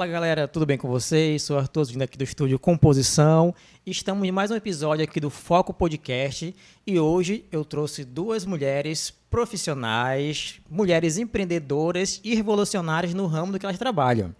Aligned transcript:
Fala 0.00 0.12
galera, 0.12 0.48
tudo 0.48 0.64
bem 0.64 0.78
com 0.78 0.88
vocês? 0.88 1.42
Sou 1.42 1.58
Arthur, 1.58 1.84
vindo 1.84 2.00
aqui 2.00 2.16
do 2.16 2.24
estúdio 2.24 2.58
Composição. 2.58 3.54
Estamos 3.84 4.26
em 4.26 4.32
mais 4.32 4.50
um 4.50 4.54
episódio 4.54 5.04
aqui 5.04 5.20
do 5.20 5.28
Foco 5.28 5.74
Podcast 5.74 6.56
e 6.86 6.98
hoje 6.98 7.44
eu 7.52 7.66
trouxe 7.66 8.02
duas 8.02 8.46
mulheres 8.46 9.10
profissionais, 9.28 10.58
mulheres 10.70 11.18
empreendedoras 11.18 12.18
e 12.24 12.34
revolucionárias 12.34 13.12
no 13.12 13.26
ramo 13.26 13.52
do 13.52 13.58
que 13.58 13.66
elas 13.66 13.76
trabalham. 13.76 14.34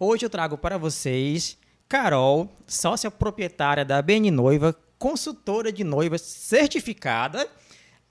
Hoje 0.00 0.24
eu 0.24 0.30
trago 0.30 0.56
para 0.56 0.78
vocês 0.78 1.58
Carol, 1.86 2.50
sócia 2.66 3.10
proprietária 3.10 3.84
da 3.84 4.00
BN 4.00 4.30
Noiva, 4.30 4.74
consultora 4.98 5.70
de 5.70 5.84
noivas 5.84 6.22
certificada, 6.22 7.46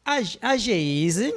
a, 0.05 0.17
a 0.39 0.55
Geise, 0.55 1.33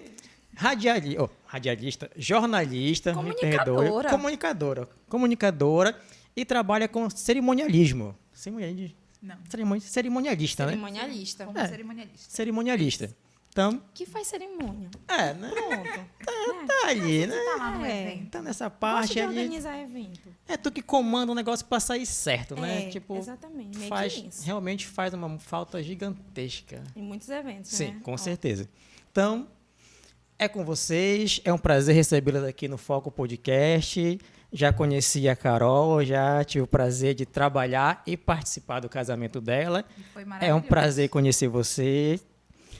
radialista, 0.58 1.22
oh, 1.22 1.28
radialista, 1.46 2.10
jornalista, 2.16 3.14
comunicadora. 3.14 4.10
comunicadora, 4.10 4.88
comunicadora 5.08 5.98
e 6.36 6.44
trabalha 6.44 6.88
com 6.88 7.08
cerimonialismo. 7.08 8.14
Cerimonialismo? 8.32 8.96
Não. 9.22 9.36
cerimonialista, 9.80 10.64
né? 10.66 10.72
Cerimonialista. 10.72 11.48
É. 11.54 11.66
cerimonialista. 11.68 12.30
Cerimonialista. 12.30 13.16
Então, 13.50 13.82
Que 13.92 14.06
faz 14.06 14.28
cerimônia. 14.28 14.88
é, 15.08 15.34
né? 15.34 15.50
Pronto. 15.50 16.66
Tá 16.66 16.88
ali, 16.88 17.26
né? 17.26 17.34
Tá 17.36 17.56
lá 17.56 17.70
no 17.78 17.84
É. 17.84 18.02
evento. 18.12 18.30
Tá 18.30 18.42
nessa 18.42 18.68
Gosto 18.68 18.78
parte 18.78 19.18
ali. 19.20 19.38
organizar 19.38 19.76
evento. 19.80 20.28
É 20.46 20.56
tu 20.56 20.70
que 20.70 20.80
comanda 20.82 21.32
o 21.32 21.34
negócio 21.34 21.66
pra 21.66 21.80
sair 21.80 22.06
certo, 22.06 22.54
né? 22.54 22.84
É, 22.86 22.90
Tipo, 22.90 23.16
exatamente. 23.16 23.76
Meio 23.78 23.88
faz, 23.88 24.12
que 24.14 24.28
isso. 24.28 24.44
realmente 24.44 24.86
faz 24.86 25.12
uma 25.14 25.38
falta 25.40 25.82
gigantesca. 25.82 26.84
Em 26.94 27.02
muitos 27.02 27.28
eventos, 27.30 27.70
Sim, 27.70 27.92
né? 27.94 28.00
com 28.04 28.12
Ó, 28.12 28.16
certeza. 28.16 28.68
Então, 29.10 29.48
é 30.38 30.48
com 30.48 30.64
vocês. 30.64 31.40
É 31.44 31.52
um 31.52 31.58
prazer 31.58 31.94
recebê-las 31.94 32.44
aqui 32.44 32.68
no 32.68 32.78
Foco 32.78 33.10
Podcast. 33.10 34.18
Já 34.52 34.72
conheci 34.72 35.28
a 35.28 35.36
Carol, 35.36 36.02
já 36.04 36.42
tive 36.42 36.62
o 36.62 36.66
prazer 36.66 37.14
de 37.14 37.26
trabalhar 37.26 38.02
e 38.06 38.16
participar 38.16 38.80
do 38.80 38.88
casamento 38.88 39.40
dela. 39.40 39.84
Foi 40.12 40.22
É 40.22 40.24
um 40.24 40.28
maravilhoso. 40.28 40.62
prazer 40.66 41.08
conhecer 41.10 41.48
você. 41.48 42.18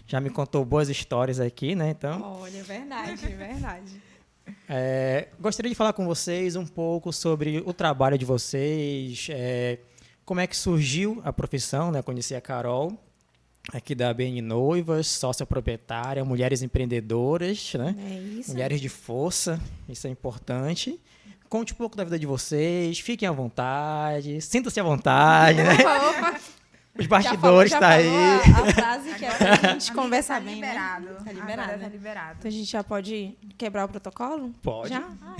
Já 0.06 0.20
me 0.20 0.30
contou 0.30 0.64
boas 0.64 0.88
histórias 0.88 1.38
aqui, 1.38 1.74
né? 1.74 1.91
Então, 1.91 2.38
Olha, 2.41 2.62
verdade, 2.62 3.27
verdade. 3.27 4.02
é, 4.66 5.28
gostaria 5.38 5.68
de 5.68 5.74
falar 5.77 5.92
com 5.92 6.06
vocês 6.06 6.56
um 6.56 6.64
pouco 6.66 7.12
sobre 7.12 7.62
o 7.66 7.74
trabalho 7.74 8.16
de 8.16 8.24
vocês, 8.24 9.27
é, 9.30 9.78
como 10.24 10.40
é 10.40 10.46
que 10.46 10.56
surgiu 10.56 11.20
a 11.22 11.30
profissão, 11.33 11.90
né? 11.90 12.00
Conheci 12.00 12.34
a 12.34 12.40
Carol, 12.40 12.98
aqui 13.72 13.94
da 13.94 14.12
BN 14.12 14.41
Noivas, 14.42 15.06
sócia 15.06 15.44
proprietária, 15.47 16.24
mulheres 16.24 16.62
empreendedoras, 16.62 17.74
né? 17.74 17.94
É 17.98 18.14
isso. 18.41 18.50
Mulheres 18.52 18.80
de 18.80 18.88
força, 18.88 19.61
isso 19.88 20.06
é 20.06 20.11
importante. 20.11 20.98
Conte 21.48 21.72
um 21.72 21.77
pouco 21.77 21.96
da 21.96 22.05
vida 22.05 22.19
de 22.19 22.27
vocês, 22.27 22.98
fiquem 23.00 23.27
à 23.28 23.33
vontade, 23.33 24.41
sinta-se 24.41 24.78
à 24.78 24.83
vontade, 24.83 25.62
né? 25.62 25.74
Opa, 25.74 26.08
opa. 26.11 26.41
Os 26.98 27.06
bastidores 27.06 27.70
já 27.70 27.78
tá 27.78 27.89
aí. 27.91 28.08
A, 28.08 28.61
a 28.69 28.72
frase 28.72 29.14
que 29.14 29.24
é 29.24 29.30
pra 29.30 29.55
gente 29.72 29.92
conversar 29.92 30.34
tá 30.34 30.41
bem, 30.41 30.56
liberado. 30.56 31.06
né? 31.06 31.12
Tá 31.12 31.30
Agora 31.30 31.41
liberado. 31.41 31.80
tá 31.80 31.89
liberado. 31.89 32.36
Então 32.41 32.48
a 32.48 32.52
gente 32.52 32.70
já 32.70 32.83
pode 32.83 33.34
quebrar 33.56 33.84
o 33.84 33.89
protocolo? 33.89 34.50
Pode. 34.62 34.89
Já? 34.91 35.08
Ah, 35.22 35.36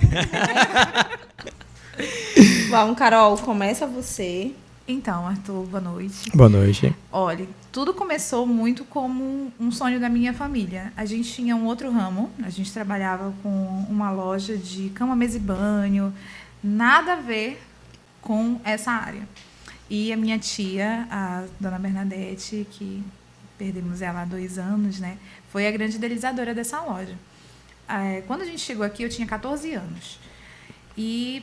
é. 1.99 1.99
Vamos, 2.71 2.97
Carol, 2.97 3.37
começa 3.39 3.87
você. 3.89 4.53
Então, 4.91 5.27
Arthur, 5.27 5.67
boa 5.67 5.83
noite. 5.83 6.31
Boa 6.35 6.49
noite. 6.49 6.95
Olha, 7.13 7.47
tudo 7.71 7.93
começou 7.93 8.47
muito 8.47 8.87
como 8.87 9.53
um 9.61 9.71
sonho 9.71 10.01
da 10.01 10.09
minha 10.09 10.33
família. 10.33 10.95
A 10.97 11.05
gente 11.05 11.31
tinha 11.31 11.55
um 11.55 11.67
outro 11.67 11.91
ramo, 11.91 12.31
a 12.43 12.49
gente 12.49 12.73
trabalhava 12.73 13.35
com 13.43 13.85
uma 13.91 14.11
loja 14.11 14.57
de 14.57 14.89
cama, 14.95 15.15
mesa 15.15 15.37
e 15.37 15.41
banho, 15.41 16.11
nada 16.65 17.13
a 17.13 17.17
ver 17.17 17.61
com 18.23 18.59
essa 18.65 18.91
área. 18.93 19.29
E 19.91 20.11
a 20.11 20.17
minha 20.17 20.39
tia, 20.39 21.07
a 21.11 21.45
dona 21.61 21.79
Bernadette, 21.79 22.67
que 22.71 23.05
perdemos 23.59 24.01
ela 24.01 24.23
há 24.23 24.25
dois 24.25 24.57
anos, 24.57 24.99
né, 25.01 25.19
foi 25.51 25.67
a 25.67 25.71
grande 25.71 25.97
idealizadora 25.97 26.55
dessa 26.55 26.81
loja. 26.81 27.15
Eh, 27.87 28.23
Quando 28.27 28.41
a 28.41 28.45
gente 28.47 28.61
chegou 28.61 28.87
aqui, 28.87 29.03
eu 29.03 29.11
tinha 29.11 29.27
14 29.27 29.75
anos. 29.75 30.19
E 30.97 31.43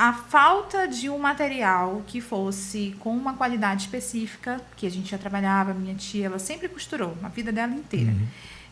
a 0.00 0.14
falta 0.14 0.88
de 0.88 1.10
um 1.10 1.18
material 1.18 2.02
que 2.06 2.22
fosse 2.22 2.96
com 3.00 3.14
uma 3.14 3.34
qualidade 3.34 3.82
específica, 3.82 4.58
que 4.74 4.86
a 4.86 4.90
gente 4.90 5.10
já 5.10 5.18
trabalhava, 5.18 5.74
minha 5.74 5.94
tia, 5.94 6.24
ela 6.24 6.38
sempre 6.38 6.70
costurou, 6.70 7.14
a 7.22 7.28
vida 7.28 7.52
dela 7.52 7.74
inteira. 7.74 8.10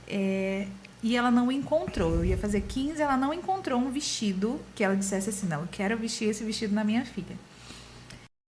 É, 0.06 0.66
e 1.02 1.14
ela 1.14 1.30
não 1.30 1.52
encontrou. 1.52 2.14
Eu 2.14 2.24
ia 2.24 2.38
fazer 2.38 2.62
15, 2.62 3.02
ela 3.02 3.14
não 3.14 3.34
encontrou 3.34 3.78
um 3.78 3.90
vestido 3.90 4.58
que 4.74 4.82
ela 4.82 4.96
dissesse 4.96 5.28
assim: 5.28 5.46
não, 5.46 5.60
eu 5.60 5.68
quero 5.70 5.98
vestir 5.98 6.30
esse 6.30 6.42
vestido 6.42 6.74
na 6.74 6.82
minha 6.82 7.04
filha. 7.04 7.36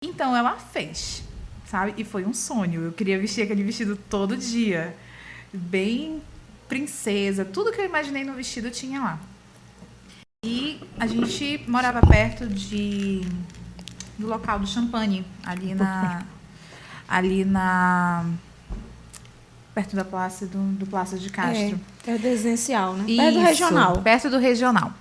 Então 0.03 0.37
ela 0.37 0.55
fez, 0.55 1.23
sabe? 1.65 1.95
E 1.97 2.03
foi 2.03 2.25
um 2.25 2.33
sonho. 2.33 2.83
Eu 2.83 2.91
queria 2.91 3.17
vestir 3.17 3.41
aquele 3.41 3.63
vestido 3.63 3.97
todo 4.07 4.37
dia, 4.37 4.95
bem 5.51 6.21
princesa, 6.69 7.43
tudo 7.43 7.71
que 7.71 7.81
eu 7.81 7.85
imaginei 7.85 8.23
no 8.23 8.33
vestido 8.33 8.69
tinha 8.69 8.99
lá. 8.99 9.19
E 10.47 10.79
a 10.97 11.05
gente 11.05 11.61
morava 11.67 11.99
perto 11.99 12.47
de 12.47 13.21
do 14.17 14.27
local 14.27 14.59
do 14.59 14.65
champanhe, 14.65 15.25
ali 15.45 15.75
na 15.75 16.23
ali 17.05 17.43
na 17.43 18.25
perto 19.75 19.93
da 19.93 20.05
praça 20.05 20.45
do, 20.47 20.57
do 20.77 20.87
Plácido 20.87 21.19
de 21.19 21.29
Castro. 21.29 21.77
É, 22.07 22.11
é 22.11 22.15
residencial, 22.15 22.93
né? 22.93 23.03
Perto 23.05 23.33
do 23.33 23.39
Isso, 23.39 23.47
regional. 23.47 24.01
Perto 24.01 24.29
do 24.29 24.39
regional. 24.39 24.93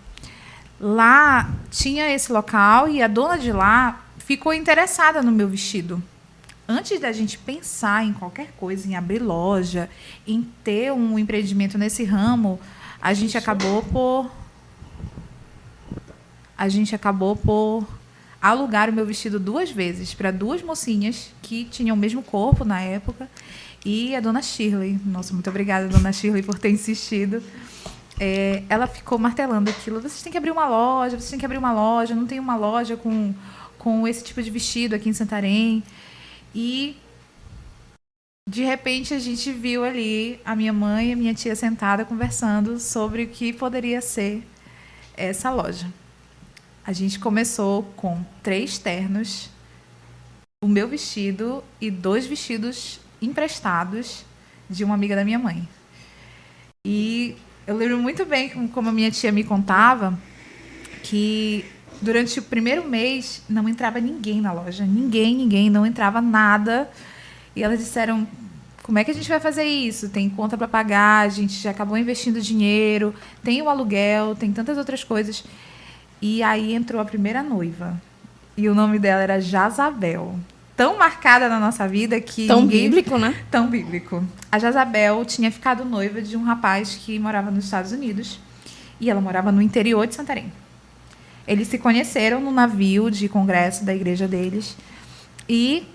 Lá 0.80 1.48
tinha 1.70 2.12
esse 2.12 2.32
local 2.32 2.88
e 2.88 3.00
a 3.00 3.06
dona 3.06 3.38
de 3.38 3.52
lá 3.52 4.04
ficou 4.18 4.52
interessada 4.52 5.22
no 5.22 5.30
meu 5.30 5.48
vestido. 5.48 6.02
Antes 6.68 7.00
da 7.00 7.12
gente 7.12 7.38
pensar 7.38 8.04
em 8.04 8.12
qualquer 8.12 8.48
coisa, 8.56 8.88
em 8.88 8.96
abrir 8.96 9.20
loja, 9.20 9.88
em 10.26 10.42
ter 10.64 10.92
um 10.92 11.16
empreendimento 11.16 11.78
nesse 11.78 12.02
ramo, 12.02 12.58
a 13.00 13.14
gente 13.14 13.38
acabou 13.38 13.84
por 13.84 14.28
a 16.56 16.68
gente 16.68 16.94
acabou 16.94 17.36
por 17.36 17.86
alugar 18.40 18.88
o 18.88 18.92
meu 18.92 19.04
vestido 19.04 19.40
duas 19.40 19.70
vezes 19.70 20.14
para 20.14 20.30
duas 20.30 20.62
mocinhas 20.62 21.30
que 21.42 21.64
tinham 21.64 21.96
o 21.96 21.98
mesmo 21.98 22.22
corpo 22.22 22.64
na 22.64 22.80
época 22.80 23.28
e 23.84 24.16
a 24.16 24.20
dona 24.20 24.42
Shirley. 24.42 24.98
Nossa, 25.04 25.32
muito 25.32 25.48
obrigada, 25.48 25.88
dona 25.88 26.12
Shirley, 26.12 26.42
por 26.42 26.58
ter 26.58 26.70
insistido. 26.70 27.42
É, 28.18 28.62
ela 28.68 28.86
ficou 28.86 29.18
martelando 29.18 29.70
aquilo. 29.70 30.00
Vocês 30.00 30.22
têm 30.22 30.32
que 30.32 30.38
abrir 30.38 30.50
uma 30.50 30.68
loja, 30.68 31.16
vocês 31.16 31.30
têm 31.30 31.38
que 31.38 31.44
abrir 31.44 31.58
uma 31.58 31.72
loja. 31.72 32.14
Não 32.14 32.26
tem 32.26 32.40
uma 32.40 32.56
loja 32.56 32.96
com, 32.96 33.34
com 33.78 34.08
esse 34.08 34.24
tipo 34.24 34.42
de 34.42 34.50
vestido 34.50 34.94
aqui 34.94 35.08
em 35.08 35.12
Santarém. 35.12 35.84
E 36.54 36.96
de 38.48 38.64
repente 38.64 39.14
a 39.14 39.18
gente 39.18 39.52
viu 39.52 39.84
ali 39.84 40.40
a 40.44 40.56
minha 40.56 40.72
mãe 40.72 41.10
e 41.10 41.12
a 41.12 41.16
minha 41.16 41.34
tia 41.34 41.54
sentada 41.54 42.04
conversando 42.04 42.80
sobre 42.80 43.24
o 43.24 43.28
que 43.28 43.52
poderia 43.52 44.00
ser 44.00 44.42
essa 45.16 45.50
loja. 45.50 45.86
A 46.86 46.92
gente 46.92 47.18
começou 47.18 47.82
com 47.96 48.24
três 48.44 48.78
ternos, 48.78 49.50
o 50.62 50.68
meu 50.68 50.86
vestido 50.86 51.64
e 51.80 51.90
dois 51.90 52.26
vestidos 52.26 53.00
emprestados 53.20 54.24
de 54.70 54.84
uma 54.84 54.94
amiga 54.94 55.16
da 55.16 55.24
minha 55.24 55.38
mãe. 55.38 55.68
E 56.86 57.34
eu 57.66 57.76
lembro 57.76 57.98
muito 57.98 58.24
bem 58.24 58.68
como- 58.68 58.88
a 58.88 58.92
minha 58.92 59.10
tia 59.10 59.32
me 59.32 59.42
contava 59.42 60.16
que 61.02 61.64
durante 62.00 62.38
o 62.38 62.42
primeiro 62.42 62.88
mês 62.88 63.42
não 63.48 63.68
entrava 63.68 63.98
ninguém 63.98 64.40
na 64.40 64.52
loja, 64.52 64.86
ninguém, 64.86 65.34
ninguém, 65.34 65.68
não 65.68 65.84
entrava 65.84 66.20
nada. 66.20 66.88
E 67.56 67.64
elas 67.64 67.80
disseram: 67.80 68.28
como 68.84 68.96
é 68.96 69.02
que 69.02 69.10
a 69.10 69.14
gente 69.14 69.28
vai 69.28 69.40
fazer 69.40 69.64
isso? 69.64 70.08
Tem 70.08 70.30
conta 70.30 70.56
para 70.56 70.68
pagar, 70.68 71.26
a 71.26 71.28
gente 71.28 71.54
já 71.54 71.72
acabou 71.72 71.98
investindo 71.98 72.40
dinheiro, 72.40 73.12
tem 73.42 73.60
o 73.60 73.68
aluguel, 73.68 74.36
tem 74.36 74.52
tantas 74.52 74.78
outras 74.78 75.02
coisas. 75.02 75.42
E 76.20 76.42
aí 76.42 76.74
entrou 76.74 77.00
a 77.00 77.04
primeira 77.04 77.42
noiva. 77.42 78.00
E 78.56 78.68
o 78.68 78.74
nome 78.74 78.98
dela 78.98 79.22
era 79.22 79.40
Jazabel. 79.40 80.38
Tão 80.76 80.98
marcada 80.98 81.48
na 81.48 81.58
nossa 81.58 81.86
vida 81.88 82.20
que. 82.20 82.46
Tão 82.46 82.62
ninguém- 82.62 82.90
bíblico, 82.90 83.18
né? 83.18 83.34
tão 83.50 83.66
bíblico. 83.68 84.24
A 84.50 84.58
Jazabel 84.58 85.24
tinha 85.24 85.50
ficado 85.50 85.84
noiva 85.84 86.20
de 86.20 86.36
um 86.36 86.42
rapaz 86.42 86.94
que 86.94 87.18
morava 87.18 87.50
nos 87.50 87.64
Estados 87.64 87.92
Unidos 87.92 88.38
e 89.00 89.10
ela 89.10 89.20
morava 89.20 89.52
no 89.52 89.60
interior 89.60 90.06
de 90.06 90.14
Santarém. 90.14 90.52
Eles 91.46 91.68
se 91.68 91.78
conheceram 91.78 92.40
no 92.40 92.50
navio 92.50 93.10
de 93.10 93.28
congresso 93.28 93.84
da 93.84 93.94
igreja 93.94 94.26
deles 94.26 94.76
e 95.48 95.86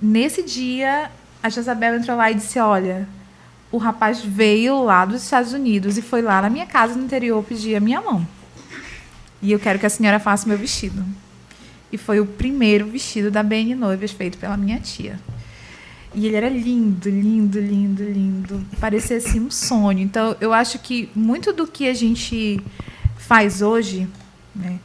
nesse 0.00 0.42
dia 0.42 1.10
a 1.42 1.48
Jazabel 1.48 1.96
entrou 1.96 2.16
lá 2.16 2.30
e 2.30 2.34
disse: 2.34 2.58
Olha, 2.58 3.06
o 3.70 3.76
rapaz 3.76 4.20
veio 4.20 4.82
lá 4.82 5.04
dos 5.04 5.22
Estados 5.22 5.52
Unidos 5.52 5.98
e 5.98 6.02
foi 6.02 6.22
lá 6.22 6.40
na 6.40 6.48
minha 6.48 6.66
casa 6.66 6.94
no 6.94 7.04
interior 7.04 7.42
pedir 7.44 7.76
a 7.76 7.80
minha 7.80 8.00
mão. 8.00 8.26
E 9.44 9.52
eu 9.52 9.58
quero 9.58 9.78
que 9.78 9.84
a 9.84 9.90
senhora 9.90 10.18
faça 10.18 10.48
meu 10.48 10.56
vestido. 10.56 11.04
E 11.92 11.98
foi 11.98 12.18
o 12.18 12.24
primeiro 12.24 12.86
vestido 12.86 13.30
da 13.30 13.42
BN 13.42 13.74
Noivas 13.74 14.10
feito 14.10 14.38
pela 14.38 14.56
minha 14.56 14.80
tia. 14.80 15.20
E 16.14 16.26
ele 16.26 16.34
era 16.34 16.48
lindo, 16.48 17.10
lindo, 17.10 17.60
lindo, 17.60 18.02
lindo. 18.02 18.66
Parecia 18.80 19.18
assim 19.18 19.40
um 19.40 19.50
sonho. 19.50 19.98
Então, 19.98 20.34
eu 20.40 20.50
acho 20.54 20.78
que 20.78 21.10
muito 21.14 21.52
do 21.52 21.66
que 21.66 21.86
a 21.86 21.92
gente 21.92 22.58
faz 23.18 23.60
hoje, 23.60 24.08
né, 24.56 24.78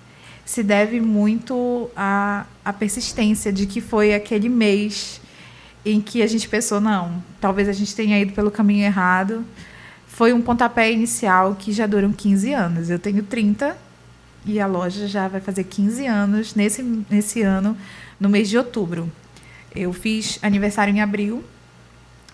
se 0.45 0.61
deve 0.61 0.99
muito 0.99 1.89
à, 1.95 2.45
à 2.65 2.73
persistência 2.73 3.53
de 3.53 3.65
que 3.65 3.79
foi 3.79 4.13
aquele 4.13 4.49
mês 4.49 5.21
em 5.85 6.01
que 6.01 6.21
a 6.21 6.27
gente 6.27 6.49
pensou, 6.49 6.81
não, 6.81 7.23
talvez 7.39 7.69
a 7.69 7.73
gente 7.73 7.95
tenha 7.95 8.19
ido 8.19 8.33
pelo 8.33 8.51
caminho 8.51 8.83
errado. 8.83 9.45
Foi 10.05 10.33
um 10.33 10.41
pontapé 10.41 10.91
inicial 10.91 11.55
que 11.57 11.71
já 11.71 11.87
duram 11.87 12.11
15 12.11 12.51
anos. 12.51 12.89
Eu 12.89 12.99
tenho 12.99 13.23
30 13.23 13.87
e 14.45 14.59
a 14.59 14.67
loja 14.67 15.07
já 15.07 15.27
vai 15.27 15.41
fazer 15.41 15.63
15 15.63 16.05
anos 16.05 16.55
nesse, 16.55 16.81
nesse 16.81 17.41
ano, 17.41 17.77
no 18.19 18.29
mês 18.29 18.49
de 18.49 18.57
outubro. 18.57 19.11
Eu 19.75 19.93
fiz 19.93 20.39
aniversário 20.41 20.93
em 20.93 21.01
abril. 21.01 21.43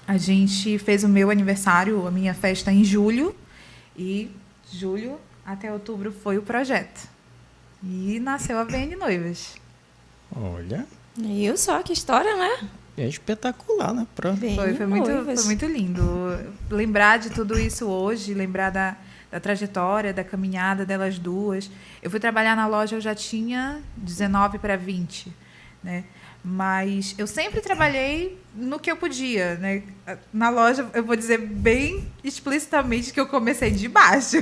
A 0.08 0.18
gente 0.18 0.78
fez 0.78 1.04
o 1.04 1.10
meu 1.10 1.30
aniversário, 1.30 2.08
a 2.08 2.12
minha 2.12 2.34
festa 2.34 2.72
em 2.72 2.84
julho. 2.84 3.36
E 3.98 4.30
julho 4.72 5.18
até 5.46 5.72
outubro 5.72 6.12
foi 6.12 6.38
o 6.38 6.42
projeto. 6.42 7.10
E 7.84 8.20
nasceu 8.20 8.58
a 8.58 8.64
VN 8.64 8.96
Noivas. 8.98 9.56
Olha, 10.36 10.86
Viu 11.18 11.58
só 11.58 11.82
que 11.82 11.94
história, 11.94 12.36
né? 12.36 12.70
é 12.98 13.08
espetacular, 13.08 13.94
né? 13.94 14.08
Pra... 14.16 14.36
Foi, 14.36 14.74
foi, 14.74 14.86
muito, 14.86 15.26
foi 15.26 15.44
muito 15.46 15.66
lindo. 15.66 16.02
Lembrar 16.70 17.20
de 17.20 17.30
tudo 17.30 17.60
isso 17.60 17.86
hoje, 17.86 18.34
lembrar 18.34 18.70
da, 18.70 18.96
da 19.36 19.40
trajetória, 19.42 20.14
da 20.14 20.24
caminhada 20.24 20.86
delas 20.86 21.20
duas. 21.20 21.70
Eu 22.02 22.10
fui 22.10 22.22
trabalhar 22.22 22.56
na 22.56 22.68
loja, 22.68 22.96
eu 22.96 23.02
já 23.02 23.14
tinha 23.14 23.82
19 23.98 24.60
para 24.60 24.78
20, 24.78 25.30
né? 25.84 26.06
Mas 26.42 27.14
eu 27.18 27.28
sempre 27.28 27.60
trabalhei 27.60 28.40
no 28.56 28.80
que 28.80 28.90
eu 28.90 28.96
podia, 28.96 29.56
né? 29.56 29.84
Na 30.32 30.50
loja, 30.50 30.88
eu 30.94 31.04
vou 31.04 31.18
dizer 31.18 31.40
bem 31.40 32.08
explicitamente 32.24 33.12
que 33.12 33.20
eu 33.20 33.26
comecei 33.26 33.72
de 33.72 33.90
baixo. 33.90 34.38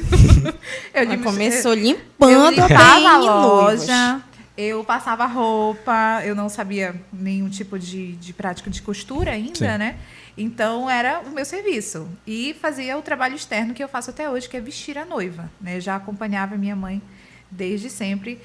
eu 0.94 1.04
lim- 1.06 1.24
começou 1.24 1.72
eu 1.74 1.80
limpando 1.80 2.46
a 2.46 2.68
limpava 2.68 3.10
a 3.10 3.18
loja, 3.18 4.22
eu 4.56 4.84
passava 4.84 5.26
roupa, 5.26 6.22
eu 6.24 6.36
não 6.36 6.48
sabia 6.48 6.96
nenhum 7.12 7.50
tipo 7.50 7.80
de, 7.80 8.14
de 8.14 8.34
prática 8.34 8.70
de 8.70 8.82
costura 8.82 9.32
ainda, 9.32 9.56
Sim. 9.56 9.78
né? 9.78 9.98
Então 10.38 10.90
era 10.90 11.22
o 11.22 11.32
meu 11.32 11.46
serviço. 11.46 12.08
E 12.26 12.54
fazia 12.56 12.98
o 12.98 13.02
trabalho 13.02 13.36
externo 13.36 13.74
que 13.74 13.84
eu 13.84 13.88
faço 13.88 14.12
até 14.12 14.30
hoje, 14.30 14.48
que 14.48 14.56
é 14.56 14.62
vestir 14.62 14.98
a 14.98 15.06
noiva. 15.06 15.50
Né? 15.60 15.78
Eu 15.78 15.82
já 15.82 15.96
acompanhava 15.96 16.56
minha 16.56 16.76
mãe 16.76 17.02
desde 17.50 17.90
sempre, 17.90 18.40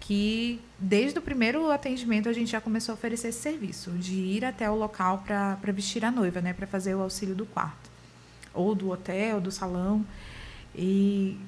que 0.00 0.60
desde 0.78 1.18
o 1.18 1.22
primeiro 1.22 1.70
atendimento 1.70 2.28
a 2.28 2.32
gente 2.32 2.50
já 2.50 2.60
começou 2.60 2.92
a 2.92 2.96
oferecer 2.96 3.28
esse 3.28 3.40
serviço, 3.40 3.90
de 3.92 4.14
ir 4.14 4.44
até 4.44 4.70
o 4.70 4.74
local 4.74 5.24
para 5.26 5.72
vestir 5.72 6.04
a 6.04 6.10
noiva, 6.10 6.42
né? 6.42 6.52
Para 6.52 6.66
fazer 6.66 6.94
o 6.94 7.00
auxílio 7.00 7.34
do 7.34 7.46
quarto. 7.46 7.90
Ou 8.52 8.74
do 8.74 8.90
hotel, 8.90 9.40
do 9.40 9.50
salão. 9.50 10.04
E. 10.74 11.38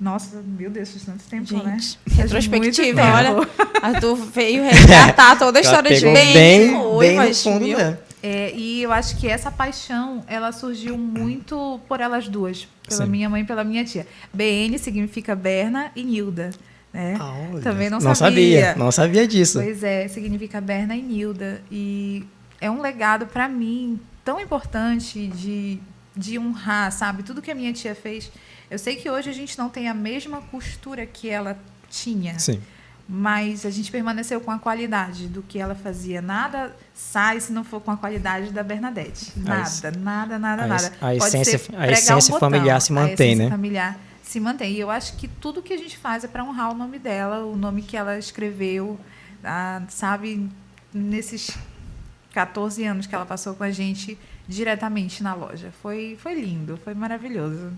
Nossa, 0.00 0.42
meu 0.44 0.70
Deus, 0.70 0.90
faz 0.90 1.04
tanto 1.04 1.24
tempo, 1.24 1.64
né? 1.64 1.78
Gente, 1.78 1.98
Faz 2.16 2.32
retrospectiva, 2.32 3.02
olha. 3.02 3.48
Arthur 3.80 4.16
veio 4.16 4.64
resgatar 4.64 5.38
toda 5.38 5.58
a 5.58 5.62
história 5.62 5.96
de 5.96 6.04
bem, 6.04 6.32
bem, 6.32 6.70
noivas, 6.72 7.18
bem 7.18 7.28
no 7.28 7.34
fundo 7.34 7.66
mesmo. 7.66 7.98
É, 8.22 8.52
e 8.54 8.82
eu 8.82 8.90
acho 8.90 9.18
que 9.18 9.28
essa 9.28 9.50
paixão, 9.50 10.24
ela 10.26 10.50
surgiu 10.50 10.96
muito 10.96 11.78
por 11.86 12.00
elas 12.00 12.26
duas, 12.26 12.66
pela 12.88 13.04
Sim. 13.04 13.10
minha 13.10 13.28
mãe 13.28 13.42
e 13.42 13.44
pela 13.44 13.62
minha 13.62 13.84
tia. 13.84 14.06
BN 14.32 14.78
significa 14.78 15.36
Berna 15.36 15.92
e 15.94 16.02
Nilda, 16.02 16.50
né? 16.90 17.18
Ah. 17.20 17.60
Também 17.62 17.90
não 17.90 17.98
não 17.98 18.14
sabia. 18.14 18.60
sabia. 18.68 18.74
Não 18.76 18.90
sabia 18.90 19.28
disso. 19.28 19.60
Pois 19.60 19.82
é, 19.82 20.08
significa 20.08 20.58
Berna 20.58 20.96
e 20.96 21.02
Nilda. 21.02 21.60
E 21.70 22.24
é 22.60 22.70
um 22.70 22.80
legado 22.80 23.26
para 23.26 23.46
mim 23.46 24.00
tão 24.24 24.40
importante 24.40 25.26
de, 25.26 25.78
de 26.16 26.38
honrar, 26.38 26.90
sabe? 26.92 27.22
Tudo 27.22 27.42
que 27.42 27.50
a 27.50 27.54
minha 27.54 27.74
tia 27.74 27.94
fez. 27.94 28.32
Eu 28.74 28.78
sei 28.78 28.96
que 28.96 29.08
hoje 29.08 29.30
a 29.30 29.32
gente 29.32 29.56
não 29.56 29.68
tem 29.68 29.88
a 29.88 29.94
mesma 29.94 30.40
costura 30.42 31.06
que 31.06 31.30
ela 31.30 31.56
tinha, 31.88 32.36
Sim. 32.40 32.60
mas 33.08 33.64
a 33.64 33.70
gente 33.70 33.88
permaneceu 33.88 34.40
com 34.40 34.50
a 34.50 34.58
qualidade 34.58 35.28
do 35.28 35.42
que 35.42 35.60
ela 35.60 35.76
fazia. 35.76 36.20
Nada 36.20 36.74
sai 36.92 37.38
se 37.38 37.52
não 37.52 37.62
for 37.62 37.80
com 37.80 37.92
a 37.92 37.96
qualidade 37.96 38.50
da 38.50 38.64
Bernadette. 38.64 39.32
A 39.46 39.60
es- 39.62 39.80
Nada, 39.82 39.96
nada, 39.96 40.38
nada, 40.40 40.62
a 40.64 40.66
nada. 40.66 40.92
a 41.00 41.14
essência- 41.14 41.60
a 41.72 41.82
um 41.82 41.84
essência 41.84 42.32
botão, 42.32 42.40
familiar 42.50 42.80
se 42.80 42.90
a 42.90 42.94
mantém, 42.96 43.12
essência 43.34 43.44
né? 43.44 43.50
familiar 43.50 43.98
se 44.24 44.40
mantém. 44.40 44.72
E 44.72 44.80
eu 44.80 44.90
acho 44.90 45.16
que 45.18 45.28
tudo 45.28 45.62
que 45.62 45.72
a 45.72 45.76
gente 45.78 45.96
faz 45.96 46.24
é 46.24 46.26
para 46.26 46.42
honrar 46.42 46.72
o 46.72 46.74
nome 46.74 46.98
dela, 46.98 47.44
o 47.46 47.54
nome 47.54 47.80
que 47.82 47.96
ela 47.96 48.18
escreveu, 48.18 48.98
ah, 49.44 49.82
sabe, 49.88 50.50
nesses 50.92 51.50
14 52.32 52.84
anos 52.84 53.06
que 53.06 53.14
ela 53.14 53.24
passou 53.26 53.54
com 53.54 53.62
a 53.62 53.70
gente 53.70 54.18
diretamente 54.48 55.22
na 55.22 55.34
loja. 55.34 55.70
Foi, 55.82 56.16
foi 56.22 56.34
lindo, 56.34 56.78
foi 56.84 56.94
maravilhoso. 56.94 57.72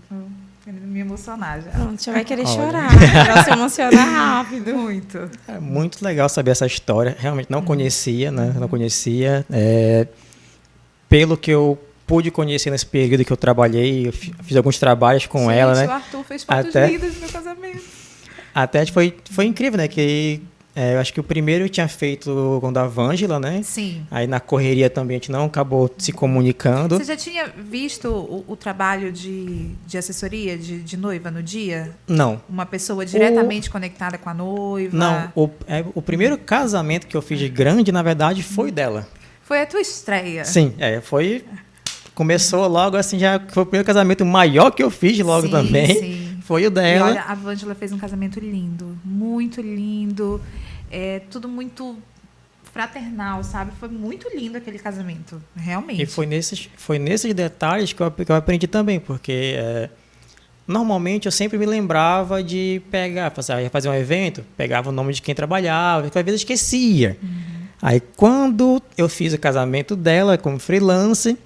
Me 0.65 0.99
emocionar 0.99 1.61
já. 1.61 1.71
Pronto, 1.71 2.03
já 2.03 2.11
vai 2.11 2.25
querer 2.25 2.43
Olha. 2.47 2.53
chorar. 2.55 2.89
Ela 3.29 3.43
se 3.43 3.51
emociona 3.51 4.03
rápido. 4.03 4.73
Muito. 4.75 5.29
É 5.47 5.59
muito 5.59 6.03
legal 6.03 6.27
saber 6.27 6.51
essa 6.51 6.65
história. 6.65 7.15
Realmente 7.17 7.49
não 7.49 7.61
conhecia, 7.61 8.31
né? 8.31 8.53
Não 8.59 8.67
conhecia. 8.67 9.45
É, 9.49 10.07
pelo 11.07 11.37
que 11.37 11.51
eu 11.51 11.79
pude 12.05 12.29
conhecer 12.31 12.69
nesse 12.69 12.85
período 12.85 13.23
que 13.23 13.31
eu 13.31 13.37
trabalhei, 13.37 14.07
eu 14.07 14.11
fi- 14.13 14.33
fiz 14.43 14.57
alguns 14.57 14.77
trabalhos 14.77 15.25
com 15.25 15.39
Gente, 15.47 15.53
ela, 15.57 15.73
O 15.73 15.75
né? 15.75 15.85
Arthur 15.87 16.23
fez 16.25 16.43
fotos 16.43 16.69
Até- 16.69 16.87
lindas 16.87 17.13
do 17.13 17.19
meu 17.21 17.29
casamento. 17.29 17.81
Até 18.53 18.85
foi, 18.87 19.15
foi 19.31 19.45
incrível, 19.45 19.77
né? 19.77 19.87
Que 19.87 20.41
é, 20.79 20.93
eu 20.93 20.99
acho 20.99 21.11
que 21.11 21.19
o 21.19 21.23
primeiro 21.23 21.65
eu 21.65 21.69
tinha 21.69 21.87
feito 21.87 22.59
com 22.61 22.67
o 22.67 22.71
da 22.71 22.85
Vângela, 22.85 23.39
né? 23.39 23.61
Sim. 23.63 24.05
Aí 24.11 24.27
na 24.27 24.39
correria 24.39 24.91
também 24.91 25.15
a 25.15 25.19
gente 25.19 25.31
não 25.31 25.45
acabou 25.45 25.89
se 25.97 26.11
comunicando. 26.11 26.97
Você 26.99 27.03
já 27.05 27.17
tinha 27.17 27.47
visto 27.47 28.07
o, 28.09 28.45
o 28.47 28.55
trabalho 28.55 29.11
de, 29.11 29.71
de 29.87 29.97
assessoria 29.97 30.55
de, 30.55 30.79
de 30.83 30.95
noiva 30.95 31.31
no 31.31 31.41
dia? 31.41 31.95
Não. 32.07 32.39
Uma 32.47 32.63
pessoa 32.63 33.03
diretamente 33.03 33.71
conectada 33.71 34.19
com 34.19 34.29
a 34.29 34.35
noiva? 34.35 34.95
Não, 34.95 35.31
o, 35.35 35.49
é, 35.67 35.83
o 35.95 36.01
primeiro 36.01 36.37
casamento 36.37 37.07
que 37.07 37.17
eu 37.17 37.23
fiz 37.23 37.39
de 37.39 37.49
grande, 37.49 37.91
na 37.91 38.03
verdade, 38.03 38.43
foi 38.43 38.69
dela. 38.71 39.07
Foi 39.41 39.59
a 39.61 39.65
tua 39.65 39.81
estreia. 39.81 40.45
Sim, 40.45 40.75
é, 40.77 41.01
foi. 41.01 41.43
Começou 42.13 42.67
logo 42.67 42.97
assim, 42.97 43.17
já 43.17 43.39
foi 43.49 43.63
o 43.63 43.65
primeiro 43.65 43.85
casamento 43.85 44.23
maior 44.23 44.69
que 44.71 44.83
eu 44.83 44.91
fiz 44.91 45.17
logo 45.19 45.47
Sim, 45.47 45.51
também. 45.51 45.87
sim. 45.87 46.37
Foi 46.47 46.63
o 46.63 46.67
E 46.67 46.69
dela. 46.69 47.07
olha, 47.07 47.21
a 47.23 47.35
Vângela 47.35 47.75
fez 47.75 47.91
um 47.91 47.97
casamento 47.97 48.39
lindo, 48.39 48.97
muito 49.03 49.59
lindo, 49.61 50.41
é, 50.91 51.21
tudo 51.31 51.47
muito 51.47 51.97
fraternal, 52.71 53.43
sabe? 53.43 53.71
Foi 53.79 53.89
muito 53.89 54.29
lindo 54.35 54.57
aquele 54.57 54.77
casamento, 54.77 55.41
realmente. 55.55 56.01
E 56.03 56.05
foi 56.05 56.25
nesses, 56.25 56.69
foi 56.77 56.99
nesses 56.99 57.33
detalhes 57.33 57.93
que 57.93 58.01
eu, 58.01 58.11
que 58.11 58.31
eu 58.31 58.35
aprendi 58.35 58.67
também, 58.67 58.99
porque 58.99 59.55
é, 59.57 59.89
normalmente 60.67 61.25
eu 61.25 61.31
sempre 61.31 61.57
me 61.57 61.65
lembrava 61.65 62.43
de 62.43 62.81
pegar, 62.91 63.31
fazer, 63.31 63.61
ia 63.63 63.69
fazer 63.69 63.89
um 63.89 63.95
evento, 63.95 64.43
pegava 64.55 64.89
o 64.89 64.91
nome 64.91 65.13
de 65.13 65.21
quem 65.21 65.33
trabalhava, 65.33 66.09
que 66.09 66.19
às 66.19 66.25
vezes 66.25 66.41
esquecia. 66.41 67.17
Aí 67.81 67.99
quando 67.99 68.81
eu 68.97 69.07
fiz 69.07 69.33
o 69.33 69.39
casamento 69.39 69.95
dela 69.95 70.37
como 70.37 70.59
freelance, 70.59 71.37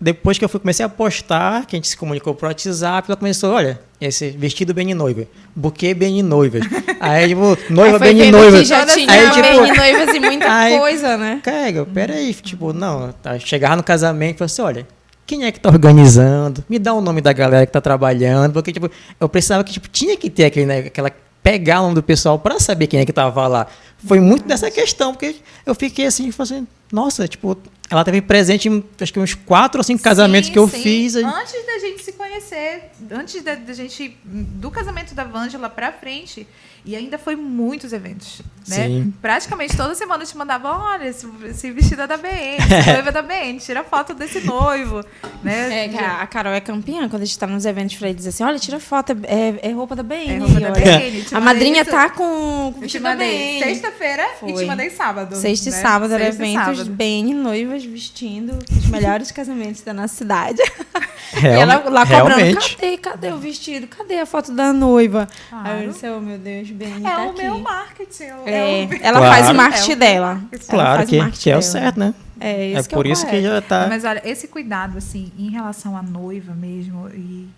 depois 0.00 0.38
que 0.38 0.44
eu 0.44 0.48
fui, 0.48 0.60
comecei 0.60 0.84
a 0.86 0.88
postar, 0.88 1.66
que 1.66 1.74
a 1.74 1.78
gente 1.78 1.88
se 1.88 1.96
comunicou 1.96 2.34
por 2.34 2.46
WhatsApp, 2.46 3.08
ela 3.10 3.16
começou, 3.16 3.52
olha, 3.52 3.80
esse 4.00 4.30
vestido 4.30 4.72
bem 4.72 4.86
de 4.86 4.94
noiva, 4.94 5.26
buquê 5.56 5.92
bem 5.94 6.14
de 6.16 6.22
noivas. 6.22 6.62
Aí, 7.00 7.28
tipo, 7.28 7.56
noiva 7.70 8.04
Aí 8.04 8.30
noiva. 8.30 8.58
que 8.58 8.64
já 8.64 8.86
tinha 8.86 9.10
Aí, 9.12 9.30
tipo, 9.30 9.42
bem 9.42 9.72
de 9.72 9.72
noivas 9.78 10.14
e 10.14 10.20
muita 10.20 10.52
aí- 10.52 10.78
coisa, 10.78 11.16
né? 11.16 11.40
Cara, 11.42 11.84
peraí, 11.86 12.32
tipo, 12.34 12.72
não, 12.72 13.12
tá, 13.22 13.38
chegar 13.38 13.76
no 13.76 13.82
casamento 13.82 14.36
e 14.36 14.38
falar 14.38 14.46
assim, 14.46 14.62
olha, 14.62 14.86
quem 15.26 15.44
é 15.44 15.52
que 15.52 15.60
tá 15.60 15.68
organizando? 15.68 16.64
Me 16.68 16.78
dá 16.78 16.94
o 16.94 17.00
nome 17.00 17.20
da 17.20 17.32
galera 17.32 17.66
que 17.66 17.72
tá 17.72 17.80
trabalhando, 17.80 18.52
porque, 18.54 18.72
tipo, 18.72 18.90
eu 19.20 19.28
precisava 19.28 19.62
que, 19.64 19.72
tipo, 19.72 19.88
tinha 19.88 20.16
que 20.16 20.30
ter 20.30 20.44
aquele, 20.46 20.64
né, 20.66 20.78
aquela, 20.78 21.10
pegar 21.48 21.80
o 21.80 21.84
nome 21.84 21.94
do 21.94 22.02
pessoal 22.02 22.38
para 22.38 22.60
saber 22.60 22.86
quem 22.86 23.00
é 23.00 23.06
que 23.06 23.12
tava 23.12 23.46
lá. 23.46 23.66
Foi 24.06 24.20
muito 24.20 24.46
dessa 24.46 24.70
questão, 24.70 25.14
porque 25.14 25.36
eu 25.64 25.74
fiquei 25.74 26.04
assim, 26.04 26.30
fazendo, 26.30 26.68
nossa, 26.92 27.26
tipo, 27.26 27.56
ela 27.88 28.04
teve 28.04 28.20
presente 28.20 28.68
em, 28.68 28.84
acho 29.00 29.10
que 29.10 29.18
uns 29.18 29.32
quatro 29.32 29.80
ou 29.80 29.82
cinco 29.82 30.02
casamentos 30.02 30.48
Sim, 30.48 30.52
que 30.52 30.58
eu 30.58 30.68
sim. 30.68 30.82
fiz. 30.82 31.16
Antes 31.16 31.66
da 31.66 31.78
gente 31.78 32.04
se 32.04 32.12
conhecer, 32.12 32.90
antes 33.10 33.42
da, 33.42 33.54
da 33.54 33.72
gente. 33.72 34.14
Do 34.24 34.70
casamento 34.70 35.14
da 35.14 35.24
Vângela 35.24 35.70
pra 35.70 35.90
frente. 35.90 36.46
E 36.88 36.96
ainda 36.96 37.18
foi 37.18 37.36
muitos 37.36 37.92
eventos. 37.92 38.40
Né? 38.66 38.76
Sim. 38.86 39.14
Praticamente 39.20 39.76
toda 39.76 39.94
semana 39.94 40.22
eu 40.22 40.26
te 40.26 40.34
mandava: 40.36 40.70
olha, 40.70 41.04
esse, 41.08 41.26
esse 41.44 41.70
vestido 41.70 42.00
é 42.02 42.06
da 42.06 42.16
BN, 42.16 42.56
noiva 42.92 43.08
é 43.08 43.12
da 43.12 43.20
BN, 43.22 43.58
tira 43.58 43.84
foto 43.84 44.14
desse 44.14 44.40
noivo. 44.40 45.02
Né? 45.42 45.84
É, 45.84 45.88
que 45.88 45.98
a 45.98 46.22
a 46.22 46.26
Carol 46.26 46.52
é 46.54 46.60
campeã 46.60 47.06
quando 47.10 47.22
a 47.22 47.24
gente 47.26 47.38
tá 47.38 47.46
nos 47.46 47.66
eventos 47.66 47.96
pra 47.96 48.08
ele 48.08 48.16
dizer 48.16 48.30
assim: 48.30 48.42
olha, 48.44 48.58
tira 48.58 48.80
foto, 48.80 49.12
é, 49.24 49.68
é 49.68 49.72
roupa 49.72 49.94
da 49.94 50.02
BN. 50.02 50.30
É 50.34 50.38
roupa 50.38 50.60
da 50.60 50.72
olha. 50.72 50.98
BN. 50.98 51.22
Te 51.24 51.34
A 51.34 51.40
madrinha 51.40 51.82
isso. 51.82 51.90
tá 51.90 52.08
com 52.08 52.72
com 52.74 52.80
vestido 52.80 53.02
da 53.02 53.10
mandei 53.10 53.58
BN. 53.60 53.64
sexta-feira 53.64 54.26
e 54.46 54.52
te 54.54 54.64
mandei 54.64 54.90
sábado. 54.90 55.36
Sexta 55.36 55.68
e 55.68 55.72
né? 55.72 55.78
sábado 55.82 56.14
era 56.14 56.26
eventos 56.28 56.78
sábado. 56.78 56.90
bem 56.90 57.34
noivas 57.34 57.84
vestindo 57.84 58.58
os 58.70 58.86
melhores 58.86 59.30
casamentos 59.32 59.82
da 59.82 59.92
nossa 59.92 60.14
cidade. 60.14 60.62
Real- 61.32 61.54
e 61.56 61.60
ela 61.60 61.74
lá 61.90 62.06
cobrando, 62.06 62.28
realmente. 62.40 62.76
cadê, 62.76 62.96
cadê 62.98 63.28
o 63.32 63.38
vestido? 63.38 63.86
Cadê 63.86 64.18
a 64.18 64.26
foto 64.26 64.52
da 64.52 64.72
noiva? 64.72 65.28
Aí 65.52 65.62
Claro. 65.62 65.82
eu 65.84 65.90
disse, 65.92 66.08
oh 66.08 66.20
meu 66.20 66.38
Deus, 66.38 66.70
bem, 66.78 66.94
É 67.06 67.10
tá 67.10 67.24
o 67.26 67.30
aqui. 67.30 67.42
meu 67.42 67.58
marketing. 67.58 68.22
É, 68.22 68.82
É, 68.82 68.86
o... 68.86 68.94
ela 69.04 69.18
Claro. 69.18 69.34
faz 69.34 69.48
o 69.50 69.54
marketing 69.54 69.90
É 69.90 69.94
o 69.94 69.98
dela. 69.98 70.42
Claro 70.68 70.96
faz 70.98 71.08
o 71.08 71.10
que, 71.10 71.18
marketing 71.18 71.42
que 71.42 71.50
é 71.50 71.56
o 71.56 71.62
certo, 71.62 71.98
né? 72.00 72.14
É, 72.40 72.72
É 72.72 72.82
por 72.84 73.04
é 73.04 73.08
o 73.08 73.12
isso 73.12 73.26
que 73.26 73.42
já 73.42 73.60
tá. 73.60 73.86
Mas 73.88 74.04
olha, 74.04 74.22
esse 74.24 74.46
cuidado, 74.48 74.96
assim, 74.96 75.32
em 75.38 75.50
relação 75.50 75.96
à 75.96 76.02
noiva 76.02 76.54
mesmo, 76.54 77.08
e 77.10 77.48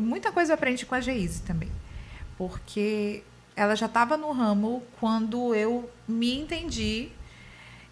muita 0.00 0.32
coisa 0.32 0.52
eu 0.52 0.54
aprendi 0.54 0.84
com 0.86 0.94
a 0.94 1.00
Geise 1.00 1.42
também. 1.42 1.68
Porque 2.36 3.22
ela 3.54 3.74
já 3.74 3.86
estava 3.86 4.16
no 4.16 4.32
ramo 4.32 4.82
quando 5.00 5.54
eu 5.54 5.88
me 6.06 6.38
entendi 6.38 7.08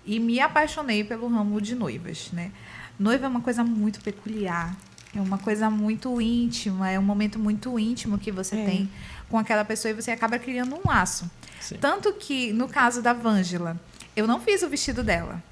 e 0.04 0.18
me 0.20 0.40
apaixonei 0.40 1.02
pelo 1.04 1.26
ramo 1.28 1.60
de 1.60 1.74
noivas, 1.74 2.30
né? 2.32 2.50
Noiva 2.98 3.24
é 3.24 3.28
uma 3.28 3.40
coisa 3.40 3.64
muito 3.64 4.00
peculiar, 4.02 4.76
é 5.16 5.20
uma 5.20 5.38
coisa 5.38 5.70
muito 5.70 6.20
íntima, 6.20 6.90
é 6.90 6.98
um 6.98 7.02
momento 7.02 7.38
muito 7.38 7.78
íntimo 7.78 8.18
que 8.18 8.30
você 8.30 8.56
É. 8.56 8.64
tem 8.64 8.90
com 9.28 9.38
aquela 9.38 9.64
pessoa 9.64 9.90
e 9.90 9.94
você 9.94 10.10
acaba 10.10 10.38
criando 10.38 10.74
um 10.76 10.80
laço. 10.86 11.30
Sim. 11.60 11.76
Tanto 11.80 12.12
que, 12.12 12.52
no 12.52 12.68
caso 12.68 13.00
da 13.00 13.12
Vângela, 13.12 13.80
eu 14.14 14.26
não 14.26 14.40
fiz 14.40 14.62
o 14.62 14.68
vestido 14.68 15.02
dela. 15.02 15.42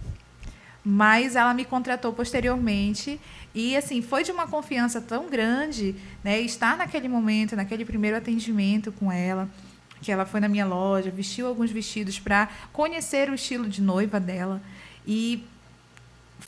Mas 0.85 1.37
ela 1.37 1.55
me 1.55 1.64
contratou 1.64 2.12
posteriormente 2.12 3.21
e 3.55 3.76
assim 3.76 4.02
foi 4.02 4.25
de 4.25 4.33
uma 4.33 4.49
confiança 4.49 5.00
tão 5.00 5.29
grande, 5.29 5.95
né? 6.25 6.41
Estar 6.41 6.76
naquele 6.76 7.09
momento, 7.09 7.55
naquele 7.55 7.85
primeiro 7.85 8.17
atendimento 8.17 8.91
com 8.91 9.11
ela, 9.12 9.49
que 10.00 10.11
ela 10.11 10.26
foi 10.26 10.41
na 10.41 10.49
minha 10.49 10.67
loja, 10.67 11.11
vestiu 11.11 11.47
alguns 11.47 11.71
vestidos 11.71 12.19
para 12.19 12.49
conhecer 12.73 13.31
o 13.31 13.35
estilo 13.35 13.69
de 13.69 13.81
noiva 13.81 14.19
dela 14.19 14.61
e 15.07 15.45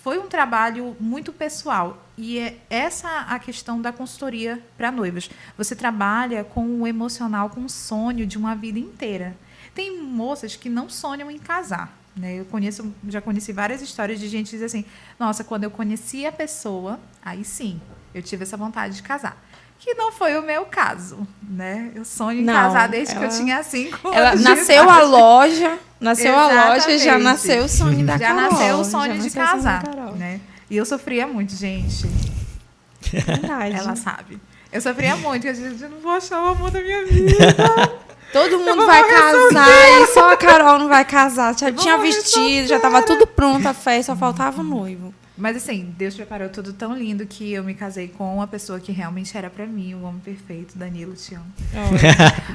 foi 0.05 0.19
um 0.19 0.29
trabalho 0.29 0.95
muito 1.01 1.33
pessoal 1.33 2.07
e 2.19 2.39
é 2.39 2.59
essa 2.69 3.21
a 3.21 3.39
questão 3.39 3.81
da 3.81 3.91
consultoria 3.91 4.63
para 4.77 4.93
noivas. 4.93 5.31
Você 5.57 5.75
trabalha 5.75 6.45
com 6.45 6.83
o 6.83 6.87
emocional, 6.87 7.49
com 7.49 7.65
o 7.65 7.71
sonho 7.71 8.27
de 8.27 8.37
uma 8.37 8.55
vida 8.55 8.79
inteira. 8.79 9.35
Tem 9.75 9.99
moças 10.03 10.57
que 10.57 10.69
não 10.69 10.91
sonham 10.91 11.31
em 11.31 11.39
casar. 11.39 11.97
Né? 12.15 12.35
Eu 12.39 12.45
conheço, 12.45 12.95
já 13.09 13.23
conheci 13.23 13.51
várias 13.51 13.81
histórias 13.81 14.21
de 14.21 14.29
gente 14.29 14.51
que 14.51 14.57
diz 14.57 14.63
assim: 14.63 14.85
Nossa, 15.19 15.43
quando 15.43 15.65
eu 15.65 15.71
conheci 15.71 16.27
a 16.27 16.33
pessoa, 16.33 17.01
aí 17.25 17.43
sim, 17.43 17.81
eu 18.15 18.23
tive 18.23 18.43
essa 18.43 18.59
vontade 18.59 18.97
de 18.97 19.03
casar. 19.03 19.43
Que 19.79 19.93
não 19.95 20.11
foi 20.11 20.39
o 20.39 20.43
meu 20.43 20.65
caso, 20.65 21.27
né? 21.43 21.91
Eu 21.95 22.05
sonho 22.07 22.41
em 22.41 22.45
Não, 22.45 22.55
casar 22.55 22.89
desde 22.89 23.15
ela- 23.15 23.27
que 23.29 23.35
eu 23.35 23.39
tinha 23.39 23.63
cinco 23.63 24.09
Ela 24.13 24.29
anos. 24.31 24.41
de 24.43 24.49
nasceu 24.49 24.89
a 24.91 25.03
loja, 25.03 25.79
nasceu 26.01 26.35
a 26.35 26.47
loja, 26.47 26.81
já 26.89 26.95
Exatamente. 26.95 27.23
nasceu 27.25 27.65
o 27.65 27.69
sonho 27.69 28.07
da 28.07 28.17
Já 28.17 28.29
Carol. 28.35 28.51
nasceu 28.51 28.77
o 28.79 28.85
sonho 28.85 29.13
já 29.13 29.19
de 29.19 29.37
nasceu 29.37 29.43
o 29.43 29.47
sonho 29.47 29.63
da 29.63 29.79
casar, 29.83 30.13
né? 30.17 30.41
E 30.71 30.77
eu 30.79 30.87
sofria 30.87 31.27
muito, 31.27 31.55
gente. 31.55 32.07
Verdade. 33.13 33.77
Ela 33.77 33.95
sabe. 33.97 34.41
Eu 34.73 34.81
sofria 34.81 35.17
muito. 35.17 35.47
Eu 35.47 35.53
dizia, 35.53 35.87
eu 35.87 35.91
não 35.91 36.01
vou 36.01 36.13
achar 36.13 36.43
o 36.43 36.47
amor 36.49 36.71
da 36.71 36.81
minha 36.81 37.05
vida. 37.05 37.35
Todo 38.33 38.59
mundo 38.59 38.85
vai 38.87 39.05
casar 39.09 39.69
e 40.03 40.07
só 40.09 40.33
a 40.33 40.37
Carol 40.37 40.79
não 40.79 40.89
vai 40.89 41.05
casar. 41.05 41.57
Já 41.57 41.71
tinha 41.71 41.99
vestido, 41.99 42.67
já 42.67 42.81
tava 42.81 43.03
tudo 43.03 43.27
pronto 43.27 43.69
a 43.69 43.75
festa, 43.75 44.13
só 44.13 44.17
faltava 44.19 44.61
o 44.63 44.65
noivo. 44.65 45.15
Mas 45.37 45.57
assim, 45.57 45.93
Deus 45.99 46.15
preparou 46.15 46.49
tudo 46.49 46.73
tão 46.73 46.97
lindo 46.97 47.27
que 47.27 47.53
eu 47.53 47.65
me 47.65 47.75
casei 47.75 48.09
com 48.09 48.37
uma 48.37 48.47
pessoa 48.47 48.79
que 48.79 48.93
realmente 48.93 49.37
era 49.37 49.51
pra 49.51 49.67
mim, 49.67 49.95
o 49.95 50.03
homem 50.03 50.21
perfeito. 50.21 50.79
Danilo, 50.79 51.15
te 51.15 51.35
amo. 51.35 51.47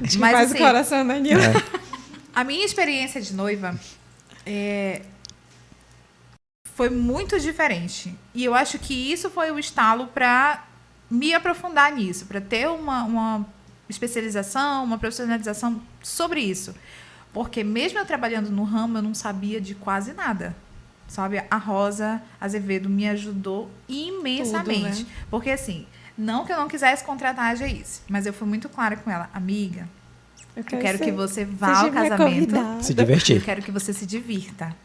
Mas, 0.02 0.16
Mas 0.16 0.52
assim, 0.52 0.64
o 0.64 0.66
coração 0.66 1.06
da 1.06 1.20
Nila. 1.20 1.42
A 2.34 2.44
minha 2.44 2.64
experiência 2.64 3.20
de 3.22 3.34
noiva 3.34 3.78
é, 4.46 5.02
foi 6.74 6.90
muito 6.90 7.38
diferente. 7.38 8.16
E 8.34 8.46
eu 8.46 8.56
acho 8.56 8.80
que 8.80 8.94
isso 8.94 9.30
foi 9.30 9.52
o 9.52 9.60
estalo 9.60 10.08
para 10.08 10.64
me 11.12 11.34
aprofundar 11.34 11.92
nisso, 11.92 12.26
para 12.26 12.40
ter 12.40 12.70
uma, 12.70 13.04
uma 13.04 13.46
especialização, 13.90 14.86
uma 14.86 14.98
profissionalização 14.98 15.82
sobre 16.02 16.40
isso. 16.40 16.74
Porque 17.34 17.64
mesmo 17.64 18.00
eu 18.00 18.06
trabalhando 18.06 18.50
no 18.50 18.64
ramo, 18.64 18.98
eu 18.98 19.02
não 19.02 19.14
sabia 19.14 19.60
de 19.60 19.76
quase 19.76 20.14
nada. 20.14 20.56
Sabe? 21.10 21.44
A 21.50 21.58
Rosa 21.58 22.22
Azevedo 22.40 22.88
me 22.88 23.10
ajudou 23.10 23.70
imensamente. 23.90 25.04
Tudo, 25.04 25.10
Porque 25.30 25.50
assim, 25.50 25.86
não 26.18 26.46
que 26.46 26.54
eu 26.54 26.58
não 26.58 26.68
quisesse 26.70 27.04
contratar 27.04 27.52
a 27.52 27.56
Geise, 27.56 28.02
mas 28.08 28.26
eu 28.26 28.32
fui 28.32 28.48
muito 28.48 28.70
clara 28.70 28.96
com 28.96 29.10
ela, 29.12 29.30
amiga, 29.34 29.90
eu 30.56 30.64
quero 30.64 31.00
que 31.00 31.12
você 31.12 31.44
vá 31.46 31.80
ao 31.82 31.92
casamento. 31.92 32.56
Se 32.82 32.92
Eu 32.92 32.96
divertir. 32.96 33.44
quero 33.44 33.62
que 33.62 33.72
você 33.72 33.92
se 33.92 34.06
divirta. 34.06 34.76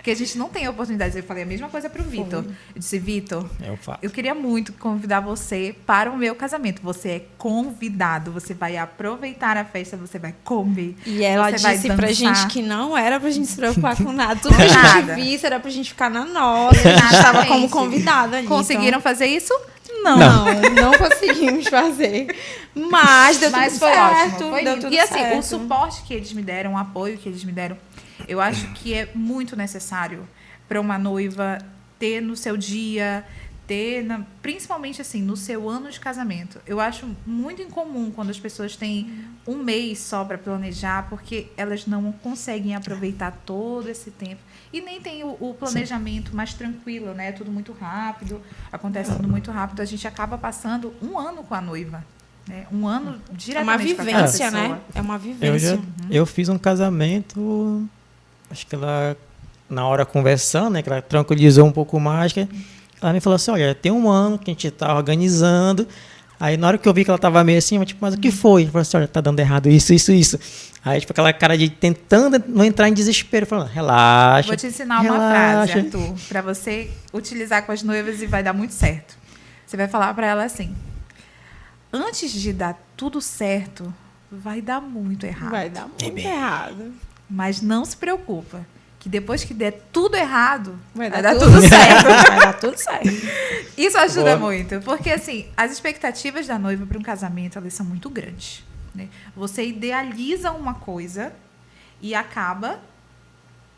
Porque 0.00 0.12
a 0.12 0.16
gente 0.16 0.38
não 0.38 0.48
tem 0.48 0.66
oportunidade. 0.66 1.14
Eu 1.14 1.22
falei 1.22 1.42
a 1.42 1.46
mesma 1.46 1.68
coisa 1.68 1.90
pro 1.90 2.02
Vitor. 2.02 2.42
Eu 2.42 2.78
disse, 2.78 2.98
Vitor, 2.98 3.46
É 3.62 3.70
um 3.70 3.76
fato. 3.76 3.98
eu 4.02 4.08
queria 4.08 4.34
muito 4.34 4.72
convidar 4.72 5.20
você 5.20 5.76
para 5.84 6.10
o 6.10 6.16
meu 6.16 6.34
casamento. 6.34 6.80
Você 6.82 7.08
é 7.10 7.24
convidado. 7.36 8.32
Você 8.32 8.54
vai 8.54 8.78
aproveitar 8.78 9.58
a 9.58 9.64
festa, 9.64 9.98
você 9.98 10.18
vai 10.18 10.34
comer. 10.42 10.96
E 11.04 11.22
ela 11.22 11.50
você 11.50 11.58
vai 11.58 11.74
disse 11.74 11.86
pra 11.88 12.08
dançar. 12.08 12.14
gente 12.14 12.46
que 12.46 12.62
não 12.62 12.96
era 12.96 13.20
pra 13.20 13.28
gente 13.28 13.46
se 13.48 13.56
preocupar 13.56 13.94
com 13.94 14.10
nada. 14.10 14.36
Tudo 14.40 14.56
que 14.56 14.62
a 14.62 15.00
gente 15.02 15.14
visse 15.16 15.44
era 15.44 15.60
pra 15.60 15.70
gente 15.70 15.90
ficar 15.90 16.08
na 16.08 16.24
nossa. 16.24 16.80
A 16.80 16.92
gente 16.92 17.14
estava 17.14 17.44
como 17.44 17.68
convidada 17.68 18.38
ali. 18.38 18.46
Conseguiram 18.46 19.02
fazer 19.02 19.26
isso? 19.26 19.52
Então, 20.00 20.16
não, 20.16 20.44
não 20.90 20.98
conseguimos 20.98 21.66
fazer. 21.68 22.34
Mas 22.74 23.38
deu 23.38 23.50
Mas 23.50 23.72
tudo 23.74 23.80
foi 23.80 23.92
certo. 23.92 24.34
ótimo. 24.34 24.50
Foi 24.50 24.64
deu 24.64 24.80
tudo 24.80 24.94
e 24.94 24.98
assim, 24.98 25.14
certo. 25.14 25.38
o 25.38 25.42
suporte 25.42 26.02
que 26.02 26.14
eles 26.14 26.32
me 26.32 26.42
deram, 26.42 26.74
o 26.74 26.78
apoio 26.78 27.18
que 27.18 27.28
eles 27.28 27.44
me 27.44 27.52
deram, 27.52 27.76
eu 28.28 28.40
acho 28.40 28.68
que 28.72 28.94
é 28.94 29.10
muito 29.14 29.56
necessário 29.56 30.26
para 30.68 30.80
uma 30.80 30.98
noiva 30.98 31.58
ter 31.98 32.20
no 32.20 32.36
seu 32.36 32.56
dia, 32.56 33.24
ter, 33.66 34.02
na- 34.04 34.24
principalmente 34.42 35.00
assim, 35.00 35.22
no 35.22 35.36
seu 35.36 35.68
ano 35.68 35.90
de 35.90 36.00
casamento. 36.00 36.60
Eu 36.66 36.80
acho 36.80 37.08
muito 37.26 37.60
incomum 37.62 38.10
quando 38.10 38.30
as 38.30 38.38
pessoas 38.38 38.74
têm 38.76 39.10
um 39.46 39.56
mês 39.62 39.98
só 40.00 40.24
para 40.24 40.36
planejar, 40.38 41.06
porque 41.08 41.48
elas 41.56 41.86
não 41.86 42.10
conseguem 42.12 42.74
aproveitar 42.74 43.30
todo 43.46 43.88
esse 43.88 44.10
tempo. 44.10 44.40
E 44.72 44.80
nem 44.80 45.00
tem 45.00 45.24
o, 45.24 45.36
o 45.40 45.54
planejamento 45.58 46.34
mais 46.34 46.54
tranquilo, 46.54 47.12
né? 47.14 47.32
Tudo 47.32 47.50
muito 47.50 47.72
rápido, 47.72 48.40
acontece 48.72 49.12
tudo 49.14 49.28
muito 49.28 49.50
rápido. 49.50 49.80
A 49.80 49.84
gente 49.84 50.06
acaba 50.06 50.36
passando 50.38 50.92
um 51.02 51.18
ano 51.18 51.42
com 51.42 51.54
a 51.54 51.60
noiva. 51.60 52.04
Né? 52.48 52.66
Um 52.72 52.86
ano 52.88 53.10
É 53.10 53.12
uma 53.14 53.36
diretamente 53.36 53.94
com 53.94 54.02
aquela 54.02 54.16
vivência, 54.26 54.50
né? 54.50 54.80
É 54.94 55.00
uma 55.00 55.14
Eu, 55.14 55.18
vivência. 55.20 55.76
já, 55.76 55.82
eu 56.10 56.26
fiz 56.26 56.48
um 56.48 56.58
casamento, 56.58 57.88
acho 58.50 58.66
que 58.66 58.74
ela, 58.74 59.16
na 59.68 59.86
hora 59.86 60.04
conversando, 60.04 60.70
né, 60.70 60.82
que 60.82 60.88
ela 60.88 61.00
tranquilizou 61.00 61.66
um 61.66 61.72
pouco 61.72 61.98
mais, 62.00 62.32
que 62.32 62.48
ela 63.00 63.12
me 63.12 63.20
falou 63.20 63.36
assim, 63.36 63.50
olha, 63.50 63.74
tem 63.74 63.92
um 63.92 64.10
ano 64.10 64.38
que 64.38 64.50
a 64.50 64.52
gente 64.52 64.66
está 64.66 64.94
organizando, 64.94 65.86
aí 66.38 66.56
na 66.56 66.66
hora 66.66 66.78
que 66.78 66.88
eu 66.88 66.92
vi 66.92 67.04
que 67.04 67.10
ela 67.10 67.16
estava 67.16 67.42
meio 67.44 67.58
assim, 67.58 67.76
eu, 67.76 67.84
tipo, 67.84 67.98
mas 68.02 68.14
o 68.14 68.18
que 68.18 68.30
foi? 68.30 68.62
Ela 68.62 68.72
falou 68.72 68.82
assim, 68.82 68.96
olha, 68.96 69.08
tá 69.08 69.20
dando 69.20 69.38
errado 69.40 69.68
isso, 69.68 69.94
isso, 69.94 70.12
isso. 70.12 70.38
Aí, 70.82 70.98
tipo, 70.98 71.12
aquela 71.12 71.32
cara 71.32 71.58
de 71.58 71.68
tentando 71.68 72.42
não 72.48 72.64
entrar 72.64 72.88
em 72.88 72.94
desespero, 72.94 73.44
falando, 73.44 73.68
relaxa. 73.68 74.48
Vou 74.48 74.56
te 74.56 74.66
ensinar 74.66 75.00
uma 75.00 75.02
relaxa. 75.02 75.72
frase, 75.72 75.86
Arthur, 75.86 76.14
para 76.28 76.40
você 76.40 76.90
utilizar 77.12 77.66
com 77.66 77.72
as 77.72 77.82
noivas 77.82 78.22
e 78.22 78.26
vai 78.26 78.42
dar 78.42 78.54
muito 78.54 78.72
certo. 78.72 79.18
Você 79.66 79.76
vai 79.76 79.88
falar 79.88 80.14
para 80.14 80.26
ela 80.26 80.42
assim: 80.42 80.74
antes 81.92 82.32
de 82.32 82.52
dar 82.52 82.80
tudo 82.96 83.20
certo, 83.20 83.92
vai 84.32 84.62
dar 84.62 84.80
muito 84.80 85.26
errado. 85.26 85.50
Vai 85.50 85.68
dar 85.68 85.86
muito 85.86 86.18
errado. 86.18 86.92
Mas 87.30 87.62
não 87.62 87.84
se 87.84 87.96
preocupa, 87.96 88.66
que 88.98 89.08
depois 89.08 89.44
que 89.44 89.54
der 89.54 89.72
tudo 89.92 90.16
errado, 90.16 90.78
Vai 90.94 91.08
vai 91.08 91.22
dar, 91.22 91.34
dar 91.34 91.40
tudo, 91.40 91.52
tudo 91.54 91.68
certo. 91.68 92.04
Vai 92.28 92.40
dar 92.40 92.52
tudo 92.60 92.76
certo. 92.76 93.08
Isso 93.78 93.96
ajuda 93.96 94.36
Boa. 94.36 94.50
muito, 94.50 94.80
porque 94.80 95.10
assim, 95.10 95.46
as 95.56 95.70
expectativas 95.70 96.46
da 96.46 96.58
noiva 96.58 96.84
para 96.84 96.98
um 96.98 97.02
casamento, 97.02 97.56
elas 97.56 97.72
são 97.72 97.86
muito 97.86 98.10
grandes. 98.10 98.64
né? 98.94 99.08
Você 99.36 99.64
idealiza 99.64 100.50
uma 100.52 100.74
coisa 100.74 101.32
e 102.02 102.14
acaba 102.14 102.80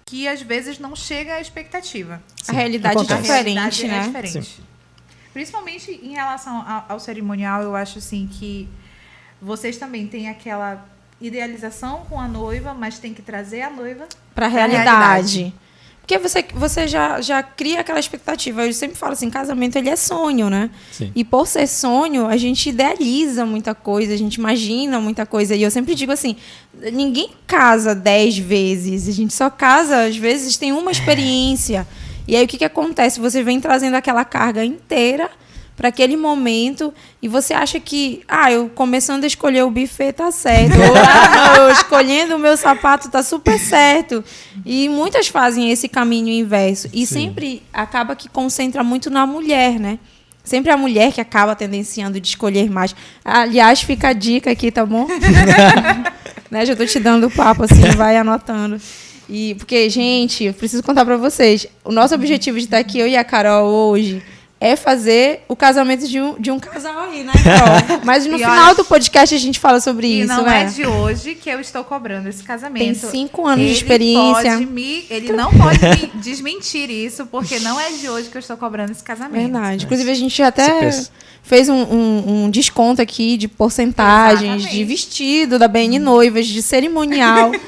que 0.06 0.26
às 0.26 0.42
vezes 0.42 0.78
não 0.78 0.96
chega 0.96 1.34
à 1.34 1.40
expectativa. 1.40 2.20
A 2.48 2.52
realidade 2.52 2.96
é 2.96 2.98
acontece. 3.00 3.18
A 3.18 3.20
diferente, 3.42 3.86
realidade 3.86 3.86
né? 3.86 4.18
é 4.18 4.22
diferente. 4.22 4.62
Principalmente 5.32 5.90
em 5.90 6.12
relação 6.12 6.56
ao, 6.68 6.86
ao 6.88 7.00
cerimonial, 7.00 7.62
eu 7.62 7.74
acho 7.76 7.98
assim 7.98 8.28
que 8.30 8.68
vocês 9.40 9.76
também 9.76 10.06
têm 10.06 10.28
aquela 10.28 10.84
idealização 11.22 12.02
com 12.10 12.20
a 12.20 12.26
noiva, 12.28 12.74
mas 12.74 12.98
tem 12.98 13.14
que 13.14 13.22
trazer 13.22 13.62
a 13.62 13.70
noiva 13.70 14.06
Pra 14.34 14.46
realidade. 14.48 14.84
realidade. 15.38 15.54
Porque 16.00 16.18
você, 16.18 16.44
você 16.52 16.88
já, 16.88 17.20
já 17.20 17.42
cria 17.44 17.78
aquela 17.80 18.00
expectativa. 18.00 18.66
Eu 18.66 18.72
sempre 18.72 18.96
falo 18.98 19.12
assim, 19.12 19.30
casamento 19.30 19.76
ele 19.76 19.88
é 19.88 19.94
sonho, 19.94 20.50
né? 20.50 20.68
Sim. 20.90 21.12
E 21.14 21.22
por 21.24 21.46
ser 21.46 21.66
sonho, 21.68 22.26
a 22.26 22.36
gente 22.36 22.68
idealiza 22.70 23.46
muita 23.46 23.72
coisa, 23.72 24.12
a 24.12 24.16
gente 24.16 24.34
imagina 24.34 25.00
muita 25.00 25.24
coisa. 25.24 25.54
E 25.54 25.62
eu 25.62 25.70
sempre 25.70 25.94
digo 25.94 26.10
assim, 26.10 26.36
ninguém 26.92 27.30
casa 27.46 27.94
dez 27.94 28.36
vezes, 28.36 29.08
a 29.08 29.12
gente 29.12 29.32
só 29.32 29.48
casa, 29.48 30.04
às 30.06 30.16
vezes, 30.16 30.56
tem 30.56 30.72
uma 30.72 30.90
experiência. 30.90 31.86
E 32.26 32.34
aí 32.36 32.44
o 32.44 32.48
que, 32.48 32.58
que 32.58 32.64
acontece? 32.64 33.20
Você 33.20 33.42
vem 33.42 33.60
trazendo 33.60 33.94
aquela 33.94 34.24
carga 34.24 34.64
inteira 34.64 35.30
para 35.76 35.88
aquele 35.88 36.16
momento 36.16 36.92
e 37.20 37.28
você 37.28 37.54
acha 37.54 37.80
que, 37.80 38.22
ah, 38.28 38.52
eu 38.52 38.70
começando 38.74 39.24
a 39.24 39.26
escolher 39.26 39.64
o 39.64 39.70
buffet 39.70 40.12
tá 40.12 40.30
certo. 40.30 40.74
Ou, 40.78 40.96
ah, 40.96 41.56
não, 41.56 41.70
escolhendo 41.70 42.36
o 42.36 42.38
meu 42.38 42.56
sapato 42.56 43.10
tá 43.10 43.22
super 43.22 43.58
certo. 43.58 44.22
E 44.64 44.88
muitas 44.88 45.28
fazem 45.28 45.70
esse 45.70 45.88
caminho 45.88 46.28
inverso. 46.28 46.88
E 46.92 47.06
Sim. 47.06 47.14
sempre 47.14 47.62
acaba 47.72 48.14
que 48.14 48.28
concentra 48.28 48.84
muito 48.84 49.10
na 49.10 49.26
mulher, 49.26 49.78
né? 49.78 49.98
Sempre 50.44 50.72
a 50.72 50.76
mulher 50.76 51.12
que 51.12 51.20
acaba 51.20 51.54
tendenciando 51.54 52.20
de 52.20 52.28
escolher 52.28 52.68
mais. 52.68 52.94
Aliás, 53.24 53.80
fica 53.82 54.08
a 54.08 54.12
dica 54.12 54.50
aqui, 54.50 54.72
tá 54.72 54.84
bom? 54.84 55.06
né? 56.50 56.66
Já 56.66 56.74
tô 56.74 56.84
te 56.84 56.98
dando 56.98 57.28
o 57.28 57.30
papo, 57.30 57.64
assim, 57.64 57.82
vai 57.96 58.16
anotando. 58.16 58.80
E 59.28 59.54
porque, 59.54 59.88
gente, 59.88 60.44
eu 60.44 60.52
preciso 60.52 60.82
contar 60.82 61.04
pra 61.04 61.16
vocês. 61.16 61.66
O 61.84 61.92
nosso 61.92 62.14
objetivo 62.14 62.58
de 62.58 62.64
estar 62.64 62.78
aqui, 62.78 62.98
eu 62.98 63.06
e 63.06 63.16
a 63.16 63.22
Carol, 63.22 63.66
hoje, 63.66 64.20
é 64.62 64.76
fazer 64.76 65.40
o 65.48 65.56
casamento 65.56 66.06
de 66.06 66.20
um, 66.20 66.34
de 66.40 66.50
um 66.50 66.60
casal 66.60 67.00
aí, 67.00 67.24
né, 67.24 67.32
Carol? 67.42 68.00
Mas 68.04 68.24
no 68.26 68.36
E 68.36 68.38
final 68.38 68.66
olha- 68.66 68.74
do 68.74 68.84
podcast 68.84 69.34
a 69.34 69.38
gente 69.38 69.58
fala 69.58 69.80
sobre 69.80 70.06
E 70.06 70.20
isso, 70.20 70.28
não 70.28 70.44
né? 70.44 70.62
é 70.62 70.64
de 70.66 70.86
hoje 70.86 71.34
que 71.34 71.50
eu 71.50 71.58
estou 71.60 71.82
cobrando 71.82 72.28
esse 72.28 72.42
casamento. 72.44 72.78
Tem 72.84 72.94
cinco 72.94 73.44
anos 73.46 73.58
de 73.60 73.64
Ele 73.66 73.72
experiência. 73.72 74.52
pode 74.52 74.66
me- 74.66 75.04
ele 75.10 75.32
não 75.32 75.50
pode 75.52 75.78
me 75.80 76.06
desmentir 76.22 76.88
isso, 76.90 77.26
porque 77.26 77.58
não 77.58 77.80
é 77.80 77.90
de 77.90 78.08
hoje 78.08 78.28
que 78.28 78.36
eu 78.36 78.40
estou 78.40 78.56
cobrando 78.56 78.92
esse 78.92 79.02
casamento. 79.02 79.52
Verdade. 79.52 79.84
Inclusive, 79.84 80.10
a 80.10 80.14
gente 80.14 80.42
até 80.42 80.90
fez 81.42 81.68
um, 81.68 81.74
um- 81.82 82.44
um 82.44 82.50
desconto 82.50 83.02
aqui 83.02 83.36
de 83.36 83.48
porcentagens, 83.48 84.42
Exatamente. 84.62 84.76
de 84.76 84.84
vestido 84.84 85.58
da 85.58 85.66
BN 85.66 85.98
Noivas, 85.98 86.46
de 86.46 86.62
cerimonial. 86.62 87.50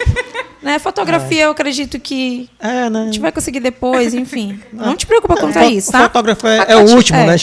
né? 0.65 0.79
Fotografia, 0.79 1.43
eu 1.43 1.51
acredito 1.51 2.01
que 2.01 2.49
É, 2.59 2.89
né? 2.89 3.03
a 3.03 3.05
gente 3.05 3.21
vai 3.21 3.31
conseguir 3.31 3.61
depois, 3.61 4.15
enfim. 4.15 4.59
Não 4.73 4.97
te 4.97 5.07
preocupa 5.07 5.37
quanto 5.37 5.57
O 5.57 5.59
a 5.59 5.67
isso, 5.67 5.91
o 5.91 5.93
tá? 5.93 6.05
fotógrafo 6.05 6.47
é, 6.47 6.65
é 6.69 6.77
o 6.77 6.91
último, 6.91 7.19
é. 7.19 7.27
né? 7.27 7.37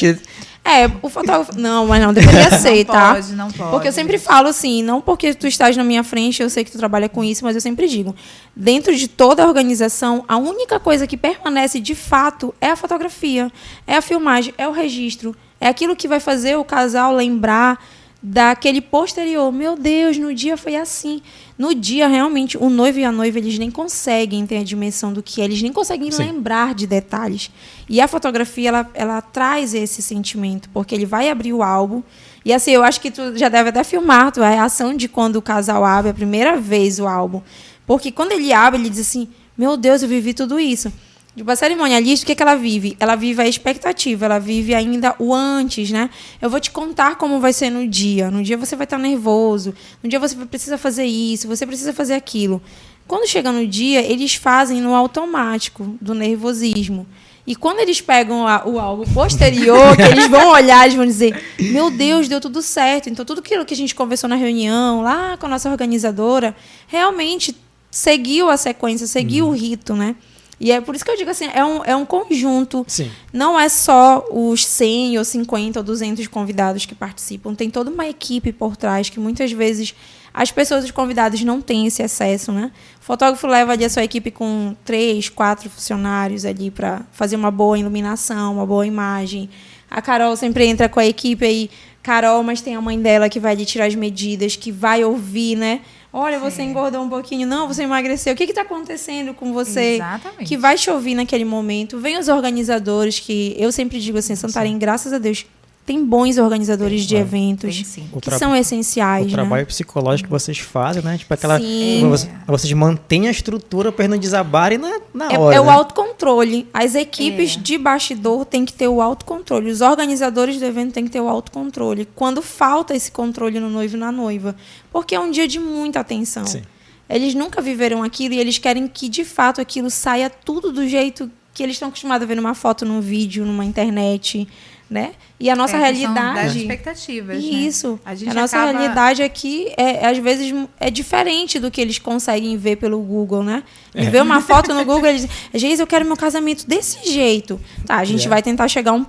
É, 0.63 0.89
o 1.01 1.09
fotógrafo. 1.09 1.57
Não, 1.57 1.87
mas 1.87 2.01
não, 2.01 2.13
deveria 2.13 2.51
ser, 2.57 2.85
não 2.85 2.93
tá? 2.93 3.13
pode, 3.15 3.33
não 3.33 3.51
pode. 3.51 3.71
Porque 3.71 3.87
eu 3.87 3.91
sempre 3.91 4.19
falo 4.19 4.47
assim, 4.47 4.83
não 4.83 5.01
porque 5.01 5.33
tu 5.33 5.47
estás 5.47 5.75
na 5.75 5.83
minha 5.83 6.03
frente, 6.03 6.41
eu 6.41 6.49
sei 6.51 6.63
que 6.63 6.71
tu 6.71 6.77
trabalha 6.77 7.09
com 7.09 7.23
isso, 7.23 7.43
mas 7.43 7.55
eu 7.55 7.61
sempre 7.61 7.87
digo, 7.87 8.15
dentro 8.55 8.95
de 8.95 9.07
toda 9.07 9.43
a 9.43 9.47
organização, 9.47 10.23
a 10.27 10.37
única 10.37 10.79
coisa 10.79 11.07
que 11.07 11.17
permanece 11.17 11.79
de 11.79 11.95
fato 11.95 12.53
é 12.61 12.69
a 12.69 12.75
fotografia, 12.75 13.51
é 13.87 13.95
a 13.95 14.01
filmagem, 14.01 14.53
é 14.55 14.67
o 14.67 14.71
registro, 14.71 15.35
é 15.59 15.67
aquilo 15.67 15.95
que 15.95 16.07
vai 16.07 16.19
fazer 16.19 16.55
o 16.57 16.63
casal 16.63 17.15
lembrar 17.15 17.83
daquele 18.21 18.81
posterior. 18.81 19.51
Meu 19.51 19.75
Deus, 19.75 20.17
no 20.17 20.33
dia 20.33 20.55
foi 20.55 20.75
assim. 20.75 21.21
No 21.57 21.73
dia, 21.73 22.07
realmente, 22.07 22.57
o 22.57 22.69
noivo 22.69 22.99
e 22.99 23.03
a 23.03 23.11
noiva, 23.11 23.39
eles 23.39 23.57
nem 23.57 23.71
conseguem 23.71 24.45
ter 24.45 24.57
a 24.57 24.63
dimensão 24.63 25.11
do 25.11 25.23
que 25.23 25.41
é, 25.41 25.45
eles 25.45 25.61
nem 25.61 25.73
conseguem 25.73 26.11
Sim. 26.11 26.23
lembrar 26.23 26.75
de 26.75 26.85
detalhes. 26.85 27.49
E 27.89 27.99
a 27.99 28.07
fotografia, 28.07 28.69
ela, 28.69 28.89
ela 28.93 29.21
traz 29.21 29.73
esse 29.73 30.01
sentimento, 30.01 30.69
porque 30.69 30.93
ele 30.93 31.05
vai 31.05 31.29
abrir 31.29 31.53
o 31.53 31.63
álbum. 31.63 32.03
E 32.43 32.53
assim, 32.53 32.71
eu 32.71 32.83
acho 32.83 33.01
que 33.01 33.11
tu 33.11 33.37
já 33.37 33.49
deve 33.49 33.69
até 33.69 33.83
filmar 33.83 34.31
tua 34.31 34.49
reação 34.49 34.95
de 34.95 35.07
quando 35.07 35.35
o 35.35 35.41
casal 35.41 35.85
abre 35.85 36.11
a 36.11 36.13
primeira 36.13 36.57
vez 36.57 36.99
o 36.99 37.07
álbum. 37.07 37.41
Porque 37.85 38.11
quando 38.11 38.31
ele 38.31 38.53
abre, 38.53 38.79
ele 38.79 38.89
diz 38.89 38.99
assim: 38.99 39.27
Meu 39.57 39.77
Deus, 39.77 40.01
eu 40.01 40.09
vivi 40.09 40.33
tudo 40.33 40.59
isso. 40.59 40.91
Tipo, 41.35 41.49
a 41.49 41.55
cerimonialista, 41.55 42.23
o 42.23 42.27
que, 42.27 42.35
que 42.35 42.43
ela 42.43 42.55
vive? 42.55 42.97
Ela 42.99 43.15
vive 43.15 43.41
a 43.41 43.47
expectativa, 43.47 44.25
ela 44.25 44.37
vive 44.39 44.75
ainda 44.75 45.15
o 45.17 45.33
antes, 45.33 45.89
né? 45.89 46.09
Eu 46.41 46.49
vou 46.49 46.59
te 46.59 46.69
contar 46.71 47.15
como 47.15 47.39
vai 47.39 47.53
ser 47.53 47.69
no 47.69 47.87
dia. 47.87 48.29
No 48.29 48.43
dia 48.43 48.57
você 48.57 48.75
vai 48.75 48.83
estar 48.85 48.97
nervoso, 48.97 49.73
no 50.03 50.09
dia 50.09 50.19
você 50.19 50.35
precisa 50.35 50.77
fazer 50.77 51.05
isso, 51.05 51.47
você 51.47 51.65
precisa 51.65 51.93
fazer 51.93 52.15
aquilo. 52.15 52.61
Quando 53.07 53.27
chega 53.27 53.51
no 53.51 53.65
dia, 53.65 54.01
eles 54.01 54.35
fazem 54.35 54.81
no 54.81 54.93
automático 54.93 55.95
do 56.01 56.13
nervosismo. 56.13 57.07
E 57.47 57.55
quando 57.55 57.79
eles 57.79 57.99
pegam 57.99 58.45
a- 58.47 58.63
o 58.67 58.77
álbum 58.79 59.03
posterior, 59.13 59.95
que 59.95 60.01
eles 60.03 60.27
vão 60.27 60.49
olhar, 60.51 60.83
eles 60.85 60.95
vão 60.95 61.05
dizer: 61.05 61.41
Meu 61.59 61.89
Deus, 61.89 62.27
deu 62.27 62.39
tudo 62.39 62.61
certo. 62.61 63.09
Então, 63.09 63.25
tudo 63.25 63.39
aquilo 63.39 63.65
que 63.65 63.73
a 63.73 63.77
gente 63.77 63.95
conversou 63.95 64.29
na 64.29 64.35
reunião, 64.35 65.01
lá 65.01 65.35
com 65.37 65.45
a 65.47 65.49
nossa 65.49 65.69
organizadora, 65.69 66.55
realmente 66.87 67.55
seguiu 67.89 68.49
a 68.49 68.57
sequência, 68.57 69.07
seguiu 69.07 69.47
o 69.47 69.51
rito, 69.51 69.95
né? 69.95 70.15
E 70.61 70.71
é 70.71 70.79
por 70.79 70.93
isso 70.93 71.03
que 71.03 71.09
eu 71.09 71.17
digo 71.17 71.31
assim: 71.31 71.49
é 71.51 71.65
um, 71.65 71.83
é 71.83 71.95
um 71.95 72.05
conjunto. 72.05 72.85
Sim. 72.87 73.09
Não 73.33 73.59
é 73.59 73.67
só 73.67 74.23
os 74.31 74.63
100 74.63 75.17
ou 75.17 75.25
50 75.25 75.79
ou 75.79 75.83
200 75.83 76.27
convidados 76.27 76.85
que 76.85 76.93
participam, 76.93 77.55
tem 77.55 77.71
toda 77.71 77.89
uma 77.89 78.07
equipe 78.07 78.53
por 78.53 78.77
trás 78.77 79.09
que 79.09 79.19
muitas 79.19 79.51
vezes 79.51 79.95
as 80.31 80.51
pessoas, 80.51 80.85
os 80.85 80.91
convidados, 80.91 81.43
não 81.43 81.59
têm 81.59 81.87
esse 81.87 82.03
acesso, 82.03 82.51
né? 82.51 82.71
O 83.01 83.03
fotógrafo 83.03 83.47
leva 83.47 83.73
ali 83.73 83.83
a 83.83 83.89
sua 83.89 84.03
equipe 84.03 84.29
com 84.29 84.75
três, 84.85 85.27
quatro 85.27 85.67
funcionários 85.69 86.45
ali 86.45 86.69
para 86.69 87.01
fazer 87.11 87.35
uma 87.35 87.51
boa 87.51 87.77
iluminação, 87.77 88.53
uma 88.53 88.65
boa 88.65 88.85
imagem. 88.85 89.49
A 89.89 90.01
Carol 90.01 90.37
sempre 90.37 90.67
entra 90.67 90.87
com 90.87 90.99
a 90.99 91.05
equipe 91.05 91.43
aí, 91.43 91.69
Carol, 92.03 92.43
mas 92.43 92.61
tem 92.61 92.75
a 92.75 92.81
mãe 92.81 93.01
dela 93.01 93.27
que 93.27 93.39
vai 93.39 93.55
lhe 93.55 93.65
tirar 93.65 93.87
as 93.87 93.95
medidas, 93.95 94.55
que 94.55 94.71
vai 94.71 95.03
ouvir, 95.03 95.57
né? 95.57 95.81
Olha, 96.13 96.39
você 96.39 96.57
Sim. 96.57 96.69
engordou 96.69 97.01
um 97.01 97.09
pouquinho, 97.09 97.47
não, 97.47 97.67
você 97.67 97.83
emagreceu. 97.83 98.33
O 98.33 98.35
que 98.35 98.43
está 98.43 98.63
acontecendo 98.63 99.33
com 99.33 99.53
você? 99.53 99.95
Exatamente. 99.95 100.47
que 100.47 100.57
vai 100.57 100.75
te 100.75 100.89
ouvir 100.89 101.15
naquele 101.15 101.45
momento. 101.45 101.99
Vem 101.99 102.17
os 102.17 102.27
organizadores, 102.27 103.19
que 103.19 103.55
eu 103.57 103.71
sempre 103.71 103.99
digo 103.99 104.17
assim, 104.17 104.35
Santarém, 104.35 104.77
graças 104.77 105.13
a 105.13 105.17
Deus, 105.17 105.45
tem 105.85 106.05
bons 106.05 106.37
organizadores 106.37 107.01
de 107.01 107.15
Tem, 107.15 107.19
eventos 107.21 107.75
Tem 107.75 107.83
sim. 107.83 108.09
O, 108.13 108.21
que 108.21 108.31
são 108.31 108.55
essenciais, 108.55 109.25
o 109.25 109.29
né? 109.29 109.33
trabalho 109.33 109.65
psicológico 109.65 110.27
que 110.27 110.31
vocês 110.31 110.59
fazem, 110.59 111.01
né? 111.03 111.17
Tipo 111.17 111.33
aquela. 111.33 111.59
Sim. 111.59 112.07
Vocês, 112.09 112.31
vocês 112.47 112.73
mantêm 112.73 113.27
a 113.27 113.31
estrutura 113.31 113.91
para 113.91 114.07
não 114.07 114.17
desabarem 114.17 114.77
na, 114.77 114.99
na 115.13 115.31
É, 115.33 115.39
hora. 115.39 115.55
é 115.55 115.59
o 115.59 115.65
né? 115.65 115.71
autocontrole. 115.71 116.67
As 116.73 116.95
equipes 116.95 117.55
É. 117.57 117.59
de 117.59 117.77
bastidor 117.77 118.45
têm 118.45 118.63
que 118.63 118.73
ter 118.73 118.87
o 118.87 119.01
autocontrole. 119.01 119.69
Os 119.71 119.81
organizadores 119.81 120.57
do 120.59 120.65
evento 120.65 120.93
têm 120.93 121.05
que 121.05 121.11
ter 121.11 121.21
o 121.21 121.27
autocontrole. 121.27 122.07
Quando 122.15 122.41
falta 122.41 122.95
esse 122.95 123.11
controle 123.11 123.59
no 123.59 123.69
noivo 123.69 123.95
e 123.95 123.99
na 123.99 124.11
noiva. 124.11 124.55
Porque 124.91 125.15
é 125.15 125.19
um 125.19 125.31
dia 125.31 125.47
de 125.47 125.59
muita 125.59 125.99
atenção. 125.99 126.45
Sim. 126.45 126.61
Eles 127.09 127.33
nunca 127.33 127.61
viveram 127.61 128.03
aquilo 128.03 128.35
e 128.35 128.39
eles 128.39 128.57
querem 128.57 128.87
que, 128.87 129.09
de 129.09 129.25
fato, 129.25 129.59
aquilo 129.59 129.89
saia 129.89 130.29
tudo 130.29 130.71
do 130.71 130.87
jeito 130.87 131.29
que 131.53 131.61
eles 131.61 131.75
estão 131.75 131.89
acostumados 131.89 132.23
a 132.23 132.27
ver 132.27 132.35
numa 132.35 132.53
foto, 132.53 132.85
num 132.85 133.01
vídeo, 133.01 133.43
numa 133.45 133.65
internet, 133.65 134.47
né? 134.91 135.13
E 135.39 135.49
a 135.49 135.55
nossa 135.55 135.77
É 135.77 135.85
a 135.85 135.89
questão 135.93 136.13
Das 136.13 136.23
realidade... 136.25 136.59
expectativas. 136.59 137.37
né? 137.37 137.43
Isso. 137.49 137.97
A 138.05 138.09
A, 138.11 138.15
gente 138.15 138.33
nossa 138.35 138.57
acaba- 138.57 138.77
realidade 138.77 139.23
aqui 139.23 139.71
é, 139.77 140.05
às 140.05 140.17
vezes, 140.17 140.53
é 140.77 140.91
diferente 140.91 141.57
do 141.59 141.71
que 141.71 141.79
eles 141.79 141.97
conseguem 141.97 142.57
ver 142.57 142.75
pelo 142.75 142.99
Google, 142.99 143.41
né? 143.41 143.63
E 143.95 144.05
É. 144.05 144.09
ver 144.09 144.21
uma 144.21 144.41
foto 144.41 144.73
no 144.73 144.83
Google, 144.83 145.07
eles 145.07 145.21
dizem, 145.21 145.37
Geis, 145.55 145.79
eu 145.79 145.87
quero 145.87 146.05
meu 146.05 146.17
casamento 146.17 146.67
desse 146.67 147.09
jeito. 147.09 147.57
Tá, 147.85 147.95
a 147.99 148.03
gente 148.03 148.25
É. 148.25 148.29
vai 148.29 148.41
tentar 148.43 148.67
chegar 148.67 148.91
um, 148.91 149.05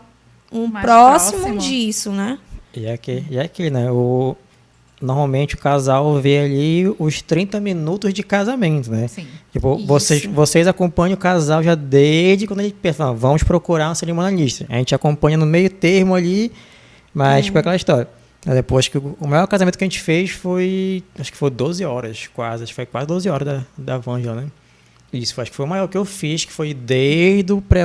um 0.53 0.71
próximo, 0.71 1.41
próximo. 1.41 1.59
disso, 1.59 2.11
né? 2.13 2.39
E 2.75 2.87
é 2.87 2.97
que, 2.97 3.25
e 3.29 3.37
é 3.37 3.49
que, 3.49 3.69
né? 3.69 3.91
O, 3.91 4.37
normalmente 5.03 5.55
o 5.55 5.59
casal 5.59 6.21
vê 6.21 6.39
ali 6.39 6.95
os 6.99 7.21
30 7.21 7.61
minutos 7.61 8.15
de 8.15 8.23
casamento, 8.23 8.91
né? 8.91 9.09
Sim. 9.09 9.27
Tipo, 9.53 9.77
Isso. 9.77 9.87
vocês, 9.87 10.25
vocês 10.27 10.67
acompanham 10.67 11.15
o 11.15 11.19
casal 11.19 11.63
já 11.63 11.75
desde 11.75 12.47
quando 12.47 12.61
ele 12.61 12.73
pensa, 12.73 13.05
"Ah, 13.05 13.13
vamos 13.13 13.43
procurar 13.43 13.91
um 13.91 13.95
cerimonialista. 13.95 14.65
A 14.69 14.77
gente 14.77 14.95
acompanha 14.95 15.37
no 15.37 15.45
meio 15.45 15.69
termo 15.69 16.15
ali, 16.15 16.53
mas 17.13 17.47
tipo 17.47 17.59
aquela 17.59 17.77
história. 17.77 18.09
Depois 18.45 18.89
que 18.89 18.99
o, 18.99 19.17
o 19.21 19.29
maior 19.29 19.47
casamento 19.47 19.79
que 19.79 19.85
a 19.85 19.87
gente 19.87 20.01
fez 20.01 20.31
foi, 20.31 21.03
acho 21.19 21.31
que 21.31 21.39
foi 21.39 21.51
12 21.51 21.85
horas, 21.85 22.29
quase, 22.35 22.65
acho 22.65 22.73
que 22.73 22.77
foi 22.77 22.87
quase 22.87 23.07
12 23.07 23.29
horas 23.29 23.47
da, 23.47 23.65
da 23.77 23.99
van 23.99 24.21
já, 24.21 24.35
né? 24.35 24.47
Isso, 25.13 25.41
acho 25.41 25.51
que 25.51 25.57
foi 25.57 25.67
o 25.67 25.69
maior 25.69 25.87
que 25.89 25.97
eu 25.97 26.05
fiz, 26.05 26.45
que 26.45 26.53
foi 26.53 26.73
desde 26.73 27.53
o 27.53 27.61
pré 27.61 27.85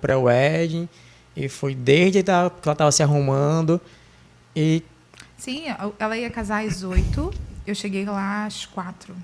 pré-wedding, 0.00 0.88
e 1.36 1.48
foi 1.48 1.74
desde 1.74 2.22
que 2.22 2.30
ela 2.30 2.50
estava 2.66 2.90
se 2.90 3.02
arrumando, 3.02 3.80
e 4.56 4.82
Sim, 5.36 5.64
ela 5.98 6.16
ia 6.16 6.30
casar 6.30 6.64
às 6.64 6.82
oito. 6.82 7.32
Eu 7.66 7.74
cheguei 7.74 8.04
lá 8.04 8.46
às 8.46 8.64
quatro. 8.64 9.14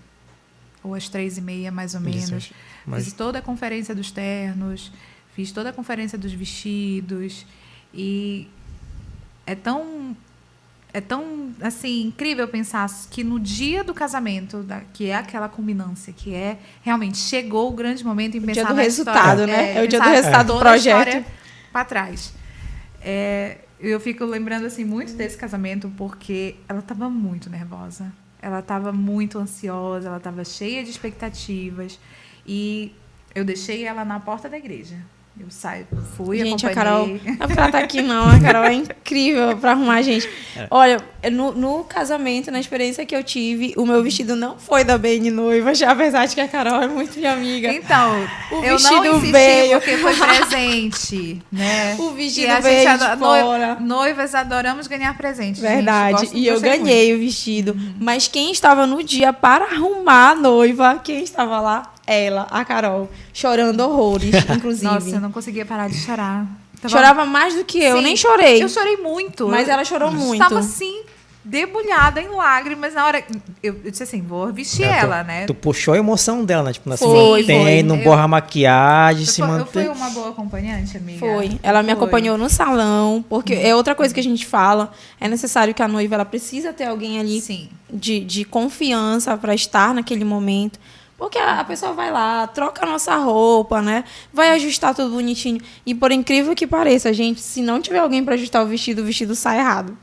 Ou 0.82 0.94
às 0.94 1.08
três 1.08 1.38
e 1.38 1.40
meia, 1.40 1.70
mais 1.70 1.94
ou 1.94 2.00
Isso, 2.08 2.30
menos. 2.30 2.52
mas- 2.86 3.04
Fiz 3.04 3.12
toda 3.12 3.38
a 3.38 3.42
conferência 3.42 3.94
dos 3.94 4.10
ternos. 4.10 4.92
Fiz 5.34 5.50
toda 5.52 5.70
a 5.70 5.72
conferência 5.72 6.18
dos 6.18 6.32
vestidos. 6.32 7.46
E 7.94 8.48
é 9.46 9.54
tão... 9.54 10.16
É 10.94 11.00
tão, 11.00 11.54
assim, 11.62 12.02
incrível 12.02 12.46
pensar 12.48 12.86
que 13.10 13.24
no 13.24 13.40
dia 13.40 13.82
do 13.82 13.94
casamento, 13.94 14.62
da- 14.62 14.82
que 14.92 15.06
é 15.08 15.14
aquela 15.16 15.48
culminância, 15.48 16.12
que 16.12 16.34
é 16.34 16.58
realmente 16.82 17.16
chegou 17.16 17.70
o 17.70 17.72
grande 17.72 18.04
momento 18.04 18.36
em 18.36 18.40
O 18.40 18.42
pensar 18.42 18.60
dia 18.60 18.68
do 18.68 18.74
na 18.76 18.82
resultado, 18.82 19.40
história, 19.40 19.46
né? 19.46 19.74
É 19.78 19.82
o 19.82 19.88
dia 19.88 19.98
do 19.98 20.08
resultado 20.10 20.52
do 20.52 20.58
projeto. 20.58 21.24
Para 21.72 21.84
trás. 21.86 22.34
É, 23.00 23.60
eu 23.90 23.98
fico 23.98 24.24
lembrando 24.24 24.66
assim 24.66 24.84
muito 24.84 25.14
desse 25.14 25.36
casamento 25.36 25.92
porque 25.96 26.56
ela 26.68 26.78
estava 26.78 27.10
muito 27.10 27.50
nervosa. 27.50 28.12
Ela 28.40 28.60
estava 28.60 28.92
muito 28.92 29.38
ansiosa, 29.38 30.08
ela 30.08 30.16
estava 30.18 30.44
cheia 30.44 30.82
de 30.84 30.90
expectativas 30.90 31.98
e 32.46 32.92
eu 33.34 33.44
deixei 33.44 33.84
ela 33.84 34.04
na 34.04 34.20
porta 34.20 34.48
da 34.48 34.56
igreja. 34.56 34.96
Eu 35.40 35.46
saio, 35.50 35.86
fui, 36.16 36.38
gente, 36.38 36.66
a 36.66 36.70
acompanhei. 36.70 36.74
Carol. 36.74 37.08
Não 37.08 37.32
é 37.34 37.46
porque 37.46 37.58
ela 37.58 37.72
tá 37.72 37.78
aqui, 37.78 38.02
não. 38.02 38.28
A 38.28 38.38
Carol 38.38 38.64
é 38.64 38.74
incrível 38.74 39.56
pra 39.56 39.72
arrumar 39.72 39.94
a 39.96 40.02
gente. 40.02 40.28
É. 40.54 40.66
Olha, 40.70 40.98
no, 41.32 41.52
no 41.52 41.84
casamento, 41.84 42.50
na 42.50 42.60
experiência 42.60 43.04
que 43.06 43.16
eu 43.16 43.24
tive, 43.24 43.72
o 43.76 43.86
meu 43.86 44.02
vestido 44.02 44.36
não 44.36 44.58
foi 44.58 44.84
da 44.84 44.96
Bene 44.98 45.30
Noiva, 45.30 45.74
já 45.74 45.90
apesar 45.92 46.26
de 46.26 46.34
que 46.34 46.40
a 46.40 46.46
Carol 46.46 46.82
é 46.82 46.86
muito 46.86 47.18
minha 47.18 47.32
amiga. 47.32 47.72
Então, 47.72 48.28
O 48.52 48.56
eu 48.62 48.76
vestido 48.76 49.02
não 49.04 49.16
insisti 49.16 49.32
veio. 49.32 49.80
porque 49.80 49.96
foi 49.96 50.14
presente, 50.14 51.42
né? 51.50 51.96
O 51.98 52.10
vestido 52.10 52.46
E 52.46 52.50
a 52.50 52.60
veio 52.60 52.88
gente 52.88 52.98
de 52.98 53.04
ado- 53.04 53.18
fora. 53.18 53.74
noi- 53.76 53.80
Noivas 53.80 54.34
adoramos 54.34 54.86
ganhar 54.86 55.16
presente. 55.16 55.60
gente. 55.60 55.68
Verdade. 55.74 56.12
Gosto- 56.20 56.36
e 56.36 56.46
eu 56.46 56.54
gostei 56.54 56.70
muito. 56.72 56.84
ganhei 56.84 57.14
o 57.14 57.18
vestido. 57.18 57.76
Mas 57.98 58.28
quem 58.28 58.52
estava 58.52 58.86
no 58.86 59.02
dia 59.02 59.32
para 59.32 59.64
arrumar 59.64 60.30
a 60.30 60.34
noiva, 60.34 61.00
quem 61.02 61.22
estava 61.22 61.60
lá? 61.60 61.92
Ela, 62.06 62.46
a 62.50 62.64
Carol, 62.64 63.08
chorando 63.32 63.80
horrores, 63.80 64.34
inclusive. 64.56 64.84
Nossa, 64.86 65.10
eu 65.10 65.20
não 65.20 65.30
conseguia 65.32 65.64
parar 65.64 65.88
de 65.88 65.96
chorar. 65.96 66.46
Tava- 66.80 66.88
Chorava 66.94 67.24
mais 67.24 67.54
do 67.54 67.64
que 67.64 67.78
eu, 67.82 67.96
Sim, 67.98 68.02
nem 68.02 68.16
chorei. 68.16 68.62
Eu 68.62 68.68
chorei 68.68 68.96
muito. 68.96 69.46
Mas 69.48 69.68
Eu 69.68 69.74
ela 69.74 69.84
chorou 69.84 70.10
muito. 70.10 70.42
Estava 70.42 70.58
assim, 70.58 71.02
debulhada 71.44 72.20
em 72.20 72.28
lágrimas 72.28 72.94
na 72.94 73.06
hora. 73.06 73.22
Eu, 73.62 73.80
eu 73.84 73.90
disse 73.90 74.02
assim, 74.02 74.20
vou 74.20 74.52
vestir 74.52 74.84
É, 74.84 74.98
tu- 74.98 75.04
ela, 75.06 75.22
né? 75.22 75.46
Tu 75.46 75.54
puxou 75.54 75.94
a 75.94 75.98
emoção 75.98 76.44
dela, 76.44 76.64
né? 76.64 76.72
Tipo, 76.72 76.88
não 76.88 76.96
se 76.96 77.04
Foi, 77.04 77.40
mantém, 77.42 77.62
foi. 77.62 77.82
não 77.84 77.96
Eu- 77.98 78.02
borra 78.04 78.22
a 78.24 78.28
maquiagem, 78.28 79.22
Eu 79.22 79.26
se 79.28 79.36
fui, 79.40 79.44
eu 79.44 79.48
mantém. 79.58 79.84
fui 79.84 79.88
uma 79.88 80.10
boa 80.10 80.30
acompanhante, 80.30 80.96
amiga. 80.96 81.18
Foi. 81.20 81.58
Ela 81.62 81.82
me 81.82 81.90
Foi. 81.90 81.94
acompanhou 81.94 82.36
no 82.36 82.48
salão, 82.48 83.24
porque 83.28 83.54
é 83.54 83.74
outra 83.76 83.94
coisa 83.94 84.12
que 84.12 84.18
a 84.20 84.24
gente 84.24 84.44
fala. 84.44 84.92
É 85.20 85.28
necessário 85.28 85.72
que 85.74 85.82
a 85.82 85.88
noiva 85.88 86.16
ela 86.16 86.24
precisa 86.24 86.72
ter 86.72 86.84
alguém 86.84 87.20
ali 87.20 87.40
Sim. 87.40 87.68
de, 87.92 88.20
de 88.20 88.44
confiança 88.44 89.36
para 89.36 89.54
estar 89.54 89.94
naquele 89.94 90.24
momento. 90.24 90.80
Porque 91.22 91.38
a, 91.38 91.60
a 91.60 91.64
pessoa 91.64 91.92
vai 91.92 92.10
lá, 92.10 92.48
troca 92.48 92.84
a 92.84 92.88
nossa 92.88 93.14
roupa, 93.14 93.80
né? 93.80 94.02
Vai 94.32 94.50
ajustar 94.50 94.92
tudo 94.92 95.14
bonitinho. 95.14 95.60
E 95.86 95.94
por 95.94 96.10
incrível 96.10 96.52
que 96.52 96.66
pareça, 96.66 97.12
gente, 97.12 97.40
se 97.40 97.62
não 97.62 97.80
tiver 97.80 98.00
alguém 98.00 98.24
para 98.24 98.34
ajustar 98.34 98.60
o 98.60 98.66
vestido, 98.66 99.02
o 99.02 99.04
vestido 99.04 99.36
sai 99.36 99.60
errado. 99.60 99.96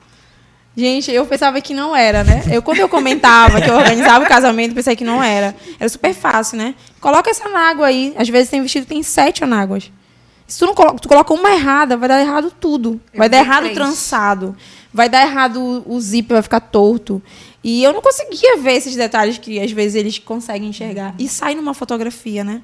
Gente, 0.78 1.12
eu 1.12 1.26
pensava 1.26 1.60
que 1.60 1.74
não 1.74 1.94
era, 1.94 2.24
né? 2.24 2.44
Eu, 2.50 2.62
quando 2.62 2.80
eu 2.80 2.88
comentava 2.88 3.60
que 3.62 3.70
eu 3.70 3.76
organizava 3.76 4.24
o 4.24 4.28
casamento, 4.30 4.74
pensei 4.74 4.96
que 4.96 5.04
não 5.04 5.22
era. 5.22 5.54
Era 5.78 5.90
super 5.90 6.14
fácil, 6.14 6.58
né? 6.58 6.74
Coloca 7.02 7.30
essa 7.30 7.50
anágua 7.50 7.88
aí. 7.88 8.14
Às 8.18 8.30
vezes 8.30 8.50
tem 8.50 8.62
vestido 8.62 8.84
que 8.84 8.94
tem 8.94 9.04
sete 9.04 9.44
anáguas. 9.44 9.92
Se 10.48 10.58
tu 10.58 10.68
não 10.68 10.74
coloca, 10.74 11.00
tu 11.00 11.10
coloca 11.10 11.34
uma 11.34 11.52
errada, 11.52 11.98
vai 11.98 12.08
dar 12.08 12.22
errado 12.22 12.50
tudo. 12.50 12.98
Eu 13.14 13.18
Vai 13.18 13.28
dar 13.28 13.44
vi 13.44 13.44
errado 13.44 13.66
o 13.66 13.74
trançado. 13.74 14.56
Vai 14.94 15.10
dar 15.10 15.22
errado 15.22 15.84
o 15.86 16.00
zíper, 16.00 16.36
vai 16.36 16.42
ficar 16.44 16.62
torto. 16.62 17.22
E 17.64 17.84
eu 17.84 17.92
não 17.94 18.02
conseguia 18.02 18.58
ver 18.58 18.74
esses 18.74 18.96
detalhes 18.96 19.38
que 19.38 19.60
às 19.60 19.72
vezes 19.72 19.96
eles 19.96 20.18
conseguem 20.20 20.70
enxergar. 20.70 21.14
E 21.20 21.28
sai 21.28 21.56
numa 21.56 21.74
fotografia, 21.74 22.44
né? 22.44 22.62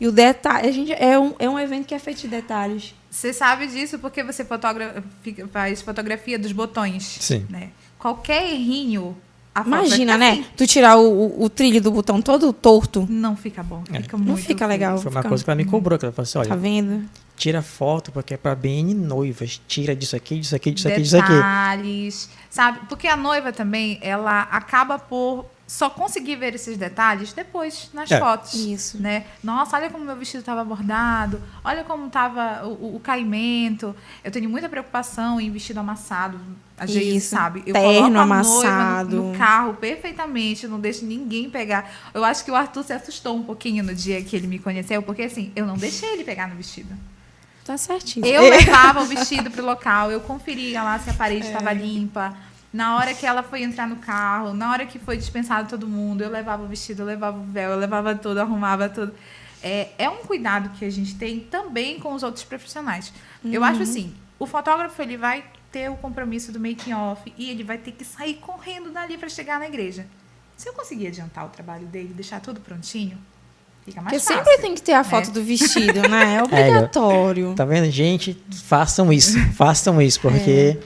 E 0.00 0.06
o 0.08 0.12
detalhe, 0.12 0.68
a 0.68 0.72
gente 0.72 0.92
é 0.92 1.18
um, 1.18 1.34
é 1.38 1.48
um 1.48 1.58
evento 1.58 1.86
que 1.86 1.94
é 1.94 1.98
feito 1.98 2.20
de 2.22 2.28
detalhes. 2.28 2.94
Você 3.10 3.32
sabe 3.32 3.66
disso 3.68 3.98
porque 4.00 4.22
você 4.24 4.44
fotogra 4.44 5.02
fica- 5.22 5.46
faz 5.48 5.80
fotografia 5.80 6.38
dos 6.38 6.52
botões. 6.52 7.04
Sim. 7.20 7.46
Né? 7.48 7.70
Qualquer 7.98 8.52
errinho. 8.52 9.16
Imagina, 9.64 10.14
ficar 10.14 10.18
né? 10.18 10.30
assim. 10.32 10.44
Tu 10.56 10.66
tirar 10.66 10.96
o, 10.96 11.08
o, 11.08 11.44
o 11.44 11.48
trilho 11.48 11.80
do 11.80 11.92
botão 11.92 12.20
todo 12.20 12.52
torto. 12.52 13.06
Não 13.08 13.36
fica 13.36 13.62
bom. 13.62 13.84
Fica 13.86 14.16
Não 14.18 14.24
muito 14.24 14.42
fica 14.42 14.66
legal. 14.66 14.98
Foi 14.98 15.12
uma 15.12 15.20
fica- 15.20 15.28
coisa 15.28 15.44
que 15.44 15.48
ela 15.50 15.56
me 15.56 15.64
cobrou, 15.64 15.96
que 15.96 16.04
ela 16.04 16.12
falou 16.12 16.24
assim, 16.24 16.38
olha, 16.38 16.48
Tá 16.48 16.56
vendo? 16.56 17.08
tira 17.36 17.62
foto 17.62 18.10
porque 18.12 18.34
é 18.34 18.36
pra 18.36 18.54
BN 18.54 18.94
noivas, 18.94 19.60
tira 19.68 19.94
disso 19.94 20.16
aqui, 20.16 20.38
disso 20.40 20.54
aqui, 20.56 20.72
disso 20.72 20.88
aqui, 20.88 21.02
disso 21.02 21.16
aqui. 21.16 21.32
detalhes, 21.32 22.28
sabe? 22.54 22.80
Porque 22.88 23.08
a 23.08 23.16
noiva 23.16 23.52
também, 23.52 23.98
ela 24.00 24.42
acaba 24.42 24.96
por 24.96 25.44
só 25.66 25.90
conseguir 25.90 26.36
ver 26.36 26.54
esses 26.54 26.76
detalhes 26.76 27.32
depois 27.32 27.90
nas 27.92 28.08
É. 28.12 28.20
fotos. 28.20 28.54
Isso. 28.54 29.00
Né? 29.02 29.24
Nossa, 29.42 29.76
olha 29.76 29.90
como 29.90 30.04
meu 30.04 30.14
vestido 30.14 30.40
estava 30.40 30.62
bordado, 30.62 31.42
olha 31.64 31.82
como 31.82 32.06
estava 32.06 32.64
o, 32.66 32.96
o- 32.96 33.00
caimento. 33.00 33.96
Eu 34.22 34.30
tenho 34.30 34.48
muita 34.48 34.68
preocupação 34.68 35.40
em 35.40 35.50
vestido 35.50 35.80
amassado. 35.80 36.38
Vezes, 36.78 37.24
Isso. 37.24 37.30
sabe? 37.30 37.62
Eu 37.66 37.72
Terno 37.72 37.92
coloco 38.02 38.18
a 38.18 38.22
amassado. 38.22 39.10
noiva 39.10 39.22
no, 39.22 39.32
no 39.32 39.38
carro 39.38 39.74
perfeitamente, 39.74 40.66
não 40.68 40.78
deixo 40.78 41.04
ninguém 41.04 41.48
pegar. 41.50 41.90
Eu 42.12 42.24
acho 42.24 42.44
que 42.44 42.50
o 42.50 42.54
Arthur 42.54 42.84
se 42.84 42.92
assustou 42.92 43.36
um 43.36 43.42
pouquinho 43.42 43.82
no 43.82 43.94
dia 43.94 44.22
que 44.22 44.36
ele 44.36 44.46
me 44.46 44.58
conheceu, 44.58 45.02
porque 45.02 45.22
assim, 45.22 45.50
eu 45.56 45.66
não 45.66 45.76
deixei 45.76 46.12
ele 46.12 46.24
pegar 46.24 46.46
no 46.48 46.54
vestido. 46.56 46.94
Tá 47.64 47.76
certinho. 47.78 48.26
Eu 48.26 48.42
levava 48.50 49.00
o 49.02 49.06
vestido 49.06 49.50
pro 49.50 49.64
local, 49.64 50.10
eu 50.10 50.20
conferia 50.20 50.82
lá 50.82 50.98
se 50.98 51.08
a 51.10 51.12
É. 51.12 51.16
parede 51.16 51.46
estava 51.46 51.72
limpa. 51.72 52.36
Na 52.72 52.96
hora 52.96 53.14
que 53.14 53.24
ela 53.24 53.42
foi 53.42 53.62
entrar 53.62 53.86
no 53.88 53.96
carro, 53.96 54.52
na 54.52 54.70
hora 54.70 54.84
que 54.84 54.98
foi 54.98 55.16
dispensado 55.16 55.68
todo 55.68 55.86
mundo, 55.86 56.22
eu 56.22 56.30
levava 56.30 56.62
o 56.64 56.66
vestido, 56.66 57.02
eu 57.02 57.06
levava 57.06 57.38
o 57.38 57.44
véu, 57.44 57.70
eu 57.70 57.78
levava 57.78 58.14
tudo, 58.14 58.38
arrumava 58.40 58.88
tudo. 58.88 59.14
É, 59.62 59.90
é 59.96 60.08
um 60.10 60.18
cuidado 60.18 60.70
que 60.70 60.84
a 60.84 60.90
gente 60.90 61.14
tem 61.14 61.40
também 61.40 61.98
com 62.00 62.12
os 62.12 62.22
outros 62.22 62.44
profissionais. 62.44 63.12
Eu 63.44 63.62
Uhum. 63.62 63.66
acho 63.66 63.82
assim, 63.82 64.12
o 64.38 64.46
fotógrafo 64.46 65.00
ele 65.00 65.16
vai 65.16 65.44
ter 65.72 65.88
o 65.90 65.96
compromisso 65.96 66.52
do 66.52 66.60
making 66.60 66.92
off 66.92 67.32
e 67.38 67.48
ele 67.48 67.64
vai 67.64 67.78
ter 67.78 67.92
que 67.92 68.04
sair 68.04 68.34
correndo 68.34 68.90
dali 68.90 69.16
para 69.16 69.28
chegar 69.28 69.58
na 69.58 69.66
igreja. 69.66 70.06
Se 70.56 70.68
eu 70.68 70.72
conseguir 70.74 71.06
adiantar 71.06 71.46
o 71.46 71.48
trabalho 71.48 71.86
dele, 71.86 72.12
deixar 72.12 72.40
tudo 72.40 72.60
prontinho, 72.60 73.16
fica 73.84 74.00
mais 74.00 74.14
Porque 74.22 74.26
fácil. 74.34 74.44
sempre 74.44 74.62
tem 74.62 74.74
que 74.74 74.82
ter 74.82 74.92
a 74.92 75.04
foto 75.04 75.28
né? 75.28 75.32
do 75.34 75.42
vestido, 75.44 76.08
né? 76.08 76.36
É 76.36 76.42
obrigatório. 76.42 77.54
Tá 77.54 77.64
vendo? 77.64 77.90
Gente, 77.90 78.36
façam 78.64 79.12
isso, 79.12 79.38
façam 79.54 80.00
isso, 80.00 80.20
porque... 80.20 80.78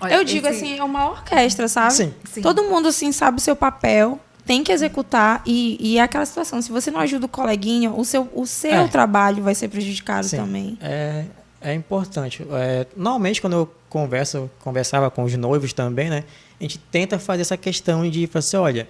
Olha, 0.00 0.14
Eu 0.14 0.24
digo 0.24 0.46
esse- 0.46 0.64
assim, 0.64 0.78
é 0.78 0.84
uma 0.84 1.08
orquestra, 1.10 1.68
sabe? 1.68 1.94
Sim. 1.94 2.14
Sim. 2.30 2.42
Todo 2.42 2.62
mundo, 2.64 2.88
assim, 2.88 3.12
sabe 3.12 3.38
o 3.38 3.40
seu 3.40 3.56
papel, 3.56 4.20
tem 4.44 4.62
que 4.62 4.70
executar. 4.70 5.40
E, 5.46 5.76
e 5.80 5.98
é 5.98 6.02
aquela 6.02 6.26
situação, 6.26 6.60
se 6.60 6.70
você 6.70 6.90
não 6.90 7.00
ajuda 7.00 7.24
o 7.26 7.28
coleguinha, 7.28 7.90
o 7.90 8.04
seu, 8.04 8.28
o 8.34 8.46
seu 8.46 8.72
É. 8.72 8.88
trabalho 8.88 9.42
vai 9.42 9.54
ser 9.54 9.68
prejudicado 9.68 10.26
Sim. 10.28 10.36
também. 10.36 10.78
É, 10.82 11.24
é 11.62 11.72
importante. 11.74 12.46
É, 12.52 12.86
normalmente, 12.94 13.40
quando 13.40 13.54
eu 13.54 13.74
converso, 13.88 14.50
conversava 14.62 15.10
com 15.10 15.22
os 15.24 15.34
noivos 15.34 15.72
também, 15.72 16.10
né? 16.10 16.24
A 16.60 16.62
gente 16.64 16.78
tenta 16.78 17.18
fazer 17.18 17.40
essa 17.42 17.56
questão 17.56 18.08
de 18.08 18.26
falar 18.26 18.40
assim, 18.40 18.56
olha, 18.58 18.88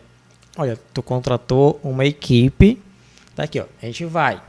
olha, 0.56 0.78
tu 0.92 1.02
contratou 1.04 1.78
uma 1.84 2.04
equipe, 2.04 2.82
tá 3.36 3.44
aqui, 3.44 3.60
ó, 3.60 3.64
a 3.80 3.86
gente 3.86 4.04
vai. 4.06 4.40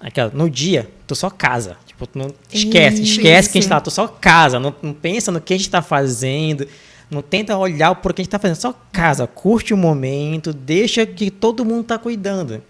Aqui, 0.00 0.20
ó, 0.20 0.30
no 0.32 0.48
dia, 0.50 0.90
tu 1.06 1.14
só 1.14 1.28
casa. 1.30 1.76
Tipo, 1.86 2.06
tu 2.06 2.18
não 2.18 2.34
esquece, 2.50 3.02
Isso. 3.02 3.20
esquece 3.20 3.50
que 3.50 3.58
a 3.58 3.60
gente 3.60 3.68
tá, 3.68 3.80
tu 3.80 3.90
só 3.90 4.08
casa, 4.08 4.58
não, 4.58 4.74
não 4.82 4.94
pensa 4.94 5.30
no 5.30 5.40
que 5.40 5.52
a 5.52 5.56
gente 5.56 5.68
tá 5.70 5.82
fazendo, 5.82 6.66
não 7.10 7.20
tenta 7.20 7.56
olhar 7.56 7.94
por 7.96 8.14
que 8.14 8.22
a 8.22 8.24
gente 8.24 8.30
tá 8.32 8.38
fazendo, 8.38 8.56
só 8.56 8.74
casa, 8.90 9.26
curte 9.26 9.74
o 9.74 9.76
momento, 9.76 10.52
deixa 10.54 11.04
que 11.04 11.30
todo 11.30 11.64
mundo 11.64 11.84
tá 11.84 11.98
cuidando. 11.98 12.62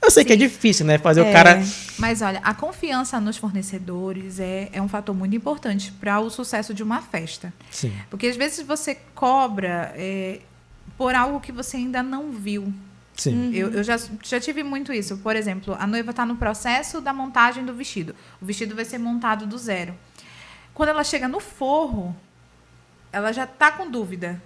Eu 0.00 0.10
sei 0.10 0.24
que 0.24 0.32
é 0.32 0.36
difícil, 0.36 0.84
né? 0.84 0.98
Fazer 0.98 1.20
o 1.20 1.26
É. 1.26 1.32
cara 1.32 1.62
Mas 1.96 2.22
olha, 2.22 2.40
a 2.42 2.52
confiança 2.52 3.20
nos 3.20 3.36
fornecedores 3.36 4.40
é, 4.40 4.68
é 4.72 4.82
um 4.82 4.88
fator 4.88 5.14
muito 5.14 5.36
importante 5.36 5.92
para 5.92 6.18
o 6.18 6.28
sucesso 6.28 6.74
de 6.74 6.82
uma 6.82 7.00
festa. 7.00 7.52
Sim. 7.70 7.92
Porque 8.10 8.26
às 8.26 8.36
vezes 8.36 8.66
você 8.66 8.96
cobra 9.14 9.92
é, 9.94 10.40
por 10.98 11.14
algo 11.14 11.38
que 11.38 11.52
você 11.52 11.76
ainda 11.76 12.02
não 12.02 12.32
viu. 12.32 12.72
Sim. 13.16 13.54
Eu, 13.54 13.70
eu 13.70 13.84
já, 13.84 13.98
já 14.22 14.40
tive 14.40 14.62
muito 14.62 14.92
isso. 14.92 15.18
Por 15.18 15.36
exemplo, 15.36 15.76
a 15.78 15.86
noiva 15.86 16.10
está 16.10 16.24
no 16.24 16.36
processo 16.36 17.00
da 17.00 17.12
montagem 17.12 17.64
do 17.64 17.74
vestido. 17.74 18.14
O 18.40 18.44
vestido 18.44 18.74
vai 18.74 18.84
ser 18.84 18.98
montado 18.98 19.46
do 19.46 19.58
zero. 19.58 19.94
Quando 20.74 20.88
ela 20.88 21.04
chega 21.04 21.28
no 21.28 21.38
forro, 21.38 22.16
ela 23.12 23.32
já 23.32 23.44
está 23.44 23.70
com 23.70 23.90
dúvida. 23.90 24.42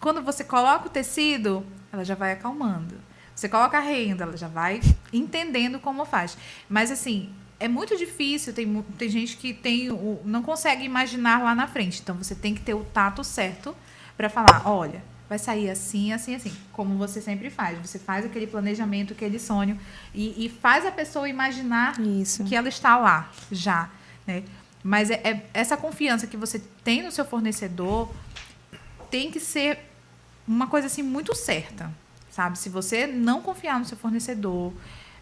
Quando 0.00 0.22
você 0.22 0.42
coloca 0.42 0.86
o 0.86 0.90
tecido, 0.90 1.64
ela 1.92 2.04
já 2.04 2.14
vai 2.14 2.32
acalmando. 2.32 2.94
Você 3.34 3.48
coloca 3.48 3.78
a 3.78 3.80
renda, 3.80 4.24
ela 4.24 4.36
já 4.36 4.48
vai 4.48 4.80
entendendo 5.12 5.78
como 5.78 6.04
faz. 6.04 6.36
Mas 6.68 6.90
assim, 6.90 7.32
é 7.60 7.68
muito 7.68 7.96
difícil. 7.96 8.52
Tem, 8.52 8.82
tem 8.96 9.08
gente 9.08 9.36
que 9.36 9.52
tem 9.52 9.90
o, 9.90 10.20
não 10.24 10.42
consegue 10.42 10.84
imaginar 10.84 11.42
lá 11.42 11.54
na 11.54 11.66
frente. 11.66 12.00
Então 12.00 12.16
você 12.16 12.34
tem 12.34 12.54
que 12.54 12.60
ter 12.62 12.74
o 12.74 12.84
tato 12.84 13.22
certo 13.22 13.76
para 14.16 14.28
falar, 14.28 14.62
olha, 14.64 15.02
vai 15.28 15.38
sair 15.38 15.68
assim, 15.70 16.12
assim, 16.12 16.34
assim, 16.34 16.52
como 16.72 16.96
você 16.96 17.20
sempre 17.20 17.50
faz. 17.50 17.78
Você 17.86 17.98
faz 17.98 18.24
aquele 18.24 18.46
planejamento, 18.46 19.12
aquele 19.12 19.38
sonho 19.38 19.78
e, 20.14 20.46
e 20.46 20.48
faz 20.48 20.86
a 20.86 20.90
pessoa 20.90 21.28
imaginar 21.28 22.00
Isso. 22.00 22.44
que 22.44 22.54
ela 22.56 22.68
está 22.68 22.96
lá 22.96 23.30
já, 23.52 23.90
né? 24.26 24.42
Mas 24.82 25.10
é, 25.10 25.20
é- 25.24 25.46
essa 25.52 25.76
confiança 25.76 26.26
que 26.26 26.36
você 26.36 26.62
tem 26.82 27.02
no 27.02 27.10
seu 27.12 27.24
fornecedor 27.24 28.10
tem 29.10 29.30
que 29.30 29.40
ser 29.40 29.78
uma 30.46 30.66
coisa 30.66 30.86
assim 30.86 31.02
muito 31.02 31.34
certa, 31.34 31.92
sabe? 32.30 32.58
Se 32.58 32.68
você 32.68 33.06
não 33.06 33.42
confiar 33.42 33.78
no 33.78 33.84
seu 33.84 33.98
fornecedor, 33.98 34.72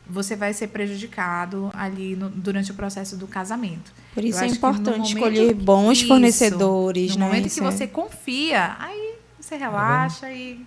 você 0.09 0.37
vai 0.37 0.53
ser 0.53 0.69
prejudicado 0.69 1.69
ali 1.75 2.14
no- 2.14 2.31
durante 2.31 2.71
o 2.71 2.75
proceso 2.75 3.16
do 3.16 3.27
casamento. 3.27 3.92
Por 4.14 4.25
isso 4.25 4.38
Eu 4.38 4.45
é 4.45 4.49
no 4.49 4.55
importante 4.55 4.88
momento- 4.99 5.09
escolher 5.16 5.55
bons 5.55 5.99
Isso. 5.99 6.07
fornecedores, 6.07 7.12
No 7.14 7.21
né? 7.21 7.27
momento 7.27 7.47
Isso 7.47 7.61
que 7.61 7.66
é- 7.66 7.71
você 7.73 7.87
confia, 7.88 8.77
aí 8.79 9.06
você 9.47 9.57
relaxa 9.57 10.31
e 10.31 10.61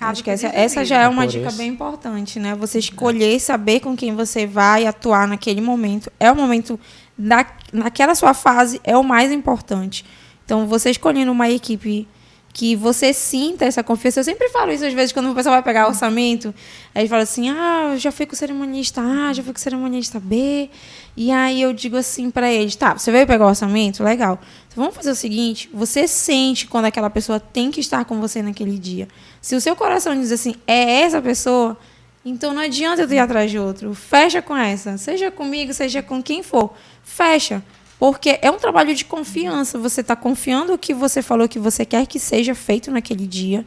Acho 0.00 0.24
que 0.24 0.30
essa, 0.30 0.48
essa 0.48 0.84
já 0.84 1.02
é 1.02 1.08
uma 1.08 1.22
Por 1.22 1.30
dica 1.30 1.48
isso. 1.48 1.56
bem 1.56 1.68
importante, 1.68 2.40
né? 2.40 2.54
Você 2.56 2.80
escolher, 2.80 3.38
saber 3.38 3.78
com 3.78 3.96
quem 3.96 4.12
você 4.12 4.44
vai 4.44 4.86
atuar 4.86 5.28
naquele 5.28 5.60
momento. 5.60 6.10
É 6.18 6.30
o 6.32 6.34
momento, 6.34 6.78
da, 7.16 7.46
naquela 7.72 8.14
sua 8.16 8.34
fase, 8.34 8.80
é 8.82 8.96
o 8.96 9.04
mais 9.04 9.30
importante. 9.30 10.04
Então, 10.44 10.66
você 10.66 10.90
escolhendo 10.90 11.30
uma 11.30 11.48
equipe 11.48 12.08
que 12.54 12.76
você 12.76 13.12
sinta 13.12 13.64
essa 13.64 13.82
confiança. 13.82 14.20
Eu 14.20 14.24
sempre 14.24 14.48
falo 14.48 14.70
isso, 14.70 14.86
às 14.86 14.92
vezes, 14.94 15.12
quando 15.12 15.28
o 15.28 15.34
pessoal 15.34 15.56
vai 15.56 15.62
pegar 15.62 15.88
orçamento, 15.88 16.54
aí 16.94 17.08
fala 17.08 17.24
assim, 17.24 17.50
ah, 17.50 17.90
eu 17.92 17.98
já 17.98 18.12
fui 18.12 18.26
com 18.26 18.32
o 18.32 18.36
cerimonialista 18.36 19.00
A, 19.02 19.32
já 19.32 19.42
fui 19.42 19.52
com 19.52 19.58
o 19.58 19.60
cerimonialista 19.60 20.20
B. 20.20 20.70
E 21.16 21.32
aí 21.32 21.60
eu 21.60 21.72
digo 21.72 21.96
assim 21.96 22.30
para 22.30 22.50
eles, 22.50 22.76
tá, 22.76 22.96
você 22.96 23.10
veio 23.10 23.26
pegar 23.26 23.44
o 23.44 23.48
orçamento? 23.48 24.04
Legal. 24.04 24.40
Então, 24.68 24.84
vamos 24.84 24.94
fazer 24.94 25.10
o 25.10 25.16
seguinte, 25.16 25.68
você 25.74 26.06
sente 26.06 26.68
quando 26.68 26.84
aquela 26.84 27.10
pessoa 27.10 27.40
tem 27.40 27.72
que 27.72 27.80
estar 27.80 28.04
com 28.04 28.20
você 28.20 28.40
naquele 28.40 28.78
dia. 28.78 29.08
Se 29.42 29.56
o 29.56 29.60
seu 29.60 29.74
coração 29.74 30.14
diz 30.14 30.30
assim, 30.30 30.54
é 30.64 31.00
essa 31.00 31.20
pessoa, 31.20 31.76
então 32.24 32.54
não 32.54 32.62
adianta 32.62 33.04
tu 33.04 33.14
ir 33.14 33.18
atrás 33.18 33.50
de 33.50 33.58
outro. 33.58 33.92
Fecha 33.94 34.40
com 34.40 34.56
essa. 34.56 34.96
Seja 34.96 35.28
comigo, 35.28 35.74
seja 35.74 36.02
com 36.02 36.22
quem 36.22 36.44
for. 36.44 36.72
Fecha. 37.02 37.64
Porque 38.04 38.38
é 38.42 38.50
um 38.50 38.58
trabalho 38.58 38.94
de 38.94 39.02
confiança. 39.02 39.78
Você 39.78 40.02
está 40.02 40.14
confiando 40.14 40.74
o 40.74 40.78
que 40.78 40.92
você 40.92 41.22
falou 41.22 41.48
que 41.48 41.58
você 41.58 41.86
quer 41.86 42.06
que 42.06 42.18
seja 42.18 42.54
feito 42.54 42.90
naquele 42.90 43.26
dia. 43.26 43.64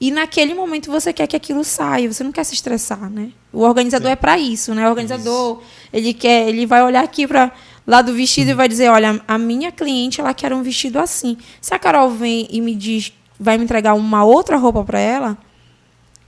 E 0.00 0.10
naquele 0.10 0.54
momento 0.54 0.90
você 0.90 1.12
quer 1.12 1.26
que 1.26 1.36
aquilo 1.36 1.62
saia, 1.62 2.10
você 2.10 2.24
não 2.24 2.32
quer 2.32 2.44
se 2.44 2.54
estressar, 2.54 3.10
né? 3.10 3.28
O 3.52 3.60
organizador 3.60 4.10
é 4.10 4.16
para 4.16 4.38
isso, 4.38 4.74
né? 4.74 4.86
O 4.86 4.88
organizador, 4.88 5.60
ele 5.92 6.14
quer, 6.14 6.48
ele 6.48 6.64
vai 6.64 6.82
olhar 6.82 7.04
aqui 7.04 7.26
para 7.26 7.52
lá 7.86 8.00
do 8.00 8.14
vestido 8.14 8.52
e 8.52 8.54
vai 8.54 8.68
dizer, 8.68 8.88
olha, 8.88 9.20
a 9.28 9.36
minha 9.36 9.70
cliente 9.70 10.18
ela 10.18 10.32
quer 10.32 10.54
um 10.54 10.62
vestido 10.62 10.98
assim. 10.98 11.36
Se 11.60 11.74
a 11.74 11.78
Carol 11.78 12.08
vem 12.08 12.48
e 12.50 12.62
me 12.62 12.74
diz 12.74 13.12
vai 13.38 13.58
me 13.58 13.64
entregar 13.64 13.92
uma 13.92 14.24
outra 14.24 14.56
roupa 14.56 14.82
para 14.82 14.98
ela, 14.98 15.36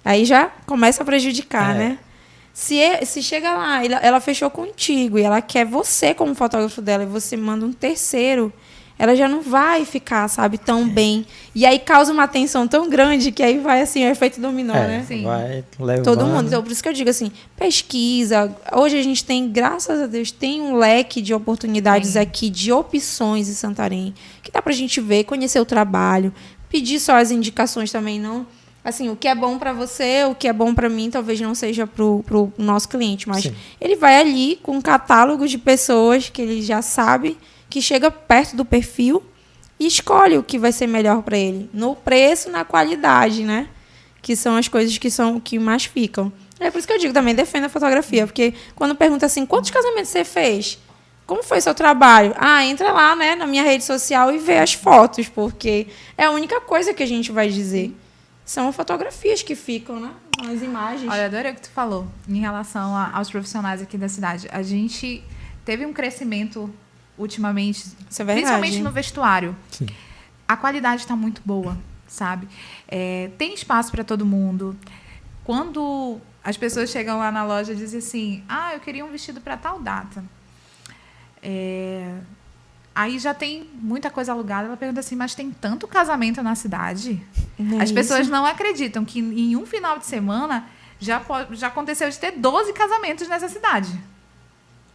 aí 0.05 0.27
já 0.27 0.51
começa 0.67 1.03
a 1.03 1.07
prejudicar, 1.07 1.75
É. 1.75 1.79
né? 1.79 1.99
Se, 2.59 2.75
e- 2.77 3.05
se 3.05 3.23
chega 3.23 3.53
lá, 3.55 3.85
ela, 3.85 3.97
ela 3.99 4.19
fechou 4.19 4.49
contigo 4.49 5.19
e 5.19 5.23
ela 5.23 5.43
quer 5.43 5.67
você 5.67 6.15
como 6.15 6.35
fotógrafo 6.35 6.81
dela 6.81 7.03
e 7.03 7.07
você 7.07 7.37
manda 7.37 7.67
um 7.67 7.73
terceiro, 7.73 8.51
ela 8.99 9.15
já 9.15 9.29
não 9.29 9.43
vai 9.43 9.85
ficar, 9.85 10.27
sabe, 10.27 10.57
tão 10.57 10.89
bem. 10.89 11.27
E 11.55 11.67
aí 11.67 11.79
causa 11.79 12.11
uma 12.11 12.27
tensão 12.27 12.67
tão 12.67 12.89
grande 12.89 13.31
que 13.31 13.43
aí 13.43 13.59
vai 13.59 13.83
assim, 13.83 14.07
o 14.07 14.09
efeito 14.09 14.41
dominó, 14.41 14.75
É, 14.75 14.87
né? 14.87 15.05
Sim. 15.07 15.23
vai 15.25 15.63
levando. 15.79 16.05
Todo 16.05 16.25
mundo. 16.25 16.47
Então, 16.47 16.63
por 16.63 16.73
isso 16.73 16.83
que 16.83 16.89
eu 16.89 16.95
digo 16.95 17.11
assim, 17.11 17.31
pesquisa. 17.59 18.51
Hoje 18.73 18.99
a 18.99 19.03
gente 19.03 19.23
tem, 19.23 19.53
graças 19.53 20.01
a 20.01 20.07
Deus, 20.07 20.31
tem 20.33 20.63
um 20.63 20.77
leque 20.77 21.21
de 21.21 21.35
oportunidades 21.35 22.13
Sim. 22.13 22.21
aqui, 22.21 22.49
de 22.49 22.73
opções 22.73 23.51
em 23.51 23.53
Santarém, 23.53 24.15
que 24.43 24.51
dá 24.51 24.63
pra 24.63 24.73
gente 24.73 24.99
ver, 24.99 25.25
conhecer 25.25 25.61
o 25.61 25.67
trabalho, 25.67 26.33
pedir 26.71 26.99
só 27.01 27.17
as 27.17 27.31
indicações 27.31 27.93
também, 27.93 28.19
não. 28.19 28.47
Assim, 28.87 29.09
o 29.09 29.17
que 29.17 29.27
é 29.27 29.35
bom 29.35 29.59
pra 29.59 29.73
você, 29.73 30.25
o 30.25 30.35
que 30.35 30.47
é 30.47 30.53
bom 30.53 30.73
pra 30.73 30.89
mim, 30.89 31.11
talvez 31.11 31.41
não 31.41 31.55
seja 31.55 31.87
pro, 31.87 32.23
pro 32.25 32.53
nosso 32.57 32.89
cliente, 32.89 33.29
mas 33.29 33.43
Sim. 33.43 33.55
ele 33.81 33.97
vai 33.97 34.21
ali 34.21 34.61
com 34.63 34.77
um 34.77 34.81
catálogo 34.81 35.49
de 35.49 35.59
pessoas 35.59 36.31
que 36.31 36.41
ele 36.41 36.63
já 36.63 36.81
sabe 36.81 37.37
que 37.69 37.83
chega 37.83 38.11
perto 38.11 38.55
do 38.55 38.65
perfil 38.65 39.23
e 39.79 39.87
escolhe 39.87 40.39
o 40.39 40.43
que 40.43 40.59
vai 40.59 40.71
ser 40.71 40.87
melhor 40.87 41.23
pra 41.23 41.37
ele, 41.37 41.69
no 41.75 41.97
preço, 41.97 42.49
na 42.49 42.65
qualidade, 42.65 43.43
né? 43.43 43.69
que 44.27 44.35
são 44.35 44.57
as 44.57 44.67
coisas 44.67 44.99
que 44.99 45.09
são 45.09 45.39
que 45.39 45.57
mais 45.57 45.85
ficam. 45.85 46.33
É 46.59 46.69
por 46.69 46.79
isso 46.79 46.87
que 46.89 46.93
eu 46.93 46.99
digo 46.99 47.15
também, 47.15 47.33
defenda 47.33 47.67
a 47.67 47.69
fotografia, 47.69 48.27
porque 48.27 48.55
quando 48.75 48.93
pergunta 48.97 49.25
assim, 49.25 49.47
quantos 49.47 49.71
casamentos 49.71 50.09
você 50.11 50.25
fez? 50.25 50.81
Como 51.25 51.45
foi 51.45 51.61
seu 51.61 51.73
trabalho? 51.73 52.35
Ah, 52.37 52.65
entra 52.65 52.91
lá, 52.91 53.15
né, 53.15 53.37
na 53.37 53.47
minha 53.47 53.63
rede 53.63 53.85
social 53.85 54.33
e 54.33 54.39
vê 54.39 54.59
as 54.59 54.73
fotos, 54.73 55.29
porque 55.29 55.87
é 56.19 56.25
a 56.25 56.33
única 56.33 56.61
coisa 56.61 56.93
que 56.93 57.05
a 57.05 57.07
gente 57.07 57.31
vai 57.31 57.49
dizer. 57.49 57.95
São 58.47 58.73
fotografias 58.73 59.43
que 59.43 59.55
ficam, 59.57 59.99
né? 60.01 60.13
As 60.49 60.63
imagens. 60.63 61.11
Olha, 61.13 61.27
adorei 61.27 61.51
o 61.53 61.55
que 61.57 61.63
tu 61.63 61.71
falou 61.71 62.07
em 62.29 62.39
relação 62.41 62.95
a- 62.97 63.11
aos 63.13 63.29
profissionais 63.31 63.83
aqui 63.83 63.99
da 63.99 64.09
cidade. 64.09 64.47
A 64.53 64.63
gente 64.63 65.23
teve 65.65 65.85
um 65.85 65.93
crescimento 65.93 66.73
ultimamente, 67.19 67.79
Isso 68.09 68.23
é 68.23 68.25
verdade. 68.25 68.47
principalmente 68.47 68.79
no 68.83 68.91
vestuário. 68.93 69.57
Sim. 69.73 69.87
A 70.47 70.57
qualidade 70.57 71.01
está 71.03 71.17
muito 71.17 71.43
boa, 71.45 71.77
sabe? 72.07 72.47
É, 72.87 73.31
tem 73.37 73.53
espaço 73.53 73.91
para 73.91 74.05
todo 74.05 74.25
mundo. 74.25 74.77
Quando 75.43 76.21
as 76.45 76.57
pessoas 76.57 76.89
chegam 76.91 77.19
lá 77.19 77.33
na 77.33 77.43
loja 77.45 77.73
e 77.73 77.77
dizem 77.77 77.99
assim: 77.99 78.45
Ah, 78.49 78.73
eu 78.75 78.79
queria 78.81 79.05
um 79.05 79.11
vestido 79.11 79.41
para 79.41 79.57
tal 79.57 79.81
data. 79.81 80.23
É, 81.43 82.15
Aí 82.99 83.19
já 83.19 83.35
tem 83.35 83.69
muita 83.75 84.09
coisa 84.09 84.33
alugada. 84.33 84.69
Ela 84.69 84.77
pergunta 84.77 85.01
assim: 85.01 85.15
Mas 85.15 85.35
tem 85.35 85.51
tanto 85.51 85.87
casamento 85.87 86.43
na 86.43 86.55
cidade? 86.55 87.23
Não 87.59 87.79
é 87.79 87.83
As 87.83 87.93
pessoas 87.93 88.21
isso? 88.23 88.31
não 88.31 88.47
acreditam 88.47 89.05
que 89.05 89.19
em 89.21 89.55
um 89.55 89.67
final 89.67 89.99
de 89.99 90.07
semana 90.07 90.67
já, 90.99 91.23
já 91.53 91.67
aconteceu 91.67 92.09
de 92.09 92.19
ter 92.19 92.31
12 92.33 92.73
casamentos 92.73 93.29
nessa 93.29 93.51
cidade. 93.51 93.93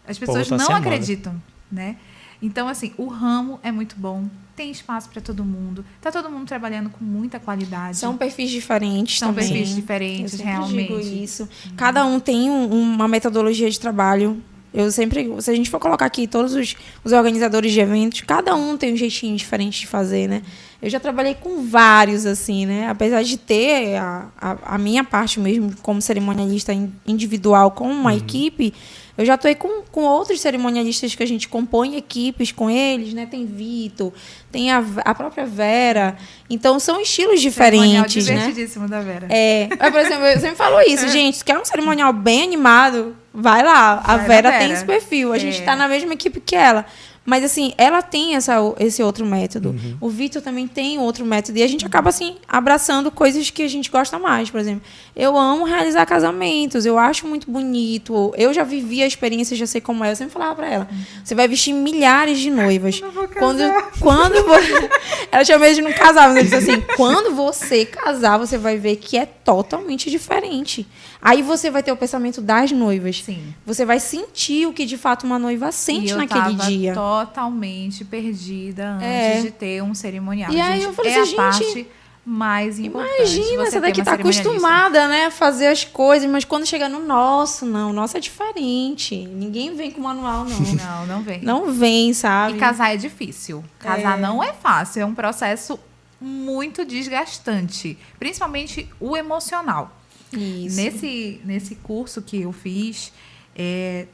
As 0.07 0.17
pessoas 0.17 0.39
outra 0.51 0.57
não 0.57 0.65
semana. 0.65 0.85
acreditam, 0.87 1.39
né? 1.71 1.95
Então, 2.41 2.67
assim, 2.67 2.91
o 2.97 3.05
ramo 3.05 3.59
é 3.61 3.71
muito 3.71 3.95
bom, 3.95 4.27
tem 4.55 4.71
espaço 4.71 5.07
para 5.09 5.21
todo 5.21 5.45
mundo, 5.45 5.85
tá 6.01 6.11
todo 6.11 6.27
mundo 6.27 6.47
trabalhando 6.47 6.89
com 6.89 7.05
muita 7.05 7.39
qualidade. 7.39 7.97
São 7.97 8.17
perfis 8.17 8.49
diferentes 8.49 9.19
São 9.19 9.27
também. 9.31 9.47
perfis 9.47 9.69
Eu 9.69 9.75
diferentes, 9.75 10.31
sempre 10.31 10.45
realmente. 10.51 10.87
digo 10.87 10.99
isso. 11.23 11.47
Cada 11.77 12.03
um 12.03 12.19
tem 12.19 12.49
um- 12.49 12.67
uma 12.95 13.07
metodologia 13.07 13.69
de 13.69 13.79
trabalho. 13.79 14.41
Eu 14.73 14.89
sempre, 14.89 15.29
se 15.41 15.51
a 15.51 15.53
gente 15.55 15.69
for 15.69 15.79
colocar 15.79 16.05
aqui 16.05 16.25
todos 16.27 16.53
os, 16.53 16.75
os 17.03 17.11
organizadores 17.11 17.73
de 17.73 17.79
eventos, 17.81 18.21
cada 18.21 18.55
um 18.55 18.77
tem 18.77 18.93
um 18.93 18.95
jeitinho 18.97 19.35
diferente 19.35 19.81
de 19.81 19.87
fazer, 19.87 20.29
né? 20.29 20.41
Eu 20.81 20.89
já 20.89 20.99
trabalhei 20.99 21.35
com 21.35 21.63
vários, 21.67 22.25
assim, 22.25 22.65
né? 22.65 22.87
Apesar 22.89 23.21
de 23.21 23.37
ter 23.37 23.97
a, 23.97 24.27
a, 24.39 24.57
a 24.75 24.77
minha 24.77 25.03
parte 25.03 25.39
mesmo 25.41 25.73
como 25.81 26.01
cerimonialista 26.01 26.71
in- 26.73 26.91
individual 27.05 27.71
com 27.71 27.91
uma 27.91 28.15
equipe, 28.15 28.73
eu 29.17 29.25
já 29.25 29.33
atuei 29.33 29.55
com, 29.55 29.83
com 29.91 30.03
outros 30.03 30.39
cerimonialistas 30.39 31.13
que 31.13 31.21
a 31.21 31.25
gente 31.27 31.49
compõe 31.49 31.97
equipes 31.97 32.53
com 32.53 32.69
eles, 32.69 33.13
né? 33.13 33.25
Tem 33.29 33.45
Vitor, 33.45 34.13
tem 34.53 34.71
a, 34.71 34.81
a 35.03 35.13
própria 35.13 35.45
Vera. 35.45 36.15
Então, 36.49 36.79
são 36.79 36.99
estilos 37.01 37.41
diferentes, 37.41 38.25
né? 38.27 38.35
divertidíssimo 38.37 38.87
da 38.87 39.01
Vera. 39.01 39.27
É, 39.29 39.65
eu, 39.69 39.91
por 39.91 39.99
exemplo, 39.99 40.25
eu 40.25 40.39
sempre 40.39 40.55
falo 40.55 40.79
isso, 40.81 41.07
gente. 41.11 41.37
Se 41.39 41.43
quer 41.45 41.59
um 41.59 41.65
cerimonial 41.65 42.13
bem 42.13 42.41
animado, 42.41 43.15
vai 43.33 43.63
lá. 43.63 44.01
A 44.03 44.17
Vai 44.17 44.27
Vera, 44.27 44.49
Vera. 44.51 44.63
tem 44.63 44.71
esse 44.71 44.85
perfil. 44.85 45.33
A 45.33 45.37
gente 45.37 45.61
É. 45.61 45.65
tá 45.65 45.75
na 45.75 45.87
mesma 45.87 46.13
equipe 46.13 46.39
que 46.39 46.55
ela. 46.55 46.85
Mas, 47.23 47.43
assim, 47.43 47.71
ela 47.77 48.01
tem 48.01 48.35
essa, 48.35 48.55
esse 48.79 49.03
outro 49.03 49.23
método. 49.27 49.69
Uhum. 49.69 49.95
O 50.01 50.09
Vitor 50.09 50.41
também 50.41 50.67
tem 50.67 50.97
outro 50.97 51.23
método. 51.23 51.55
E 51.59 51.61
a 51.61 51.67
gente 51.67 51.85
acaba, 51.85 52.09
assim, 52.09 52.37
abraçando 52.47 53.11
coisas 53.11 53.47
que 53.51 53.61
a 53.61 53.67
gente 53.67 53.91
gosta 53.91 54.17
mais. 54.17 54.49
Por 54.49 54.59
exemplo, 54.59 54.81
eu 55.15 55.37
amo 55.37 55.63
realizar 55.63 56.03
casamentos. 56.07 56.83
Eu 56.83 56.97
acho 56.97 57.27
muito 57.27 57.49
bonito. 57.49 58.33
Eu 58.35 58.51
já 58.51 58.63
vivi 58.63 59.03
a 59.03 59.05
experiência, 59.05 59.55
já 59.55 59.67
sei 59.67 59.79
como 59.79 60.03
é. 60.03 60.11
Eu 60.11 60.15
sempre 60.15 60.33
falava 60.33 60.55
pra 60.55 60.67
ela. 60.67 60.89
Você 61.23 61.35
vai 61.35 61.47
vestir 61.47 61.73
milhares 61.73 62.39
de 62.39 62.49
noivas. 62.49 62.99
Quando, 63.37 63.61
quando 63.99 64.43
você... 64.43 64.89
Ela 65.31 65.45
tinha 65.45 65.59
medo 65.59 65.75
de 65.75 65.81
não 65.83 65.93
casar, 65.93 66.27
mas 66.27 66.37
eu 66.37 66.43
disse 66.43 66.55
assim, 66.71 66.83
quando 66.97 67.35
você 67.35 67.85
casar, 67.85 68.39
você 68.39 68.57
vai 68.57 68.77
ver 68.77 68.95
que 68.95 69.15
é 69.17 69.27
totalmente 69.27 70.09
diferente. 70.09 70.87
Aí 71.21 71.41
você 71.43 71.69
vai 71.69 71.83
ter 71.83 71.91
o 71.91 71.97
pensamento 71.97 72.41
das 72.41 72.71
noivas. 72.71 73.21
Sim. 73.23 73.53
Você 73.65 73.85
vai 73.85 73.99
sentir 73.99 74.65
o 74.65 74.73
que 74.73 74.85
de 74.85 74.97
fato 74.97 75.23
uma 75.25 75.37
noiva 75.37 75.71
sente 75.71 76.13
naquele 76.15 76.55
dia. 76.55 76.93
totalmente 76.93 78.03
perdida 78.03 78.93
antes 78.93 79.05
É. 79.05 79.41
de 79.41 79.51
ter 79.51 79.83
um 79.83 79.93
cerimonial. 79.93 80.51
E 80.51 80.59
aí 80.59 80.79
Gente, 80.79 80.85
eu 80.85 80.93
falei 80.93 81.11
é 81.11 81.19
assim, 81.19 81.37
a 81.39 81.51
gente, 81.51 81.63
parte 81.73 81.87
mais 82.25 82.79
importante. 82.79 83.15
Imagina, 83.17 83.57
você 83.63 83.67
essa 83.67 83.81
daqui 83.81 84.03
tá 84.03 84.13
acostumada, 84.13 85.07
né, 85.07 85.25
a 85.25 85.31
fazer 85.31 85.67
as 85.67 85.83
coisas, 85.83 86.29
mas 86.29 86.45
quando 86.45 86.65
chega 86.65 86.87
no 86.87 86.99
nosso, 86.99 87.65
não, 87.65 87.89
o 87.89 87.93
nosso 87.93 88.15
é 88.17 88.19
diferente. 88.19 89.15
Ninguém 89.25 89.75
vem 89.75 89.89
com 89.91 90.01
manual, 90.01 90.45
não. 90.45 90.59
Não, 90.59 91.05
não 91.07 91.21
vem. 91.23 91.41
não 91.41 91.71
vem, 91.71 92.13
sabe? 92.13 92.55
E 92.57 92.59
casar 92.59 92.93
é 92.93 92.97
difícil. 92.97 93.63
Casar 93.79 94.17
É. 94.17 94.21
não 94.21 94.41
é 94.43 94.53
fácil, 94.53 95.01
é 95.01 95.05
um 95.05 95.15
processo 95.15 95.79
muito 96.19 96.85
desgastante, 96.85 97.97
principalmente 98.19 98.87
o 98.99 99.17
emocional. 99.17 99.91
Isso. 100.33 100.75
Nesse, 100.75 101.41
nesse 101.43 101.75
curso 101.75 102.21
que 102.21 102.41
eu 102.41 102.51
fiz, 102.51 103.11
é, 103.55 104.07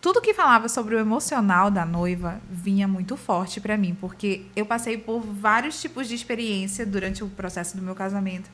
tudo 0.00 0.20
que 0.20 0.34
falava 0.34 0.68
sobre 0.68 0.94
o 0.94 0.98
emocional 0.98 1.70
da 1.70 1.84
noiva 1.86 2.40
vinha 2.50 2.86
muito 2.88 3.16
forte 3.16 3.60
para 3.60 3.76
mim, 3.76 3.96
porque 4.00 4.42
eu 4.54 4.66
passei 4.66 4.98
por 4.98 5.20
vários 5.20 5.80
tipos 5.80 6.08
de 6.08 6.14
experiência 6.14 6.84
durante 6.84 7.22
o 7.24 7.28
processo 7.28 7.76
do 7.76 7.82
meu 7.82 7.94
casamento. 7.94 8.50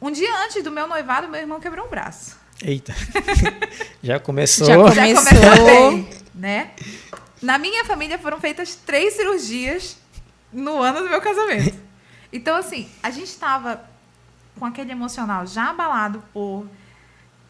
Um 0.00 0.10
dia 0.10 0.30
antes 0.44 0.62
do 0.62 0.70
meu 0.70 0.86
noivado, 0.86 1.28
meu 1.28 1.40
irmão 1.40 1.58
quebrou 1.60 1.86
um 1.86 1.90
braço. 1.90 2.36
Eita. 2.62 2.94
Já 4.02 4.18
começou. 4.18 4.66
Já 4.66 4.76
come- 4.76 4.94
Já 4.94 5.02
Começou. 5.06 5.38
começou 5.40 5.64
bem, 5.66 6.08
né? 6.34 6.70
Na 7.42 7.58
minha 7.58 7.84
família 7.84 8.18
foram 8.18 8.40
feitas 8.40 8.74
três 8.74 9.14
cirurgias 9.14 9.96
no 10.52 10.80
ano 10.82 11.00
do 11.02 11.08
meu 11.08 11.20
casamento. 11.20 11.76
Então, 12.30 12.54
assim, 12.56 12.86
a 13.02 13.10
gente 13.10 13.28
estava 13.28 13.82
com 14.58 14.66
aquele 14.66 14.92
emocional 14.92 15.46
já 15.46 15.70
abalado 15.70 16.22
por 16.32 16.66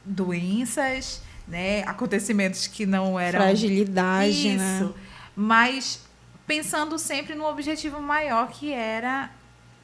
doenças, 0.05 1.23
né? 1.47 1.83
Acontecimentos 1.83 2.66
que 2.66 2.87
não 2.87 3.18
eram 3.18 3.40
Fragilidade, 3.40 4.49
isso. 4.49 4.59
né? 4.59 4.92
Mas 5.35 6.01
pensando 6.47 6.99
sempre 6.99 7.35
no 7.35 7.44
objetivo 7.47 8.01
maior 8.01 8.49
que 8.49 8.73
era 8.73 9.31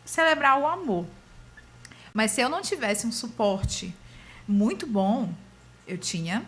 celebrar 0.04 0.58
o 0.58 0.66
amor. 0.66 1.06
Mas 2.12 2.30
se 2.30 2.40
eu 2.40 2.48
não 2.48 2.62
tivesse 2.62 3.06
um 3.06 3.12
suporte 3.12 3.94
muito 4.46 4.86
bom, 4.86 5.32
eu 5.86 5.98
tinha, 5.98 6.44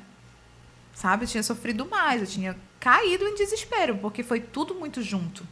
sabe, 0.94 1.24
eu 1.24 1.28
tinha 1.28 1.42
sofrido 1.42 1.86
mais, 1.86 2.20
eu 2.20 2.26
tinha 2.26 2.56
caído 2.78 3.24
em 3.24 3.34
desespero, 3.34 3.98
porque 3.98 4.22
foi 4.22 4.40
tudo 4.40 4.74
muito 4.74 5.02
junto. 5.02 5.46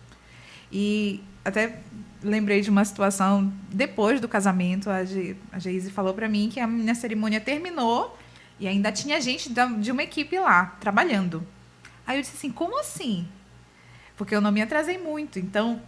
E 0.70 1.22
até 1.44 1.82
lembrei 2.24 2.60
de 2.62 2.70
uma 2.70 2.84
situação 2.84 3.52
depois 3.70 4.20
do 4.20 4.26
casamento, 4.28 4.88
a, 4.90 5.04
Ge 5.04 5.36
a 5.52 5.58
Geise 5.58 5.90
falou 5.90 6.14
para 6.14 6.28
mim 6.28 6.48
que 6.52 6.58
a 6.58 6.66
minha 6.66 6.94
cerimônia 6.94 7.40
terminou 7.40 8.18
e 8.58 8.66
ainda 8.66 8.90
tinha 8.90 9.20
gente 9.20 9.50
da- 9.50 9.66
de 9.66 9.92
uma 9.92 10.02
equipe 10.02 10.38
lá 10.38 10.76
trabalhando. 10.80 11.46
Aí 12.06 12.16
eu 12.18 12.22
disse 12.22 12.36
assim, 12.36 12.50
como 12.50 12.80
assim? 12.80 13.28
Porque 14.16 14.34
eu 14.34 14.40
não 14.40 14.50
me 14.50 14.62
atrasei 14.62 14.96
muito, 14.98 15.38
então 15.38 15.80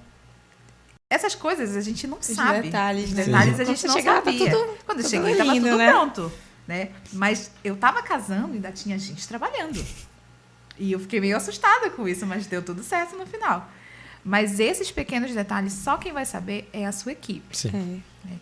essas 1.10 1.34
coisas 1.34 1.76
a 1.76 1.80
gente 1.80 2.06
não 2.06 2.18
Os 2.18 2.26
sabe. 2.26 2.62
detalhes, 2.62 3.10
Os 3.10 3.14
né? 3.14 3.24
detalhes 3.24 3.54
a 3.54 3.56
Quando 3.58 3.66
gente 3.68 3.80
você 3.80 3.86
não 3.86 3.94
chegar, 3.94 4.22
tá 4.22 4.30
sabia. 4.32 4.50
tudo- 4.50 4.78
Quando 4.84 5.00
eu 5.00 5.08
cheguei, 5.08 5.32
estava 5.32 5.54
tudo 5.54 5.76
né? 5.76 5.90
pronto. 5.90 6.32
Né? 6.66 6.88
Mas 7.12 7.50
eu 7.62 7.74
estava 7.74 8.02
casando 8.02 8.50
e 8.50 8.54
ainda 8.56 8.72
tinha 8.72 8.98
gente 8.98 9.26
trabalhando. 9.28 9.84
E 10.76 10.90
eu 10.90 10.98
fiquei 10.98 11.20
meio 11.20 11.36
assustada 11.36 11.90
com 11.90 12.08
isso, 12.08 12.26
mas 12.26 12.46
deu 12.46 12.60
tudo 12.60 12.82
certo 12.82 13.16
no 13.16 13.24
final. 13.24 13.70
Mas 14.26 14.58
esses 14.58 14.90
pequenos 14.90 15.32
detalhes, 15.32 15.72
só 15.72 15.96
quem 15.96 16.12
vai 16.12 16.26
saber 16.26 16.68
é 16.72 16.84
a 16.84 16.90
sua 16.90 17.12
equipe. 17.12 17.56
Sim. 17.56 18.02
É. 18.28 18.34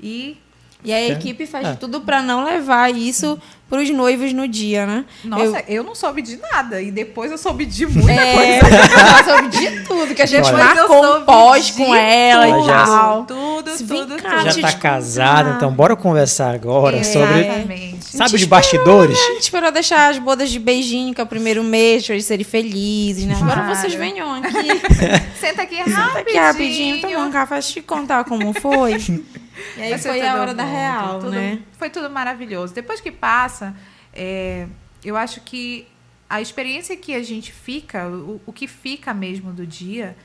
E 0.00 0.38
E 0.84 0.92
a 0.92 1.08
equipe 1.08 1.44
faz 1.44 1.66
é. 1.66 1.74
tudo 1.74 2.02
para 2.02 2.22
não 2.22 2.44
levar 2.44 2.94
isso 2.94 3.36
para 3.68 3.80
os 3.80 3.90
noivos 3.90 4.32
no 4.32 4.46
dia, 4.46 4.86
né? 4.86 5.04
Nossa, 5.24 5.58
eu... 5.66 5.78
eu... 5.78 5.82
não 5.82 5.92
soube 5.92 6.22
de 6.22 6.36
nada. 6.36 6.80
E 6.80 6.92
depois 6.92 7.32
eu 7.32 7.38
soube 7.38 7.66
de 7.66 7.84
muita 7.84 8.12
é, 8.12 8.60
coisa. 8.60 8.76
Eu 9.18 9.24
soube 9.24 9.48
de 9.48 9.80
tudo, 9.84 10.14
que 10.14 10.22
a 10.22 10.26
gente 10.26 10.46
Olha, 10.46 10.64
marcou 10.64 11.16
um 11.16 11.24
pós 11.24 11.70
com 11.72 11.92
ela 11.94 12.48
e 12.48 12.66
tal. 12.66 13.24
Tudo, 13.24 13.76
tudo, 13.76 14.16
tudo. 14.16 14.52
Já 14.52 14.60
tá 14.60 14.72
casada, 14.78 15.54
então 15.56 15.72
bora 15.72 15.96
conversar 15.96 16.54
agora 16.54 17.02
sobre... 17.02 17.93
Sabe 18.16 18.36
os 18.36 18.44
bastidores? 18.44 19.16
Esperou, 19.16 19.28
né? 19.28 19.30
A 19.30 19.34
gente 19.34 19.42
esperou 19.42 19.72
deixar 19.72 20.10
as 20.10 20.18
bodas 20.18 20.50
de 20.50 20.58
beijinho, 20.58 21.14
que 21.14 21.20
é 21.20 21.24
o 21.24 21.26
primeiro 21.26 21.62
mês, 21.64 22.06
para 22.06 22.14
eles 22.14 22.24
serem 22.24 22.44
felizes, 22.44 23.26
né? 23.26 23.34
Agora 23.34 23.74
vocês 23.74 23.94
venham 23.94 24.34
aqui. 24.34 24.50
Senta 25.40 25.62
aqui 25.62 25.76
rapidinho. 25.76 26.06
Senta 26.06 26.18
aqui 26.20 26.36
rapidinho, 26.36 27.00
tomar 27.00 27.26
um 27.26 27.30
café, 27.30 27.60
te 27.60 27.82
contar 27.82 28.24
como 28.24 28.52
foi. 28.54 28.96
E 29.76 29.82
aí 29.82 29.98
foi 29.98 30.20
a 30.20 30.34
hora 30.34 30.50
bom, 30.50 30.56
da 30.56 30.64
real, 30.64 31.20
tudo, 31.20 31.30
né? 31.30 31.60
Foi 31.78 31.88
tudo 31.88 32.10
maravilhoso. 32.10 32.74
Depois 32.74 33.00
que 33.00 33.12
passa, 33.12 33.74
é, 34.12 34.66
eu 35.04 35.16
acho 35.16 35.40
que 35.42 35.86
a 36.28 36.40
experiência 36.40 36.96
que 36.96 37.14
a 37.14 37.22
gente 37.22 37.52
fica, 37.52 38.08
o, 38.08 38.40
o 38.46 38.52
que 38.52 38.66
fica 38.66 39.14
mesmo 39.14 39.52
do 39.52 39.64
dia, 39.64 40.16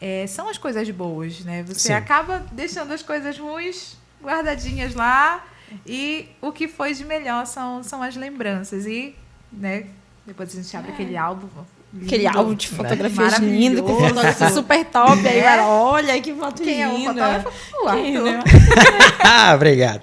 é, 0.00 0.26
são 0.28 0.48
as 0.48 0.56
coisas 0.56 0.88
boas, 0.90 1.40
né? 1.40 1.64
Você 1.64 1.88
Sim. 1.88 1.92
acaba 1.92 2.46
deixando 2.52 2.92
as 2.92 3.02
coisas 3.02 3.36
ruins 3.36 3.96
guardadinhas 4.22 4.94
lá 4.94 5.44
e 5.86 6.28
o 6.40 6.52
que 6.52 6.68
foi 6.68 6.94
de 6.94 7.04
melhor 7.04 7.46
são, 7.46 7.82
são 7.82 8.02
as 8.02 8.16
lembranças. 8.16 8.86
E, 8.86 9.14
né, 9.52 9.86
depois 10.26 10.52
a 10.52 10.62
gente 10.62 10.76
abre 10.76 10.90
é. 10.90 10.94
aquele 10.94 11.16
álbum 11.16 11.48
Lindo, 11.92 12.04
Aquele 12.04 12.26
álbum 12.26 12.54
de 12.54 12.68
fotografias 12.68 13.38
né? 13.38 13.48
lindo, 13.48 13.82
com 13.82 13.96
fotografia 13.98 14.50
super 14.52 14.84
top. 14.84 15.26
Aí, 15.26 15.38
é. 15.38 15.58
olha 15.62 16.20
que 16.20 16.34
foto 16.34 16.62
Quem 16.62 16.84
linda. 16.84 16.84
é 16.84 16.88
o 16.88 17.14
fotógrafo? 17.14 17.52
O 17.82 17.88
Arthur. 17.88 18.44
ah, 19.24 19.54
obrigado. 19.54 20.02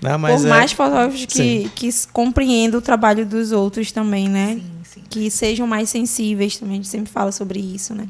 Não, 0.00 0.20
Por 0.20 0.46
é... 0.46 0.48
mais 0.48 0.72
fotógrafos 0.72 1.26
que, 1.26 1.68
que 1.74 1.90
compreendam 2.12 2.78
o 2.78 2.82
trabalho 2.82 3.26
dos 3.26 3.50
outros 3.50 3.90
também, 3.90 4.28
né? 4.28 4.54
Sim, 4.54 4.70
sim. 4.84 5.02
Que 5.10 5.30
sejam 5.30 5.66
mais 5.66 5.90
sensíveis 5.90 6.56
também. 6.58 6.74
A 6.74 6.76
gente 6.76 6.88
sempre 6.88 7.10
fala 7.10 7.32
sobre 7.32 7.58
isso, 7.58 7.92
né? 7.92 8.06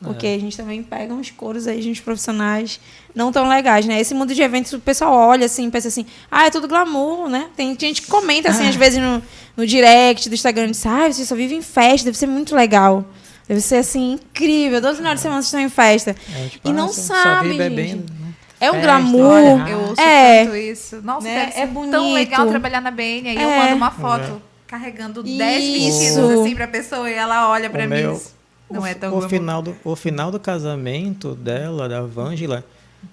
Porque 0.00 0.26
é. 0.26 0.34
a 0.34 0.38
gente 0.38 0.56
também 0.56 0.82
pega 0.82 1.12
uns 1.12 1.30
coros 1.30 1.66
aí 1.66 1.80
de 1.80 1.90
uns 1.90 1.98
profissionais 1.98 2.80
não 3.14 3.32
tão 3.32 3.48
legais, 3.48 3.84
né? 3.84 4.00
Esse 4.00 4.14
mundo 4.14 4.32
de 4.32 4.40
eventos, 4.40 4.72
o 4.72 4.78
pessoal 4.78 5.12
olha 5.12 5.46
assim, 5.46 5.68
pensa 5.70 5.88
assim, 5.88 6.06
ah, 6.30 6.46
é 6.46 6.50
tudo 6.50 6.68
glamour, 6.68 7.28
né? 7.28 7.48
Tem 7.56 7.76
gente 7.78 8.02
que 8.02 8.08
comenta 8.08 8.48
assim, 8.48 8.66
ah. 8.66 8.68
às 8.68 8.76
vezes, 8.76 9.00
no, 9.00 9.20
no 9.56 9.66
direct 9.66 10.28
do 10.28 10.34
Instagram, 10.34 10.70
diz, 10.70 10.86
ah, 10.86 11.10
você 11.10 11.24
só 11.26 11.34
vive 11.34 11.54
em 11.56 11.62
festa, 11.62 12.04
deve 12.04 12.16
ser 12.16 12.28
muito 12.28 12.54
legal. 12.54 13.04
Deve 13.48 13.60
ser 13.60 13.76
assim, 13.76 14.12
incrível. 14.12 14.80
Todo 14.80 14.96
final 14.96 15.14
de 15.14 15.20
semana 15.20 15.42
vocês 15.42 15.46
estão 15.46 15.60
em 15.60 15.68
festa. 15.68 16.14
É, 16.36 16.48
tipo, 16.48 16.68
e 16.68 16.72
não 16.72 16.92
sabe, 16.92 17.48
gente. 17.48 17.58
Bebendo, 17.58 18.12
né? 18.12 18.34
É 18.60 18.70
um 18.70 18.74
festa, 18.74 18.86
glamour. 18.86 19.32
Olha, 19.32 19.70
eu 19.70 19.80
ouço 19.80 20.00
é, 20.00 20.44
tanto 20.44 20.56
isso. 20.56 21.02
Nossa, 21.02 21.26
né? 21.26 21.52
é 21.56 21.66
bonito. 21.66 21.90
tão 21.90 22.12
legal 22.12 22.46
trabalhar 22.46 22.80
na 22.80 22.90
BN. 22.90 23.30
Aí 23.30 23.36
é. 23.36 23.44
eu 23.44 23.50
mando 23.50 23.74
uma 23.74 23.90
foto 23.90 24.22
é. 24.22 24.40
carregando 24.68 25.22
10 25.22 25.38
vestidos 25.38 26.18
assim 26.18 26.54
pra 26.54 26.68
pessoa 26.68 27.10
e 27.10 27.14
ela 27.14 27.48
olha 27.48 27.68
pra 27.68 27.84
o 27.84 27.88
mim. 27.88 27.96
Meu 27.96 28.37
não 28.70 28.82
o, 28.82 28.86
é 28.86 28.94
tão 28.94 29.16
o 29.16 29.28
final 29.28 29.62
do 29.62 29.76
O 29.84 29.96
final 29.96 30.30
do 30.30 30.38
casamento 30.38 31.34
dela, 31.34 31.88
da 31.88 32.02
Vângela, 32.02 32.64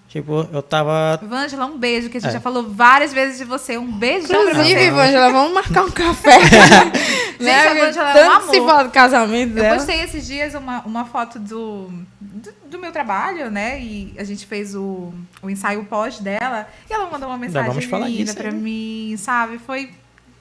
Tipo, 0.08 0.48
eu 0.54 0.62
tava. 0.62 1.20
Vângela, 1.22 1.66
um 1.66 1.78
beijo, 1.78 2.10
que 2.10 2.18
a 2.18 2.20
gente 2.22 2.30
é. 2.30 2.34
já 2.34 2.40
falou 2.40 2.70
várias 2.70 3.12
vezes 3.12 3.38
de 3.38 3.44
você. 3.44 3.78
Um 3.78 3.92
beijo 3.92 4.28
você. 4.28 4.90
Vângela, 4.90 5.30
vamos 5.30 5.54
marcar 5.54 5.84
um 5.84 5.92
café. 5.92 6.40
gente, 7.38 7.50
a 7.50 7.74
Vângela 7.86 8.18
é 8.18 8.30
um 8.30 8.32
amor. 8.32 8.50
se 8.50 8.62
fala 8.62 8.84
do 8.84 8.92
casamento 8.92 9.54
dela. 9.56 9.68
Eu 9.68 9.76
postei 9.76 10.00
esses 10.02 10.26
dias 10.26 10.54
uma, 10.54 10.82
uma 10.86 11.04
foto 11.04 11.38
do, 11.38 11.90
do, 12.22 12.54
do, 12.66 12.80
meu 12.80 12.94
trabalho, 12.94 13.52
né? 13.52 13.82
E 13.82 14.14
a 14.18 14.24
gente 14.24 14.46
fez 14.46 14.74
o, 14.74 15.14
o 15.42 15.50
ensaio 15.50 15.84
pós 15.84 16.20
dela. 16.20 16.66
E 16.90 16.94
ela 16.94 17.10
mandou 17.10 17.28
uma 17.28 17.38
mensagem 17.38 17.68
vamos 17.68 17.84
falar 17.84 18.08
linda 18.08 18.24
disso, 18.24 18.38
pra 18.38 18.50
aí. 18.50 18.56
mim, 18.56 19.16
sabe? 19.18 19.58
Foi. 19.58 19.92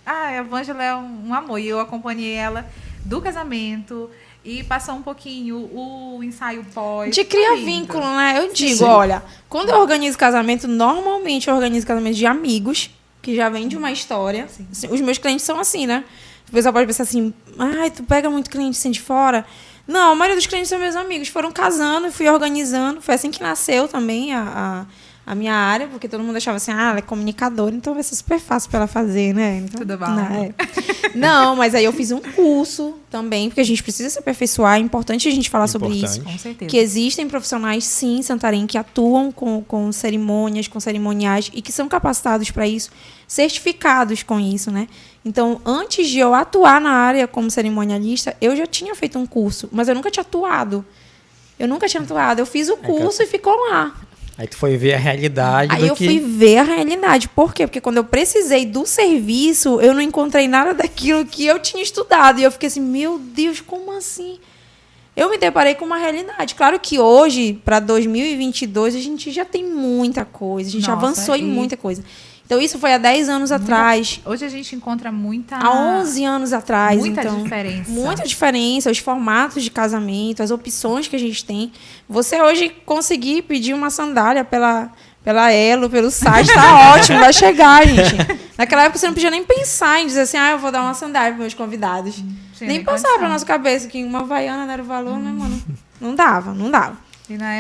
Ah, 0.07 0.39
a 0.39 0.43
Vângela 0.43 0.85
é 0.85 0.95
um, 0.95 1.31
um 1.31 1.35
amor. 1.35 1.59
E 1.59 1.67
eu 1.67 1.81
acompanhei 1.81 2.35
ela 2.35 2.65
do 3.05 3.21
casamento 3.21 4.09
e 4.45 4.63
passar 4.63 4.93
um 4.93 5.03
pouquinho 5.03 5.71
o 5.73 6.23
ensaio 6.23 6.65
pós. 6.75 7.15
De 7.15 7.25
cria 7.25 7.57
vínculo, 7.57 8.05
né? 8.05 8.39
Eu 8.39 8.53
digo, 8.53 8.77
Sim. 8.77 8.85
olha, 8.85 9.23
quando 9.49 9.71
eu 9.71 9.77
organizo 9.77 10.19
casamento, 10.19 10.69
normalmente 10.69 11.49
eu 11.49 11.55
organizo 11.55 11.87
casamento 11.87 12.17
de 12.17 12.27
amigos, 12.27 12.91
que 13.23 13.35
já 13.35 13.49
vem 13.49 13.67
de 13.67 13.77
uma 13.77 13.91
história. 13.91 14.47
Sim. 14.49 14.89
Os 14.91 15.01
meus 15.01 15.17
clientes 15.17 15.45
são 15.45 15.59
assim, 15.59 15.87
né? 15.87 16.05
O 16.49 16.53
pessoal 16.53 16.75
pode 16.75 16.87
pensar 16.87 17.05
assim, 17.05 17.33
ai, 17.59 17.91
tu 17.91 18.03
pega 18.03 18.29
muito 18.29 18.51
cliente 18.51 18.79
assim 18.79 18.91
de 18.91 19.01
fora. 19.01 19.47
Não, 19.89 20.13
a 20.13 20.15
maioria 20.15 20.37
dos 20.37 20.47
clientes 20.47 20.69
são 20.69 20.79
meus 20.79 20.95
amigos. 20.95 21.29
Foram 21.29 21.51
casando, 21.51 22.13
fui 22.13 22.29
organizando. 22.29 23.01
Foi 23.01 23.15
assim 23.15 23.31
que 23.31 23.43
nasceu 23.43 23.89
também 23.89 24.35
a, 24.35 24.43
a 24.43 24.87
a 25.27 25.35
minha 25.35 25.55
área, 25.55 25.89
porque 25.89 26.07
todo 26.07 26.23
mundo 26.23 26.37
achava 26.37 26.59
assim, 26.59 26.71
ah, 26.71 26.91
ela 26.91 26.99
é 26.99 27.03
comunicadora, 27.03 27.75
então 27.75 27.95
vai 27.95 28.03
ser 28.03 28.15
super 28.15 28.39
fácil 28.39 28.69
para 28.69 28.81
ela 28.81 28.87
fazer, 28.87 29.35
né? 29.35 29.63
Então, 29.65 29.81
Tudo 29.81 29.97
bom. 29.97 30.07
Não, 30.07 30.45
é. 30.45 30.55
não, 31.15 31.57
mas 31.57 31.75
aí 31.75 31.85
eu 31.85 31.93
fiz 31.93 32.11
um 32.11 32.21
curso 32.21 32.95
também, 33.11 33.49
porque 33.49 33.61
a 33.61 33.65
gente 33.65 33.83
precisa 33.83 34.11
se 34.11 34.19
aperfeiçoar, 34.19 34.77
é 34.77 34.81
importante 34.81 35.27
a 35.27 35.31
gente 35.31 35.49
falar 35.49 35.67
importante. 35.67 35.95
sobre 35.95 36.05
isso. 36.05 36.23
Com 36.23 36.39
certeza. 36.39 36.71
Que 36.71 36.77
existem 36.77 37.27
profissionais, 37.27 37.85
sim, 37.85 38.19
em 38.19 38.23
Santarém, 38.23 38.67
que 38.67 38.77
atuam 38.77 39.33
com, 39.33 39.63
com 39.63 39.91
cerimônias, 39.93 40.69
com 40.69 40.79
cerimoniais, 40.79 41.51
e 41.55 41.63
que 41.63 41.73
são 41.73 41.89
capacitados 41.89 42.51
para 42.51 42.67
isso, 42.67 42.91
certificados 43.27 44.23
com 44.23 44.39
isso, 44.39 44.71
né? 44.71 44.89
Então, 45.25 45.59
antes 45.65 46.07
de 46.11 46.19
eu 46.19 46.35
atuar 46.35 46.79
na 46.83 46.91
área 46.91 47.27
como 47.27 47.51
cerimonialista, 47.51 48.37
eu 48.43 48.55
já 48.55 48.67
tinha 48.67 48.95
feito 48.95 49.19
um 49.19 49.25
curso, 49.25 49.71
mas 49.73 49.89
eu 49.89 49.95
nunca 49.95 50.11
tinha 50.11 50.21
atuado. 50.21 50.85
Eu 51.59 51.67
nunca 51.67 51.89
tinha 51.89 52.03
atuado. 52.03 52.41
Eu 52.41 52.47
fiz 52.47 52.69
o 52.69 52.75
é 52.75 52.77
curso 52.77 53.23
e 53.23 53.27
ficou 53.27 53.55
lá. 53.71 53.95
Aí 54.37 54.49
tu 54.49 54.57
foi 54.57 54.77
ver 54.77 54.95
a 54.95 54.99
realidade. 54.99 55.73
Aí 55.73 55.87
eu 55.87 55.95
que... 55.95 56.07
fui 56.07 56.19
ver 56.19 56.59
a 56.59 56.63
realidade. 56.65 57.29
Por 57.29 57.55
quê? 57.55 57.67
Porque 57.67 57.81
quando 57.81 57.99
eu 57.99 58.05
precisei 58.05 58.67
do 58.67 58.85
serviço, 58.85 59.81
eu 59.81 59.95
não 59.95 60.01
encontrei 60.01 60.49
nada 60.49 60.75
daquilo 60.75 61.25
que 61.25 61.47
eu 61.47 61.59
tinha 61.59 61.83
estudado. 61.83 62.41
E 62.41 62.43
eu 62.43 62.51
fiquei 62.51 62.67
assim, 62.67 62.81
meu 62.81 63.19
Deus, 63.19 63.61
como 63.61 63.93
assim? 63.93 64.39
Eu 65.17 65.31
me 65.31 65.39
deparei 65.39 65.77
com 65.77 65.85
uma 65.85 65.99
realidade. 65.99 66.57
Claro 66.57 66.81
que 66.81 66.99
hoje, 66.99 67.61
para 67.65 67.79
2022, 67.79 68.97
a 68.97 69.01
gente 69.01 69.31
já 69.31 69.45
tem 69.45 69.65
muita 69.65 70.25
coisa. 70.25 70.69
A 70.69 70.73
gente 70.73 70.89
Nossa, 70.89 71.07
avançou 71.07 71.37
em 71.37 71.45
muita 71.45 71.77
coisa. 71.77 72.03
Então, 72.55 72.63
isso 72.63 72.79
foi 72.79 72.95
há 72.95 72.99
10 72.99 73.29
anos 73.29 73.51
muita, 73.51 73.65
atrás. 73.65 74.21
Hoje 74.25 74.45
a 74.45 74.49
gente 74.49 74.77
encontra 74.77 75.11
muita. 75.11 75.57
Há 75.57 75.71
11 75.99 76.25
anos 76.25 76.53
atrás. 76.53 77.01
Muita 77.01 77.23
então, 77.23 77.43
diferença. 77.43 77.91
Muita 77.91 78.23
diferença, 78.25 78.91
os 78.93 78.99
formatos 78.99 79.63
de 79.65 79.71
casamento, 79.73 80.41
as 80.41 80.53
opções 80.53 81.09
que 81.09 81.17
a 81.17 81.19
gente 81.19 81.45
tem. 81.45 81.73
Você 82.09 82.41
hoje 82.41 82.71
conseguir 82.87 83.43
pedir 83.43 83.75
uma 83.75 83.91
sandália 83.91 84.45
pela, 84.45 84.93
pela 85.25 85.51
Elo, 85.51 85.91
pelo 85.91 86.13
site, 86.13 86.53
tá 86.55 86.95
ótimo, 86.95 87.19
vai 87.19 87.33
chegar, 87.33 87.85
gente. 87.89 88.17
Naquela 88.57 88.85
época 88.85 88.99
você 88.99 89.07
não 89.07 89.15
podia 89.15 89.31
nem 89.31 89.43
pensar 89.43 90.01
em 90.01 90.07
dizer 90.07 90.21
assim, 90.21 90.37
ah, 90.37 90.53
eu 90.53 90.59
vou 90.59 90.71
dar 90.71 90.83
uma 90.83 90.95
sandália 90.95 91.33
para 91.33 91.41
meus 91.41 91.55
convidados. 91.55 92.23
Sim, 92.55 92.67
nem 92.67 92.85
passava 92.85 93.19
pra 93.19 93.29
nossa 93.29 93.45
cabeça 93.45 93.89
que 93.89 94.05
uma 94.05 94.23
vaiana 94.23 94.73
era 94.73 94.81
o 94.81 94.85
valor, 94.85 95.15
hum. 95.15 95.23
né, 95.23 95.33
mano? 95.33 95.61
Não 96.01 96.15
dava, 96.15 96.55
não 96.55 96.71
dava. 96.71 96.97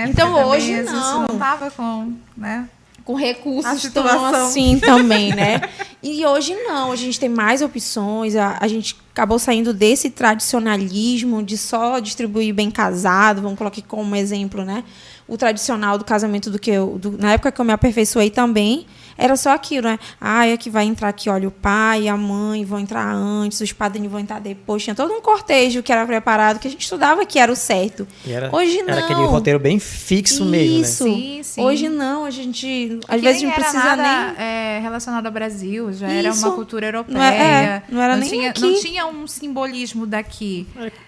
então 0.08 0.34
hoje 0.46 0.82
não. 0.82 1.26
não 1.26 1.38
tava 1.38 1.68
com, 1.72 2.12
né? 2.36 2.68
Com 3.04 3.14
recursos 3.14 3.90
tão 3.92 4.24
assim 4.24 4.78
também, 4.80 5.34
né? 5.34 5.60
E 6.02 6.24
hoje 6.24 6.54
não, 6.54 6.90
a 6.90 6.96
gente 6.96 7.20
tem 7.20 7.28
mais 7.28 7.62
opções, 7.62 8.34
a, 8.34 8.58
a 8.60 8.66
gente 8.66 8.96
acabou 9.12 9.38
saindo 9.38 9.72
desse 9.72 10.10
tradicionalismo 10.10 11.42
de 11.42 11.56
só 11.56 11.98
distribuir 11.98 12.54
bem 12.54 12.70
casado, 12.70 13.42
vamos 13.42 13.58
colocar 13.58 13.74
aqui 13.74 13.82
como 13.86 14.16
exemplo, 14.16 14.64
né? 14.64 14.84
O 15.26 15.36
tradicional 15.36 15.96
do 15.96 16.04
casamento 16.04 16.50
do 16.50 16.58
que 16.58 16.70
eu, 16.70 16.98
do, 16.98 17.12
na 17.18 17.32
época 17.32 17.50
que 17.50 17.60
eu 17.60 17.64
me 17.64 17.72
aperfeiçoei 17.72 18.30
também, 18.30 18.86
era 19.16 19.36
só 19.36 19.50
aquilo, 19.50 19.88
né? 19.88 19.98
Ah, 20.20 20.46
é 20.46 20.56
que 20.56 20.68
vai 20.68 20.84
entrar 20.84 21.08
aqui, 21.08 21.30
olha, 21.30 21.46
o 21.48 21.50
pai 21.50 22.02
e 22.02 22.08
a 22.08 22.16
mãe 22.16 22.64
vão 22.64 22.78
entrar 22.78 23.14
antes, 23.14 23.60
os 23.60 23.72
padrinhos 23.72 24.10
vão 24.10 24.20
entrar 24.20 24.40
depois. 24.40 24.82
Tinha 24.82 24.94
todo 24.94 25.12
um 25.12 25.20
cortejo 25.20 25.82
que 25.82 25.92
era 25.92 26.04
preparado, 26.04 26.58
que 26.58 26.66
a 26.66 26.70
gente 26.70 26.82
estudava 26.82 27.24
que 27.24 27.38
era 27.38 27.50
o 27.50 27.56
certo. 27.56 28.06
Era, 28.26 28.54
Hoje 28.54 28.82
não. 28.82 28.92
Era 28.92 29.04
aquele 29.04 29.24
roteiro 29.24 29.58
bem 29.58 29.78
fixo 29.78 30.34
Isso. 30.34 30.44
mesmo, 30.44 30.78
né? 30.78 30.84
Sim, 30.84 31.40
sim. 31.42 31.62
Hoje 31.62 31.88
não, 31.88 32.24
a 32.24 32.30
gente 32.30 32.98
às 33.08 33.20
vezes 33.20 33.42
não 33.42 33.52
precisa 33.52 33.96
nada, 33.96 34.34
nem 34.36 34.46
é, 34.46 34.80
relacionado 34.80 35.26
ao 35.26 35.32
Brasil, 35.32 35.92
já 35.92 36.08
Isso. 36.08 36.16
era 36.16 36.32
uma 36.32 36.52
cultura 36.52 36.86
europeia. 36.86 37.16
Não, 37.16 37.22
é, 37.22 37.64
é, 37.64 37.82
não 37.88 38.02
era 38.02 38.14
não 38.14 38.20
nem 38.20 38.30
tinha, 38.30 38.50
aqui. 38.50 38.60
Não 38.60 38.80
tinha 38.80 39.06
um 39.06 39.26
simbolismo 39.26 40.06
daqui. 40.06 40.66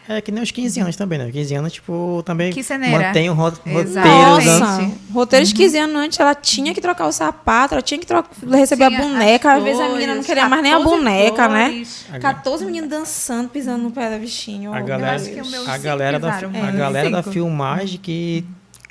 É, 0.09 0.17
é, 0.17 0.21
que 0.21 0.31
nem 0.31 0.43
os 0.43 0.51
15 0.51 0.81
anos 0.81 0.97
também, 0.97 1.19
né? 1.19 1.31
15 1.31 1.55
anos, 1.55 1.73
tipo, 1.73 2.23
também 2.25 2.53
que 2.53 2.63
mantém 2.91 3.29
o 3.29 3.35
ro 3.35 3.53
roteiro. 4.07 4.59
Nossa, 4.59 4.91
roteiro 5.13 5.47
de 5.47 5.55
15 5.55 5.79
anos 5.79 5.97
antes, 5.97 6.21
ela 6.21 6.35
tinha 6.35 6.75
que 6.75 6.81
trocar 6.81 7.07
o 7.07 7.13
sapato, 7.13 7.75
ela 7.75 7.83
tinha 7.83 7.99
que 7.99 8.07
receber 8.07 8.77
receber 8.77 8.85
a 8.85 8.91
boneca. 8.91 9.55
Às 9.55 9.63
vezes 9.63 9.81
a 9.81 9.89
menina 9.89 10.15
não 10.15 10.23
queria 10.23 10.49
mais 10.49 10.63
nem 10.63 10.73
a 10.73 10.81
boneca, 10.81 11.49
né? 11.49 11.69
flores. 11.69 12.07
né? 12.11 12.19
14 12.19 12.65
meninos 12.65 12.91
dançando, 12.91 13.49
pisando 13.49 13.83
no 13.83 13.91
pé 13.91 14.11
da 14.11 14.19
bichinho. 14.19 14.73
A 14.73 14.81
galera, 14.81 15.23
a 15.67 15.79
galera, 15.79 16.19
da, 16.19 16.37
a 16.37 16.71
galera 16.71 17.11
da 17.11 17.23
filmagem 17.23 17.99
que 17.99 18.45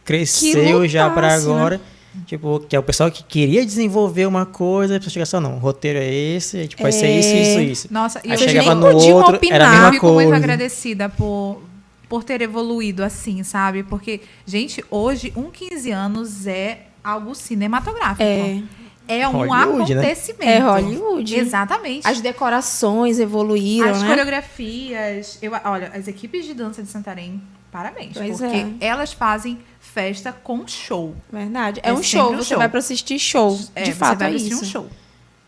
cresceu 0.04 0.82
que 0.82 0.88
já 0.88 1.10
para 1.10 1.30
né? 1.30 1.36
agora. 1.36 1.78
Né? 1.78 1.84
Tipo, 2.26 2.62
que 2.62 2.76
é 2.76 2.80
o 2.80 2.84
pessoal 2.84 3.12
que 3.12 3.22
queria 3.24 3.66
desenvolver 3.66 4.26
uma 4.26 4.46
coisa, 4.46 4.96
a 4.96 5.00
pessoa 5.00 5.12
chega 5.12 5.24
assim, 5.24 5.40
não, 5.40 5.58
o 5.58 5.60
roteiro 5.60 6.00
é 6.00 6.14
esse, 6.14 6.66
tipo, 6.66 6.82
vai 6.82 6.92
ser 6.92 7.10
isso, 7.20 7.30
é. 7.30 7.42
isso, 7.42 7.60
isso. 7.60 7.88
Nossa, 7.92 8.22
e 8.24 8.32
eu 8.32 8.38
chegava 8.38 8.74
no 8.74 8.88
outro, 8.88 9.36
opinar. 9.36 9.56
era 9.56 9.68
a 9.68 9.72
mesma 9.72 9.88
eu 9.88 9.92
fico 9.92 10.08
muito 10.14 10.34
agradecida 10.34 11.10
por, 11.10 11.62
por 12.08 12.24
ter 12.24 12.42
evoluído 12.42 13.04
assim, 13.04 13.44
sabe? 13.44 13.84
Porque, 13.84 14.22
gente, 14.46 14.84
hoje, 14.90 15.34
um 15.36 15.50
15 15.52 15.92
anos 15.92 16.48
é 16.48 16.88
algo 17.04 17.36
cinematográfico. 17.36 18.24
É. 18.24 18.62
é 19.08 19.28
um 19.28 19.32
Hollywood, 19.32 19.94
né? 19.96 20.02
acontecimento. 20.02 20.44
É 20.50 20.60
Hollywood. 20.60 21.36
Exatamente. 21.36 22.08
As 22.08 22.22
decorações 22.22 23.20
evoluíram, 23.20 23.90
As 23.90 24.02
né? 24.02 24.08
coreografias. 24.08 25.38
Eu, 25.42 25.52
olha, 25.64 25.92
as 25.94 26.08
equipes 26.08 26.46
de 26.46 26.54
dança 26.54 26.82
de 26.82 26.90
Santarém, 26.90 27.42
parabéns. 27.72 28.14
Pois 28.14 28.40
porque 28.40 28.56
é. 28.56 28.68
elas 28.80 29.14
fazem 29.14 29.60
festa 29.80 30.32
com 30.32 30.68
show. 30.68 31.16
Verdade. 31.32 31.80
É, 31.84 31.90
É 31.90 31.94
um 31.94 32.02
show, 32.02 32.34
um 32.34 32.38
você 32.38 32.50
show. 32.50 32.58
vai 32.58 32.70
pra 32.70 32.80
assistir 32.80 33.20
show. 33.20 33.60
É, 33.76 33.84
de 33.84 33.92
você 33.92 33.98
fato 33.98 34.20
vai 34.20 34.32
é 34.32 34.36
assistir 34.36 34.54
isso. 34.54 34.64
um 34.64 34.68
show. 34.68 34.90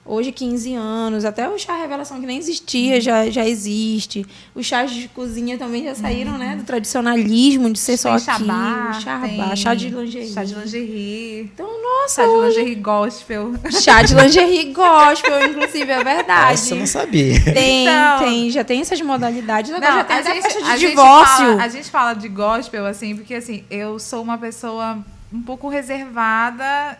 Hoje, 0.07 0.31
15 0.31 0.73
anos, 0.75 1.25
até 1.25 1.49
o 1.49 1.57
chá 1.59 1.75
revelação 1.75 2.19
que 2.21 2.25
nem 2.25 2.37
existia, 2.37 3.01
já, 3.01 3.29
já 3.29 3.45
existe. 3.45 4.25
Os 4.55 4.65
chás 4.65 4.89
de 4.91 5.07
cozinha 5.09 5.57
também 5.57 5.83
já 5.83 5.93
saíram, 5.95 6.37
né? 6.37 6.55
Do 6.55 6.63
tradicionalismo, 6.63 7.71
de 7.71 7.77
ser 7.77 7.97
só 7.97 8.15
Tem 8.17 8.29
aquilo. 8.33 8.47
chabá, 8.49 8.93
Chabá, 9.01 9.27
tem 9.27 9.55
chá 9.55 9.73
de 9.75 9.89
lingerie. 9.89 10.31
Chá 10.33 10.43
de 10.43 10.55
lingerie. 10.55 11.41
Então, 11.53 11.67
nossa, 11.83 12.21
Chá 12.21 12.27
de 12.27 12.33
hoje- 12.33 12.57
lingerie 12.59 12.75
gospel. 12.75 13.53
chá 13.81 14.01
de 14.01 14.15
lingerie 14.15 14.73
gospel, 14.73 15.49
inclusive, 15.49 15.91
é 15.91 16.03
verdade. 16.03 16.53
Essa 16.53 16.73
eu 16.73 16.79
não 16.79 16.87
sabia. 16.87 17.43
Tem, 17.43 17.83
Então- 17.87 18.19
tem, 18.19 18.49
já 18.49 18.63
tem 18.63 18.79
essas 18.81 19.01
modalidades. 19.01 19.71
Agora 19.71 19.91
Não, 19.91 19.97
já 19.97 20.03
tem 20.05 20.17
a 20.17 20.21
gente, 20.21 20.41
festa 20.41 20.61
de 20.63 20.69
a 20.69 20.77
gente 20.77 20.89
divórcio. 20.91 21.45
fala- 21.47 21.63
a 21.63 21.67
gente 21.67 21.89
fala 21.89 22.13
de 22.13 22.27
gospel, 22.29 22.85
assim, 22.85 23.15
porque 23.15 23.33
assim, 23.33 23.63
eu 23.69 23.99
sou 23.99 24.21
uma 24.23 24.37
pessoa 24.37 24.99
um 25.33 25.41
pouco 25.41 25.67
reservada, 25.67 26.97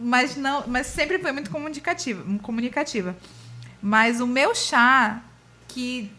mas 0.00 0.36
não, 0.36 0.64
mas 0.66 0.86
sempre 0.86 1.18
foi 1.18 1.30
muito 1.32 1.50
comunicativa, 1.50 2.24
comunicativa. 2.42 3.14
Mas 3.82 4.20
o 4.20 4.26
meu 4.26 4.54
chá, 4.54 5.20
que 5.68 6.10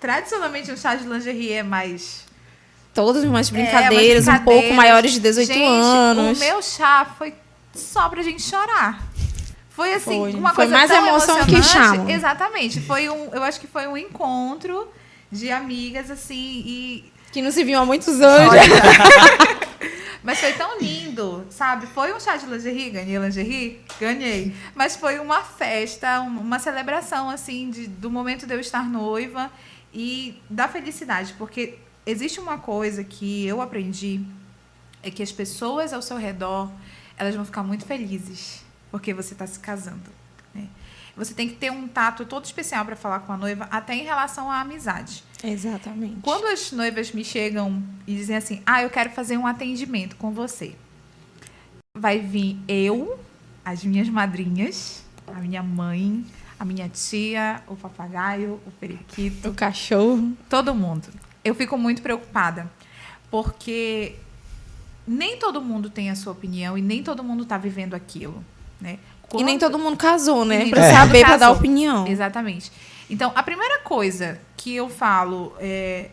tradicionalmente 0.00 0.70
o 0.70 0.76
chá 0.76 0.94
de 0.96 1.04
lingerie 1.06 1.52
é 1.52 1.62
mais 1.62 2.24
Todas 2.94 3.24
umas 3.24 3.48
É, 3.48 3.52
brincadeiras, 3.52 4.26
umas 4.26 4.40
um 4.40 4.44
pouco 4.44 4.58
brincadeiras. 4.58 4.76
maiores 4.76 5.12
de 5.12 5.20
18 5.20 5.46
Gente, 5.46 5.62
anos. 5.64 6.36
O 6.38 6.40
meu 6.44 6.60
chá 6.62 7.06
foi 7.16 7.32
só 7.74 8.08
pra 8.08 8.22
gente 8.22 8.42
chorar. 8.42 9.02
Foi 9.70 9.94
assim, 9.94 10.18
Foi. 10.20 10.34
uma 10.34 10.50
Foi 10.50 10.56
coisa 10.66 10.72
mais 10.72 10.90
tão 10.90 11.06
emoção 11.06 11.44
que 11.46 11.62
chá. 11.62 11.94
Exatamente. 12.06 12.80
Foi 12.82 13.08
um, 13.08 13.30
eu 13.32 13.42
acho 13.42 13.58
que 13.58 13.66
foi 13.66 13.86
um 13.86 13.96
encontro 13.96 14.86
de 15.30 15.50
amigas 15.50 16.10
assim 16.10 16.62
e 16.66 17.12
Que 17.32 17.40
não 17.40 17.50
se 17.50 17.64
viu 17.64 17.78
há 17.80 17.86
muitos 17.86 18.20
anos. 18.20 18.52
mas 20.22 20.38
foi 20.40 20.52
tão 20.52 20.78
lindo, 20.78 21.44
sabe? 21.50 21.86
Foi 21.86 22.12
um 22.14 22.20
chá 22.20 22.36
de 22.36 22.46
lingerie, 22.46 22.90
ganhei 22.90 23.18
lingerie? 23.18 23.80
Ganhei. 24.00 24.54
Mas 24.74 24.96
foi 24.96 25.18
uma 25.18 25.42
festa, 25.42 26.20
um- 26.20 26.40
uma 26.40 26.58
celebração, 26.58 27.28
assim, 27.28 27.70
de- 27.70 27.86
do 27.88 28.10
momento 28.10 28.46
de 28.46 28.54
eu 28.54 28.60
estar 28.60 28.84
noiva 28.88 29.50
e 29.92 30.40
da 30.48 30.68
felicidade. 30.68 31.34
Porque 31.38 31.78
existe 32.06 32.38
uma 32.40 32.58
coisa 32.58 33.02
que 33.04 33.46
eu 33.46 33.60
aprendi, 33.60 34.20
é 35.02 35.10
que 35.10 35.22
as 35.22 35.32
pessoas 35.32 35.92
ao 35.92 36.00
seu 36.02 36.16
redor, 36.16 36.70
elas 37.16 37.34
vão 37.34 37.44
ficar 37.44 37.62
muito 37.62 37.84
felizes 37.84 38.62
porque 38.90 39.12
você 39.12 39.32
está 39.32 39.46
se 39.46 39.58
casando. 39.58 40.21
Você 41.16 41.34
tem 41.34 41.48
que 41.48 41.56
ter 41.56 41.70
um 41.70 41.86
tato 41.86 42.24
todo 42.24 42.44
especial 42.44 42.84
para 42.84 42.96
falar 42.96 43.20
com 43.20 43.32
a 43.32 43.36
noiva, 43.36 43.68
até 43.70 43.94
em 43.94 44.02
relação 44.04 44.50
à 44.50 44.60
amizade. 44.60 45.22
Exatamente. 45.44 46.16
Quando 46.22 46.46
as 46.46 46.72
noivas 46.72 47.12
me 47.12 47.24
chegam 47.24 47.82
e 48.06 48.14
dizem 48.14 48.36
assim, 48.36 48.62
ah, 48.64 48.82
eu 48.82 48.88
quero 48.90 49.10
fazer 49.10 49.36
um 49.36 49.46
atendimento 49.46 50.16
com 50.16 50.30
você, 50.32 50.74
vai 51.96 52.18
vir 52.18 52.58
eu, 52.66 53.18
as 53.64 53.84
minhas 53.84 54.08
madrinhas, 54.08 55.04
a 55.26 55.40
minha 55.40 55.62
mãe, 55.62 56.24
a 56.58 56.64
minha 56.64 56.88
tia, 56.88 57.62
o 57.66 57.76
papagaio, 57.76 58.60
o 58.66 58.70
periquito, 58.70 59.50
O 59.50 59.54
cachorro. 59.54 60.32
todo 60.48 60.74
mundo. 60.74 61.08
Eu 61.44 61.54
fico 61.54 61.76
muito 61.76 62.00
preocupada, 62.02 62.70
porque 63.30 64.16
nem 65.06 65.36
todo 65.38 65.60
mundo 65.60 65.90
tem 65.90 66.08
a 66.08 66.14
sua 66.14 66.32
opinião 66.32 66.78
e 66.78 66.82
nem 66.82 67.02
todo 67.02 67.22
mundo 67.22 67.42
está 67.42 67.58
vivendo 67.58 67.94
aquilo, 67.94 68.44
né? 68.80 68.98
E 69.40 69.44
nem 69.44 69.58
todo 69.58 69.78
mundo 69.78 69.96
casou, 69.96 70.44
né? 70.44 70.64
todo 70.64 70.80
mundo 70.80 70.90
saber, 70.90 71.24
pra 71.24 71.36
dar 71.36 71.50
opinião. 71.50 72.06
Exatamente. 72.06 72.70
Então, 73.08 73.32
a 73.34 73.42
primeira 73.42 73.80
coisa 73.80 74.40
que 74.56 74.74
eu 74.74 74.88
falo 74.88 75.54
é, 75.58 76.10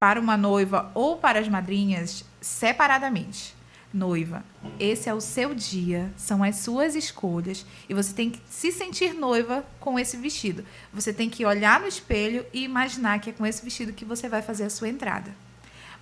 para 0.00 0.20
uma 0.20 0.36
noiva 0.36 0.90
ou 0.94 1.16
para 1.16 1.38
as 1.38 1.48
madrinhas, 1.48 2.24
separadamente. 2.40 3.54
Noiva, 3.92 4.44
esse 4.78 5.08
é 5.08 5.14
o 5.14 5.20
seu 5.20 5.54
dia, 5.54 6.12
são 6.16 6.42
as 6.42 6.56
suas 6.56 6.94
escolhas 6.94 7.64
e 7.88 7.94
você 7.94 8.12
tem 8.12 8.28
que 8.30 8.40
se 8.50 8.70
sentir 8.70 9.14
noiva 9.14 9.64
com 9.80 9.98
esse 9.98 10.16
vestido. 10.16 10.64
Você 10.92 11.14
tem 11.14 11.30
que 11.30 11.46
olhar 11.46 11.80
no 11.80 11.86
espelho 11.86 12.44
e 12.52 12.64
imaginar 12.64 13.20
que 13.20 13.30
é 13.30 13.32
com 13.32 13.46
esse 13.46 13.64
vestido 13.64 13.92
que 13.92 14.04
você 14.04 14.28
vai 14.28 14.42
fazer 14.42 14.64
a 14.64 14.70
sua 14.70 14.88
entrada. 14.88 15.34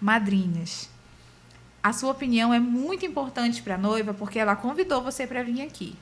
Madrinhas, 0.01 0.89
a 1.85 1.93
sua 1.93 2.13
opinião 2.13 2.55
é 2.55 2.59
muito 2.59 3.05
importante 3.05 3.61
para 3.61 3.75
a 3.75 3.79
noiva 3.79 4.15
porque 4.15 4.39
ela 4.39 4.57
convidou 4.57 5.03
você 5.03 5.27
para 5.27 5.43
vir 5.43 5.61
aqui. 5.61 5.95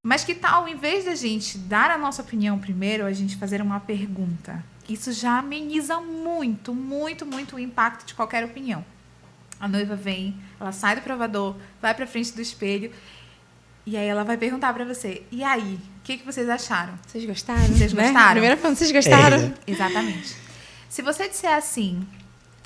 Mas 0.00 0.22
que 0.22 0.32
tal, 0.32 0.68
em 0.68 0.76
vez 0.76 1.06
da 1.06 1.14
gente 1.16 1.58
dar 1.58 1.90
a 1.90 1.98
nossa 1.98 2.22
opinião 2.22 2.56
primeiro, 2.56 3.04
a 3.04 3.12
gente 3.12 3.36
fazer 3.36 3.60
uma 3.60 3.80
pergunta? 3.80 4.64
Isso 4.88 5.12
já 5.12 5.40
ameniza 5.40 6.00
muito, 6.00 6.72
muito, 6.72 7.26
muito 7.26 7.56
o 7.56 7.58
impacto 7.58 8.06
de 8.06 8.14
qualquer 8.14 8.44
opinião. 8.44 8.84
A 9.58 9.66
noiva 9.66 9.96
vem, 9.96 10.40
ela 10.60 10.70
sai 10.70 10.94
do 10.94 11.02
provador, 11.02 11.56
vai 11.82 11.92
para 11.92 12.06
frente 12.06 12.32
do 12.32 12.40
espelho 12.40 12.92
e 13.84 13.96
aí 13.96 14.06
ela 14.06 14.22
vai 14.22 14.36
perguntar 14.36 14.72
para 14.72 14.84
você: 14.84 15.24
"E 15.32 15.42
aí, 15.42 15.80
o 15.98 16.02
que, 16.04 16.18
que 16.18 16.24
vocês 16.24 16.48
acharam?" 16.48 16.94
Vocês 17.08 17.26
gostaram? 17.26 17.66
Vocês 17.66 17.92
né? 17.92 18.04
gostaram? 18.04 18.30
Primeira 18.30 18.56
pergunta, 18.56 18.76
vocês 18.76 18.92
gostaram? 18.92 19.38
É. 19.38 19.52
Exatamente. 19.66 20.36
Se 20.88 21.02
você 21.02 21.28
disser 21.28 21.52
assim, 21.52 22.06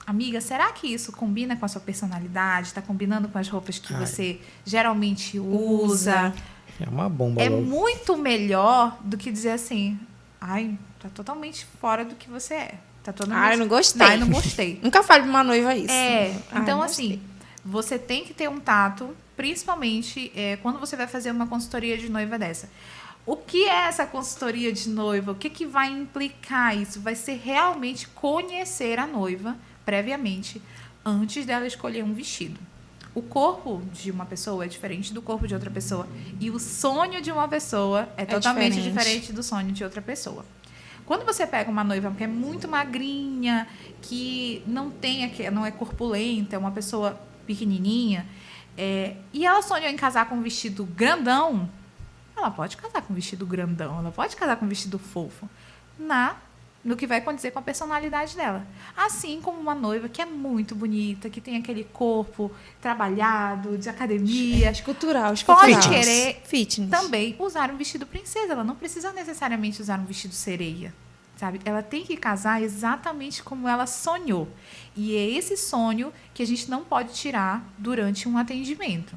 amiga, 0.06 0.40
será 0.40 0.70
que 0.72 0.86
isso 0.86 1.12
combina 1.12 1.56
com 1.56 1.64
a 1.64 1.68
sua 1.68 1.80
personalidade? 1.80 2.68
Está 2.68 2.82
combinando 2.82 3.28
com 3.28 3.38
as 3.38 3.48
roupas 3.48 3.78
que 3.78 3.94
Ai. 3.94 4.06
você 4.06 4.40
geralmente 4.64 5.38
usa? 5.38 6.32
É 6.80 6.88
uma 6.88 7.08
bomba 7.08 7.42
É 7.42 7.48
logo. 7.48 7.62
muito 7.62 8.16
melhor 8.16 8.98
do 9.02 9.16
que 9.16 9.30
dizer 9.30 9.50
assim, 9.52 9.98
ai, 10.40 10.76
tá 11.00 11.08
totalmente 11.08 11.64
fora 11.80 12.04
do 12.04 12.14
que 12.14 12.28
você 12.28 12.54
é. 12.54 12.74
Tá 13.02 13.12
totalmente... 13.12 13.44
Ai, 13.44 13.56
não 13.56 13.68
gostei. 13.68 14.06
Ai, 14.06 14.16
não 14.16 14.28
gostei. 14.28 14.80
Nunca 14.82 15.02
fale 15.02 15.22
pra 15.22 15.30
uma 15.30 15.44
noiva 15.44 15.74
isso. 15.74 15.92
É, 15.92 16.34
Ai, 16.50 16.62
então 16.62 16.82
assim, 16.82 17.20
você 17.64 17.98
tem 17.98 18.24
que 18.24 18.34
ter 18.34 18.48
um 18.48 18.58
tato, 18.58 19.14
principalmente 19.36 20.32
é, 20.34 20.56
quando 20.56 20.78
você 20.78 20.96
vai 20.96 21.06
fazer 21.06 21.30
uma 21.30 21.46
consultoria 21.46 21.96
de 21.96 22.08
noiva 22.08 22.38
dessa. 22.38 22.68
O 23.26 23.36
que 23.36 23.64
é 23.64 23.86
essa 23.86 24.04
consultoria 24.04 24.70
de 24.72 24.88
noiva? 24.88 25.32
O 25.32 25.34
que, 25.34 25.48
que 25.48 25.64
vai 25.64 25.90
implicar 25.90 26.76
isso? 26.76 27.00
Vai 27.00 27.14
ser 27.14 27.40
realmente 27.42 28.06
conhecer 28.08 28.98
a 28.98 29.06
noiva 29.06 29.56
previamente, 29.84 30.60
antes 31.04 31.44
dela 31.44 31.66
escolher 31.66 32.02
um 32.02 32.14
vestido. 32.14 32.58
O 33.14 33.22
corpo 33.22 33.82
de 33.92 34.10
uma 34.10 34.26
pessoa 34.26 34.64
é 34.64 34.68
diferente 34.68 35.14
do 35.14 35.22
corpo 35.22 35.46
de 35.46 35.54
outra 35.54 35.70
pessoa. 35.70 36.08
E 36.40 36.50
o 36.50 36.58
sonho 36.58 37.22
de 37.22 37.30
uma 37.30 37.46
pessoa 37.46 38.08
é, 38.16 38.24
totalmente 38.24 38.74
diferente. 38.74 38.92
diferente 38.92 39.32
do 39.32 39.42
sonho 39.42 39.70
de 39.70 39.84
outra 39.84 40.02
pessoa. 40.02 40.44
Quando 41.06 41.24
você 41.24 41.46
pega 41.46 41.70
uma 41.70 41.84
noiva 41.84 42.10
que 42.16 42.24
é 42.24 42.26
muito 42.26 42.66
magrinha, 42.66 43.68
que 44.02 44.62
não 44.66 44.90
tem 44.90 45.30
não 45.52 45.64
é 45.64 45.70
corpulenta, 45.70 46.56
é 46.56 46.58
uma 46.58 46.70
pessoa 46.70 47.20
pequenininha, 47.46 48.26
é, 48.76 49.16
e 49.32 49.46
ela 49.46 49.62
sonhou 49.62 49.88
em 49.88 49.96
casar 49.96 50.28
com 50.28 50.34
um 50.34 50.42
vestido 50.42 50.84
grandão, 50.84 51.68
ela 52.36 52.50
pode 52.50 52.76
casar 52.76 53.02
com 53.02 53.12
um 53.12 53.16
vestido 53.16 53.46
grandão, 53.46 53.98
ela 53.98 54.10
pode 54.10 54.34
casar 54.34 54.56
com 54.56 54.64
um 54.64 54.68
vestido 54.68 54.98
fofo, 54.98 55.48
na 55.98 56.36
no 56.84 56.96
que 56.96 57.06
vai 57.06 57.20
condizer 57.20 57.50
com 57.50 57.58
a 57.58 57.62
personalidade 57.62 58.36
dela. 58.36 58.66
Assim 58.94 59.40
como 59.40 59.58
uma 59.58 59.74
noiva 59.74 60.08
que 60.08 60.20
é 60.20 60.26
muito 60.26 60.74
bonita, 60.74 61.30
que 61.30 61.40
tem 61.40 61.56
aquele 61.56 61.84
corpo 61.84 62.50
trabalhado, 62.80 63.78
de 63.78 63.88
academia, 63.88 64.70
Escultural, 64.70 65.34
pode 65.46 65.70
escultural. 65.72 65.80
querer 65.80 66.42
Fitness. 66.44 66.90
também 66.90 67.34
usar 67.38 67.70
um 67.70 67.76
vestido 67.76 68.04
princesa. 68.04 68.52
Ela 68.52 68.64
não 68.64 68.76
precisa 68.76 69.12
necessariamente 69.12 69.80
usar 69.80 69.98
um 69.98 70.04
vestido 70.04 70.34
sereia. 70.34 70.92
Sabe? 71.36 71.60
Ela 71.64 71.82
tem 71.82 72.04
que 72.04 72.16
casar 72.16 72.62
exatamente 72.62 73.42
como 73.42 73.66
ela 73.66 73.86
sonhou. 73.86 74.48
E 74.94 75.16
é 75.16 75.30
esse 75.30 75.56
sonho 75.56 76.12
que 76.32 76.42
a 76.42 76.46
gente 76.46 76.70
não 76.70 76.84
pode 76.84 77.12
tirar 77.14 77.64
durante 77.78 78.28
um 78.28 78.38
atendimento. 78.38 79.16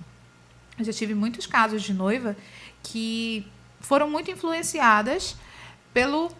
Eu 0.79 0.85
já 0.85 0.93
tive 0.93 1.13
muitos 1.13 1.45
casos 1.45 1.83
de 1.83 1.93
noiva 1.93 2.35
que 2.81 3.45
foram 3.79 4.09
muito 4.09 4.31
influenciadas 4.31 5.35
pelo 5.93 6.31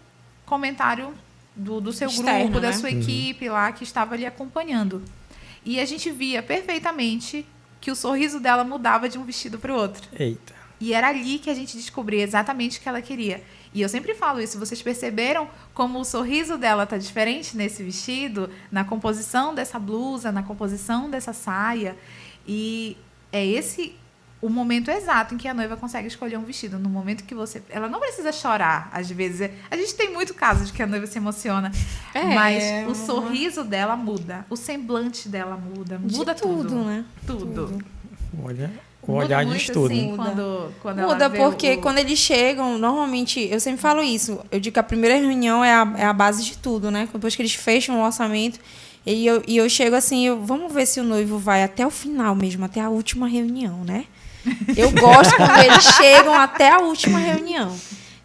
comentário 0.47 1.13
do, 1.55 1.79
do 1.79 1.93
seu 1.93 2.07
Externo, 2.07 2.45
grupo, 2.45 2.59
da 2.59 2.69
né? 2.69 2.73
sua 2.73 2.89
equipe 2.89 3.47
lá 3.47 3.71
que 3.71 3.83
estava 3.83 4.15
ali 4.15 4.25
acompanhando. 4.25 5.03
E 5.63 5.79
a 5.79 5.85
gente 5.85 6.09
via 6.09 6.41
perfeitamente 6.41 7.45
que 7.79 7.91
o 7.91 7.95
sorriso 7.95 8.39
dela 8.39 8.63
mudava 8.63 9.07
de 9.07 9.19
um 9.19 9.23
vestido 9.23 9.59
para 9.59 9.71
o 9.71 9.75
outro. 9.75 10.07
Eita. 10.17 10.55
E 10.79 10.93
era 10.93 11.09
ali 11.09 11.39
que 11.39 11.49
a 11.49 11.53
gente 11.53 11.75
descobria 11.75 12.23
exatamente 12.23 12.77
o 12.77 12.81
que 12.81 12.87
ela 12.87 13.01
queria. 13.01 13.43
E 13.73 13.81
eu 13.81 13.89
sempre 13.89 14.13
falo 14.13 14.39
isso, 14.39 14.57
vocês 14.57 14.81
perceberam 14.81 15.49
como 15.73 15.99
o 15.99 16.05
sorriso 16.05 16.57
dela 16.57 16.85
tá 16.85 16.97
diferente 16.97 17.57
nesse 17.57 17.83
vestido, 17.83 18.49
na 18.71 18.83
composição 18.83 19.53
dessa 19.53 19.77
blusa, 19.77 20.31
na 20.31 20.43
composição 20.43 21.09
dessa 21.09 21.33
saia. 21.33 21.97
E 22.47 22.95
é 23.31 23.45
esse 23.45 23.95
o 24.41 24.49
momento 24.49 24.91
exato 24.91 25.33
em 25.33 25.37
que 25.37 25.47
a 25.47 25.53
noiva 25.53 25.75
consegue 25.75 26.07
escolher 26.07 26.37
um 26.37 26.43
vestido. 26.43 26.77
No 26.77 26.89
momento 26.89 27.23
que 27.23 27.33
você. 27.33 27.61
Ela 27.69 27.87
não 27.89 27.99
precisa 27.99 28.31
chorar, 28.31 28.89
às 28.93 29.09
vezes. 29.09 29.49
A 29.71 29.75
gente 29.75 29.95
tem 29.95 30.13
muito 30.13 30.33
caso 30.33 30.65
de 30.65 30.71
que 30.73 30.81
a 30.83 30.87
noiva 30.87 31.07
se 31.07 31.17
emociona. 31.17 31.71
É, 32.13 32.23
mas 32.23 32.63
uma- 32.83 32.91
o 32.91 32.95
sorriso 32.95 33.63
dela 33.63 33.95
muda. 33.95 34.45
O 34.49 34.55
semblante 34.55 35.27
dela 35.27 35.57
muda. 35.57 35.97
De 36.03 36.15
Muda 36.17 36.35
tudo, 36.35 36.63
tudo. 36.69 36.75
né? 36.83 37.05
Tudo. 37.25 37.77
Olha, 38.43 38.71
o 39.01 39.11
Muda 39.13 39.25
olhar 39.25 39.39
de 39.43 39.49
muito, 39.49 39.61
estudo. 39.61 39.85
assim, 39.87 40.11
Muda. 40.11 40.23
quando, 40.23 40.71
quando 40.81 40.99
ela 40.99 41.13
Muda 41.13 41.29
porque 41.29 41.73
o- 41.73 41.81
quando 41.81 41.97
eles 41.97 42.19
chegam, 42.19 42.77
normalmente, 42.77 43.39
eu 43.49 43.59
sempre 43.59 43.81
falo 43.81 44.03
isso, 44.03 44.39
eu 44.51 44.59
digo 44.59 44.73
que 44.73 44.79
a 44.79 44.83
primeira 44.83 45.15
reunião 45.17 45.63
é 45.63 45.73
a, 45.73 45.93
é 45.97 46.05
a 46.05 46.13
base 46.13 46.43
de 46.43 46.57
tudo, 46.57 46.91
né? 46.91 47.07
Depois 47.11 47.35
que 47.35 47.41
eles 47.41 47.53
fecham 47.55 47.99
o 47.99 48.03
orçamento, 48.05 48.59
e 49.05 49.25
eu, 49.25 49.41
e 49.47 49.57
eu 49.57 49.67
chego 49.69 49.95
assim, 49.95 50.27
eu- 50.27 50.43
vamos 50.43 50.71
ver 50.71 50.85
se 50.85 50.99
o 50.99 51.03
noivo 51.03 51.39
vai 51.39 51.63
até 51.63 51.87
o 51.87 51.89
final 51.89 52.35
mesmo, 52.35 52.65
até 52.65 52.81
a 52.81 52.89
última 52.89 53.27
reunião, 53.27 53.83
né? 53.83 54.05
Eu 54.75 54.91
gosto 54.91 55.35
quando 55.35 55.59
eles 55.59 55.83
chegam 55.95 56.33
até 56.33 56.71
a 56.71 56.79
última 56.79 57.19
reunião. 57.19 57.75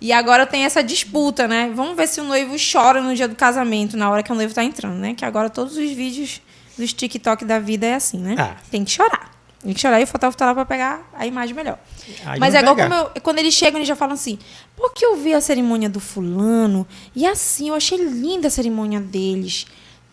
E 0.00 0.12
agora 0.12 0.44
tem 0.46 0.64
essa 0.64 0.82
disputa, 0.82 1.46
né? 1.46 1.70
Vamos 1.74 1.96
ver 1.96 2.08
se 2.08 2.20
o 2.20 2.24
noivo 2.24 2.56
chora 2.72 3.00
no 3.00 3.14
dia 3.14 3.28
do 3.28 3.36
casamento, 3.36 3.96
na 3.96 4.10
hora 4.10 4.22
que 4.22 4.32
o 4.32 4.34
noivo 4.34 4.52
tá 4.52 4.64
entrando, 4.64 4.96
né? 4.96 5.14
Que 5.14 5.24
agora 5.24 5.48
todos 5.48 5.76
os 5.76 5.90
vídeos 5.92 6.40
dos 6.76 6.92
TikTok 6.92 7.44
da 7.44 7.58
vida 7.60 7.86
é 7.86 7.94
assim, 7.94 8.18
né? 8.18 8.34
Ah. 8.38 8.56
Tem 8.70 8.84
que 8.84 8.90
chorar. 8.90 9.30
Tem 9.62 9.72
que 9.72 9.80
chorar 9.80 10.00
e 10.00 10.02
o 10.04 10.06
fotógrafo 10.08 10.36
tá 10.36 10.46
lá 10.46 10.54
pra 10.54 10.64
pegar 10.64 11.08
a 11.16 11.24
imagem 11.24 11.54
melhor. 11.54 11.78
Aí 12.26 12.40
Mas 12.40 12.52
é 12.52 12.58
igual 12.60 12.76
eu- 13.14 13.20
quando 13.22 13.38
eles 13.38 13.54
chegam, 13.54 13.78
eles 13.78 13.86
já 13.86 13.94
falam 13.94 14.14
assim: 14.14 14.36
porque 14.76 15.06
eu 15.06 15.16
vi 15.16 15.32
a 15.34 15.40
cerimônia 15.40 15.88
do 15.88 16.00
fulano 16.00 16.84
e 17.14 17.24
assim, 17.24 17.68
eu 17.68 17.74
achei 17.76 17.96
linda 17.98 18.48
a 18.48 18.50
cerimônia 18.50 18.98
deles. 18.98 19.66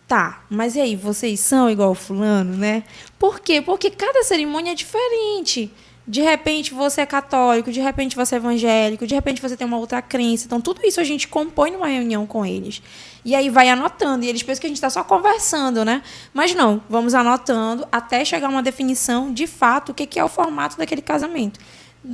Tá, 0.06 0.40
mas 0.48 0.74
e 0.76 0.80
aí, 0.80 0.94
vocês 0.96 1.38
são 1.40 1.68
igual 1.70 1.90
o 1.90 1.94
fulano, 1.94 2.56
né? 2.56 2.82
Por 3.18 3.40
quê? 3.40 3.60
Porque 3.60 3.90
cada 3.90 4.22
cerimônia 4.24 4.72
é 4.72 4.74
diferente. 4.74 5.72
De 6.10 6.22
repente 6.22 6.74
você 6.74 7.02
é 7.02 7.06
católico, 7.06 7.70
de 7.70 7.78
repente 7.78 8.16
você 8.16 8.34
é 8.34 8.38
evangélico, 8.38 9.06
de 9.06 9.14
repente 9.14 9.40
você 9.40 9.56
tem 9.56 9.64
uma 9.64 9.78
outra 9.78 10.02
crença. 10.02 10.44
Então, 10.44 10.60
tudo 10.60 10.84
isso 10.84 11.00
a 11.00 11.04
gente 11.04 11.28
compõe 11.28 11.70
numa 11.70 11.86
reunião 11.86 12.26
com 12.26 12.44
eles. 12.44 12.82
E 13.24 13.32
aí 13.32 13.48
vai 13.48 13.68
anotando. 13.68 14.24
E 14.24 14.28
eles 14.28 14.42
pensam 14.42 14.60
que 14.60 14.66
a 14.66 14.70
gente 14.70 14.78
está 14.78 14.90
só 14.90 15.04
conversando, 15.04 15.84
né? 15.84 16.02
Mas 16.34 16.52
não, 16.52 16.82
vamos 16.90 17.14
anotando 17.14 17.86
até 17.92 18.24
chegar 18.24 18.48
a 18.48 18.50
uma 18.50 18.60
definição 18.60 19.32
de 19.32 19.46
fato 19.46 19.90
o 19.90 19.94
que 19.94 20.18
é 20.18 20.24
o 20.24 20.28
formato 20.28 20.76
daquele 20.76 21.00
casamento. 21.00 21.60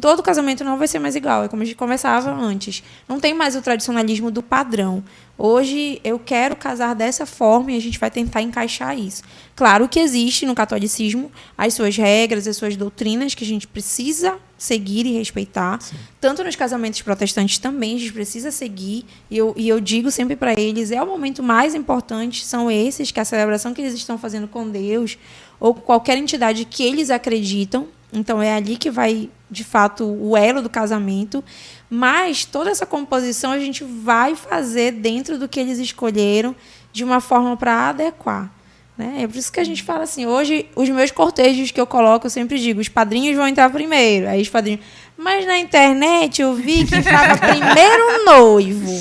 Todo 0.01 0.21
casamento 0.21 0.65
não 0.65 0.77
vai 0.77 0.89
ser 0.89 0.99
mais 0.99 1.15
igual, 1.15 1.45
é 1.45 1.49
como 1.49 1.63
a 1.63 1.65
gente 1.65 1.77
conversava 1.77 2.31
antes. 2.33 2.83
Não 3.09 3.21
tem 3.21 3.33
mais 3.33 3.55
o 3.55 3.63
tradicionalismo 3.63 4.33
do 4.33 4.43
padrão. 4.43 5.03
Hoje 5.39 6.01
eu 6.03 6.19
quero 6.19 6.57
casar 6.57 6.93
dessa 6.95 7.25
forma 7.25 7.71
e 7.71 7.77
a 7.77 7.81
gente 7.81 7.99
vai 7.99 8.11
tentar 8.11 8.43
encaixar 8.43 8.99
isso. 8.99 9.23
Claro 9.55 9.89
que 9.89 10.01
existe 10.01 10.45
no 10.45 10.57
catolicismo 10.57 11.31
as 11.57 11.75
suas 11.75 11.97
regras, 11.97 12.49
as 12.49 12.57
suas 12.57 12.77
doutrinas 12.77 13.35
que 13.35 13.45
a 13.45 13.47
gente 13.47 13.67
precisa 13.69 14.39
seguir 14.59 15.07
e 15.07 15.13
respeitar. 15.13 15.79
Tanto 16.21 16.43
nos 16.43 16.57
casamentos 16.57 17.01
protestantes 17.03 17.59
também 17.59 17.95
a 17.95 17.99
gente 17.99 18.13
precisa 18.13 18.51
seguir. 18.51 19.05
E 19.31 19.37
eu, 19.37 19.55
e 19.57 19.69
eu 19.69 19.79
digo 19.79 20.11
sempre 20.11 20.35
para 20.35 20.59
eles, 20.59 20.91
é 20.91 21.01
o 21.01 21.07
momento 21.07 21.45
mais 21.45 21.77
importante, 21.77 22.45
são 22.45 22.69
esses, 22.69 23.13
que 23.13 23.21
é 23.21 23.23
a 23.23 23.25
celebração 23.25 23.73
que 23.73 23.81
eles 23.81 23.95
estão 23.95 24.19
fazendo 24.19 24.49
com 24.49 24.69
Deus 24.69 25.17
ou 25.61 25.75
qualquer 25.75 26.17
entidade 26.19 26.65
que 26.65 26.83
eles 26.83 27.11
acreditam. 27.11 27.89
Então 28.13 28.43
é 28.43 28.55
ali 28.55 28.77
que 28.77 28.91
vai, 28.91 29.29
de 29.51 29.65
fato, 29.65 30.05
o 30.05 30.37
elo 30.37 30.63
do 30.63 30.71
casamento. 30.71 31.43
Mas 31.89 32.45
toda 32.45 32.71
essa 32.71 32.87
composição 32.87 33.53
a 33.53 33.59
gente 33.59 33.85
vai 33.85 34.35
fazer 34.35 34.93
dentro 34.93 35.39
do 35.39 35.49
que 35.49 35.61
eles 35.61 35.79
escolheram, 35.79 36.55
de 36.93 37.05
uma 37.05 37.21
forma 37.21 37.57
para 37.57 37.91
adequar. 37.91 38.51
Né? 38.97 39.23
É 39.23 39.27
por 39.27 39.37
isso 39.37 39.53
que 39.53 39.61
a 39.61 39.65
gente 39.65 39.83
fala 39.83 40.05
assim, 40.05 40.27
hoje, 40.27 40.67
os 40.75 40.89
meus 40.89 41.11
cortejos 41.11 41.71
que 41.71 41.81
eu 41.81 41.87
coloco, 41.87 42.27
eu 42.27 42.31
sempre 42.31 42.59
digo, 42.59 42.81
os 42.81 42.89
padrinhos 42.89 43.37
vão 43.37 43.47
entrar 43.47 43.71
primeiro, 43.71 44.29
aí 44.29 44.41
os 44.41 44.49
padrinhos... 44.49 44.81
Mas 45.17 45.47
na 45.47 45.59
internet 45.59 46.43
eu 46.43 46.55
vi 46.55 46.85
que 46.85 46.95
entrava 46.95 47.39
primeiro 47.41 48.25
noivo. 48.25 48.93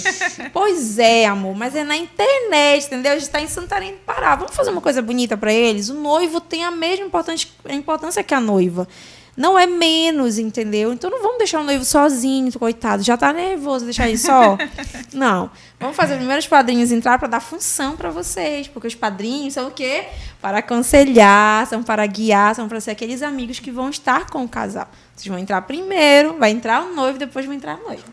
Pois 0.54 0.98
é, 0.98 1.26
amor, 1.26 1.56
mas 1.56 1.76
é 1.76 1.84
na 1.84 1.98
internet, 1.98 2.86
entendeu? 2.86 3.12
A 3.12 3.16
gente 3.16 3.26
está 3.26 3.42
em 3.42 3.48
Santarém 3.48 3.92
do 3.92 3.98
Pará. 4.00 4.36
Vamos 4.36 4.56
fazer 4.56 4.72
uma 4.72 4.82
coisa 4.82 5.02
bonita 5.02 5.36
para 5.36 5.54
eles? 5.54 5.90
O 5.90 5.94
noivo 5.94 6.40
tem 6.40 6.64
a 6.64 6.72
mesma 6.72 7.06
importância, 7.06 7.50
importância 7.70 8.24
que 8.24 8.34
a 8.34 8.40
noiva. 8.40 8.88
Não 9.38 9.60
é 9.60 9.66
menos, 9.68 10.38
entendeu? 10.38 10.94
Então 10.94 11.10
não 11.10 11.22
vamos 11.22 11.40
deixar 11.40 11.60
o 11.60 11.64
noivo 11.64 11.84
sozinho, 11.84 12.58
coitado. 12.58 13.04
Já 13.04 13.18
tá 13.18 13.34
nervoso 13.34 13.84
deixar 13.84 14.08
ele 14.08 14.18
só? 14.18 14.58
Não. 15.12 15.52
Vamos 15.78 15.98
fazer 15.98 16.16
primeiro 16.16 16.40
os 16.40 16.48
padrinhos 16.48 16.90
entrar 16.90 17.20
para 17.20 17.28
dar 17.28 17.42
função 17.42 17.98
para 17.98 18.10
vocês. 18.10 18.70
Porque 18.70 18.88
os 18.88 18.96
padrinhos 18.96 19.54
são 19.54 19.68
o 19.68 19.72
quê? 19.72 20.06
Para 20.42 20.60
aconselhar, 20.60 21.68
são 21.68 21.84
para 21.84 22.06
guiar, 22.06 22.56
são 22.56 22.70
para 22.70 22.80
ser 22.80 22.92
aqueles 22.92 23.22
amigos 23.22 23.60
que 23.60 23.72
vão 23.72 23.90
estar 23.90 24.30
com 24.30 24.42
o 24.46 24.48
casal. 24.48 24.88
Vocês 25.16 25.28
vão 25.28 25.40
entrar 25.40 25.62
primeiro, 25.62 26.38
vai 26.38 26.52
entrar 26.52 26.84
o 26.84 26.94
noivo, 26.94 27.18
depois 27.18 27.46
vai 27.46 27.56
entrar 27.56 27.74
a 27.74 27.78
noiva. 27.78 28.04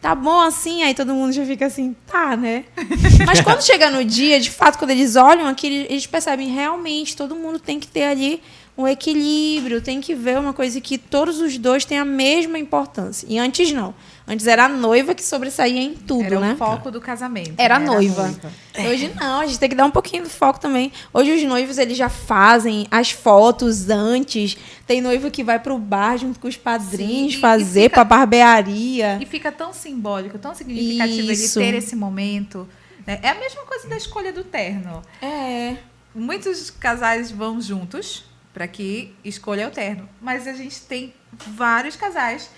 Tá 0.00 0.14
bom 0.14 0.40
assim? 0.40 0.82
Aí 0.82 0.94
todo 0.94 1.14
mundo 1.14 1.32
já 1.32 1.44
fica 1.44 1.66
assim, 1.66 1.94
tá, 2.06 2.36
né? 2.36 2.64
Mas 3.26 3.40
quando 3.42 3.62
chega 3.62 3.90
no 3.90 4.02
dia, 4.02 4.40
de 4.40 4.50
fato, 4.50 4.78
quando 4.78 4.90
eles 4.90 5.14
olham 5.14 5.46
aqui, 5.46 5.86
eles 5.88 6.06
percebem 6.06 6.48
realmente, 6.48 7.14
todo 7.14 7.36
mundo 7.36 7.58
tem 7.58 7.78
que 7.78 7.86
ter 7.86 8.04
ali 8.04 8.42
um 8.78 8.88
equilíbrio, 8.88 9.82
tem 9.82 10.00
que 10.00 10.14
ver 10.14 10.38
uma 10.38 10.54
coisa 10.54 10.80
que 10.80 10.96
todos 10.96 11.38
os 11.40 11.58
dois 11.58 11.84
têm 11.84 11.98
a 11.98 12.04
mesma 12.04 12.58
importância. 12.58 13.26
E 13.28 13.38
antes 13.38 13.70
não. 13.72 13.94
Antes 14.30 14.46
era 14.46 14.66
a 14.66 14.68
noiva 14.68 15.12
que 15.12 15.24
sobressaía 15.24 15.80
em 15.82 15.92
tudo, 15.94 16.22
Era 16.22 16.38
né? 16.38 16.52
o 16.52 16.56
foco 16.56 16.88
do 16.88 17.00
casamento. 17.00 17.54
Era 17.58 17.74
a 17.74 17.78
né? 17.80 17.86
noiva. 17.86 18.32
Hoje 18.78 19.12
não, 19.20 19.40
a 19.40 19.46
gente 19.46 19.58
tem 19.58 19.68
que 19.68 19.74
dar 19.74 19.84
um 19.84 19.90
pouquinho 19.90 20.22
do 20.22 20.30
foco 20.30 20.60
também. 20.60 20.92
Hoje 21.12 21.32
os 21.32 21.42
noivos 21.42 21.78
eles 21.78 21.98
já 21.98 22.08
fazem 22.08 22.86
as 22.92 23.10
fotos 23.10 23.90
antes. 23.90 24.56
Tem 24.86 25.00
noivo 25.00 25.32
que 25.32 25.42
vai 25.42 25.58
pro 25.58 25.76
bar 25.78 26.16
junto 26.16 26.38
com 26.38 26.46
os 26.46 26.56
padrinhos 26.56 27.32
Sim, 27.32 27.38
e 27.38 27.40
fazer 27.40 27.82
fica- 27.90 27.94
pra 27.96 28.04
barbearia. 28.04 29.18
E 29.20 29.26
fica 29.26 29.50
tão 29.50 29.72
simbólico, 29.72 30.38
tão 30.38 30.54
significativo 30.54 31.32
Isso. 31.32 31.58
ele 31.60 31.72
ter 31.72 31.78
esse 31.78 31.96
momento. 31.96 32.68
né? 33.04 33.18
É 33.24 33.30
a 33.30 33.34
mesma 33.34 33.62
coisa 33.64 33.88
da 33.88 33.96
escolha 33.96 34.32
do 34.32 34.44
terno. 34.44 35.02
É. 35.20 35.74
Muitos 36.14 36.70
casais 36.70 37.32
vão 37.32 37.60
juntos 37.60 38.24
para 38.54 38.68
que 38.68 39.12
escolha 39.24 39.66
o 39.66 39.70
terno, 39.72 40.08
mas 40.20 40.46
a 40.46 40.52
gente 40.52 40.80
tem 40.82 41.12
vários 41.56 41.96
casais 41.96 42.48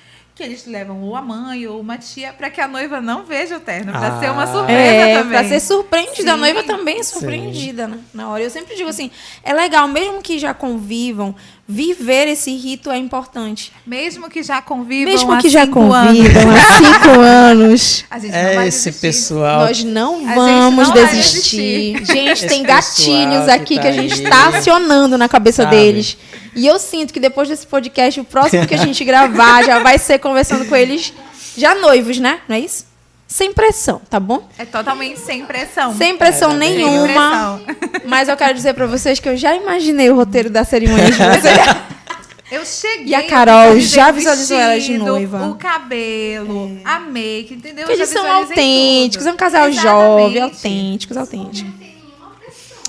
que 0.43 0.49
eles 0.49 0.67
levam 0.67 1.01
ou 1.03 1.15
a 1.15 1.23
mãe 1.23 1.67
ou 1.69 1.81
uma 1.81 1.97
tia 1.97 2.33
para 2.33 2.51
que 2.51 2.61
a 2.61 2.67
noiva 2.67 3.01
não 3.01 3.25
veja 3.25 3.57
o 3.57 3.61
terno, 3.61 3.93
para 3.93 4.09
Ah. 4.17 4.21
ser 4.21 4.31
uma 4.31 4.47
surpresa 4.47 4.81
É, 4.81 5.19
também. 5.19 5.39
pra 5.39 5.49
ser 5.49 5.61
surpreendida. 5.61 6.33
A 6.33 6.35
Sim. 6.35 6.41
noiva 6.41 6.63
também 6.65 6.99
é 6.99 7.03
surpreendida 7.05 7.87
né, 7.87 7.99
na 8.13 8.29
hora. 8.29 8.43
Eu 8.43 8.51
sempre 8.51 8.75
digo 8.75 8.89
assim, 8.89 9.11
é 9.45 9.53
legal, 9.55 9.87
mesmo 9.87 10.21
que 10.21 10.39
já 10.41 10.53
convivam, 10.53 11.35
viver 11.73 12.29
esse 12.29 12.55
rito 12.55 12.91
é 12.91 12.99
importante. 12.99 13.73
Mesmo 13.87 14.29
que 14.29 14.43
já 14.43 14.61
convivam 14.61 15.11
mesmo 15.11 15.33
há 15.33 15.39
que 15.39 15.49
já 15.49 15.65
cinco 15.65 15.91
anos, 15.91 16.19
convivam 16.19 16.43
há 16.53 16.77
cinco 16.77 17.21
anos. 17.21 18.05
a 18.11 18.19
gente 18.19 18.33
não 18.33 18.43
vai 18.55 18.65
É 18.65 18.69
esse 18.69 18.85
desistir. 18.91 19.01
pessoal. 19.01 19.61
Nós 19.61 19.83
não 19.85 20.27
vamos 20.35 20.89
não 20.89 20.95
vai 20.95 21.07
desistir. 21.17 22.05
Gente, 22.05 22.29
Esse 22.29 22.47
tem 22.47 22.63
gatilhos 22.63 23.45
que 23.47 23.51
aqui 23.51 23.75
tá 23.77 23.81
que 23.83 23.89
a 23.89 23.93
gente 23.93 24.23
está 24.23 24.49
acionando 24.49 25.17
na 25.17 25.29
cabeça 25.29 25.63
Sabe? 25.63 25.77
deles. 25.77 26.17
E 26.55 26.67
eu 26.67 26.79
sinto 26.79 27.13
que 27.15 27.19
depois 27.21 27.49
desse 27.49 27.67
podcast, 27.67 28.21
o 28.21 28.25
próximo 28.25 28.67
que 28.67 28.75
a 28.75 28.79
gente 28.79 29.03
gravar 29.05 29.65
já 29.65 29.79
vai 29.79 29.99
ser 29.99 30.19
conversando 30.19 30.67
com 30.67 30.77
eles, 30.77 31.13
já 31.57 31.75
noivos, 31.75 32.19
né? 32.19 32.41
Não 32.47 32.57
é 32.57 32.61
isso? 32.61 32.92
Sem 33.33 33.51
pressão, 33.55 34.01
tá 34.11 34.21
bom? 34.21 34.47
É 34.59 34.67
totalmente 34.67 35.19
sem 35.21 35.47
pressão. 35.47 35.97
Sem 35.97 36.19
pressão 36.19 36.51
É, 36.51 36.53
também. 36.53 36.75
Sem 36.77 36.85
nenhuma. 36.85 37.07
pressão. 37.07 38.01
Mas 38.05 38.29
eu 38.29 38.37
quero 38.37 38.53
dizer 38.53 38.75
pra 38.75 38.87
vocês 38.87 39.19
que 39.19 39.27
eu 39.29 39.37
já 39.39 39.55
imaginei 39.57 40.11
o 40.11 40.15
roteiro 40.17 40.51
da 40.51 40.65
cerimônia 40.65 41.07
de 41.07 41.13
vocês. 41.17 41.59
Eu 42.51 42.67
cheguei. 42.67 43.07
E 43.07 43.15
a 43.15 43.27
Carol 43.27 43.81
já 43.81 44.11
visualizou 44.11 44.59
ela 44.59 44.79
de 44.79 44.99
noiva. 44.99 45.47
O 45.49 45.55
cabelo, 45.55 46.79
a 46.85 47.01
make, 47.01 47.55
entendeu? 47.55 47.87
Porque 47.87 47.93
eles 47.99 48.11
são 48.11 48.31
autênticos, 48.31 49.25
tudo. 49.25 49.31
é 49.31 49.33
um 49.33 49.37
casal 49.39 49.69
Exatamente. 49.69 50.23
jovem, 50.27 50.43
autênticos, 50.43 51.17
autênticos. 51.17 51.73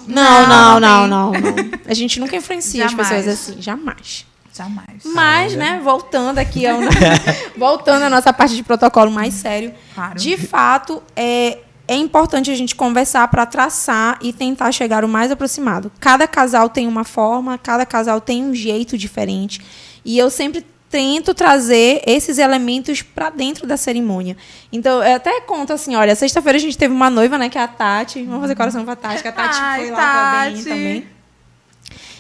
Não, 0.05 0.47
não, 0.47 0.79
não, 0.81 1.07
não, 1.07 1.31
não. 1.31 1.41
A 1.87 1.93
gente 1.93 2.19
nunca 2.19 2.35
influencia 2.35 2.83
as 2.83 2.91
Jamais. 2.91 3.09
pessoas 3.09 3.27
assim, 3.29 3.61
jamais. 3.61 4.25
Jamais. 4.55 5.03
Mas, 5.05 5.55
né, 5.55 5.79
voltando 5.83 6.37
aqui 6.37 6.65
ao 6.67 6.79
voltando 7.57 8.03
à 8.03 8.09
nossa 8.09 8.31
parte 8.31 8.55
de 8.55 8.63
protocolo 8.63 9.11
mais 9.11 9.33
sério, 9.33 9.73
Claro. 9.95 10.15
de 10.19 10.37
fato, 10.37 11.01
é, 11.15 11.57
é 11.87 11.95
importante 11.95 12.51
a 12.51 12.55
gente 12.55 12.75
conversar 12.75 13.27
para 13.29 13.45
traçar 13.45 14.17
e 14.21 14.31
tentar 14.31 14.71
chegar 14.71 15.03
o 15.03 15.07
mais 15.07 15.31
aproximado. 15.31 15.91
Cada 15.99 16.27
casal 16.27 16.69
tem 16.69 16.87
uma 16.87 17.03
forma, 17.03 17.57
cada 17.57 17.85
casal 17.85 18.21
tem 18.21 18.43
um 18.43 18.53
jeito 18.53 18.97
diferente. 18.97 19.59
E 20.05 20.17
eu 20.17 20.29
sempre 20.29 20.65
tento 20.89 21.33
trazer 21.33 22.03
esses 22.05 22.37
elementos 22.37 23.01
para 23.01 23.31
dentro 23.31 23.65
da 23.65 23.75
cerimônia. 23.75 24.37
Então, 24.71 25.03
eu 25.03 25.15
até 25.15 25.41
conto 25.41 25.73
assim, 25.73 25.95
olha, 25.95 26.13
sexta-feira 26.13 26.55
a 26.55 26.61
gente 26.61 26.77
teve 26.77 26.93
uma 26.93 27.09
noiva, 27.09 27.35
né, 27.35 27.49
que 27.49 27.57
é 27.57 27.61
a 27.63 27.67
Tati. 27.67 28.21
Vamos 28.21 28.41
fazer 28.41 28.53
coração 28.53 28.85
pra 28.85 28.95
Tati, 28.95 29.23
que 29.23 29.27
a 29.27 29.31
Tati 29.31 29.57
Ai, 29.59 29.79
foi 29.81 29.91
lá 29.91 29.97
também, 29.97 30.53
Tati. 30.55 30.69
também. 30.69 31.07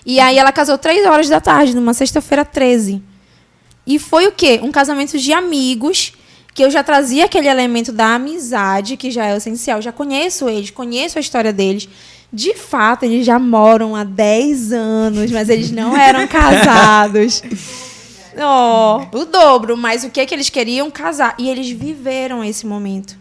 E 0.05 0.19
aí 0.19 0.37
ela 0.37 0.51
casou 0.51 0.77
três 0.77 1.05
horas 1.05 1.29
da 1.29 1.39
tarde, 1.39 1.75
numa 1.75 1.93
sexta-feira 1.93 2.43
13. 2.43 3.01
E 3.85 3.99
foi 3.99 4.27
o 4.27 4.31
quê? 4.31 4.59
Um 4.61 4.71
casamento 4.71 5.17
de 5.17 5.33
amigos, 5.33 6.13
que 6.53 6.63
eu 6.63 6.69
já 6.69 6.83
trazia 6.83 7.25
aquele 7.25 7.47
elemento 7.47 7.91
da 7.91 8.15
amizade, 8.15 8.97
que 8.97 9.11
já 9.11 9.25
é 9.25 9.37
essencial. 9.37 9.81
Já 9.81 9.91
conheço 9.91 10.47
eles, 10.47 10.69
conheço 10.69 11.17
a 11.17 11.21
história 11.21 11.51
deles. 11.51 11.87
De 12.31 12.53
fato, 12.55 13.03
eles 13.03 13.25
já 13.25 13.37
moram 13.37 13.95
há 13.95 14.03
10 14.03 14.73
anos, 14.73 15.31
mas 15.31 15.49
eles 15.49 15.71
não 15.71 15.95
eram 15.97 16.27
casados. 16.27 17.41
Oh, 18.35 19.15
o 19.15 19.25
dobro, 19.25 19.77
mas 19.77 20.03
o 20.03 20.09
que 20.09 20.25
que 20.25 20.33
eles 20.33 20.49
queriam? 20.49 20.89
Casar. 20.89 21.35
E 21.37 21.47
eles 21.47 21.69
viveram 21.69 22.43
esse 22.43 22.65
momento. 22.65 23.15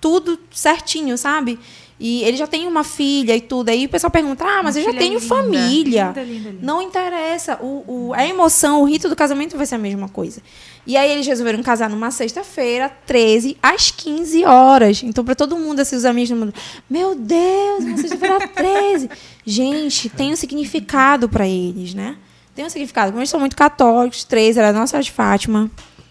Tudo 0.00 0.36
certinho, 0.50 1.16
sabe? 1.16 1.56
E 1.98 2.22
ele 2.24 2.36
já 2.36 2.46
tem 2.46 2.66
uma 2.66 2.84
filha 2.84 3.34
e 3.34 3.40
tudo. 3.40 3.70
Aí 3.70 3.86
o 3.86 3.88
pessoal 3.88 4.10
pergunta: 4.10 4.44
ah, 4.44 4.62
mas 4.62 4.76
Uma 4.76 4.82
eu 4.82 4.92
já 4.92 4.98
tenho 4.98 5.14
linda, 5.14 5.26
família. 5.26 6.06
linda, 6.08 6.22
linda. 6.22 6.58
Não 6.60 6.82
interessa. 6.82 7.56
O, 7.62 7.84
o- 8.08 8.12
a 8.14 8.26
emoção, 8.26 8.82
o 8.82 8.84
rito 8.84 9.08
do 9.08 9.16
casamento 9.16 9.56
vai 9.56 9.64
ser 9.64 9.76
a 9.76 9.78
mesma 9.78 10.06
coisa. 10.08 10.42
E 10.86 10.94
aí 10.96 11.10
eles 11.10 11.26
resolveram 11.26 11.62
casar 11.62 11.88
numa 11.88 12.10
sexta-feira, 12.10 12.88
13, 13.06 13.56
às 13.62 13.90
15 13.90 14.44
horas. 14.44 15.02
Então, 15.02 15.24
para 15.24 15.34
todo 15.34 15.56
mundo, 15.56 15.80
assim, 15.80 15.96
os 15.96 16.04
amigos 16.04 16.28
do 16.30 16.36
mundo, 16.36 16.54
meu 16.88 17.14
Deus, 17.14 17.82
uma 17.84 17.96
sexta-feira 17.96 18.46
13. 18.46 19.10
Gente, 19.44 20.08
tem 20.10 20.32
um 20.32 20.36
significado 20.36 21.28
para 21.30 21.48
eles, 21.48 21.94
né? 21.94 22.16
Tem 22.54 22.64
um 22.64 22.68
significado. 22.70 23.10
Como 23.10 23.20
eles 23.20 23.30
são 23.30 23.40
muito 23.40 23.56
católicos, 23.56 24.22
13 24.22 24.58
era 24.58 24.68
a 24.68 24.72
Nossa 24.72 25.00
de 25.02 25.10
Fátima. 25.10 25.70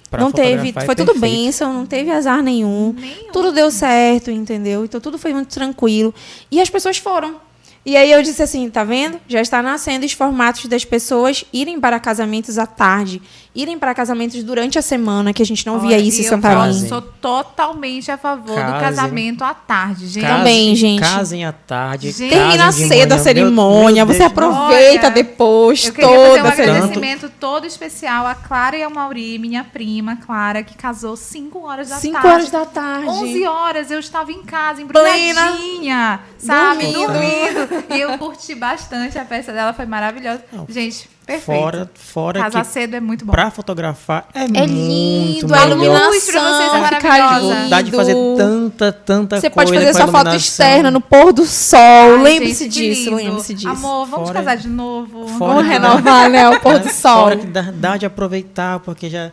Pra 0.10 0.22
não 0.22 0.32
teve, 0.32 0.70
é 0.70 0.86
foi 0.86 0.96
tudo 0.96 1.14
perfeito. 1.14 1.36
bênção, 1.36 1.74
não 1.74 1.86
teve 1.86 2.12
azar 2.12 2.42
nenhum. 2.42 2.94
Nenhum. 2.98 3.32
Tudo 3.32 3.52
deu 3.52 3.72
certo, 3.72 4.32
entendeu? 4.32 4.86
Então 4.86 5.02
tudo 5.02 5.18
foi 5.18 5.34
muito 5.34 5.50
tranquilo. 5.50 6.14
E 6.52 6.62
as 6.62 6.70
pessoas 6.70 6.98
foram. 6.98 7.36
E 7.86 7.96
aí 7.96 8.12
eu 8.12 8.24
disse 8.24 8.42
assim, 8.42 8.68
tá 8.70 8.84
vendo? 8.84 9.20
Já 9.28 9.42
está 9.42 9.62
nascendo 9.62 10.06
os 10.06 10.12
formatos 10.12 10.66
das 10.66 10.84
pessoas 10.84 11.46
irem 11.54 11.80
para 11.80 12.00
casamentos 12.00 12.58
à 12.58 12.66
tarde, 12.66 13.22
irem 13.56 13.80
para 13.80 13.94
casamentos 13.96 14.44
durante 14.44 14.78
a 14.78 14.82
semana, 14.82 15.32
que 15.34 15.42
a 15.42 15.46
gente 15.46 15.66
não 15.66 15.80
via 15.80 15.96
Olha, 15.96 16.02
isso 16.06 16.20
em 16.20 16.24
e 16.24 16.26
eu 16.26 16.30
Santarém. 16.32 16.58
Casem. 16.58 16.90
sou 16.90 17.02
totalmente 17.02 18.12
a 18.12 18.18
favor 18.18 18.56
Casem. 18.56 18.74
do 18.74 18.80
casamento 18.80 19.44
à 19.44 19.54
tarde, 19.54 20.08
gente. 20.08 20.24
Casem. 20.24 20.38
Também, 20.38 20.76
gente. 20.76 21.00
Casem 21.02 21.46
à 21.46 21.52
tarde. 21.54 22.12
Gente. 22.12 22.30
Termina 22.32 22.72
cedo 22.72 22.92
a 23.12 23.16
manhã. 23.16 23.18
cerimônia, 23.24 23.96
Meu- 23.96 24.06
meu 24.06 24.14
você 24.14 24.20
Deus. 24.20 24.32
aproveita 24.32 25.06
Olha, 25.08 25.14
depois 25.14 25.86
Eu 25.86 25.94
queria 25.94 26.10
fazer 26.10 26.22
um 26.22 26.36
toda 26.36 26.50
a 26.50 26.52
cerimônia. 26.52 26.84
agradecimento 26.84 27.32
todo 27.40 27.66
especial 27.66 28.28
à 28.28 28.36
Clara 28.36 28.78
e 28.78 28.84
ao 28.84 28.92
Mauri, 28.92 29.40
minha 29.40 29.64
prima 29.64 30.18
Clara, 30.18 30.62
que 30.64 30.76
casou 30.76 31.16
5 31.16 31.60
horas 31.66 31.90
da 31.90 31.96
5 31.98 32.14
tarde. 32.14 32.28
horas 32.28 32.50
da 32.52 32.66
tarde. 32.66 33.08
11 33.08 33.46
horas 33.48 33.90
eu 33.92 34.00
estava 34.00 34.32
em 34.32 34.44
casa, 34.44 34.84
Plena. 34.86 35.30
embrulhadinha, 35.50 36.20
sabe? 36.38 36.92
Dormindo. 36.92 37.08
Dormindo. 37.14 37.94
E 37.96 38.02
eu 38.02 38.18
curti 38.18 38.54
bastante 38.56 39.18
a 39.18 39.26
festa 39.26 39.52
dela, 39.54 39.74
foi 39.74 39.86
maravilhosa. 39.86 40.44
Gente, 40.68 41.10
perfeito. 41.26 41.60
Fora, 41.62 41.90
fora 41.96 42.40
Casar 42.42 42.62
que 42.66 42.68
cedo 42.72 42.96
é 42.96 43.00
muito 43.00 43.26
bom. 43.26 43.32
pra 43.32 43.50
fotografar 43.52 44.28
é, 44.34 44.44
É 44.44 44.48
muito 44.48 44.66
lindo, 44.66 45.54
a 45.56 45.66
iluminação 45.66 46.10
Luz 46.10 46.26
pra 46.32 46.42
vocês 46.42 46.74
é 46.74 46.80
maravilhosa. 46.80 47.56
lindo. 47.56 47.70
Dá 47.70 47.82
de 47.82 47.92
fazer 47.92 48.16
tanta, 48.38 48.92
tanta 48.92 49.40
Você 49.42 49.50
coisa 49.50 49.72
pode 49.72 49.86
fazer 49.86 49.98
sua 49.98 50.08
foto 50.12 50.36
externa 50.36 50.92
no 50.92 51.02
pôr 51.02 51.34
do 51.34 51.46
sol. 51.46 52.22
Lembre-se 52.22 52.68
disso, 52.70 53.10
lindo. 53.10 53.16
lembre-se 53.16 53.54
disso. 53.54 53.68
Amor, 53.70 54.06
vamos 54.06 54.28
Fora- 54.30 54.40
casar 54.40 54.58
de 54.58 54.68
novo. 54.68 55.28
Fora 55.28 55.54
Vamos 55.56 55.68
renovar, 55.68 56.30
né? 56.30 56.50
O 56.50 56.60
pôr 56.60 56.80
do 56.80 56.88
É, 56.88 56.92
sol. 56.92 57.24
Fora 57.24 57.38
que 57.38 57.48
dá, 57.48 57.62
dá 57.74 57.98
de 57.98 58.06
aproveitar, 58.06 58.80
porque 58.80 59.10
já. 59.10 59.32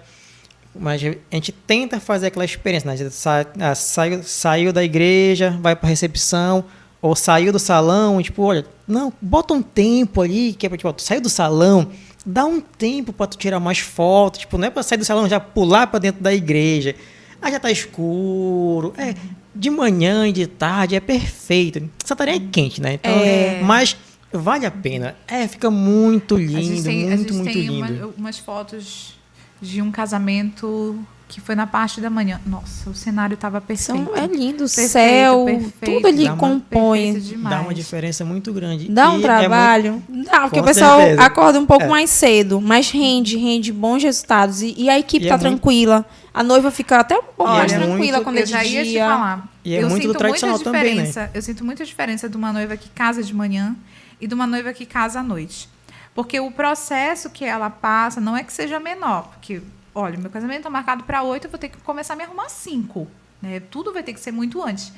Mas 0.75 1.03
a 1.03 1.35
gente 1.35 1.53
tenta 1.53 2.01
fazer 2.01 2.29
aquela 2.29 2.45
experiência, 2.47 2.87
né? 2.87 2.95
A 2.95 2.97
gente 2.97 3.11
sai- 3.15 3.47
saiu, 3.77 4.23
saiu 4.23 4.73
da 4.73 4.83
igreja, 4.83 5.55
vai 5.61 5.77
pra 5.77 5.87
recepção, 5.89 6.65
ou 7.03 7.17
saiu 7.17 7.53
do 7.53 7.59
salão, 7.59 8.21
e, 8.21 8.25
tipo, 8.25 8.43
olha, 8.43 8.65
não, 8.87 9.13
bota 9.21 9.53
um 9.53 9.61
tempo 9.61 10.23
ali, 10.23 10.53
que 10.55 10.65
é 10.65 10.69
pra, 10.69 10.79
tipo, 10.79 10.93
tu 10.93 11.03
saiu 11.03 11.21
do 11.21 11.29
salão, 11.29 11.89
dá 12.25 12.45
um 12.45 12.61
tempo 12.61 13.13
pra 13.13 13.27
tu 13.27 13.37
tirar 13.37 13.59
mais 13.59 13.81
fotos, 13.81 14.41
tipo, 14.41 14.57
não 14.57 14.69
é 14.69 14.71
pra 14.71 14.85
sair 14.85 14.99
do 14.99 15.05
salão 15.05 15.29
já 15.29 15.41
pular 15.41 15.89
pra 15.89 15.99
dentro 15.99 16.23
da 16.23 16.33
igreja. 16.33 16.95
Ah, 17.41 17.51
já 17.51 17.59
tá 17.59 17.73
escuro, 17.73 18.95
é, 18.97 19.15
de 19.53 19.69
manhã 19.69 20.29
e 20.29 20.33
de 20.33 20.47
tarde 20.47 20.95
é 20.95 21.01
perfeito. 21.01 21.91
Santarém 22.05 22.37
é 22.37 22.41
quente, 22.53 22.81
né? 22.81 22.95
Então, 22.95 23.11
É. 23.13 23.61
mas 23.65 23.97
vale 24.33 24.65
a 24.65 24.71
pena. 24.71 25.17
É, 25.27 25.49
fica 25.49 25.69
muito 25.71 26.37
lindo, 26.37 26.85
tem, 26.85 27.07
muito, 27.09 27.35
muito 27.35 27.53
tem 27.53 27.63
lindo. 27.67 28.05
uma- 28.07 28.15
umas 28.17 28.39
fotos 28.39 29.15
de 29.61 29.83
um 29.83 29.91
casamento 29.91 30.97
que 31.33 31.41
foi 31.41 31.55
na 31.55 31.67
parte 31.67 31.99
da 31.99 32.11
manhã. 32.11 32.39
Nossa, 32.45 32.91
o 32.91 32.95
cenário 32.95 33.37
tava 33.39 33.59
perfeito. 33.59 34.05
São, 34.05 34.15
é 34.15 34.27
lindo, 34.27 34.65
o 34.65 34.69
Perfeito, 34.69 34.91
céu, 34.91 35.45
perfeito. 35.47 35.95
tudo 35.95 36.07
ali 36.07 36.25
uma- 36.27 36.37
compõe. 36.37 37.19
Dá 37.49 37.63
uma 37.63 37.73
diferença 37.73 38.23
muito 38.23 38.53
grande. 38.53 38.89
Dá 38.91 39.07
E 39.07 39.09
um 39.09 39.19
é 39.19 39.23
trabalho? 39.23 40.03
Dá, 40.09 40.41
porque 40.43 40.57
Com 40.57 40.61
o 40.61 40.65
pessoal 40.65 41.01
certeza. 41.01 41.23
acorda 41.23 41.59
um 41.59 41.65
pouco 41.65 41.85
É. 41.85 41.89
mais 41.89 42.11
cedo, 42.11 42.61
mas 42.61 42.91
rende, 42.91 43.39
rende 43.39 43.73
bons 43.73 44.03
resultados. 44.03 44.61
E, 44.61 44.75
e 44.77 44.91
a 44.91 44.99
equipe 44.99 45.25
E 45.25 45.29
é 45.29 45.31
tá 45.31 45.39
muito- 45.39 45.49
tranquila. 45.63 46.05
A 46.35 46.43
noiva 46.43 46.71
fica 46.71 46.99
até 47.01 47.17
um 47.17 47.23
pouco 47.23 47.45
Olha, 47.45 47.59
mais 47.61 47.73
é 47.73 47.77
tranquila 47.79 47.99
muito- 48.19 48.23
quando 48.25 48.37
é 48.37 48.43
eu 48.43 48.47
já 48.47 48.63
de 48.63 48.69
ia 48.69 48.85
te 48.85 48.91
dia. 48.91 49.07
falar. 49.07 49.49
E 49.65 49.75
é 49.75 49.83
eu 49.83 49.89
muito 49.89 50.03
do 50.03 50.09
sinto 50.09 50.19
tradicional 50.19 50.57
muita 50.57 50.71
também, 50.71 50.95
né? 50.97 51.03
diferença. 51.05 51.31
Eu 51.33 51.41
sinto 51.43 51.65
muita 51.65 51.85
diferença 51.85 52.29
de 52.29 52.37
uma 52.37 52.53
noiva 52.53 52.77
que 52.77 52.89
casa 52.91 53.23
de 53.23 53.35
manhã 53.35 53.75
e 54.21 54.27
de 54.27 54.35
uma 54.35 54.47
noiva 54.47 54.73
que 54.75 54.85
casa 54.85 55.21
à 55.21 55.23
noite. 55.23 55.69
Porque 56.15 56.39
o 56.39 56.51
processo 56.51 57.31
que 57.31 57.43
ela 57.43 57.71
passa 57.71 58.21
não 58.21 58.37
é 58.37 58.43
que 58.45 58.53
seja 58.53 58.79
menor. 58.79 59.29
Porque, 59.33 59.63
olha, 59.95 60.19
meu 60.19 60.31
casamento 60.31 60.59
está 60.59 60.71
marcado 60.71 61.05
para 61.05 61.23
oito, 61.23 61.47
eu 61.47 61.51
vou 61.51 61.59
ter 61.59 61.69
que 61.69 61.79
começar 61.79 62.15
a 62.15 62.17
me 62.17 62.25
arrumar 62.25 62.47
às 62.47 62.53
cinco. 62.53 63.07
Né? 63.41 63.61
Tudo 63.61 63.93
vai 63.93 64.03
ter 64.03 64.13
que 64.13 64.21
ser 64.21 64.33
muito 64.33 64.63
antes. 64.63 64.93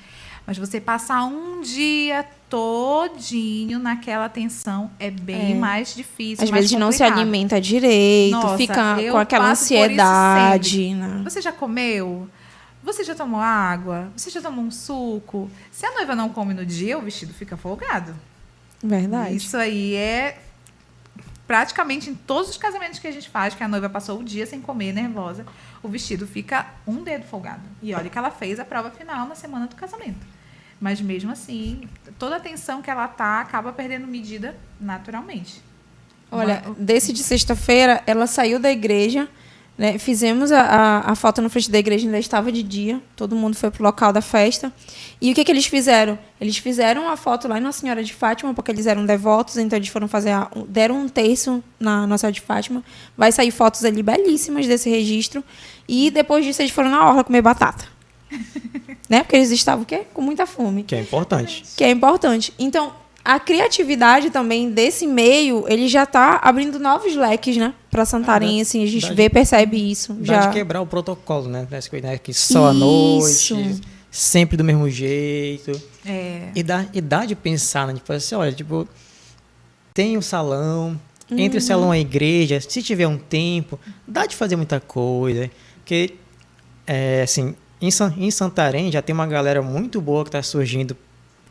Mas 0.46 0.58
você 0.58 0.78
passar 0.78 1.24
um 1.24 1.62
dia 1.62 2.24
todinho 2.50 3.78
naquela 3.78 4.28
tensão 4.28 4.90
é 4.98 5.10
bem 5.10 5.52
É. 5.52 5.54
mais 5.54 5.94
difícil. 5.94 6.44
Às 6.44 6.50
mais 6.50 6.64
vezes 6.64 6.78
não 6.78 6.92
se 6.92 6.98
complicado. 6.98 7.18
alimenta 7.20 7.60
direito, 7.60 8.32
Nossa, 8.32 8.56
fica 8.58 8.96
com 9.10 9.16
aquela 9.18 9.50
ansiedade. 9.50 10.94
Né? 10.94 11.22
Você 11.24 11.40
já 11.40 11.50
comeu? 11.52 12.28
Você 12.82 13.02
já 13.02 13.14
tomou 13.14 13.40
água? 13.40 14.08
Você 14.14 14.28
já 14.28 14.42
tomou 14.42 14.62
um 14.64 14.70
suco? 14.70 15.50
Se 15.72 15.86
a 15.86 15.92
noiva 15.92 16.14
não 16.14 16.28
come 16.28 16.52
no 16.52 16.66
dia, 16.66 16.98
o 16.98 17.00
vestido 17.00 17.32
fica 17.32 17.56
folgado. 17.56 18.14
Verdade. 18.82 19.36
Isso 19.36 19.56
aí 19.56 19.94
é 19.94 20.38
praticamente 21.46 22.08
em 22.10 22.14
todos 22.14 22.50
os 22.50 22.56
casamentos 22.56 22.98
que 22.98 23.06
a 23.06 23.12
gente 23.12 23.28
faz, 23.28 23.54
que 23.54 23.62
a 23.62 23.68
noiva 23.68 23.88
passou 23.88 24.20
o 24.20 24.24
dia 24.24 24.46
sem 24.46 24.60
comer, 24.60 24.92
nervosa, 24.92 25.44
o 25.82 25.88
vestido 25.88 26.26
fica 26.26 26.66
um 26.86 27.02
dedo 27.02 27.24
folgado. 27.24 27.62
E 27.82 27.94
olha 27.94 28.08
que 28.08 28.16
ela 28.16 28.30
fez 28.30 28.58
a 28.58 28.64
prova 28.64 28.90
final 28.90 29.26
na 29.28 29.34
semana 29.34 29.66
do 29.66 29.76
casamento. 29.76 30.26
Mas 30.80 31.00
mesmo 31.00 31.30
assim, 31.30 31.88
toda 32.18 32.36
a 32.36 32.40
tensão 32.40 32.82
que 32.82 32.90
ela 32.90 33.06
tá 33.06 33.40
acaba 33.40 33.72
perdendo 33.72 34.06
medida 34.06 34.56
naturalmente. 34.80 35.62
Olha, 36.30 36.62
Uma- 36.66 36.74
desse 36.76 37.12
de 37.12 37.22
sexta-feira, 37.22 38.02
ela 38.06 38.26
saiu 38.26 38.58
da 38.58 38.70
igreja, 38.70 39.28
né? 39.76 39.98
Fizemos 39.98 40.52
a, 40.52 40.60
a, 40.60 41.10
a 41.12 41.14
foto 41.14 41.42
na 41.42 41.48
frente 41.48 41.70
da 41.70 41.78
igreja, 41.78 42.06
ainda 42.06 42.18
estava 42.18 42.52
de 42.52 42.62
dia. 42.62 43.00
Todo 43.16 43.34
mundo 43.34 43.56
foi 43.56 43.70
pro 43.70 43.82
local 43.82 44.12
da 44.12 44.20
festa. 44.20 44.72
E 45.20 45.32
o 45.32 45.34
que, 45.34 45.44
que 45.44 45.50
eles 45.50 45.66
fizeram? 45.66 46.18
Eles 46.40 46.56
fizeram 46.58 47.08
a 47.08 47.16
foto 47.16 47.48
lá 47.48 47.58
em 47.58 47.60
Nossa 47.60 47.80
Senhora 47.80 48.02
de 48.04 48.14
Fátima, 48.14 48.54
porque 48.54 48.70
eles 48.70 48.86
eram 48.86 49.04
devotos, 49.04 49.56
então 49.56 49.76
eles 49.76 49.88
foram 49.88 50.06
fazer. 50.06 50.30
a- 50.30 50.48
um- 50.54 50.64
deram 50.66 50.96
um 51.02 51.08
terço 51.08 51.62
na 51.80 52.06
Nossa 52.06 52.22
Senhora 52.22 52.34
de 52.34 52.40
Fátima. 52.40 52.84
Vai 53.16 53.32
sair 53.32 53.50
fotos 53.50 53.84
ali 53.84 54.02
belíssimas 54.02 54.66
desse 54.66 54.88
registro. 54.88 55.42
E 55.88 56.10
depois 56.10 56.44
disso, 56.44 56.62
eles 56.62 56.72
foram 56.72 56.90
na 56.90 57.04
orla 57.08 57.24
comer 57.24 57.42
batata. 57.42 57.84
né? 59.08 59.22
Porque 59.22 59.36
eles 59.36 59.50
estavam 59.50 59.82
o 59.82 59.86
quê? 59.86 60.02
Com 60.12 60.22
muita 60.22 60.46
fome 60.46 60.82
Que 60.84 60.94
é 60.96 61.00
importante. 61.00 61.64
que 61.76 61.84
é 61.84 61.90
importante. 61.90 62.52
Então, 62.58 62.92
a 63.24 63.40
criatividade 63.40 64.28
também 64.30 64.70
desse 64.70 65.06
meio, 65.06 65.64
ele 65.66 65.88
já 65.88 66.02
está 66.02 66.38
abrindo 66.42 66.78
novos 66.78 67.16
leques, 67.16 67.56
né? 67.56 67.72
Para 67.90 68.04
Santarém, 68.04 68.56
dá- 68.56 68.62
assim, 68.62 68.82
a 68.82 68.86
gente 68.86 69.08
vê, 69.14 69.24
de- 69.24 69.30
percebe 69.30 69.76
isso. 69.90 70.16
Já 70.20 70.46
de 70.46 70.52
quebrar 70.52 70.80
o 70.82 70.86
protocolo, 70.86 71.48
né? 71.48 71.66
Né? 71.70 72.18
que 72.18 72.34
só 72.34 72.66
à 72.66 72.72
noite, 72.74 73.80
sempre 74.10 74.56
do 74.56 74.64
mesmo 74.64 74.88
jeito. 74.90 75.72
É, 76.04 76.48
E 76.54 76.62
dá, 76.62 76.84
e 76.92 77.00
dá 77.00 77.24
de 77.24 77.34
pensar, 77.34 77.86
né? 77.86 77.94
Tipo 77.94 78.12
assim, 78.12 78.34
olha, 78.34 78.52
tipo, 78.52 78.86
tem 79.94 80.16
o 80.18 80.22
salão, 80.22 81.00
entre 81.30 81.58
o 81.58 81.60
Uhum. 81.62 81.66
salão 81.66 81.94
e 81.94 81.98
a 81.98 82.00
igreja, 82.00 82.60
se 82.60 82.82
tiver 82.82 83.06
um 83.08 83.16
tempo, 83.16 83.78
dá 84.06 84.26
de 84.26 84.36
fazer 84.36 84.56
muita 84.56 84.78
coisa. 84.80 85.50
Porque, 85.76 86.14
é, 86.86 87.22
assim, 87.22 87.54
em, 87.80 87.88
em 88.18 88.30
Santarém 88.30 88.92
já 88.92 89.00
tem 89.00 89.14
uma 89.14 89.26
galera 89.26 89.62
muito 89.62 90.00
boa 90.00 90.24
que 90.24 90.28
está 90.28 90.42
surgindo. 90.42 90.94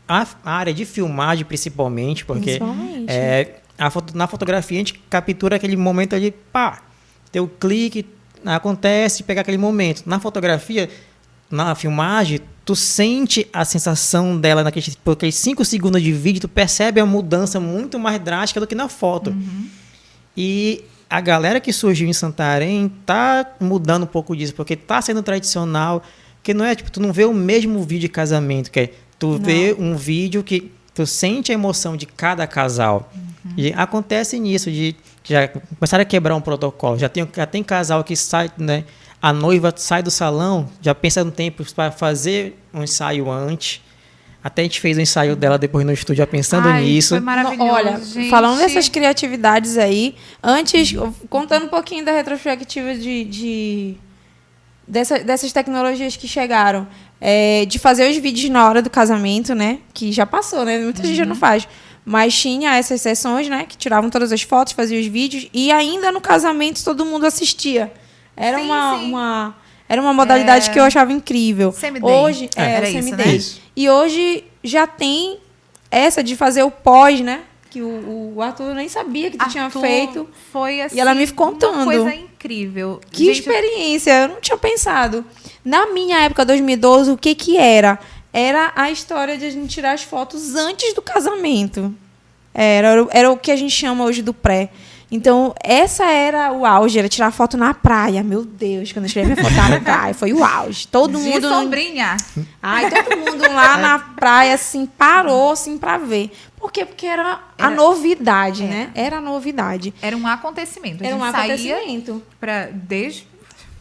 A, 0.06 0.26
a 0.44 0.52
área 0.52 0.74
de 0.74 0.84
filmagem, 0.84 1.44
principalmente, 1.44 2.24
porque 2.24 2.58
Principalmente. 2.58 3.06
é, 3.10 3.56
a 3.78 3.90
foto- 3.90 4.16
na 4.16 4.26
fotografia 4.26 4.76
a 4.76 4.80
gente 4.80 4.94
captura 5.08 5.56
aquele 5.56 5.76
momento 5.76 6.14
ali, 6.14 6.30
pá, 6.52 6.82
teu 7.32 7.48
clique, 7.48 8.06
acontece, 8.44 9.22
pegar 9.22 9.40
aquele 9.40 9.56
momento. 9.58 10.02
Na 10.06 10.20
fotografia, 10.20 10.88
na 11.50 11.74
filmagem, 11.74 12.40
tu 12.64 12.76
sente 12.76 13.46
a 13.52 13.64
sensação 13.64 14.38
dela 14.38 14.62
naqueles, 14.62 14.96
aqueles 15.10 15.34
cinco 15.34 15.64
segundos 15.64 16.02
de 16.02 16.12
vídeo, 16.12 16.40
tu 16.42 16.48
percebe 16.48 17.00
a 17.00 17.06
mudança 17.06 17.58
muito 17.58 17.98
mais 17.98 18.20
drástica 18.20 18.60
do 18.60 18.66
que 18.66 18.74
na 18.74 18.88
foto. 18.88 19.34
E 20.36 20.84
a 21.08 21.20
galera 21.20 21.60
que 21.60 21.72
surgiu 21.72 22.08
em 22.08 22.12
Santarém 22.12 22.90
tá 23.06 23.46
mudando 23.60 24.02
um 24.04 24.06
pouco 24.06 24.36
disso, 24.36 24.54
porque 24.54 24.76
tá 24.76 25.00
sendo 25.00 25.22
tradicional, 25.22 26.02
que 26.42 26.52
não 26.52 26.64
é 26.64 26.74
tipo, 26.74 26.90
tu 26.90 27.00
não 27.00 27.12
vê 27.12 27.24
o 27.24 27.32
mesmo 27.32 27.82
vídeo 27.82 28.00
de 28.02 28.08
casamento, 28.08 28.70
que 28.70 28.80
é 28.80 28.90
tu 29.18 29.38
vê 29.38 29.74
um 29.78 29.96
vídeo 29.96 30.42
que 30.42 30.70
tu 30.94 31.06
sente 31.06 31.50
a 31.50 31.54
emoção 31.54 31.96
de 31.96 32.06
cada 32.06 32.46
casal. 32.46 33.12
E 33.56 33.72
acontece 33.74 34.38
nisso, 34.38 34.70
de 34.70 34.94
já 35.22 35.48
começaram 35.48 36.02
a 36.02 36.04
quebrar 36.04 36.34
um 36.34 36.40
protocolo. 36.40 36.98
Já 36.98 37.08
tem, 37.08 37.26
já 37.34 37.46
tem 37.46 37.62
casal 37.62 38.02
que 38.04 38.14
sai, 38.16 38.50
né? 38.58 38.84
A 39.20 39.32
noiva 39.32 39.72
sai 39.74 40.02
do 40.02 40.10
salão, 40.10 40.68
já 40.82 40.94
pensa 40.94 41.24
no 41.24 41.30
tempo 41.30 41.64
para 41.74 41.90
fazer 41.90 42.58
um 42.72 42.82
ensaio 42.82 43.30
antes. 43.30 43.80
Até 44.42 44.60
a 44.60 44.64
gente 44.66 44.78
fez 44.80 44.98
o 44.98 45.00
ensaio 45.00 45.34
dela 45.34 45.56
depois 45.56 45.86
no 45.86 45.92
estúdio 45.92 46.16
já 46.18 46.26
pensando 46.26 46.68
Ai, 46.68 46.84
nisso. 46.84 47.10
Foi 47.14 47.20
maravilhoso. 47.20 47.70
Olha, 47.70 47.98
gente. 48.04 48.28
falando 48.28 48.58
dessas 48.58 48.90
criatividades 48.90 49.78
aí, 49.78 50.14
antes, 50.42 50.94
contando 51.30 51.64
um 51.64 51.68
pouquinho 51.68 52.04
da 52.04 52.12
retrospectiva 52.12 52.94
de, 52.94 53.24
de- 53.24 53.94
dessa- 54.86 55.20
dessas 55.20 55.50
tecnologias 55.52 56.16
que 56.16 56.28
chegaram. 56.28 56.86
É, 57.20 57.64
de 57.66 57.78
fazer 57.78 58.10
os 58.10 58.16
vídeos 58.16 58.50
na 58.50 58.68
hora 58.68 58.82
do 58.82 58.90
casamento, 58.90 59.54
né? 59.54 59.78
Que 59.92 60.12
já 60.12 60.26
passou, 60.26 60.64
né? 60.64 60.78
Muita 60.78 61.02
gente 61.02 61.16
já 61.16 61.24
não 61.24 61.34
faz. 61.36 61.66
Mas 62.04 62.38
tinha 62.38 62.76
essas 62.76 63.00
sessões, 63.00 63.48
né? 63.48 63.64
Que 63.66 63.76
tiravam 63.78 64.10
todas 64.10 64.30
as 64.30 64.42
fotos, 64.42 64.72
faziam 64.74 65.00
os 65.00 65.06
vídeos. 65.06 65.48
E 65.54 65.72
ainda 65.72 66.12
no 66.12 66.20
casamento 66.20 66.84
todo 66.84 67.04
mundo 67.04 67.24
assistia. 67.24 67.90
Era 68.36 68.58
Sim, 68.58 68.64
uma, 68.64 68.98
sim. 68.98 69.04
uma 69.08 69.56
era 69.88 70.00
uma 70.02 70.12
modalidade 70.12 70.68
É. 70.68 70.72
que 70.72 70.78
eu 70.78 70.84
achava 70.84 71.12
incrível. 71.12 71.72
Semi-day. 71.72 72.10
Hoje, 72.10 72.50
É, 72.56 72.62
era 72.72 72.86
o 72.86 72.88
isso, 72.90 73.16
né? 73.16 73.40
E 73.76 73.88
hoje 73.88 74.44
já 74.62 74.86
tem 74.86 75.38
essa 75.90 76.22
de 76.22 76.36
fazer 76.36 76.62
o 76.62 76.70
pós, 76.70 77.20
né? 77.20 77.40
Que 77.70 77.80
o, 77.82 78.34
o 78.36 78.42
Arthur 78.42 78.74
nem 78.74 78.88
sabia 78.88 79.30
que 79.30 79.36
tu 79.38 79.48
tinha 79.48 79.68
feito. 79.70 80.28
Foi 80.52 80.80
assim, 80.80 80.96
E 80.96 81.00
ela 81.00 81.14
me 81.14 81.26
contando. 81.28 81.74
Uma 81.74 81.84
coisa 81.84 82.14
incrível. 82.14 83.00
Que 83.10 83.26
Gente, 83.26 83.40
experiência, 83.40 84.22
eu 84.22 84.28
não 84.28 84.40
tinha 84.40 84.56
pensado. 84.56 85.24
Na 85.64 85.86
minha 85.92 86.18
época, 86.20 86.44
2012, 86.44 87.10
o 87.12 87.16
que 87.16 87.34
que 87.34 87.56
era? 87.56 87.98
Era 88.32 88.72
a 88.76 88.90
história 88.90 89.38
de 89.38 89.46
a 89.46 89.50
gente 89.50 89.68
tirar 89.72 89.92
as 89.92 90.02
fotos 90.02 90.54
antes 90.54 90.92
do 90.94 91.00
casamento. 91.00 91.94
Era, 92.52 93.06
era 93.10 93.30
o 93.30 93.36
que 93.36 93.50
a 93.50 93.56
gente 93.56 93.72
chama 93.74 94.04
hoje 94.04 94.22
do 94.22 94.34
pré. 94.34 94.70
Então, 95.10 95.54
essa 95.62 96.04
era 96.06 96.50
o 96.52 96.66
auge, 96.66 96.98
era 96.98 97.08
tirar 97.08 97.30
foto 97.30 97.56
na 97.56 97.72
praia. 97.72 98.22
Meu 98.22 98.44
Deus, 98.44 98.90
quando 98.90 99.04
eu 99.04 99.08
tirei 99.10 99.24
minha 99.24 99.36
foto 99.36 99.54
na 99.54 99.78
praia, 99.80 100.12
foi 100.14 100.32
o 100.32 100.42
auge. 100.44 100.88
Todo 100.88 101.16
de 101.18 101.24
mundo. 101.24 101.48
sombrinha. 101.48 102.16
Ai, 102.60 102.90
todo 102.90 103.16
mundo 103.18 103.42
lá 103.52 103.76
na 103.76 103.98
praia, 104.16 104.54
assim, 104.54 104.86
parou, 104.86 105.52
assim, 105.52 105.78
pra 105.78 105.98
ver. 105.98 106.32
Por 106.58 106.72
quê? 106.72 106.84
Porque 106.84 107.06
era, 107.06 107.38
a 107.58 107.66
Era- 107.66 107.70
novidade, 107.76 108.64
né? 108.64 108.90
Era 108.94 109.18
a 109.18 109.20
novidade. 109.20 109.94
Era 110.02 110.16
um 110.16 110.26
acontecimento. 110.26 111.04
A 111.04 111.06
Era 111.06 111.16
um 111.16 111.20
gente 111.20 111.32
saía 111.32 111.54
acontecimento. 111.76 112.22
pra, 112.40 112.68
desde 112.72 113.28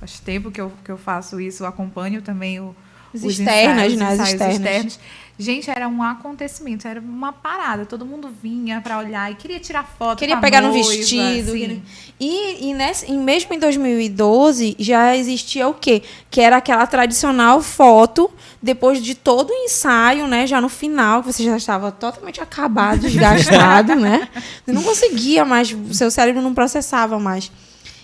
faz 0.03 0.19
tempo 0.19 0.51
que 0.51 0.59
eu, 0.59 0.71
que 0.83 0.91
eu 0.91 0.97
faço 0.97 1.39
isso, 1.39 1.63
eu 1.63 1.67
acompanho 1.67 2.21
também 2.21 2.59
o, 2.59 2.75
Os 3.13 3.23
os 3.23 3.39
externas, 3.39 3.93
ensaios, 3.93 4.17
né? 4.19 4.25
Externas. 4.31 4.55
externos. 4.57 4.99
Gente, 5.39 5.67
era 5.71 5.87
um 5.87 6.03
acontecimento, 6.03 6.87
era 6.87 6.99
uma 6.99 7.33
parada. 7.33 7.85
Todo 7.87 8.05
mundo 8.05 8.29
vinha 8.43 8.79
pra 8.81 8.99
olhar 8.99 9.31
e 9.31 9.35
queria 9.35 9.59
tirar 9.59 9.83
foto. 9.97 10.19
Queria 10.19 10.37
pegar 10.37 10.61
no 10.61 10.67
noiva, 10.69 10.87
vestido. 10.87 11.49
assim. 11.49 11.59
queria- 11.59 11.81
E, 12.19 12.69
e, 12.69 12.73
nessa, 12.75 13.07
e 13.07 13.13
mesmo 13.13 13.51
em 13.53 13.57
2012, 13.59 14.75
já 14.77 15.15
existia 15.17 15.67
o 15.67 15.73
quê? 15.73 16.03
Que 16.29 16.39
era 16.39 16.57
aquela 16.57 16.85
tradicional 16.85 17.61
foto, 17.63 18.29
depois 18.61 19.01
de 19.01 19.15
todo 19.15 19.49
o 19.49 19.53
ensaio, 19.53 20.27
né? 20.27 20.45
Já 20.45 20.61
no 20.61 20.69
final, 20.69 21.23
que 21.23 21.33
você 21.33 21.43
já 21.43 21.57
estava 21.57 21.91
totalmente 21.91 22.39
acabado, 22.39 22.99
desgastado, 22.99 23.95
né? 23.99 24.27
Você 24.63 24.71
não 24.71 24.83
conseguia 24.83 25.43
mais, 25.43 25.71
o 25.71 25.93
seu 25.95 26.11
cérebro 26.11 26.41
não 26.43 26.53
processava 26.53 27.17
mais. 27.19 27.51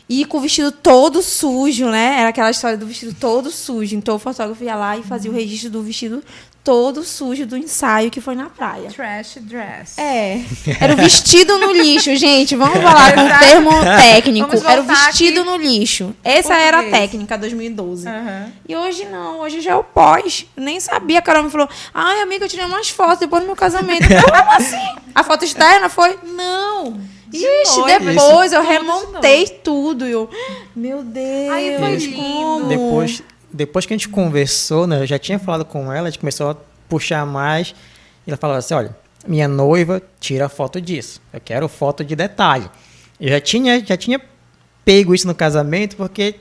E 0.10 0.26
com 0.26 0.40
o 0.40 0.42
vestido 0.42 0.72
todo 0.72 1.22
sujo, 1.22 1.88
né? 1.90 2.16
Era 2.20 2.30
aquela 2.30 2.50
história 2.50 2.76
do 2.76 2.88
vestido 2.88 3.14
todo 3.14 3.52
sujo. 3.52 3.96
Então 3.96 4.16
o 4.16 4.20
fotógrafo 4.20 4.64
ia 4.64 4.76
lá 4.76 4.98
e 4.98 5.04
fazia 5.04 5.30
o 5.30 5.34
registro 5.34 5.70
do 5.70 5.84
vestido 5.84 6.24
todo 6.64 7.04
sujo 7.04 7.46
do 7.46 7.56
ensaio 7.56 8.12
que 8.12 8.20
foi 8.20 8.36
na 8.36 8.50
praia. 8.50 8.90
Trash 8.90 9.38
dress. 9.42 10.00
É. 10.00 10.42
Era 10.80 10.94
o 10.94 10.98
vestido 10.98 11.58
no 11.58 11.72
lixo, 11.72 12.16
gente. 12.16 12.56
Vamos 12.56 12.82
falar 12.82 13.14
com 13.14 13.22
o 13.22 13.40
termo 13.40 13.72
técnico. 13.98 14.68
Era 14.68 14.82
o 14.82 14.84
vestido 14.84 15.46
no 15.46 15.56
lixo. 15.56 16.16
Essa 16.24 16.56
era 16.56 16.78
a 16.78 16.82
português. 16.82 17.10
técnica 17.12 17.38
2012. 17.38 18.08
Aham. 18.08 18.52
E 18.68 18.76
hoje 18.76 19.06
não, 19.06 19.40
hoje 19.40 19.62
já 19.62 19.72
é 19.72 19.76
o 19.76 19.84
pós. 19.84 20.46
Eu 20.56 20.64
nem 20.64 20.80
sabia. 20.80 21.20
A 21.20 21.22
Carol 21.22 21.44
me 21.44 21.50
falou: 21.50 21.70
ai, 21.94 22.22
amiga, 22.22 22.46
eu 22.46 22.50
tirei 22.50 22.66
umas 22.66 22.90
fotos 22.90 23.20
depois 23.20 23.42
do 23.44 23.46
meu 23.46 23.56
casamento. 23.56 24.04
Eu 24.04 24.22
falei, 24.22 24.42
Como 24.42 24.52
assim? 24.52 24.96
A 25.14 25.24
foto 25.24 25.46
externa 25.46 25.88
foi? 25.88 26.18
Não. 26.24 27.00
De 27.30 27.38
Ixi, 27.38 27.86
depois 27.86 28.52
eu 28.54 28.64
remontei 28.64 29.48
tudo. 29.48 30.06
Eu, 30.06 30.30
meu 30.76 31.04
Deus. 31.04 31.52
Aí 31.52 31.78
foi 31.78 31.96
lindo. 31.96 32.16
como? 32.16 32.68
Depois, 32.68 33.24
depois 33.52 33.86
que 33.86 33.94
a 33.94 33.98
gente 33.98 34.10
conversou, 34.10 34.88
né? 34.88 35.02
Eu 35.02 35.06
já 35.06 35.20
tinha 35.20 35.38
falado 35.38 35.64
com 35.64 35.92
ela, 35.94 36.08
a 36.08 36.12
gente 36.12 36.20
começou 36.20 36.50
a 36.50 36.58
puxar 36.88 37.26
mais. 37.26 37.76
E 38.26 38.32
ela 38.32 38.38
falava 38.38 38.60
assim: 38.60 38.74
olha, 38.74 38.96
minha 39.28 39.48
noiva 39.48 40.02
tira 40.20 40.50
foto 40.50 40.82
disso. 40.82 41.22
Eu 41.32 41.40
quero 41.40 41.70
foto 41.70 42.04
de 42.04 42.16
detalhe. 42.16 42.70
Eu 43.20 43.30
já 43.30 43.40
tinha, 43.40 43.84
já 43.86 43.96
tinha 43.96 44.20
pego 44.84 45.14
isso 45.14 45.28
no 45.28 45.36
casamento, 45.36 45.96
porque 45.96 46.36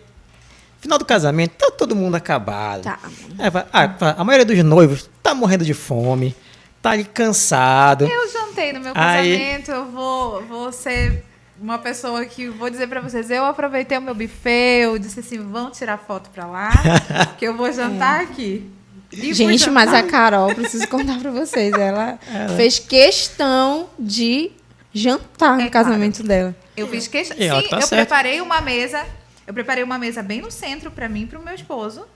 no 0.76 0.82
final 0.82 0.98
do 0.98 1.04
casamento 1.04 1.52
tá 1.58 1.70
todo 1.70 1.94
mundo 1.94 2.14
acabado. 2.14 2.84
Tá. 2.84 2.98
Aí 3.38 3.50
fala, 3.50 3.68
ah, 3.72 4.14
a 4.16 4.24
maioria 4.24 4.46
dos 4.46 4.64
noivos 4.64 5.10
tá 5.22 5.34
morrendo 5.34 5.64
de 5.64 5.74
fome, 5.74 6.34
tá 6.80 6.92
ali 6.92 7.04
cansado. 7.04 8.06
Eu 8.06 8.28
jantei 8.58 8.72
no 8.72 8.80
meu 8.80 8.92
Aí- 8.94 9.38
casamento, 9.38 9.70
eu 9.70 9.84
vou, 9.86 10.42
vou 10.46 10.72
ser 10.72 11.24
uma 11.60 11.78
pessoa 11.78 12.24
que 12.24 12.48
vou 12.48 12.68
dizer 12.70 12.86
pra 12.88 13.00
vocês, 13.00 13.30
eu 13.30 13.44
aproveitei 13.44 13.98
o 13.98 14.02
meu 14.02 14.14
buffet, 14.14 14.82
eu 14.82 14.98
disse 14.98 15.20
assim, 15.20 15.38
vão 15.38 15.70
tirar 15.70 15.98
foto 15.98 16.30
pra 16.30 16.46
lá, 16.46 16.70
que 17.38 17.44
eu 17.46 17.56
vou 17.56 17.72
jantar 17.72 18.20
aqui. 18.20 18.70
E 19.10 19.32
Gente, 19.32 19.70
mas 19.70 19.92
a 19.94 20.02
Carol, 20.02 20.54
preciso 20.54 20.86
contar 20.88 21.18
pra 21.18 21.30
vocês, 21.30 21.72
ela 21.72 22.18
fez 22.56 22.78
questão 22.78 23.88
de 23.98 24.52
jantar 24.92 25.56
no 25.56 25.62
É 25.62 25.70
casamento 25.70 26.22
dela. 26.22 26.54
Eu 26.76 26.86
fiz 26.88 27.08
questão. 27.08 27.36
Ela 27.40 27.62
Sim, 27.62 27.68
tá 27.68 27.76
eu 27.78 27.82
certa. 27.86 28.04
preparei 28.04 28.40
uma 28.40 28.60
mesa. 28.60 29.04
Eu 29.46 29.54
preparei 29.54 29.82
uma 29.82 29.98
mesa 29.98 30.22
bem 30.22 30.42
no 30.42 30.50
centro 30.50 30.90
pra 30.90 31.08
mim 31.08 31.22
e 31.22 31.26
pro 31.26 31.40
meu 31.42 31.54
esposo. 31.54 32.06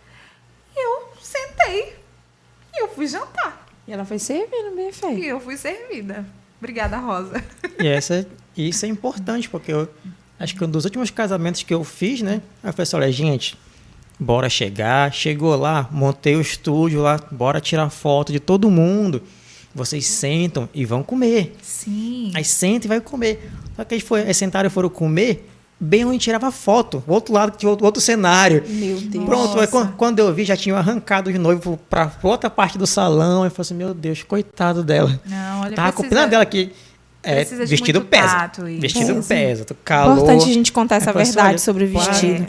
E 0.77 0.79
eu 0.87 1.09
sentei. 1.21 1.97
E 2.75 2.83
eu 2.83 2.89
fui 2.89 3.07
jantar. 3.07 3.62
E 3.87 3.93
ela 3.93 4.05
foi 4.05 4.19
servindo 4.19 4.75
bem 4.77 4.89
E 4.89 4.93
feio. 4.93 5.25
eu 5.25 5.41
fui 5.41 5.57
servida. 5.57 6.25
Obrigada, 6.59 6.97
Rosa. 6.99 7.43
E 7.81 7.87
essa, 7.89 8.27
isso 8.57 8.85
é 8.87 8.89
importante, 8.89 9.49
porque 9.49 9.73
eu 9.73 9.89
acho 10.39 10.55
que 10.55 10.65
um 10.65 10.69
dos 10.71 10.85
últimos 10.85 11.11
casamentos 11.11 11.63
que 11.65 11.75
eu 11.75 11.83
fiz, 11.83 12.23
né? 12.23 12.41
Eu 12.63 12.73
falei 12.73 12.83
assim, 12.85 12.97
olha, 12.97 13.11
gente, 13.13 13.59
bora 14.21 14.49
chegar. 14.49 15.13
Chegou 15.13 15.57
lá, 15.57 15.89
montei 15.91 16.37
o 16.37 16.41
estúdio 16.41 17.01
lá, 17.03 17.21
bora 17.33 17.61
tirar 17.61 17.91
foto 17.91 18.31
de 18.33 18.39
todo 18.39 18.71
mundo. 18.71 19.23
Vocês 19.75 20.07
sentam 20.07 20.69
e 20.73 20.85
vão 20.85 21.03
comer. 21.03 21.57
Sim. 21.63 22.31
Aí 22.35 22.45
senta 22.45 22.87
e 22.87 22.89
vai 22.89 23.01
comer. 23.01 23.51
Só 23.75 23.85
que 23.85 23.95
eles, 23.95 24.05
foi, 24.07 24.21
eles 24.21 24.37
sentaram 24.37 24.67
e 24.69 24.71
foram 24.71 24.89
comer, 24.91 25.49
bem 25.85 26.05
onde 26.05 26.19
tirava 26.19 26.51
foto. 26.53 27.03
O 27.07 27.13
outro 27.13 27.35
lado, 27.35 27.57
tinha 27.57 27.69
outro, 27.69 27.85
outro 27.85 28.01
cenário. 28.01 28.63
Meu 28.69 29.01
Deus. 29.01 29.25
Pronto, 29.25 29.49
aí 29.55 29.55
Nossa. 29.57 29.67
quando, 29.67 29.93
quando 29.97 30.19
eu 30.21 30.33
vi, 30.33 30.45
já 30.45 30.57
tinham 30.57 30.79
arrancado 30.79 31.33
de 31.33 31.39
noivo 31.39 31.79
pra 31.91 32.13
outra 32.23 32.49
parte 32.49 32.79
do 32.79 32.87
salão. 32.87 33.45
Eu 33.45 33.51
falei 33.51 33.67
assim, 33.67 33.75
meu 33.75 33.93
Deus, 33.93 34.23
coitado 34.23 34.85
dela. 34.85 35.21
Não, 35.27 35.63
olha, 35.63 35.75
Tava 35.75 35.89
precisa- 35.89 35.93
combinando 36.09 36.31
dela 36.31 36.47
que 36.47 36.73
é, 37.25 37.45
vestido 37.45 38.01
pesa. 38.03 38.29
tato 38.29 38.69
e- 38.69 38.79
Vestido 38.79 39.15
Pesa. 39.17 39.29
pesa. 39.29 39.67
calor. 39.85 40.19
Importante 40.19 40.45
a 40.51 40.53
gente 40.55 40.73
contar 40.73 40.97
essa 40.97 41.11
assim, 41.11 41.19
verdade 41.19 41.49
olha, 41.51 41.59
sobre 41.59 41.85
o 41.85 41.89
vestido. 41.89 42.47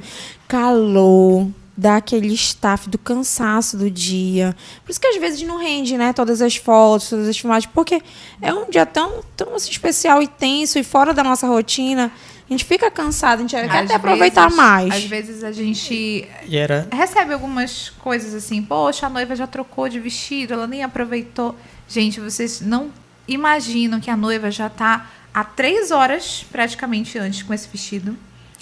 Calor, 0.47 1.47
dá 1.75 1.97
aquele 1.97 2.31
staff 2.33 2.87
do 2.89 2.97
cansaço 2.97 3.75
do 3.77 3.89
dia. 3.89 4.55
Por 4.85 4.91
isso 4.91 4.99
que 4.99 5.07
às 5.07 5.17
vezes 5.17 5.41
não 5.41 5.57
rende, 5.57 5.97
né? 5.97 6.13
Todas 6.13 6.41
as 6.41 6.55
fotos, 6.55 7.09
todas 7.09 7.27
as 7.27 7.37
filmagens, 7.37 7.71
porque 7.73 8.01
é 8.41 8.53
um 8.53 8.69
dia 8.69 8.85
tão, 8.85 9.21
tão 9.35 9.55
assim, 9.55 9.71
especial 9.71 10.21
e 10.21 10.27
tenso 10.27 10.77
e 10.77 10.83
fora 10.83 11.13
da 11.13 11.23
nossa 11.23 11.47
rotina. 11.47 12.11
A 12.53 12.55
gente 12.55 12.65
fica 12.65 12.91
cansado, 12.91 13.39
a 13.39 13.41
gente 13.41 13.51
quer 13.55 13.65
Às 13.65 13.85
até 13.85 13.95
aproveitar 13.95 14.43
vezes- 14.43 14.57
mais. 14.57 14.93
Às 14.93 15.03
vezes 15.05 15.43
a 15.43 15.51
gente 15.51 16.27
E 16.45 16.55
era 16.55 16.87
recebe 16.91 17.33
algumas 17.33 17.89
coisas 17.89 18.33
assim, 18.35 18.61
poxa, 18.61 19.07
a 19.07 19.09
noiva 19.09 19.35
já 19.35 19.47
trocou 19.47 19.89
de 19.89 19.99
vestido, 19.99 20.53
ela 20.53 20.67
nem 20.67 20.83
aproveitou. 20.83 21.55
Gente, 21.89 22.19
vocês 22.19 22.61
não 22.61 22.91
imaginam 23.27 23.99
que 23.99 24.11
a 24.11 24.15
noiva 24.15 24.51
já 24.51 24.69
tá 24.69 25.09
há 25.33 25.43
três 25.43 25.89
horas 25.89 26.45
praticamente 26.51 27.17
antes 27.17 27.41
com 27.41 27.53
esse 27.53 27.67
vestido. 27.67 28.15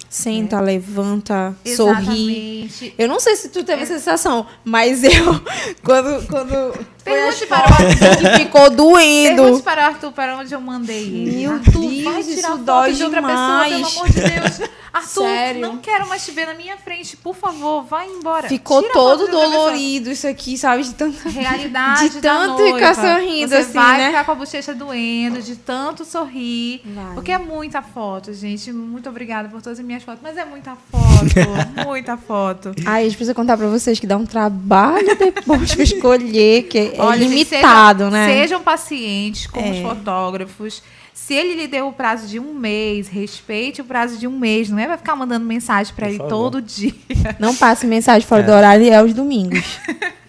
Senta, 0.08 0.60
levanta, 0.60 1.54
sorri. 1.76 2.62
Exatamente. 2.64 2.94
Eu 2.98 3.08
não 3.08 3.18
sei 3.18 3.34
se 3.36 3.48
tu 3.48 3.64
teve 3.64 3.82
essa 3.82 3.94
sensação, 3.94 4.46
mas 4.64 5.02
eu, 5.04 5.10
quando, 5.82 6.26
quando 6.28 6.86
Pergunte 7.04 7.46
para 7.46 7.66
o 7.66 7.74
fotos 7.74 7.94
que 8.20 8.36
ficou 8.44 8.70
doendo. 8.70 9.42
Pergunte 9.42 9.62
para 9.62 9.82
o 9.82 9.84
Arthur 9.86 10.12
para 10.12 10.36
onde 10.36 10.54
eu 10.54 10.60
mandei 10.60 11.02
ele. 11.02 11.36
Meu 11.36 11.52
Arthur, 11.54 11.80
Deus, 11.80 12.02
vai 12.04 12.20
isso 12.20 12.34
tirar 12.34 12.48
foto 12.50 12.62
dói 12.62 12.92
de 12.92 13.02
outra 13.04 13.20
demais. 13.20 13.36
pessoa, 13.36 13.68
pelo 13.68 13.86
amor 13.86 14.08
de 14.10 14.20
Deus. 14.20 14.70
Arthur, 14.92 15.22
Sério? 15.22 15.60
não 15.62 15.78
quero 15.78 16.06
mais 16.06 16.22
te 16.22 16.32
ver 16.32 16.46
na 16.46 16.52
minha 16.52 16.76
frente, 16.76 17.16
por 17.16 17.34
favor, 17.34 17.82
vai 17.84 18.06
embora. 18.08 18.46
Ficou 18.46 18.82
Tira 18.82 18.92
todo 18.92 19.24
de 19.24 19.30
dolorido 19.30 20.10
isso 20.10 20.26
aqui, 20.28 20.58
sabe? 20.58 20.82
De 20.84 20.92
tanta 20.92 21.30
Realidade 21.30 22.10
De 22.10 22.20
tanto 22.20 22.58
noiva. 22.58 22.76
ficar 22.76 22.94
sorrindo 22.94 23.48
Você 23.48 23.54
assim, 23.56 23.72
vai 23.72 23.96
né? 23.98 24.06
ficar 24.08 24.24
com 24.24 24.32
a 24.32 24.34
bochecha 24.34 24.74
doendo, 24.74 25.40
de 25.40 25.56
tanto 25.56 26.04
sorrir. 26.04 26.82
Porque 27.14 27.32
é 27.32 27.38
muita 27.38 27.80
foto, 27.80 28.34
gente. 28.34 28.70
Muito 28.70 29.08
obrigada 29.08 29.48
por 29.48 29.62
todas 29.62 29.78
as 29.78 29.84
minhas 29.84 30.02
fotos. 30.02 30.20
Mas 30.22 30.36
é 30.36 30.44
muita 30.44 30.76
foto, 30.90 31.86
muita 31.86 32.16
foto. 32.18 32.72
Ai, 32.84 33.00
a 33.00 33.04
gente 33.04 33.16
precisa 33.16 33.34
contar 33.34 33.56
pra 33.56 33.68
vocês 33.68 33.98
que 33.98 34.06
dá 34.06 34.18
um 34.18 34.26
trabalho 34.26 35.16
depois 35.16 35.74
pra 35.74 35.84
escolher, 35.84 36.64
que 36.64 36.91
Olha, 36.98 37.18
gente, 37.18 37.30
limitado, 37.30 38.04
sejam, 38.04 38.10
né? 38.10 38.26
Sejam 38.26 38.62
pacientes 38.62 39.46
com 39.46 39.60
os 39.70 39.76
É. 39.76 39.82
fotógrafos. 39.82 40.82
Se 41.14 41.34
ele 41.34 41.54
lhe 41.54 41.68
deu 41.68 41.88
o 41.88 41.92
prazo 41.92 42.26
de 42.26 42.40
um 42.40 42.52
mês, 42.54 43.06
respeite 43.08 43.80
o 43.80 43.84
prazo 43.84 44.18
de 44.18 44.26
um 44.26 44.38
mês. 44.38 44.68
Não 44.70 44.78
é 44.78 44.88
vai 44.88 44.96
ficar 44.98 45.14
mandando 45.14 45.44
mensagem 45.46 45.94
pra 45.94 46.06
Por 46.06 46.10
ele 46.10 46.18
favor. 46.18 46.30
todo 46.30 46.60
dia. 46.62 46.92
Não 47.38 47.54
passe 47.54 47.86
mensagem 47.86 48.26
fora 48.26 48.42
É. 48.42 48.46
do 48.46 48.52
horário 48.52 48.84
e 48.84 48.90
é 48.90 48.96
aos 48.96 49.12
domingos. 49.14 49.62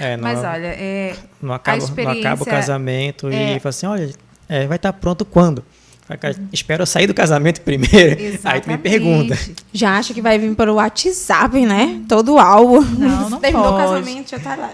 É, 0.00 0.16
não, 0.16 0.22
Mas 0.24 0.38
olha, 0.38 0.66
é, 0.78 1.14
não, 1.42 1.52
acaba, 1.52 1.76
a 1.76 1.80
não 1.80 1.84
acaba 1.84 2.06
o 2.10 2.14
experiência- 2.14 2.44
casamento 2.46 3.28
é- 3.28 3.56
e 3.56 3.60
fala 3.60 3.70
assim, 3.70 3.86
olha, 3.86 4.10
é, 4.48 4.66
vai 4.66 4.76
estar 4.76 4.92
pronto 4.92 5.24
quando? 5.24 5.62
Espero 6.52 6.82
eu 6.82 6.86
sair 6.86 7.06
do 7.06 7.12
casamento 7.12 7.60
primeiro. 7.60 8.18
Exatamente. 8.20 8.40
Aí 8.46 8.60
tu 8.62 8.70
me 8.70 8.78
pergunta. 8.78 9.38
Já 9.72 9.98
acha 9.98 10.14
que 10.14 10.22
vai 10.22 10.38
vir 10.38 10.54
pelo 10.54 10.74
WhatsApp, 10.74 11.66
né? 11.66 12.00
Todo 12.08 12.38
álbum. 12.38 12.80
Não, 12.80 13.28
não 13.28 13.40
Terminou 13.40 13.72
pode. 13.72 13.74
o 13.74 13.86
casamento, 13.88 14.30
já 14.30 14.38
tá 14.38 14.54
lá. 14.56 14.70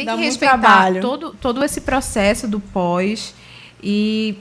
Tem 0.00 0.06
Dá 0.06 0.16
que 0.16 0.22
respeitar 0.22 0.94
todo, 1.00 1.34
todo 1.40 1.62
esse 1.64 1.82
processo 1.82 2.48
do 2.48 2.58
pós. 2.58 3.34
E, 3.82 4.36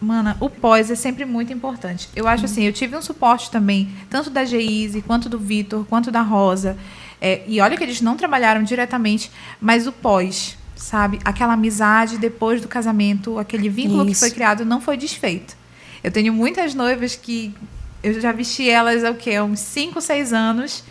mana, 0.00 0.36
o 0.40 0.48
pós 0.50 0.90
é 0.90 0.94
sempre 0.94 1.24
muito 1.24 1.52
importante. 1.52 2.08
Eu 2.14 2.28
acho 2.28 2.44
assim, 2.44 2.64
eu 2.64 2.72
tive 2.72 2.96
um 2.96 3.02
suporte 3.02 3.50
também, 3.50 3.88
tanto 4.10 4.30
da 4.30 4.44
Geise, 4.44 5.02
quanto 5.02 5.28
do 5.28 5.38
Vitor, 5.38 5.84
quanto 5.86 6.10
da 6.10 6.22
Rosa. 6.22 6.76
É, 7.20 7.42
e 7.46 7.60
olha 7.60 7.76
que 7.76 7.82
eles 7.82 8.00
não 8.00 8.16
trabalharam 8.16 8.62
diretamente, 8.62 9.30
mas 9.60 9.86
o 9.86 9.92
pós 9.92 10.58
sabe? 10.76 11.18
Aquela 11.24 11.54
amizade 11.54 12.18
depois 12.18 12.60
do 12.60 12.68
casamento, 12.68 13.38
aquele 13.38 13.68
vínculo 13.68 14.02
Isso. 14.02 14.12
que 14.12 14.18
foi 14.18 14.30
criado 14.30 14.64
não 14.64 14.80
foi 14.80 14.96
desfeito. 14.96 15.56
Eu 16.02 16.10
tenho 16.10 16.32
muitas 16.32 16.74
noivas 16.74 17.16
que 17.16 17.54
eu 18.02 18.20
já 18.20 18.32
vesti 18.32 18.68
elas 18.68 19.02
há 19.02 19.10
o 19.10 19.14
quê? 19.14 19.36
Há 19.36 19.44
uns 19.44 19.60
5, 19.60 20.00
6 20.00 20.32
anos. 20.32 20.84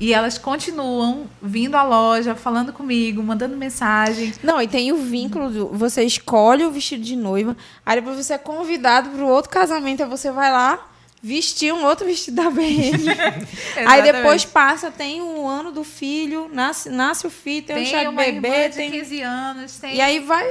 E 0.00 0.14
elas 0.14 0.38
continuam 0.38 1.28
vindo 1.42 1.74
à 1.74 1.82
loja, 1.82 2.34
falando 2.34 2.72
comigo, 2.72 3.22
mandando 3.22 3.54
mensagem. 3.54 4.32
Não, 4.42 4.60
e 4.60 4.66
tem 4.66 4.90
o 4.92 4.96
vínculo 4.96 5.50
do, 5.50 5.66
você 5.68 6.02
escolhe 6.02 6.64
o 6.64 6.70
vestido 6.70 7.04
de 7.04 7.14
noiva, 7.14 7.54
aí 7.84 7.96
depois 7.96 8.16
você 8.16 8.32
é 8.32 8.38
convidado 8.38 9.10
para 9.10 9.22
o 9.22 9.28
outro 9.28 9.50
casamento, 9.50 10.02
aí 10.02 10.08
você 10.08 10.30
vai 10.32 10.50
lá, 10.50 10.90
vestir 11.22 11.72
um 11.74 11.84
outro 11.84 12.06
vestido 12.06 12.36
da 12.36 12.50
BM. 12.50 13.04
Aí 13.86 14.02
depois 14.02 14.44
passa, 14.44 14.90
tem 14.90 15.20
um 15.20 15.46
ano 15.46 15.70
do 15.70 15.84
filho, 15.84 16.48
nasce, 16.50 16.88
nasce 16.88 17.26
o 17.26 17.30
filho, 17.30 17.66
tem, 17.66 17.76
tem 17.76 17.84
um 17.84 17.86
chá 17.86 18.04
de 18.04 18.16
bebê. 18.16 18.68
tem 18.70 18.90
15 18.90 19.20
anos. 19.20 19.76
Tem... 19.76 19.96
E 19.96 20.00
aí 20.00 20.20
vai, 20.20 20.48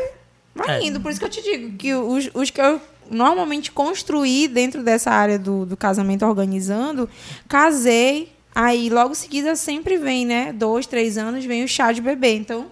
vai 0.54 0.78
é. 0.78 0.86
indo. 0.86 1.00
Por 1.00 1.10
isso 1.10 1.20
que 1.20 1.26
eu 1.26 1.30
te 1.30 1.42
digo 1.42 1.76
que 1.76 1.94
os, 1.96 2.30
os 2.36 2.52
que 2.52 2.62
eu 2.62 2.80
normalmente 3.10 3.72
construí 3.72 4.48
dentro 4.48 4.84
dessa 4.84 5.10
área 5.10 5.40
do, 5.40 5.66
do 5.66 5.76
casamento 5.76 6.24
organizando, 6.26 7.10
casei. 7.48 8.32
Aí 8.54 8.90
logo 8.90 9.16
seguida 9.16 9.56
sempre 9.56 9.98
vem, 9.98 10.26
né? 10.26 10.52
Dois, 10.52 10.86
três 10.86 11.18
anos, 11.18 11.46
vem 11.46 11.64
o 11.64 11.68
chá 11.68 11.92
de 11.92 12.02
bebê. 12.02 12.36
Então, 12.36 12.68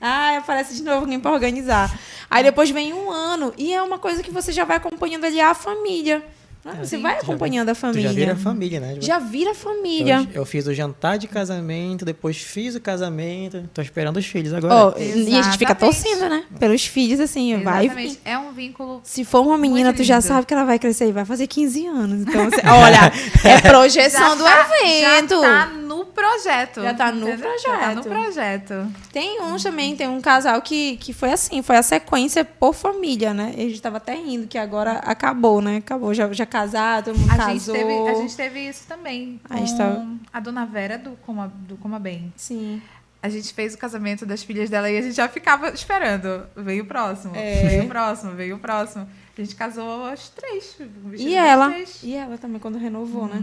ah, 0.00 0.38
aparece 0.38 0.74
de 0.74 0.82
novo 0.82 1.00
alguém 1.00 1.20
para 1.20 1.30
organizar. 1.30 1.98
Aí 2.30 2.42
depois 2.42 2.70
vem 2.70 2.94
um 2.94 3.10
ano. 3.10 3.52
E 3.58 3.72
é 3.72 3.82
uma 3.82 3.98
coisa 3.98 4.22
que 4.22 4.30
você 4.30 4.50
já 4.52 4.64
vai 4.64 4.78
acompanhando 4.78 5.24
ali 5.24 5.40
a 5.40 5.54
família. 5.54 6.24
Ah, 6.64 6.74
você 6.74 6.98
vai 6.98 7.18
acompanhando 7.18 7.66
já, 7.68 7.72
a 7.72 7.74
família. 7.74 8.08
já 8.08 8.14
vira 8.14 8.36
família, 8.36 8.80
né? 8.80 8.96
Já 9.00 9.18
vira 9.18 9.54
família. 9.54 10.28
Eu, 10.32 10.40
eu, 10.40 10.46
fiz 10.46 10.66
o 10.66 10.74
jantar 10.74 11.16
de 11.16 11.26
casamento, 11.26 12.04
depois 12.04 12.36
fiz 12.36 12.74
o 12.74 12.80
casamento. 12.80 13.68
Tô 13.72 13.80
esperando 13.80 14.18
os 14.18 14.26
filhos 14.26 14.52
agora. 14.52 14.94
Oh, 14.94 15.00
e 15.00 15.36
a 15.36 15.42
gente 15.42 15.56
fica 15.56 15.74
torcendo, 15.74 16.28
né? 16.28 16.44
Pelos 16.58 16.84
filhos, 16.84 17.18
assim, 17.18 17.54
Exatamente. 17.54 17.94
vai. 17.94 18.18
É 18.24 18.38
um 18.38 18.52
vínculo. 18.52 19.00
Se 19.04 19.24
for 19.24 19.40
uma 19.40 19.56
menina, 19.56 19.92
tu 19.94 20.04
já 20.04 20.20
sabe 20.20 20.46
que 20.46 20.52
ela 20.52 20.64
vai 20.64 20.78
crescer 20.78 21.08
e 21.08 21.12
vai 21.12 21.24
fazer 21.24 21.46
15 21.46 21.86
anos. 21.86 22.20
Então, 22.22 22.44
você, 22.50 22.60
olha, 22.66 23.12
é 23.44 23.60
projeção 23.62 24.36
do 24.36 24.44
tá, 24.44 24.68
evento. 24.82 25.40
Já 25.40 25.66
tá 25.66 25.79
projeto. 26.10 26.82
Já 26.82 26.94
tá 26.94 27.12
no 27.12 27.28
entendeu? 27.28 27.48
projeto. 27.48 27.62
Já 27.62 27.78
tá 27.78 27.94
no 27.94 28.02
projeto. 28.02 28.94
Tem 29.12 29.42
uns 29.42 29.62
também, 29.62 29.96
tem 29.96 30.08
um 30.08 30.20
casal 30.20 30.60
que, 30.62 30.96
que 30.96 31.12
foi 31.12 31.32
assim, 31.32 31.62
foi 31.62 31.76
a 31.76 31.82
sequência 31.82 32.44
por 32.44 32.74
família, 32.74 33.32
né? 33.32 33.52
A 33.56 33.60
gente 33.60 33.80
tava 33.80 33.98
até 33.98 34.14
rindo 34.14 34.46
que 34.46 34.58
agora 34.58 34.92
acabou, 34.98 35.60
né? 35.60 35.76
Acabou, 35.76 36.12
já, 36.12 36.32
já 36.32 36.46
casado, 36.46 37.06
todo 37.06 37.18
mundo 37.18 37.32
a 37.32 37.36
casou. 37.36 37.74
Gente 37.74 37.86
teve, 37.86 38.08
a 38.08 38.14
gente 38.14 38.36
teve 38.36 38.60
isso 38.68 38.86
também. 38.86 39.40
A, 39.48 39.56
gente 39.58 39.76
tá... 39.76 40.06
a 40.32 40.40
dona 40.40 40.66
Vera 40.66 40.98
do 40.98 41.12
Coma, 41.24 41.52
do 41.68 41.76
Coma 41.76 41.98
Bem. 41.98 42.32
Sim. 42.36 42.82
A 43.22 43.28
gente 43.28 43.52
fez 43.52 43.74
o 43.74 43.78
casamento 43.78 44.24
das 44.24 44.42
filhas 44.42 44.70
dela 44.70 44.90
e 44.90 44.96
a 44.96 45.02
gente 45.02 45.14
já 45.14 45.28
ficava 45.28 45.68
esperando. 45.68 46.46
Veio 46.56 46.84
o 46.84 46.86
próximo, 46.86 47.36
é. 47.36 47.68
veio 47.68 47.84
o 47.84 47.88
próximo, 47.88 48.32
veio 48.32 48.56
o 48.56 48.58
próximo. 48.58 49.06
A 49.36 49.42
gente 49.42 49.54
casou 49.54 50.06
aos 50.06 50.28
três. 50.30 50.76
E 51.16 51.34
ela? 51.34 51.70
Três. 51.70 52.00
E 52.02 52.14
ela 52.14 52.36
também, 52.38 52.58
quando 52.58 52.78
renovou, 52.78 53.26
né? 53.26 53.42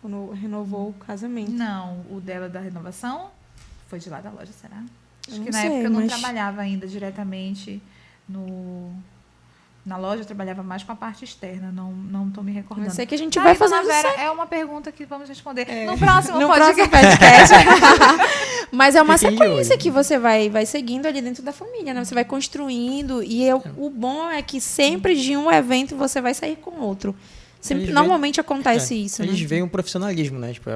Quando 0.00 0.30
renovou 0.30 0.90
o 0.90 0.92
casamento. 0.94 1.50
Não, 1.50 2.00
o 2.10 2.20
dela 2.20 2.48
da 2.48 2.60
renovação 2.60 3.30
foi 3.88 3.98
de 3.98 4.08
lá 4.08 4.20
da 4.20 4.30
loja, 4.30 4.52
será? 4.52 4.82
Acho 5.28 5.40
que 5.40 5.50
na 5.50 5.60
sei, 5.60 5.66
época 5.66 5.84
eu 5.84 5.90
não 5.90 6.06
trabalhava 6.06 6.62
ainda 6.62 6.86
diretamente 6.86 7.82
no 8.28 8.92
na 9.84 9.96
loja 9.96 10.22
eu 10.22 10.26
trabalhava 10.26 10.62
mais 10.62 10.82
com 10.82 10.92
a 10.92 10.96
parte 10.96 11.24
externa, 11.24 11.72
não 11.72 11.92
não 11.92 12.28
estou 12.28 12.44
me 12.44 12.52
recordando. 12.52 12.88
Eu 12.88 12.94
sei 12.94 13.06
que 13.06 13.14
a 13.14 13.18
gente 13.18 13.38
ah, 13.38 13.42
vai 13.42 13.54
fazer 13.54 13.82
Vera, 13.82 14.08
é 14.20 14.30
uma 14.30 14.46
pergunta 14.46 14.92
que 14.92 15.04
vamos 15.04 15.28
responder 15.28 15.68
é. 15.68 15.86
no 15.86 15.96
próximo 15.96 16.38
no 16.38 16.46
podcast. 16.46 16.88
Próximo 16.88 17.64
podcast. 17.64 18.68
Mas 18.70 18.94
é 18.94 19.02
uma 19.02 19.18
Fiquei 19.18 19.36
sequência 19.36 19.78
que 19.78 19.90
você 19.90 20.18
vai 20.18 20.48
vai 20.48 20.66
seguindo 20.66 21.06
ali 21.06 21.20
dentro 21.20 21.42
da 21.42 21.52
família, 21.52 21.92
né? 21.92 22.04
Você 22.04 22.14
vai 22.14 22.24
construindo 22.24 23.22
e 23.22 23.42
eu, 23.42 23.62
o 23.76 23.90
bom 23.90 24.30
é 24.30 24.42
que 24.42 24.60
sempre 24.60 25.16
de 25.16 25.36
um 25.36 25.50
evento 25.50 25.96
você 25.96 26.20
vai 26.20 26.34
sair 26.34 26.56
com 26.56 26.78
outro. 26.80 27.16
Sempre, 27.60 27.92
normalmente 27.92 28.36
veem, 28.36 28.44
acontece 28.44 28.94
é, 28.94 28.98
isso. 28.98 29.22
Eles 29.22 29.40
né? 29.40 29.46
veem 29.46 29.62
um 29.62 29.68
profissionalismo, 29.68 30.38
né? 30.38 30.52
Tipo, 30.52 30.70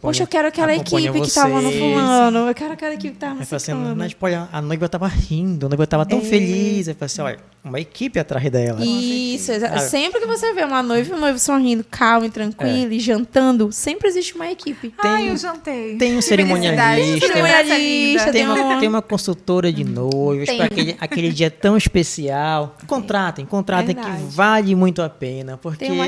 Poxa, 0.00 0.22
eu 0.22 0.26
quero 0.26 0.48
aquela 0.48 0.74
equipe 0.74 1.08
vocês. 1.08 1.28
que 1.28 1.34
tava 1.34 1.60
no 1.60 1.70
fulano. 1.70 2.38
Eu 2.48 2.54
quero 2.54 2.72
aquela 2.72 2.94
equipe 2.94 3.12
que 3.12 3.20
tava 3.20 3.34
no 3.34 3.42
assim, 3.42 3.74
mas, 3.96 4.10
tipo, 4.10 4.24
olha, 4.24 4.48
a 4.50 4.62
noiva 4.62 4.88
tava 4.88 5.06
rindo, 5.06 5.66
a 5.66 5.68
noiva 5.68 5.86
tava 5.86 6.06
tão 6.06 6.18
é. 6.18 6.22
feliz. 6.22 6.88
Aí 6.88 6.96
assim, 6.98 7.20
olha, 7.20 7.38
uma 7.62 7.78
equipe 7.78 8.18
atrás 8.18 8.48
dela. 8.50 8.80
Isso, 8.82 9.52
sempre 9.90 10.20
que 10.20 10.26
você 10.26 10.52
vê 10.54 10.64
uma 10.64 10.82
noiva 10.82 11.10
e 11.10 11.14
um 11.14 11.20
noivo 11.20 11.38
sorrindo, 11.38 11.84
calmo 11.90 12.26
e 12.26 12.30
tranquilo, 12.30 12.92
é. 12.92 12.96
e 12.96 13.00
jantando, 13.00 13.70
sempre 13.70 14.08
existe 14.08 14.34
uma 14.34 14.50
equipe. 14.50 14.90
Tem, 14.90 15.10
Ai, 15.10 15.30
eu 15.30 15.36
jantei. 15.36 15.96
Tem 15.96 16.16
um 16.16 16.22
cerimonialista. 16.22 17.26
cerimonialista 17.26 18.32
tem, 18.32 18.46
uma, 18.46 18.80
tem 18.80 18.88
uma 18.88 19.02
consultora 19.02 19.70
de 19.70 19.84
noivos 19.84 20.48
para 20.48 20.64
aquele, 20.64 20.96
aquele 20.98 21.30
dia 21.30 21.50
tão 21.50 21.76
especial. 21.76 22.76
Contratem, 22.86 23.44
contratem 23.44 23.94
que 23.94 24.10
vale 24.30 24.74
muito 24.74 25.02
a 25.02 25.10
pena. 25.10 25.58
Porque 25.58 25.84
tem 25.84 25.92
um 25.92 26.02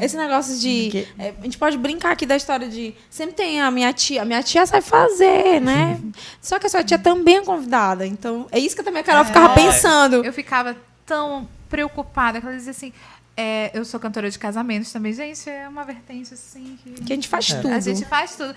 esse 0.00 0.16
negócio 0.16 0.58
de. 0.58 1.06
É, 1.18 1.34
a 1.38 1.42
gente 1.42 1.58
pode 1.58 1.76
brincar 1.78 2.12
aqui 2.12 2.26
da 2.26 2.36
história 2.36 2.68
de. 2.68 2.94
Sempre 3.10 3.34
tem 3.34 3.60
a 3.60 3.70
minha 3.70 3.92
tia. 3.92 4.22
A 4.22 4.24
minha 4.24 4.42
tia 4.42 4.66
sabe 4.66 4.84
fazer, 4.84 5.60
né? 5.60 6.00
Só 6.40 6.58
que 6.58 6.66
a 6.66 6.70
sua 6.70 6.82
tia 6.82 6.98
também 6.98 7.36
é 7.36 7.44
convidada. 7.44 8.06
Então, 8.06 8.46
é 8.50 8.58
isso 8.58 8.76
que 8.76 8.82
também 8.82 9.00
a 9.00 9.04
Carol 9.04 9.22
é, 9.22 9.26
ficava 9.26 9.54
pensando. 9.54 10.24
Eu 10.24 10.32
ficava 10.32 10.76
tão 11.06 11.48
preocupada 11.68 12.40
que 12.40 12.46
ela 12.46 12.56
dizia 12.56 12.72
assim. 12.72 12.92
É, 13.34 13.70
eu 13.72 13.84
sou 13.84 13.98
cantora 13.98 14.30
de 14.30 14.38
casamentos 14.38 14.92
também, 14.92 15.10
gente, 15.14 15.48
é 15.48 15.66
uma 15.66 15.84
vertente 15.84 16.34
assim 16.34 16.78
que, 16.84 16.92
que 17.02 17.12
a 17.14 17.16
gente 17.16 17.28
faz 17.28 17.50
é. 17.50 17.60
tudo. 17.62 17.72
A 17.72 17.80
gente 17.80 18.04
faz 18.04 18.36
tudo. 18.36 18.54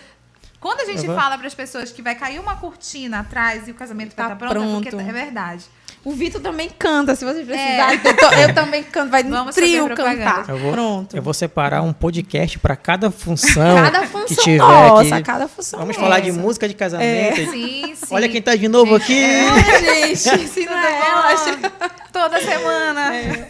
Quando 0.60 0.82
a 0.82 0.86
gente 0.86 1.08
uhum. 1.08 1.16
fala 1.16 1.38
para 1.38 1.48
as 1.48 1.54
pessoas 1.54 1.92
que 1.92 2.02
vai 2.02 2.16
cair 2.16 2.40
uma 2.40 2.56
cortina 2.56 3.20
atrás 3.20 3.68
e 3.68 3.72
o 3.72 3.76
casamento 3.76 4.16
tá 4.16 4.24
vai 4.24 4.34
estar 4.34 4.48
pronto, 4.48 4.54
pronto. 4.54 4.88
É 4.88 4.92
porque 4.92 5.10
é 5.10 5.14
verdade. 5.14 5.66
O 6.06 6.12
Vitor 6.12 6.39
também 6.39 6.70
canta, 6.70 7.16
se 7.16 7.26
vocês 7.26 7.43
precisarem. 7.47 7.99
É. 7.99 8.43
Eu, 8.43 8.49
eu, 8.49 8.53
também 8.53 8.84
canto, 8.84 9.10
vai 9.10 9.24
no 9.24 9.51
trio 9.51 9.89
cantar. 9.89 10.47
Eu 10.47 10.60
vou, 10.60 10.72
Pronto. 10.72 11.18
Eu 11.18 11.22
vou 11.24 11.34
separar 11.34 11.82
um 11.82 11.91
podcast 11.91 12.60
para 12.60 12.76
cada 12.76 13.10
função. 13.10 13.76
cada 13.76 14.03
função 14.03 14.28
que 14.28 14.36
tiver 14.36 14.60
nossa, 14.60 15.16
aqui. 15.16 15.26
cada 15.26 15.47
função. 15.47 15.80
Vamos 15.80 15.95
falar 15.95 16.20
de 16.20 16.32
música 16.32 16.68
de 16.68 16.76
casamento. 16.76 17.41
É. 17.41 17.47
Sim, 17.47 17.95
sim. 17.95 18.06
Olha 18.14 18.30
quem 18.30 18.39
tá 18.39 18.56
de 18.56 18.68
novo 18.68 18.93
aqui. 18.93 19.20
É, 19.20 20.14
gente, 20.14 20.45
se 20.47 20.66
não 20.68 20.78
é, 20.78 21.72
Toda 22.14 22.39
semana. 22.39 23.16
É. 23.16 23.49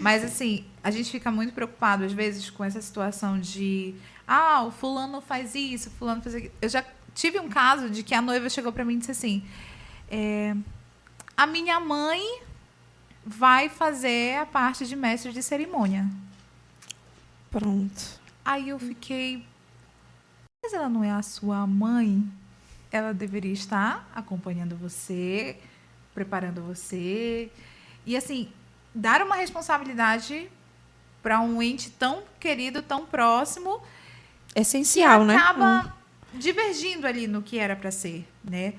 Mas 0.00 0.24
assim, 0.24 0.64
a 0.82 0.90
gente 0.90 1.08
fica 1.08 1.30
muito 1.30 1.54
preocupado 1.54 2.04
às 2.04 2.12
vezes 2.12 2.50
com 2.50 2.64
essa 2.64 2.82
situação 2.82 3.38
de 3.38 3.94
ah, 4.26 4.64
o 4.64 4.72
fulano 4.72 5.20
faz 5.20 5.54
isso, 5.54 5.88
o 5.88 5.92
fulano 5.92 6.20
faz 6.20 6.34
aquilo. 6.34 6.52
Eu 6.60 6.68
já 6.68 6.84
tive 7.14 7.38
um 7.38 7.48
caso 7.48 7.88
de 7.88 8.02
que 8.02 8.12
a 8.12 8.20
noiva 8.20 8.48
chegou 8.48 8.72
para 8.72 8.84
mim 8.84 8.94
e 8.94 8.98
disse 8.98 9.12
assim: 9.12 9.44
é, 10.10 10.54
a 11.42 11.46
minha 11.46 11.80
mãe 11.80 12.40
vai 13.26 13.68
fazer 13.68 14.36
a 14.36 14.46
parte 14.46 14.86
de 14.86 14.94
mestre 14.94 15.32
de 15.32 15.42
cerimônia. 15.42 16.08
Pronto. 17.50 18.20
Aí 18.44 18.68
eu 18.68 18.78
fiquei. 18.78 19.44
Mas 20.62 20.72
ela 20.72 20.88
não 20.88 21.02
é 21.02 21.10
a 21.10 21.20
sua 21.20 21.66
mãe? 21.66 22.24
Ela 22.92 23.12
deveria 23.12 23.52
estar 23.52 24.08
acompanhando 24.14 24.76
você, 24.76 25.58
preparando 26.14 26.62
você. 26.62 27.50
E 28.06 28.16
assim, 28.16 28.48
dar 28.94 29.20
uma 29.20 29.34
responsabilidade 29.34 30.48
para 31.20 31.40
um 31.40 31.60
ente 31.60 31.90
tão 31.90 32.22
querido, 32.38 32.82
tão 32.82 33.04
próximo. 33.04 33.82
Essencial, 34.54 35.24
né? 35.24 35.34
Acaba 35.34 35.92
hum. 36.32 36.38
divergindo 36.38 37.04
ali 37.04 37.26
no 37.26 37.42
que 37.42 37.58
era 37.58 37.74
para 37.74 37.90
ser, 37.90 38.28
né? 38.44 38.74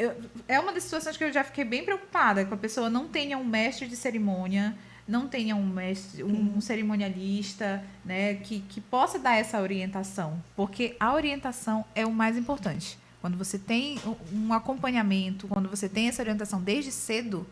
Eu, 0.00 0.16
é 0.48 0.58
uma 0.58 0.72
das 0.72 0.84
situações 0.84 1.16
que 1.16 1.24
eu 1.24 1.32
já 1.32 1.44
fiquei 1.44 1.64
bem 1.64 1.84
preocupada, 1.84 2.44
que 2.44 2.54
a 2.54 2.56
pessoa 2.56 2.88
não 2.88 3.06
tenha 3.06 3.36
um 3.36 3.44
mestre 3.44 3.86
de 3.86 3.96
cerimônia, 3.96 4.74
não 5.06 5.28
tenha 5.28 5.54
um 5.54 5.66
mestre, 5.66 6.24
um, 6.24 6.56
um 6.56 6.60
cerimonialista, 6.60 7.84
né, 8.04 8.34
que, 8.34 8.60
que 8.60 8.80
possa 8.80 9.18
dar 9.18 9.36
essa 9.36 9.60
orientação, 9.60 10.42
porque 10.56 10.96
a 10.98 11.12
orientação 11.12 11.84
é 11.94 12.06
o 12.06 12.12
mais 12.12 12.36
importante. 12.36 12.98
Quando 13.20 13.36
você 13.36 13.58
tem 13.58 14.00
um 14.32 14.52
acompanhamento, 14.54 15.46
quando 15.46 15.68
você 15.68 15.88
tem 15.88 16.08
essa 16.08 16.22
orientação 16.22 16.62
desde 16.62 16.90
cedo, 16.90 17.46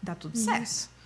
dá 0.00 0.14
tudo 0.14 0.36
Isso. 0.36 0.44
certo. 0.44 0.98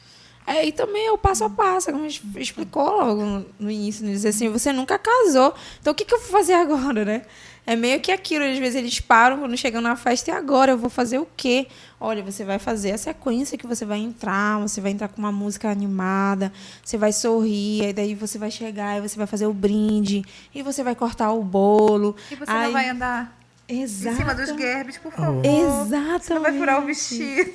É, 0.46 0.66
e 0.66 0.72
também 0.72 1.06
é 1.06 1.12
o 1.12 1.16
passo 1.16 1.44
a 1.44 1.50
passo, 1.50 1.90
como 1.90 2.04
a 2.04 2.08
gente 2.08 2.22
explicou 2.36 2.90
logo 2.90 3.46
no 3.58 3.70
início, 3.70 4.04
dizer 4.04 4.30
assim, 4.30 4.48
você 4.48 4.72
nunca 4.72 4.98
casou, 4.98 5.54
então 5.80 5.92
o 5.92 5.96
que, 5.96 6.04
que 6.04 6.12
eu 6.12 6.20
vou 6.20 6.28
fazer 6.28 6.54
agora, 6.54 7.04
né? 7.04 7.22
É 7.64 7.76
meio 7.76 8.00
que 8.00 8.10
aquilo, 8.10 8.44
às 8.44 8.58
vezes 8.58 8.74
eles 8.74 8.98
param 9.00 9.38
quando 9.38 9.56
chegam 9.56 9.80
na 9.80 9.94
festa 9.94 10.30
e 10.32 10.34
agora 10.34 10.72
eu 10.72 10.78
vou 10.78 10.90
fazer 10.90 11.18
o 11.18 11.28
quê? 11.36 11.68
Olha, 12.00 12.20
você 12.20 12.44
vai 12.44 12.58
fazer 12.58 12.90
a 12.90 12.98
sequência 12.98 13.56
que 13.56 13.66
você 13.68 13.84
vai 13.84 13.98
entrar, 13.98 14.58
você 14.58 14.80
vai 14.80 14.90
entrar 14.90 15.06
com 15.06 15.18
uma 15.20 15.30
música 15.30 15.70
animada, 15.70 16.52
você 16.84 16.98
vai 16.98 17.12
sorrir, 17.12 17.84
aí 17.86 17.92
daí 17.92 18.14
você 18.16 18.36
vai 18.36 18.50
chegar 18.50 18.98
e 18.98 19.00
você 19.08 19.16
vai 19.16 19.28
fazer 19.28 19.46
o 19.46 19.54
brinde, 19.54 20.24
e 20.52 20.60
você 20.60 20.82
vai 20.82 20.96
cortar 20.96 21.30
o 21.32 21.42
bolo. 21.44 22.16
E 22.32 22.34
você 22.34 22.50
Aí- 22.50 22.64
não 22.64 22.72
vai 22.72 22.88
andar 22.88 23.38
Exato. 23.68 24.16
em 24.16 24.18
cima 24.18 24.34
dos 24.34 24.48
gerbes, 24.48 24.98
por 24.98 25.12
favor. 25.12 25.42
Exatamente. 25.46 26.24
Você 26.26 26.34
não 26.34 26.42
vai 26.42 26.58
furar 26.58 26.82
o 26.82 26.84
vestido. 26.86 27.52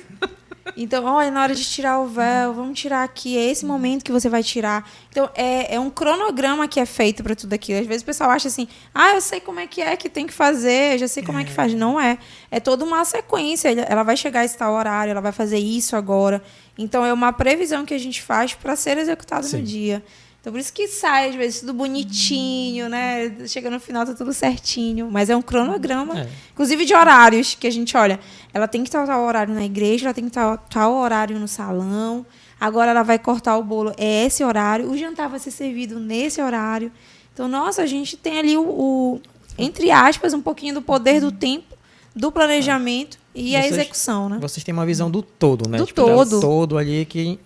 Então, 0.80 1.04
olha, 1.04 1.30
na 1.30 1.42
hora 1.42 1.54
de 1.54 1.64
tirar 1.64 1.98
o 1.98 2.06
véu, 2.06 2.54
vamos 2.54 2.78
tirar 2.78 3.02
aqui. 3.02 3.36
É 3.36 3.50
esse 3.50 3.66
momento 3.66 4.04
que 4.04 4.12
você 4.12 4.28
vai 4.28 4.42
tirar. 4.42 4.88
Então, 5.10 5.28
é, 5.34 5.74
é 5.74 5.80
um 5.80 5.90
cronograma 5.90 6.68
que 6.68 6.78
é 6.78 6.86
feito 6.86 7.22
para 7.22 7.34
tudo 7.34 7.52
aquilo. 7.52 7.80
Às 7.80 7.86
vezes 7.86 8.02
o 8.02 8.06
pessoal 8.06 8.30
acha 8.30 8.46
assim, 8.48 8.68
ah, 8.94 9.14
eu 9.14 9.20
sei 9.20 9.40
como 9.40 9.58
é 9.58 9.66
que 9.66 9.82
é 9.82 9.96
que 9.96 10.08
tem 10.08 10.26
que 10.26 10.32
fazer, 10.32 10.96
já 10.98 11.08
sei 11.08 11.22
como 11.22 11.38
é, 11.38 11.44
que 11.44 11.50
faz. 11.52 11.74
Não 11.74 12.00
é. 12.00 12.16
É 12.50 12.60
toda 12.60 12.84
uma 12.84 13.04
sequência. 13.04 13.68
Ela- 13.70 13.82
Ela 13.88 14.02
vai 14.04 14.16
chegar 14.16 14.40
a 14.40 14.44
esse 14.44 14.56
tal 14.56 14.72
horário, 14.72 15.10
ela 15.10 15.20
vai 15.20 15.32
fazer 15.32 15.58
isso 15.58 15.96
agora. 15.96 16.42
Então, 16.78 17.04
é 17.04 17.12
uma 17.12 17.32
previsão 17.32 17.84
que 17.84 17.92
a 17.94 17.98
gente 17.98 18.22
faz 18.22 18.54
para 18.54 18.76
ser 18.76 18.98
executado 18.98 19.46
Sim. 19.46 19.56
no 19.58 19.62
dia. 19.64 20.04
Então, 20.48 20.54
por 20.54 20.60
isso 20.60 20.72
que 20.72 20.88
sai, 20.88 21.28
às 21.28 21.34
vezes, 21.34 21.60
tudo 21.60 21.74
bonitinho, 21.74 22.88
né? 22.88 23.46
Chega 23.46 23.68
no 23.68 23.78
final, 23.78 24.06
tá 24.06 24.14
tudo 24.14 24.32
certinho. 24.32 25.10
Mas 25.10 25.28
é 25.28 25.36
um 25.36 25.42
cronograma. 25.42 26.20
É. 26.20 26.28
Inclusive 26.54 26.86
de 26.86 26.94
horários, 26.94 27.54
que 27.54 27.66
a 27.66 27.70
gente 27.70 27.94
olha. 27.94 28.18
Ela 28.54 28.66
tem 28.66 28.82
que 28.82 28.88
estar 28.88 29.06
tal 29.06 29.22
horário 29.24 29.52
na 29.54 29.62
igreja, 29.64 30.06
ela 30.06 30.14
tem 30.14 30.24
que 30.24 30.30
estar 30.30 30.56
tal 30.70 30.94
horário 30.94 31.38
no 31.38 31.46
salão. 31.46 32.24
Agora 32.58 32.92
ela 32.92 33.02
vai 33.02 33.18
cortar 33.18 33.58
o 33.58 33.62
bolo, 33.62 33.92
é 33.98 34.24
esse 34.24 34.42
horário. 34.42 34.90
O 34.90 34.96
jantar 34.96 35.28
vai 35.28 35.38
ser 35.38 35.50
servido 35.50 36.00
nesse 36.00 36.40
horário. 36.40 36.90
Então, 37.34 37.46
nossa, 37.46 37.82
a 37.82 37.86
gente 37.86 38.16
tem 38.16 38.38
ali 38.38 38.56
o, 38.56 38.62
o- 38.62 39.20
entre 39.58 39.90
aspas, 39.90 40.32
um 40.32 40.40
pouquinho 40.40 40.72
do 40.74 40.80
poder 40.82 41.20
do 41.20 41.30
tempo, 41.30 41.76
do 42.16 42.32
planejamento 42.32 43.18
e 43.34 43.54
a 43.54 43.60
Vocês- 43.60 43.72
execução, 43.74 44.28
né? 44.30 44.38
Vocês 44.40 44.64
têm 44.64 44.72
uma 44.72 44.86
visão 44.86 45.10
do 45.10 45.20
todo, 45.20 45.68
né? 45.68 45.76
Do 45.76 45.84
Tipo, 45.84 46.02
o 46.02 46.06
todo. 46.06 46.40
todo 46.40 46.78
ali 46.78 47.04
que, 47.04 47.38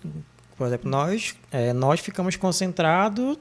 por 0.57 0.67
exemplo, 0.67 0.89
nós, 0.89 1.35
é, 1.51 1.73
nós 1.73 1.99
ficamos 1.99 2.35
concentrados 2.35 3.37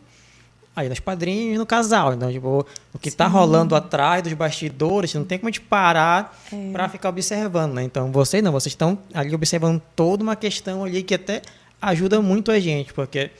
aí 0.74 0.88
nas 0.88 0.98
padrinhas 1.00 1.56
e 1.56 1.58
no 1.58 1.66
casal. 1.66 2.14
Então, 2.14 2.32
tipo, 2.32 2.66
o 2.94 2.98
que 2.98 3.08
está 3.08 3.26
rolando 3.26 3.74
atrás 3.76 4.22
dos 4.22 4.32
bastidores, 4.32 5.12
não 5.14 5.24
tem 5.24 5.38
como 5.38 5.48
a 5.48 5.52
gente 5.52 5.60
parar 5.60 6.38
É. 6.52 6.72
para 6.72 6.88
ficar 6.88 7.10
observando, 7.10 7.74
né? 7.74 7.82
Então, 7.82 8.10
vocês 8.10 8.42
não, 8.42 8.50
vocês 8.52 8.72
estão 8.72 8.98
ali 9.12 9.34
observando 9.34 9.82
toda 9.94 10.22
uma 10.22 10.34
questão 10.34 10.84
ali 10.84 11.02
que 11.02 11.14
até 11.14 11.42
ajuda 11.80 12.22
muito 12.22 12.50
a 12.50 12.58
gente, 12.58 12.92
porque 12.94 13.30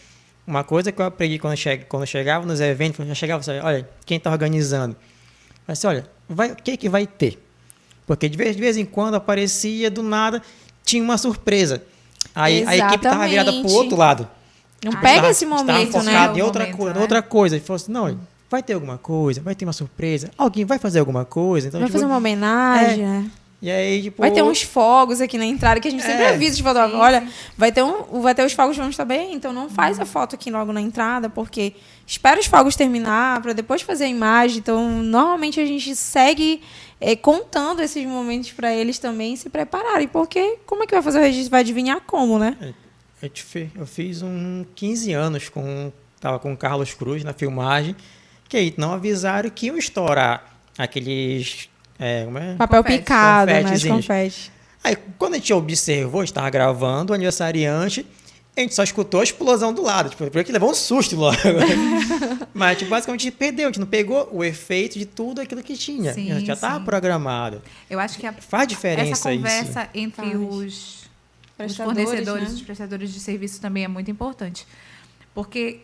uma 0.47 0.63
coisa 0.65 0.93
que 0.93 1.01
eu 1.01 1.07
aprendi 1.07 1.39
quando 1.39 1.55
eu, 1.55 1.79
quando 1.89 2.03
eu 2.03 2.07
chegava 2.07 2.45
nos 2.45 2.61
eventos, 2.61 2.97
quando 2.99 3.09
eu 3.09 3.15
chegava, 3.15 3.41
assim, 3.41 3.59
olha, 3.61 3.89
quem 4.05 4.19
está 4.19 4.31
organizando? 4.31 4.95
Eu 5.67 5.73
disse, 5.73 5.87
olha, 5.87 6.07
vai, 6.29 6.51
o 6.53 6.57
que, 6.57 6.77
que 6.77 6.89
vai 6.89 7.07
ter? 7.07 7.39
Porque 8.07 8.29
de 8.29 8.37
vez, 8.37 8.57
de 8.57 8.61
vez 8.61 8.77
em 8.77 8.85
quando 8.85 9.15
aparecia, 9.15 9.91
do 9.91 10.03
nada, 10.03 10.43
tinha 10.85 11.03
uma 11.03 11.17
surpresa. 11.17 11.83
Aí 12.35 12.65
a 12.67 12.77
equipe 12.77 12.97
estava 12.97 13.27
virada 13.29 13.51
para 13.53 13.59
o 13.59 13.65
Exatamente. 13.65 13.77
outro 13.85 13.97
lado. 13.99 14.29
Não 14.85 14.93
pega 14.93 15.09
Estava- 15.09 15.31
esse 15.31 15.47
momento, 15.47 16.03
né? 16.03 16.33
em 16.35 16.43
outra 16.43 16.63
momento, 16.65 16.77
coisa, 16.77 16.95
né? 16.95 17.01
outra 17.01 17.23
coisa. 17.23 17.57
E 17.57 17.61
falou 17.61 17.77
assim, 17.77 17.93
não, 17.93 18.19
vai 18.51 18.63
ter 18.63 18.73
alguma 18.73 18.99
coisa, 18.99 19.41
vai 19.41 19.55
ter 19.55 19.65
uma 19.65 19.73
surpresa, 19.73 20.31
alguém 20.37 20.65
vai 20.65 20.79
fazer 20.79 20.99
alguma 20.99 21.25
coisa. 21.25 21.69
Então, 21.69 21.79
Vai 21.81 21.87
tipo, 21.89 21.99
fazer 21.99 22.07
uma 22.11 22.17
homenagem, 22.17 23.05
é. 23.05 23.07
né? 23.07 23.31
E 23.61 23.71
aí, 23.71 24.03
tipo... 24.03 24.21
Vai 24.21 24.33
ter 24.33 24.43
uns 24.43 24.63
fogos 24.63 25.21
aqui 25.21 25.39
na 25.39 25.45
entrada 25.47 25.79
que 25.79 25.87
a 25.87 25.91
gente 25.91 26.03
sempre 26.03 26.25
É. 26.25 26.31
avisa 26.35 26.57
de 26.57 26.63
fotógrafo. 26.65 26.97
Olha, 26.97 27.29
vai 27.57 27.71
ter, 27.71 27.85
um, 27.85 28.21
vai 28.21 28.35
ter 28.35 28.45
os 28.45 28.53
fogos 28.53 28.75
juntos 28.75 28.97
também, 28.97 29.35
então 29.35 29.53
não 29.53 29.71
faz 29.71 30.01
a 30.01 30.05
foto 30.05 30.35
aqui 30.35 30.51
logo 30.51 30.73
na 30.73 30.81
entrada, 30.81 31.31
porque 31.31 31.75
espera 32.05 32.41
os 32.41 32.47
fogos 32.47 32.75
terminar 32.75 33.41
para 33.41 33.53
depois 33.53 33.81
fazer 33.81 34.03
a 34.05 34.09
imagem. 34.09 34.59
Então, 34.59 34.89
normalmente 34.91 35.61
a 35.61 35.65
gente 35.65 35.95
segue 35.95 36.61
eh, 37.03 37.17
contando 37.17 37.83
esses 37.83 38.07
momentos 38.07 38.53
para 38.53 38.73
eles 38.73 38.99
também 38.99 39.35
se 39.37 39.51
prepararem, 39.51 40.07
porque 40.09 40.59
como 40.67 40.85
é 40.85 40.87
que 40.87 40.95
vai 40.95 41.03
fazer 41.03 41.19
o 41.19 41.23
registro? 41.23 41.51
Vai 41.51 41.61
adivinhar 41.61 42.01
como, 42.07 42.39
né? 42.39 42.57
Eu, 43.21 43.29
te 43.29 43.43
fi- 43.43 43.71
eu 43.75 43.87
fiz 43.87 44.23
um 44.23 44.65
15 44.75 45.13
anos 45.13 45.49
com. 45.49 45.93
Tava 46.21 46.39
com 46.39 46.53
o 46.53 46.57
Carlos 46.57 46.95
Cruz 46.95 47.25
na 47.25 47.33
filmagem, 47.33 47.97
que 48.49 48.57
aí 48.57 48.73
não 48.77 48.93
avisaram 48.93 49.51
que 49.51 49.67
iam 49.67 49.77
estourar 49.77 50.59
aqueles. 50.79 51.69
É, 51.99 52.25
como 52.25 52.39
é? 52.39 52.55
Papel 52.57 52.83
Confete, 52.83 52.99
picado, 53.01 53.47
né? 53.51 53.59
Os 53.59 53.63
confetezinhos. 53.65 53.97
confetes. 54.07 54.51
Aí, 54.85 54.97
quando 55.19 55.35
a 55.35 55.37
gente 55.39 55.53
observou, 55.53 56.25
estava 56.25 56.49
gravando 56.51 57.13
o 57.13 57.15
aniversariante, 57.15 58.05
a 58.55 58.61
gente 58.61 58.75
só 58.75 58.83
escutou 58.83 59.21
a 59.21 59.25
explosão 59.25 59.73
do 59.73 59.83
lado. 59.83 60.11
Tipo, 60.11 60.31
porque 60.31 60.53
levou 60.53 60.71
um 60.71 60.75
susto 60.75 61.17
logo. 61.17 61.37
Mas, 62.53 62.79
tipo, 62.79 62.91
basicamente, 62.91 63.23
a 63.23 63.25
gente 63.25 63.37
perdeu. 63.37 63.67
A 63.67 63.71
gente 63.71 63.81
não 63.81 63.87
pegou 63.87 64.29
o 64.33 64.45
efeito 64.45 64.99
de 64.99 65.07
tudo 65.07 65.41
aquilo 65.41 65.63
que 65.63 65.75
tinha. 65.77 66.13
Sim, 66.13 66.31
a 66.31 66.35
gente 66.35 66.47
já 66.47 66.53
estava 66.53 66.85
programado. 66.85 67.63
Eu 67.89 67.99
acho 67.99 68.19
que 68.19 68.27
a, 68.27 68.33
Faz 68.33 68.69
diferença 68.69 69.13
essa 69.13 69.33
isso. 69.33 69.43
conversa 69.43 69.89
entre 69.95 70.23
Faz. 70.23 70.35
os, 70.37 70.49
os 70.53 71.09
Prestadores, 71.57 72.05
fornecedores, 72.05 72.49
né? 72.49 72.55
os 72.55 72.63
prestadores 72.63 73.13
de 73.15 73.21
serviço 73.21 73.61
também 73.61 73.85
é 73.85 73.89
muito 73.89 74.11
importante. 74.11 74.67
Porque 75.35 75.81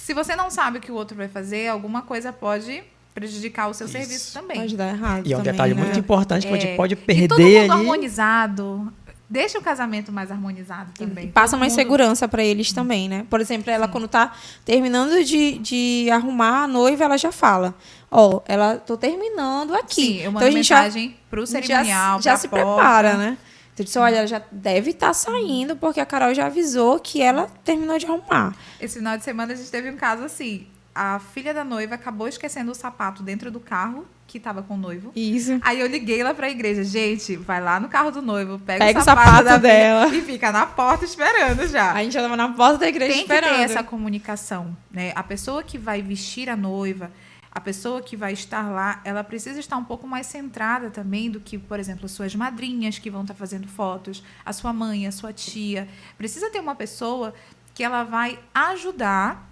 se 0.00 0.14
você 0.14 0.34
não 0.34 0.50
sabe 0.50 0.78
o 0.78 0.80
que 0.80 0.90
o 0.90 0.94
outro 0.94 1.16
vai 1.16 1.28
fazer, 1.28 1.68
alguma 1.68 2.02
coisa 2.02 2.32
pode 2.32 2.82
prejudicar 3.14 3.68
o 3.68 3.74
seu 3.74 3.86
Isso. 3.86 3.96
serviço 3.98 4.32
também. 4.32 4.58
Pode 4.60 4.76
dar 4.76 4.88
errado. 4.88 5.26
E 5.26 5.32
é 5.32 5.36
um 5.36 5.40
também, 5.40 5.52
detalhe 5.52 5.74
né? 5.74 5.82
muito 5.82 5.98
importante 5.98 6.46
que 6.46 6.52
a 6.52 6.56
gente 6.56 6.68
É, 6.68 6.76
pode 6.76 6.94
e 6.94 6.96
todo 6.96 7.06
perder 7.06 7.60
mundo 7.62 7.72
ali. 7.72 7.80
harmonizado. 7.80 8.92
Deixa 9.30 9.58
o 9.58 9.62
casamento 9.62 10.10
mais 10.10 10.30
harmonizado 10.30 10.90
também. 10.96 11.26
E 11.26 11.30
passa 11.30 11.56
mais 11.56 11.72
mundo- 11.72 11.80
segurança 11.82 12.26
para 12.26 12.42
eles 12.42 12.72
também, 12.72 13.08
né? 13.10 13.26
Por 13.28 13.40
exemplo, 13.40 13.70
ela 13.70 13.86
quando 13.86 14.08
tá 14.08 14.32
terminando 14.64 15.22
de, 15.22 15.58
de 15.58 16.08
arrumar 16.10 16.62
a 16.62 16.66
noiva, 16.66 17.04
ela 17.04 17.18
já 17.18 17.30
fala: 17.30 17.74
Ó, 18.10 18.40
ela 18.46 18.76
tô 18.78 18.96
terminando 18.96 19.74
aqui. 19.74 19.94
Sim, 20.06 20.16
eu 20.22 20.32
mando 20.32 20.46
então 20.46 20.48
a 20.48 20.50
gente 20.50 20.66
já, 20.66 20.76
mensagem 20.82 21.16
pro 21.28 21.46
cerimonial, 21.46 22.22
já, 22.22 22.30
já 22.32 22.36
se 22.38 22.48
porta. 22.48 22.64
prepara, 22.64 23.16
né? 23.18 23.38
Então 23.74 23.84
disse, 23.84 23.98
olha, 23.98 24.16
ela 24.16 24.26
já 24.26 24.42
deve 24.50 24.90
estar 24.90 25.12
saindo, 25.14 25.76
porque 25.76 26.00
a 26.00 26.06
Carol 26.06 26.34
já 26.34 26.46
avisou 26.46 26.98
que 26.98 27.22
ela 27.22 27.48
terminou 27.62 27.96
de 27.96 28.06
arrumar. 28.06 28.56
Esse 28.80 28.98
final 28.98 29.16
de 29.16 29.22
semana 29.22 29.52
a 29.52 29.56
gente 29.56 29.70
teve 29.70 29.88
um 29.88 29.96
caso 29.96 30.24
assim. 30.24 30.66
A 31.00 31.20
filha 31.20 31.54
da 31.54 31.62
noiva 31.62 31.94
acabou 31.94 32.26
esquecendo 32.26 32.72
o 32.72 32.74
sapato 32.74 33.22
dentro 33.22 33.52
do 33.52 33.60
carro 33.60 34.04
que 34.26 34.40
tava 34.40 34.64
com 34.64 34.74
o 34.74 34.76
noivo. 34.76 35.12
Isso. 35.14 35.56
Aí 35.62 35.78
eu 35.78 35.86
liguei 35.86 36.24
lá 36.24 36.34
pra 36.34 36.50
igreja, 36.50 36.82
gente, 36.82 37.36
vai 37.36 37.60
lá 37.62 37.78
no 37.78 37.88
carro 37.88 38.10
do 38.10 38.20
noivo, 38.20 38.58
pega, 38.58 38.84
Pega 38.84 38.98
o 38.98 39.02
o 39.02 39.04
sapato, 39.04 39.28
sapato 39.28 39.44
da 39.44 39.50
filha 39.60 39.60
dela. 39.72 40.08
e 40.08 40.20
fica 40.22 40.50
na 40.50 40.66
porta 40.66 41.04
esperando 41.04 41.66
já. 41.68 41.92
A 41.92 42.02
gente 42.02 42.14
já 42.14 42.22
tava 42.22 42.36
na 42.36 42.48
porta 42.48 42.78
da 42.78 42.88
igreja 42.88 43.12
Tem 43.12 43.22
esperando. 43.22 43.50
que 43.50 43.56
ter 43.58 43.62
essa 43.62 43.82
comunicação, 43.84 44.76
né? 44.90 45.12
A 45.14 45.22
pessoa 45.22 45.62
que 45.62 45.78
vai 45.78 46.02
vestir 46.02 46.50
a 46.50 46.56
noiva, 46.56 47.12
a 47.52 47.60
pessoa 47.60 48.02
que 48.02 48.16
vai 48.16 48.32
estar 48.32 48.68
lá, 48.68 49.00
ela 49.04 49.22
precisa 49.22 49.60
estar 49.60 49.76
um 49.76 49.84
pouco 49.84 50.04
mais 50.06 50.26
centrada 50.26 50.90
também 50.90 51.30
do 51.30 51.38
que, 51.38 51.56
por 51.56 51.78
exemplo, 51.78 52.08
suas 52.08 52.34
madrinhas 52.34 52.98
que 52.98 53.08
vão 53.08 53.22
estar 53.22 53.34
fazendo 53.34 53.68
fotos, 53.68 54.22
a 54.44 54.52
sua 54.52 54.72
mãe, 54.72 55.06
a 55.06 55.12
sua 55.12 55.32
tia. 55.32 55.86
Precisa 56.18 56.50
ter 56.50 56.58
uma 56.58 56.74
pessoa 56.74 57.32
que 57.72 57.84
ela 57.84 58.02
vai 58.02 58.36
ajudar 58.52 59.47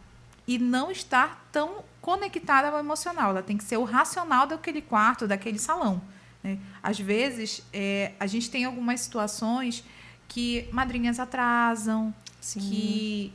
e 0.47 0.59
não 0.59 0.91
estar 0.91 1.49
tão 1.51 1.85
conectada 2.01 2.69
ao 2.69 2.79
emocional. 2.79 3.31
Ela 3.31 3.43
tem 3.43 3.57
que 3.57 3.65
ser 3.65 3.77
o 3.77 3.85
racional 3.85 4.47
daquele 4.47 4.81
quarto, 4.81 5.27
daquele 5.27 5.59
salão. 5.59 6.01
né? 6.43 6.59
Às 6.83 7.01
vezes, 7.01 7.63
é, 7.73 8.13
a 8.21 8.27
gente 8.27 8.51
tem 8.51 8.65
algumas 8.65 9.01
situações 9.01 9.85
que 10.29 10.69
madrinhas 10.73 11.19
atrasam, 11.19 12.15
Sim. 12.41 12.61
que 12.61 13.33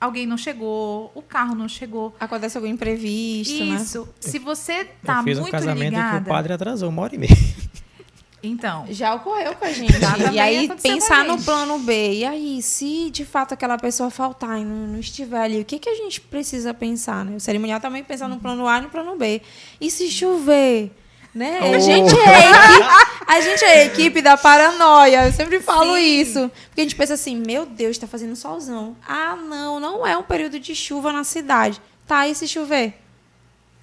alguém 0.00 0.26
não 0.26 0.36
chegou, 0.36 1.10
o 1.14 1.22
carro 1.22 1.54
não 1.54 1.68
chegou. 1.68 2.14
Acontece 2.20 2.56
algum 2.56 2.68
imprevisto, 2.68 3.64
né? 3.64 3.76
Isso. 3.76 4.08
Se 4.20 4.38
você 4.38 4.84
tá 5.02 5.20
eu 5.20 5.24
fiz 5.24 5.38
um 5.38 5.42
muito 5.42 5.52
casamento 5.52 5.86
em 5.86 5.90
que 5.90 5.96
ligada, 5.96 6.24
o 6.24 6.28
padre 6.28 6.52
atrasou 6.52 6.88
uma 6.88 7.02
hora 7.02 7.14
e 7.14 7.18
meia. 7.18 7.30
então, 8.48 8.86
Já 8.90 9.14
ocorreu 9.14 9.54
com 9.54 9.64
a 9.64 9.70
gente. 9.72 9.92
E 10.32 10.38
aí, 10.38 10.68
pensar 10.82 11.20
a 11.20 11.24
no 11.24 11.42
plano 11.42 11.78
B. 11.78 12.14
E 12.14 12.24
aí, 12.24 12.62
se 12.62 13.10
de 13.10 13.24
fato 13.24 13.54
aquela 13.54 13.76
pessoa 13.78 14.10
faltar 14.10 14.58
e 14.60 14.64
não, 14.64 14.86
não 14.88 14.98
estiver 15.00 15.40
ali, 15.40 15.60
o 15.60 15.64
que, 15.64 15.78
que 15.78 15.88
a 15.88 15.94
gente 15.94 16.20
precisa 16.20 16.72
pensar, 16.74 17.24
né? 17.24 17.36
O 17.36 17.40
cerimonial 17.40 17.80
também 17.80 18.02
pensa 18.04 18.26
no 18.28 18.38
plano 18.38 18.66
A 18.68 18.78
e 18.78 18.82
no 18.82 18.88
plano 18.90 19.16
B. 19.16 19.40
E 19.80 19.90
se 19.90 20.10
chover? 20.10 20.92
Né? 21.34 21.58
A, 21.60 21.64
Oh. 21.66 21.80
gente 21.80 22.14
é 22.16 22.28
a, 22.28 22.40
equipe, 22.70 22.88
a 23.26 23.40
gente 23.40 23.64
é 23.64 23.72
a 23.72 23.84
equipe 23.86 24.22
da 24.22 24.36
paranoia. 24.36 25.26
Eu 25.26 25.32
sempre 25.32 25.58
falo 25.60 25.94
Sim. 25.96 26.20
isso. 26.20 26.50
Porque 26.68 26.80
a 26.80 26.84
gente 26.84 26.94
pensa 26.94 27.14
assim, 27.14 27.34
meu 27.36 27.66
Deus, 27.66 27.98
tá 27.98 28.06
fazendo 28.06 28.36
solzão. 28.36 28.96
Ah, 29.06 29.34
não, 29.36 29.80
não 29.80 30.06
é 30.06 30.16
um 30.16 30.22
período 30.22 30.60
de 30.60 30.74
chuva 30.76 31.12
na 31.12 31.24
cidade. 31.24 31.80
Tá, 32.06 32.28
e 32.28 32.34
se 32.36 32.46
chover? 32.46 33.00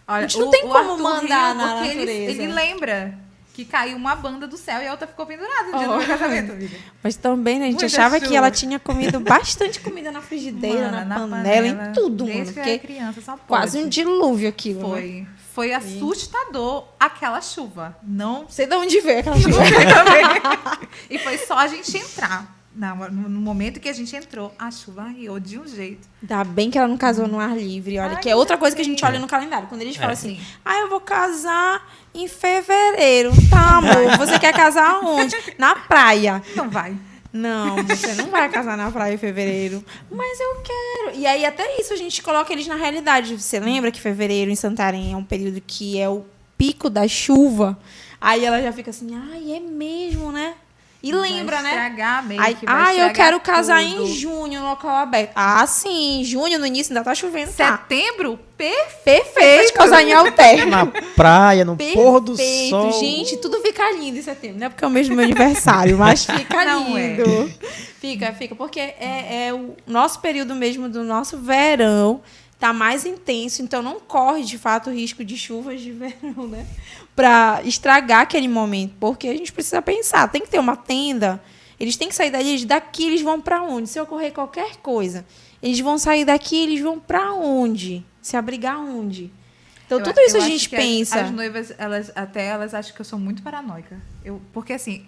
olha, 0.08 0.28
gente 0.28 0.40
não 0.40 0.48
o- 0.48 0.52
tem 0.52 0.64
o 0.66 0.68
como 0.68 0.92
Arthur 0.92 0.98
mandar 1.04 1.56
na 1.56 1.68
porque 1.76 1.88
ele, 1.90 2.00
natureza. 2.00 2.32
ele 2.44 2.48
lembra 2.54 3.18
que 3.66 3.72
caiu 3.72 3.96
uma 3.98 4.16
banda 4.16 4.48
do 4.48 4.58
céu 4.58 4.82
e 4.82 4.88
a 4.88 4.92
outra 4.92 5.06
ficou 5.08 5.26
pendurada 5.26 5.64
no 5.72 5.78
dia 5.78 5.88
Oh. 5.90 5.92
do 5.94 5.98
meu 6.00 6.08
casamento, 6.08 6.52
amiga. 6.54 6.78
Mas 7.04 7.16
também, 7.16 7.60
né? 7.60 7.66
A 7.66 7.72
gente 7.72 7.82
Muita 7.82 7.96
achava 7.98 8.20
que 8.20 8.26
chuva. 8.26 8.38
ela 8.38 8.52
tinha 8.52 8.80
comido 8.80 9.20
bastante 9.20 9.80
comida 9.80 10.12
na 10.12 10.22
frigideira, 10.22 10.92
Mana, 10.92 11.06
na, 11.06 11.20
panela, 11.20 11.68
em 11.68 11.94
tudo, 11.94 12.26
mano. 12.26 12.36
Desde 12.38 12.54
que 12.54 12.60
era 12.60 12.70
Porque 12.70 12.88
criança, 12.88 13.22
só 13.22 13.38
quase 13.48 13.78
pode. 13.78 13.86
um 13.86 13.90
dilúvio 13.90 14.50
aquilo. 14.50 14.80
Né? 14.96 15.02
Foi. 15.02 15.28
Foi 15.54 15.74
assustador 15.74 16.88
aquela 16.98 17.42
chuva. 17.42 17.98
Não 18.02 18.46
Sei 18.48 18.66
de 18.66 18.74
onde 18.76 19.02
veio 19.02 19.20
aquela 19.20 19.38
chuva. 19.38 19.60
e 21.10 21.18
foi 21.20 21.38
só 21.38 21.58
a 21.58 21.68
gente 21.68 21.96
entrar. 21.98 22.61
Não, 22.74 22.96
no 23.10 23.42
momento 23.42 23.80
que 23.82 23.90
a 23.90 23.94
gente 23.94 24.16
entrou, 24.16 24.54
a 24.58 24.72
chuva 24.72 25.04
riu 25.04 25.38
de 25.40 25.60
um 25.60 25.68
jeito. 25.68 26.08
Ainda 26.22 26.44
bem 26.46 26.72
que 26.72 26.78
ela 26.78 26.88
não 26.88 26.98
casou 26.98 27.28
no 27.28 27.38
ar 27.40 27.56
livre, 27.58 28.00
olha, 28.00 28.16
Ai, 28.16 28.22
que 28.22 28.30
é 28.30 28.36
outra 28.36 28.58
coisa 28.58 28.74
que 28.76 28.82
a 28.82 28.86
gente 28.86 29.04
olha 29.04 29.20
no 29.20 29.28
calendário. 29.28 29.68
Quando 29.68 29.82
eles 29.82 29.96
falam 29.98 30.12
É. 30.12 30.14
assim, 30.14 30.36
Sim. 30.38 30.42
ah, 30.64 30.80
eu 30.80 30.90
vou 30.90 31.02
casar 31.02 31.86
em 32.14 32.28
fevereiro. 32.30 33.32
Tá, 33.50 33.78
amor, 33.78 34.16
você 34.18 34.40
quer 34.40 34.54
casar 34.54 35.02
onde? 35.04 35.36
Na 35.58 35.76
praia. 35.76 36.42
Não 36.56 36.70
vai. 36.70 36.96
Não, 37.34 37.84
você 37.84 38.14
não 38.16 38.30
vai 38.30 38.50
casar 38.50 38.78
na 38.78 38.92
praia 38.92 39.14
em 39.14 39.18
fevereiro. 39.18 39.84
Mas 40.10 40.40
eu 40.40 40.62
quero. 40.64 41.18
E 41.18 41.26
aí, 41.26 41.46
até 41.46 41.80
isso, 41.80 41.94
a 41.94 41.98
gente 41.98 42.22
coloca 42.22 42.52
eles 42.52 42.68
na 42.68 42.76
realidade. 42.76 43.38
Você 43.38 43.60
lembra 43.60 43.90
que 43.92 44.02
fevereiro 44.02 44.52
em 44.52 44.56
Santarém 44.56 45.14
é 45.14 45.18
um 45.18 45.24
período 45.24 45.62
que 45.66 45.98
é 46.00 46.10
o 46.10 46.26
pico 46.58 46.90
da 46.90 47.08
chuva? 47.08 47.78
Aí 48.20 48.44
ela 48.46 48.62
já 48.62 48.72
fica 48.72 48.90
assim, 48.92 49.16
ai, 49.16 49.54
é 49.56 49.60
mesmo, 49.62 50.32
né? 50.32 50.56
E 51.04 51.12
lembra, 51.12 51.58
vai 51.58 51.64
né? 51.64 51.70
Estragar 51.72 52.28
meio 52.28 52.42
Aí, 52.42 52.54
que 52.56 52.66
vai 52.66 53.00
ah, 53.00 53.08
eu 53.08 53.14
quero 53.14 53.40
casar 53.40 53.82
tudo. 53.84 54.04
em 54.04 54.14
junho 54.14 54.60
no 54.60 54.70
local 54.70 54.92
aberto. 54.98 55.32
Ah, 55.36 55.66
sim, 55.66 56.22
junho 56.24 56.60
no 56.60 56.66
início 56.66 56.94
ainda 56.94 57.04
tá 57.04 57.16
chovendo. 57.16 57.52
Tá. 57.54 57.78
Setembro? 57.78 58.40
Perfeito. 58.56 59.02
Perfeito 59.34 59.68
de 59.68 59.74
casar 59.74 60.04
em 60.04 60.14
alterno. 60.14 60.70
Na 60.70 60.86
praia, 60.86 61.66
no 61.66 61.76
pôr 61.76 62.20
do 62.20 62.36
Perfeito, 62.36 62.70
sol. 62.70 62.92
gente, 63.00 63.38
tudo 63.38 63.60
fica 63.62 63.92
lindo 63.94 64.20
em 64.20 64.22
setembro. 64.22 64.60
Não 64.60 64.68
é 64.68 64.70
porque 64.70 64.84
é 64.84 64.88
o 64.88 64.92
mês 64.92 65.10
do 65.10 65.16
meu 65.16 65.26
aniversário, 65.26 65.98
mas 65.98 66.24
fica 66.30 66.64
Não 66.66 66.96
é. 66.96 67.16
lindo. 67.16 67.54
Fica, 68.00 68.32
fica, 68.34 68.56
porque 68.56 68.80
é, 68.80 69.48
é 69.48 69.54
o 69.54 69.76
nosso 69.88 70.20
período 70.20 70.54
mesmo 70.54 70.88
do 70.88 71.04
nosso 71.04 71.38
verão. 71.38 72.22
Tá 72.60 72.72
mais 72.72 73.08
intenso, 73.08 73.64
então 73.64 73.82
não 73.82 74.00
corre 74.00 74.44
de 74.44 74.56
fato 74.56 74.92
o 74.92 74.94
risco 74.94 75.26
de 75.26 75.36
chuvas 75.36 75.82
de 75.82 75.90
verão, 75.98 76.48
né? 76.48 76.68
Pra 77.16 77.62
estragar 77.66 78.22
aquele 78.22 78.48
momento. 78.48 78.94
Porque 79.00 79.28
a 79.28 79.34
gente 79.36 79.52
precisa 79.52 79.82
pensar, 79.82 80.28
tem 80.30 80.42
que 80.42 80.50
ter 80.50 80.60
uma 80.60 80.76
tenda. 80.76 81.42
Eles 81.80 81.96
têm 81.98 82.08
que 82.10 82.16
sair 82.16 82.30
dali, 82.32 82.64
daqui 82.66 83.06
eles 83.08 83.22
vão 83.22 83.42
para 83.42 83.62
onde? 83.64 83.90
Se 83.90 84.00
ocorrer 84.00 84.32
qualquer 84.32 84.78
coisa, 84.78 85.26
eles 85.62 85.80
vão 85.80 85.98
sair 85.98 86.24
daqui, 86.26 86.56
eles 86.64 86.80
vão 86.82 87.00
para 87.00 87.34
onde? 87.34 88.06
Se 88.22 88.38
abrigar 88.38 88.78
onde? 88.80 89.32
Então 89.86 89.98
Eu- 90.00 90.04
tudo 90.06 90.20
isso 90.22 90.38
eu 90.38 90.42
a 90.44 90.46
gente 90.46 90.70
que 90.70 90.76
as- 90.76 90.82
pensa. 90.84 91.20
As, 91.22 91.32
noivas, 91.32 91.74
elas, 91.78 92.12
até 92.16 92.46
elas 92.46 92.74
acham 92.74 92.94
que 92.96 93.02
eu 93.02 93.06
sou 93.06 93.18
muito 93.20 93.42
paranoica. 93.42 94.00
Eu, 94.24 94.40
porque 94.54 94.74
assim. 94.74 95.06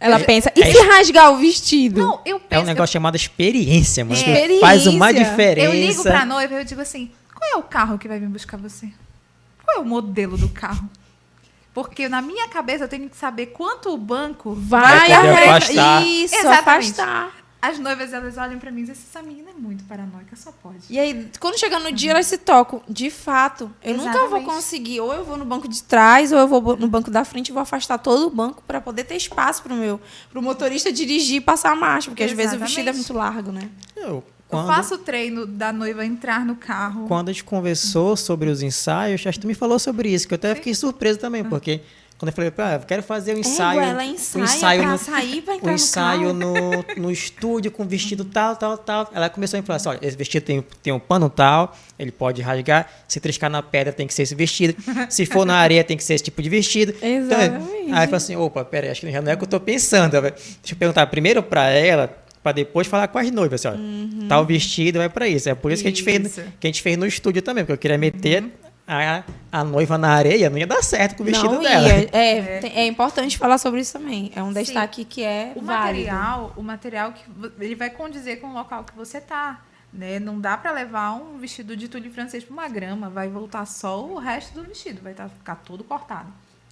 Ela 0.00 0.18
eu- 0.18 0.24
pensa, 0.24 0.50
e 0.56 0.62
É 0.62 0.72
se 0.72 0.80
rasgar 0.82 1.30
o 1.32 1.36
vestido? 1.36 2.00
Não, 2.00 2.20
eu 2.24 2.38
É 2.38 2.40
penso. 2.40 2.62
um 2.62 2.66
negócio 2.66 2.92
chamado 2.94 3.14
experiência, 3.14 4.04
mano. 4.04 4.18
É. 4.20 4.48
que 4.48 4.60
Faz 4.60 4.86
uma 4.88 5.12
diferença. 5.12 5.66
eu 5.68 5.72
ligo 5.72 6.02
pra 6.02 6.24
noiva 6.24 6.54
e 6.54 6.56
eu 6.58 6.64
digo 6.64 6.80
assim: 6.80 7.12
qual 7.32 7.50
é 7.52 7.56
o 7.56 7.62
carro 7.62 7.96
que 7.98 8.08
vai 8.08 8.18
vir 8.18 8.28
buscar 8.28 8.56
você? 8.56 8.88
Qual 9.62 9.76
é 9.76 9.80
o 9.80 9.84
modelo 9.84 10.36
do 10.36 10.48
carro? 10.48 10.88
Porque 11.74 12.08
na 12.08 12.20
minha 12.20 12.48
cabeça 12.48 12.84
eu 12.84 12.88
tenho 12.88 13.08
que 13.08 13.16
saber 13.16 13.46
quanto 13.46 13.90
o 13.90 13.96
banco 13.96 14.54
Vai 14.54 15.08
Vai 15.08 15.48
afastar. 15.48 16.06
Isso, 16.06 16.34
Exatamente. 16.34 17.00
afastar. 17.00 17.42
As 17.62 17.78
noivas, 17.78 18.12
elas 18.12 18.36
olham 18.36 18.58
pra 18.58 18.72
mim 18.72 18.80
e 18.80 18.86
dizem, 18.86 18.96
essa 19.08 19.22
menina 19.22 19.50
é 19.50 19.52
muito 19.52 19.84
paranoica, 19.84 20.34
só 20.34 20.50
pode. 20.50 20.80
E 20.90 20.98
aí, 20.98 21.30
quando 21.38 21.56
chegar 21.56 21.78
no 21.78 21.92
dia, 21.92 22.10
elas 22.10 22.26
se 22.26 22.36
tocam. 22.36 22.82
De 22.88 23.08
fato, 23.08 23.70
eu 23.84 23.96
nunca 23.96 24.10
vou 24.10 24.22
Exatamente. 24.22 24.46
conseguir. 24.46 25.00
Ou 25.00 25.14
eu 25.14 25.24
vou 25.24 25.36
no 25.36 25.44
banco 25.44 25.68
de 25.68 25.80
trás, 25.80 26.32
ou 26.32 26.38
eu 26.40 26.48
vou 26.48 26.76
no 26.76 26.88
banco 26.88 27.08
da 27.08 27.24
frente 27.24 27.50
e 27.50 27.52
vou 27.52 27.62
afastar 27.62 27.98
todo 27.98 28.26
o 28.26 28.30
banco 28.30 28.64
para 28.66 28.80
poder 28.80 29.04
ter 29.04 29.14
espaço 29.14 29.62
pro 29.62 29.76
meu, 29.76 30.00
pro 30.28 30.42
motorista 30.42 30.92
dirigir 30.92 31.36
e 31.36 31.40
passar 31.40 31.70
a 31.70 31.76
marcha. 31.76 32.10
Porque 32.10 32.24
às 32.24 32.32
vezes 32.32 32.54
o 32.54 32.58
vestido 32.58 32.88
é 32.88 32.90
Exatamente. 32.90 33.12
muito 33.12 33.16
largo, 33.16 33.52
né? 33.52 33.70
Eu, 33.94 34.24
Eu 34.52 34.58
quando, 34.58 34.66
faço 34.66 34.94
o 34.96 34.98
treino 34.98 35.46
da 35.46 35.72
noiva 35.72 36.04
entrar 36.04 36.44
no 36.44 36.54
carro. 36.54 37.06
quando 37.08 37.30
a 37.30 37.32
gente 37.32 37.44
conversou 37.44 38.16
sobre 38.16 38.50
os 38.50 38.62
ensaios, 38.62 39.26
acho 39.26 39.38
que 39.38 39.42
tu 39.42 39.46
me 39.46 39.54
falou 39.54 39.78
sobre 39.78 40.10
isso, 40.10 40.28
que 40.28 40.34
eu 40.34 40.36
até 40.36 40.54
fiquei 40.54 40.74
surpreso 40.74 41.18
também, 41.18 41.42
porque 41.42 41.80
quando 42.22 42.28
eu 42.28 42.34
falei, 42.36 42.52
ah, 42.58 42.74
eu 42.74 42.86
quero 42.86 43.02
fazer 43.02 43.34
o 43.34 43.38
ensaio. 43.38 43.80
É, 43.80 43.88
ela 43.88 44.02
o 44.02 44.06
ensaia 44.06 44.44
ensaio 44.44 44.82
pra 44.82 44.92
no, 44.92 44.98
sair, 44.98 45.42
pra 45.42 45.54
o 45.54 45.56
entrar 45.56 45.68
no 45.68 45.74
ensaio 45.74 46.20
carro. 46.20 46.32
no, 46.34 47.02
no 47.02 47.10
estúdio 47.10 47.68
com 47.72 47.84
vestido 47.84 48.24
tal, 48.24 48.54
tal, 48.54 48.78
tal. 48.78 49.10
Ela 49.12 49.28
começou 49.28 49.58
a 49.58 49.60
me 49.60 49.66
falar 49.66 49.78
assim: 49.78 49.88
olha, 49.88 49.98
esse 50.02 50.16
vestido 50.16 50.44
tem, 50.44 50.64
tem 50.84 50.92
um 50.92 51.00
pano 51.00 51.28
tal, 51.28 51.76
ele 51.98 52.12
pode 52.12 52.40
rasgar. 52.40 52.88
Se 53.08 53.18
triscar 53.18 53.50
na 53.50 53.60
pedra, 53.60 53.92
tem 53.92 54.06
que 54.06 54.14
ser 54.14 54.22
esse 54.22 54.36
vestido. 54.36 54.76
Se 55.10 55.26
for 55.26 55.44
na 55.44 55.56
areia, 55.56 55.82
tem 55.82 55.96
que 55.96 56.04
ser 56.04 56.14
esse 56.14 56.22
tipo 56.22 56.40
de 56.40 56.48
vestido. 56.48 56.94
Então, 57.02 57.40
Exatamente. 57.40 57.92
aí 57.92 58.04
eu 58.04 58.08
falei 58.08 58.14
assim: 58.14 58.36
opa, 58.36 58.64
peraí, 58.64 58.90
acho 58.90 59.00
que 59.00 59.10
já 59.10 59.20
não 59.20 59.32
é 59.32 59.34
o 59.34 59.38
que 59.38 59.42
eu 59.42 59.48
tô 59.48 59.58
pensando. 59.58 60.12
Deixa 60.12 60.36
eu 60.70 60.76
perguntar 60.76 61.04
primeiro 61.08 61.42
pra 61.42 61.70
ela. 61.70 62.21
Pra 62.42 62.50
depois 62.52 62.86
falar 62.86 63.06
com 63.08 63.18
as 63.18 63.30
noivas, 63.30 63.64
assim, 63.64 63.76
ó, 63.76 63.80
Uhum. 63.80 64.26
tal 64.28 64.44
vestido 64.44 64.98
vai 64.98 65.08
pra 65.08 65.28
isso. 65.28 65.48
É 65.48 65.54
por 65.54 65.70
isso, 65.70 65.82
que 65.82 65.88
a 65.88 65.90
gente 65.90 66.02
fez, 66.02 66.34
que 66.58 66.66
a 66.66 66.68
gente 66.68 66.82
fez 66.82 66.96
no 66.96 67.06
estúdio 67.06 67.40
também, 67.42 67.62
porque 67.64 67.72
eu 67.74 67.78
queria 67.78 67.96
meter 67.98 68.44
a, 68.86 69.22
a 69.52 69.62
noiva 69.62 69.96
na 69.96 70.10
areia, 70.10 70.50
não 70.50 70.58
ia 70.58 70.66
dar 70.66 70.82
certo 70.82 71.14
com 71.16 71.22
o 71.22 71.26
vestido 71.26 71.54
Não 71.54 71.62
dela. 71.62 71.86
ia. 71.88 72.08
É, 72.12 72.58
tem- 72.58 72.72
é 72.74 72.86
importante 72.86 73.38
falar 73.38 73.58
sobre 73.58 73.80
isso 73.80 73.92
também. 73.92 74.32
É 74.34 74.42
um 74.42 74.48
Sim. 74.48 74.54
destaque 74.54 75.04
que 75.04 75.22
é 75.22 75.52
O 75.54 75.60
válido. 75.62 76.06
material, 76.10 76.52
o 76.56 76.62
material 76.62 77.12
que 77.12 77.22
ele 77.60 77.76
vai 77.76 77.90
condizer 77.90 78.40
com 78.40 78.48
o 78.48 78.52
local 78.54 78.82
que 78.82 78.94
você 78.96 79.20
tá, 79.20 79.60
né? 79.92 80.18
Não 80.18 80.40
dá 80.40 80.56
para 80.56 80.72
levar 80.72 81.12
um 81.12 81.38
vestido 81.38 81.76
de 81.76 81.86
tule 81.86 82.10
francês 82.10 82.42
para 82.42 82.52
uma 82.52 82.68
grama, 82.68 83.08
vai 83.08 83.28
voltar 83.28 83.64
só 83.66 84.04
o 84.04 84.18
resto 84.18 84.52
do 84.54 84.64
vestido, 84.66 85.00
vai 85.00 85.14
tá, 85.14 85.28
ficar 85.28 85.54
todo 85.56 85.84
cortado. 85.84 86.26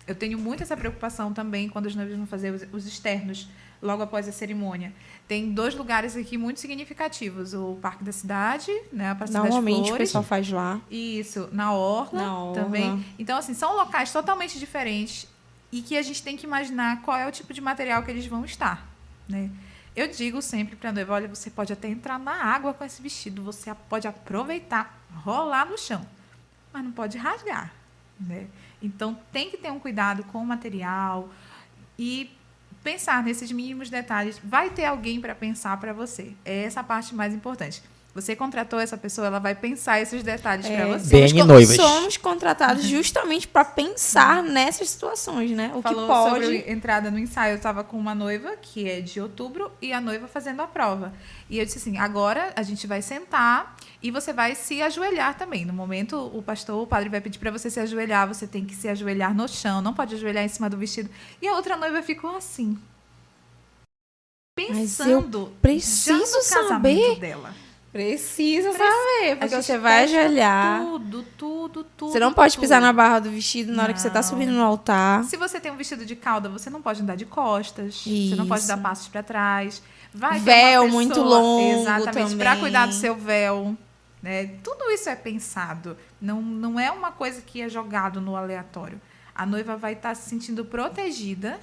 Eu 0.05 0.17
tenho 0.17 0.37
muito 0.37 0.65
essa 0.65 0.77
preocupação 0.77 1.33
também 1.33 1.69
quando 1.69 1.87
os 1.87 1.95
noivos 1.95 2.17
vão 2.17 2.27
fazer 2.27 2.51
os, 2.51 2.67
os 2.73 2.87
externos 2.89 3.49
logo 3.83 4.03
após 4.03 4.29
a 4.29 4.33
cerimônia. 4.33 4.93
Tem 5.27 5.53
dois 5.53 5.75
lugares 5.75 6.17
aqui 6.17 6.37
muito 6.37 6.61
significativos: 6.61 7.55
o 7.55 7.79
Parque 7.81 8.03
da 8.05 8.13
Cidade, 8.13 8.71
né, 8.93 9.11
a 9.11 9.15
Praça 9.15 9.33
das 9.33 9.43
Normalmente 9.43 9.83
o 9.85 9.87
Flores. 9.89 10.09
pessoal 10.09 10.25
faz 10.25 10.51
lá. 10.51 10.81
Isso, 10.91 11.49
na 11.53 11.73
orla, 11.73 12.23
Na 12.23 12.39
orla. 12.39 12.63
também. 12.65 13.05
Então, 13.19 13.39
assim, 13.39 13.55
são 13.55 13.77
locais 13.77 14.13
totalmente 14.13 14.59
diferentes 14.59 15.27
e 15.73 15.83
que 15.83 15.97
a 15.97 16.03
gente 16.03 16.23
tem 16.23 16.37
que 16.37 16.45
imaginar 16.47 17.03
qual 17.03 17.17
é 17.17 17.27
o 17.29 17.33
tipo 17.33 17.55
de 17.55 17.61
material 17.61 18.03
que 18.03 18.11
eles 18.11 18.27
vão 18.27 18.45
estar, 18.45 18.87
né? 19.29 19.49
Eu 19.95 20.07
digo 20.09 20.41
sempre 20.41 20.77
para 20.77 20.93
noiva, 20.93 21.15
olha, 21.15 21.29
você 21.29 21.51
pode 21.51 21.73
até 21.73 21.89
entrar 21.89 22.19
na 22.19 22.33
água 22.33 22.73
com 22.73 22.85
esse 22.85 23.03
vestido, 23.03 23.43
você 23.43 23.71
a- 23.71 23.75
pode 23.75 24.07
aproveitar, 24.07 25.01
rolar 25.25 25.65
no 25.67 25.77
chão, 25.77 26.07
mas 26.73 26.85
não 26.85 26.93
pode 26.93 27.19
rasgar, 27.19 27.73
né? 28.19 28.47
Então, 28.83 29.19
tem 29.33 29.51
que 29.51 29.57
ter 29.57 29.71
um 29.71 29.79
cuidado 29.81 30.23
com 30.25 30.39
o 30.43 30.47
material 30.47 31.29
e 31.99 32.31
pensar 32.83 33.23
nesses 33.23 33.51
mínimos 33.53 33.91
detalhes. 33.91 34.41
Vai 34.43 34.71
ter 34.71 34.85
alguém 34.85 35.21
para 35.21 35.35
pensar 35.35 35.77
para 35.79 35.93
você. 35.93 36.33
É 36.45 36.65
essa 36.65 36.81
a 36.81 36.85
parte 36.85 37.15
mais 37.15 37.35
importante. 37.35 37.83
Você 38.13 38.35
contratou 38.35 38.81
essa 38.81 38.97
pessoa, 38.97 39.29
ela 39.29 39.39
vai 39.39 39.55
pensar 39.55 40.01
esses 40.01 40.25
detalhes 40.25 40.67
para 40.67 40.75
É, 40.75 40.87
você. 40.99 41.11
Bem 41.11 41.29
somos, 41.29 41.47
noivas. 41.47 41.77
somos 41.77 42.17
contratados 42.17 42.83
justamente 42.85 43.47
para 43.47 43.65
pensar 43.65 44.43
nessas 44.43 44.91
situações, 44.91 45.53
né? 45.53 45.71
O 45.77 45.81
Falou 45.81 46.01
que 46.01 46.07
pode. 46.13 46.45
sobre 46.45 46.65
entrada 46.73 47.09
no 47.09 47.21
ensaio. 47.21 47.53
Eu 47.53 47.57
estava 47.59 47.85
com 47.85 47.97
uma 47.97 48.13
noiva, 48.13 48.57
que 48.61 48.89
é 48.91 49.01
de 49.01 49.21
outubro, 49.21 49.71
e 49.81 49.93
a 49.93 50.01
noiva 50.01 50.27
fazendo 50.27 50.61
a 50.61 50.67
prova. 50.67 51.13
E 51.49 51.61
eu 51.61 51.65
disse 51.65 51.79
assim: 51.79 51.99
agora 51.99 52.53
a 52.57 52.63
gente 52.65 52.85
vai 52.85 53.01
sentar 53.01 53.77
e 54.03 54.11
você 54.11 54.33
vai 54.33 54.55
se 54.55 54.81
ajoelhar 54.83 55.37
também. 55.37 55.65
No 55.65 55.73
momento, 55.73 56.17
o 56.35 56.43
pastor, 56.43 56.83
o 56.83 56.87
padre 56.87 57.09
vai 57.09 57.21
pedir 57.21 57.39
para 57.39 57.51
você 57.51 57.71
se 57.71 57.79
ajoelhar, 57.81 58.27
você 58.29 58.47
tem 58.47 58.65
que 58.65 58.75
se 58.75 58.89
ajoelhar 58.89 59.35
no 59.35 59.47
chão, 59.49 59.81
não 59.83 59.93
pode 59.95 60.15
ajoelhar 60.15 60.45
em 60.45 60.49
cima 60.49 60.71
do 60.71 60.77
vestido. 60.77 61.11
E 61.43 61.47
a 61.49 61.55
outra 61.55 61.77
noiva 61.77 62.03
ficou 62.03 62.37
assim. 62.37 62.79
Mas 64.59 65.01
eu 65.01 65.23
Pensando 65.23 65.53
preciso 65.63 66.19
já 66.19 66.63
no 66.63 66.69
casamento 66.69 66.69
saber. 66.69 67.21
dela. 67.21 67.55
Precisa 67.93 68.69
Preci- 68.71 68.85
saber, 68.85 69.37
porque 69.37 69.57
você 69.63 69.77
vai 69.79 70.05
ajoelhar. 70.05 70.81
Tudo, 70.83 71.23
tudo, 71.37 71.85
tudo. 71.97 72.13
Você 72.13 72.21
não 72.21 72.33
pode 72.33 72.57
pisar 72.57 72.77
tudo. 72.77 72.87
na 72.87 72.93
barra 72.93 73.19
do 73.19 73.31
vestido 73.31 73.73
na 73.73 73.83
hora 73.83 73.93
que 73.93 74.01
você 74.01 74.09
tá 74.11 74.21
Não. 74.21 74.29
subindo 74.29 74.53
no 74.53 74.63
altar. 74.63 75.25
Se 75.25 75.37
você 75.37 75.59
tem 75.59 75.73
um 75.73 75.77
vestido 75.77 76.07
de 76.07 76.15
cauda, 76.15 76.49
você 76.49 76.71
não 76.71 76.81
pode 76.81 77.03
andar 77.03 77.17
de 77.17 77.25
costas. 77.27 77.97
Você 78.05 78.35
não 78.37 78.47
pode 78.47 78.61
Isso. 78.61 78.69
dar 78.69 78.77
passos 78.77 79.09
para 79.09 79.25
trás. 79.25 79.83
Vai 80.15 80.39
Véu 80.39 80.83
uma 80.85 80.93
muito 80.93 81.09
pessoa- 81.15 81.27
longo 81.39 81.81
Exatamente, 81.83 82.37
para 82.37 82.57
cuidar 82.57 82.87
do 82.87 82.93
seu 82.95 83.17
véu. 83.17 83.77
Né? 84.23 84.59
Tudo 84.63 84.91
isso 84.91 85.09
é 85.09 85.17
pensado. 85.17 85.97
Não, 86.21 86.43
não 86.43 86.79
é 86.79 86.91
uma 86.91 87.11
coisa 87.11 87.41
que 87.41 87.63
é 87.63 87.69
jogado 87.69 88.21
no 88.21 88.37
aleatório. 88.37 89.01
A 89.35 89.47
noiva 89.47 89.77
vai 89.77 89.95
estar 89.95 90.15
se 90.15 90.29
sentindo 90.29 90.65
protegida, 90.65 91.59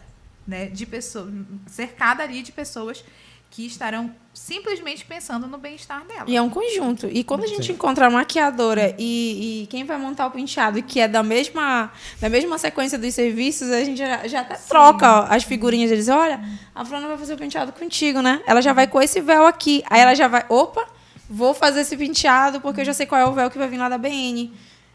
né, 0.48 0.68
de 0.68 0.86
pessoas, 0.86 1.32
cercada 1.68 2.24
ali 2.24 2.42
de 2.42 2.52
pessoas 2.52 3.04
que 3.50 3.66
estarão 3.66 4.14
simplesmente 4.34 5.06
pensando 5.06 5.48
no 5.48 5.58
bem-estar 5.58 6.06
dela. 6.06 6.26
E 6.28 6.36
é 6.36 6.42
um 6.42 6.50
conjunto. 6.50 7.08
E 7.08 7.24
quando 7.24 7.44
a 7.44 7.48
gente 7.48 7.68
Sim. 7.68 7.74
encontra 7.74 8.08
a 8.08 8.10
maquiadora 8.10 8.94
e, 9.00 9.64
e 9.64 9.68
quem 9.68 9.84
vai 9.84 9.98
montar 9.98 10.28
o 10.28 10.32
penteado, 10.32 10.82
que 10.84 11.00
é 11.00 11.08
da 11.08 11.24
mesma, 11.24 11.92
da 12.20 12.30
mesma 12.30 12.58
sequência 12.58 12.98
dos 12.98 13.14
serviços, 13.14 13.72
a 13.72 13.84
gente 13.84 13.98
já, 13.98 14.28
já 14.28 14.42
até 14.42 14.56
troca 14.56 15.22
as 15.24 15.44
figurinhas. 15.44 15.92
Eles, 15.92 16.10
olha, 16.10 16.42
a 16.76 16.84
Flana 16.84 17.08
vai 17.08 17.18
fazer 17.18 17.34
o 17.34 17.38
penteado 17.38 17.72
contigo, 17.72 18.22
né? 18.22 18.42
Ela 18.46 18.62
já 18.62 18.74
vai 18.74 18.86
com 18.86 19.02
esse 19.02 19.22
véu 19.22 19.46
aqui. 19.48 19.84
Aí 19.90 20.02
ela 20.02 20.14
já 20.14 20.28
vai, 20.28 20.46
opa, 20.50 20.86
vou 21.30 21.54
fazer 21.54 21.82
esse 21.82 21.96
penteado 21.98 22.60
porque 22.62 22.82
eu 22.82 22.86
já 22.86 22.94
sei 22.94 23.06
qual 23.06 23.20
é 23.22 23.26
o 23.26 23.34
véu 23.34 23.50
que 23.50 23.58
vai 23.58 23.68
vir 23.68 23.78
lá 23.78 23.90
da 23.90 23.98
BN. 23.98 24.54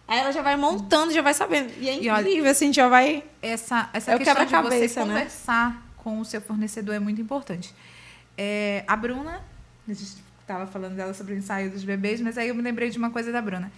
Aí 0.09 0.19
ela 0.19 0.33
já 0.33 0.43
vai 0.43 0.57
montando, 0.57 1.13
já 1.13 1.23
vai 1.23 1.33
sabendo. 1.35 1.73
E 1.79 1.89
é 1.89 2.03
E 2.03 2.11
olha- 2.11 2.23
incrível, 2.29 2.51
assim, 2.51 2.73
já 2.73 2.89
vai... 2.89 3.25
essa, 3.41 3.89
essa 3.93 4.13
É 4.13 4.19
questão 4.19 4.45
de 4.45 4.51
você 4.87 5.01
né? 5.01 5.07
conversar 5.07 5.87
com 5.97 6.21
o 6.21 6.25
seu 6.25 6.41
fornecedor 6.41 6.95
é 6.95 6.99
muito 6.99 7.21
importante. 7.21 7.73
É, 8.37 8.85
a 8.87 8.97
Bruna, 8.97 9.43
a 9.89 9.93
gente 9.93 10.17
estava 10.41 10.67
falando 10.67 10.95
dela 10.97 11.15
sobre 11.15 11.35
o 11.35 11.37
ensaio 11.37 11.71
dos 11.71 11.85
bebês, 11.85 12.21
mas 12.21 12.37
aí 12.37 12.49
eu 12.49 12.55
me 12.55 12.63
lembrei 12.63 12.91
de 12.91 12.99
uma 12.99 13.11
coisa 13.11 13.31
da 13.31 13.41
Bruna. 13.41 13.71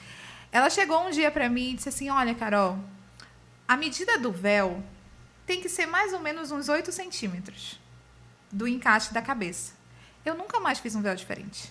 Ela 0.51 0.71
chegou 0.71 1.07
um 1.07 1.11
dia 1.11 1.31
para 1.31 1.49
mim 1.49 1.71
e 1.71 1.75
disse 1.75 1.89
assim: 1.89 2.09
Olha, 2.09 2.35
Carol, 2.35 2.79
a 3.69 3.77
medida 3.77 4.17
do 4.19 4.33
véu 4.33 4.83
tem 5.47 5.61
que 5.61 5.69
ser 5.69 5.87
mais 5.87 6.13
ou 6.13 6.21
menos 6.21 6.51
uns 6.51 6.69
8 6.69 6.91
centímetros. 6.91 7.79
do 8.51 8.67
encaixe 8.69 9.13
da 9.13 9.21
cabeça. 9.21 9.73
Eu 10.25 10.35
nunca 10.37 10.61
mais 10.61 10.79
fiz 10.79 10.95
um 10.95 11.03
véu 11.03 11.15
diferente. 11.17 11.71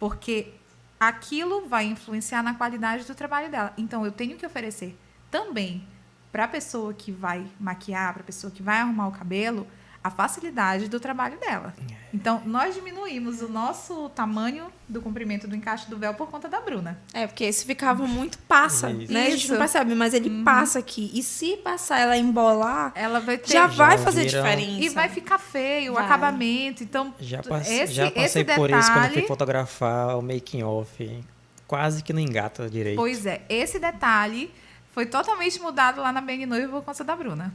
Porque 0.00 0.52
aquilo 0.98 1.68
vai 1.68 1.84
influenciar 1.84 2.42
na 2.42 2.54
qualidade 2.54 3.04
do 3.04 3.14
trabalho 3.14 3.48
dela. 3.48 3.72
Então 3.78 4.04
eu 4.04 4.10
tenho 4.10 4.36
que 4.36 4.44
oferecer 4.44 4.98
também 5.30 5.86
para 6.32 6.44
a 6.44 6.48
pessoa 6.48 6.92
que 6.92 7.12
vai 7.12 7.46
maquiar, 7.60 8.12
para 8.12 8.22
a 8.22 8.26
pessoa 8.26 8.50
que 8.50 8.62
vai 8.62 8.78
arrumar 8.78 9.06
o 9.06 9.12
cabelo, 9.12 9.66
a 10.02 10.10
facilidade 10.10 10.88
do 10.88 10.98
trabalho 10.98 11.38
dela. 11.38 11.74
Então, 12.12 12.42
nós 12.44 12.74
diminuímos 12.74 13.40
o 13.42 13.48
nosso 13.48 14.08
tamanho 14.10 14.66
do 14.88 15.00
comprimento 15.00 15.46
do 15.46 15.54
encaixe 15.54 15.88
do 15.88 15.96
véu 15.96 16.12
por 16.14 16.28
conta 16.28 16.48
da 16.48 16.60
Bruna. 16.60 16.98
É, 17.12 17.26
porque 17.26 17.44
esse 17.44 17.64
ficava 17.64 18.04
muito 18.06 18.38
passa, 18.38 18.90
Isso. 18.90 19.12
né? 19.12 19.26
A 19.26 19.30
gente 19.30 19.48
não 19.50 19.58
percebe, 19.58 19.94
mas 19.94 20.12
ele 20.14 20.42
passa 20.42 20.78
aqui. 20.80 21.10
E 21.14 21.22
se 21.22 21.56
passar 21.58 22.00
ela 22.00 22.16
embolar, 22.16 22.92
Ela 22.96 23.20
vai 23.20 23.38
ter 23.38 23.52
já 23.52 23.66
vai 23.66 23.96
Já 23.98 24.04
fazer 24.04 24.24
viram- 24.24 24.42
diferença. 24.42 24.82
e 24.84 24.88
vai 24.88 25.08
ficar 25.08 25.38
feio 25.38 25.92
Vai. 25.92 26.02
o 26.02 26.06
acabamento. 26.06 26.82
Então, 26.82 27.14
Já, 27.20 27.42
passei, 27.42 27.80
esse, 27.82 27.92
já 27.92 28.06
esse 28.06 28.14
passei 28.14 28.42
detalhe, 28.44 28.58
por 28.58 28.70
isso 28.78 28.92
quando 28.92 29.04
eu 29.04 29.12
fui 29.12 29.22
fotografar 29.28 30.18
o 30.18 30.22
making 30.22 30.62
off. 30.62 31.24
Quase 31.68 32.02
que 32.02 32.12
não 32.12 32.20
engata 32.20 32.68
direito. 32.68 32.96
Pois 32.96 33.24
é, 33.26 33.42
esse 33.48 33.78
detalhe 33.78 34.50
foi 34.92 35.06
totalmente 35.06 35.60
mudado 35.60 36.00
lá 36.00 36.10
na 36.10 36.20
Bang 36.20 36.44
Noiva 36.46 36.72
por 36.78 36.82
conta 36.84 37.04
da 37.04 37.14
Bruna. 37.14 37.54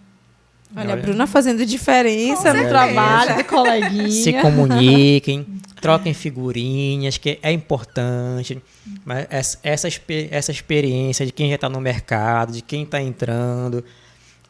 Olha, 0.76 0.94
a. 0.94 0.98
Bruna 0.98 1.26
fazendo 1.28 1.66
diferença 1.66 2.54
no 2.54 2.68
trabalho 2.68 3.38
do 3.38 3.44
coleguinha. 3.46 4.10
Se 4.10 4.34
comuniquem, 4.34 5.46
troquem 5.82 6.14
figurinhas, 6.14 7.18
que 7.18 7.40
é 7.42 7.52
importante. 7.52 8.62
Mas 9.06 9.28
essa, 9.30 9.60
essa, 9.64 9.88
expe- 9.88 10.28
essa 10.32 10.52
experiência 10.52 11.26
de 11.26 11.32
quem 11.32 11.50
já 11.50 11.56
está 11.56 11.70
no 11.70 11.80
mercado, 11.80 12.52
de 12.54 12.62
quem 12.62 12.84
está 12.84 13.02
entrando, 13.02 13.84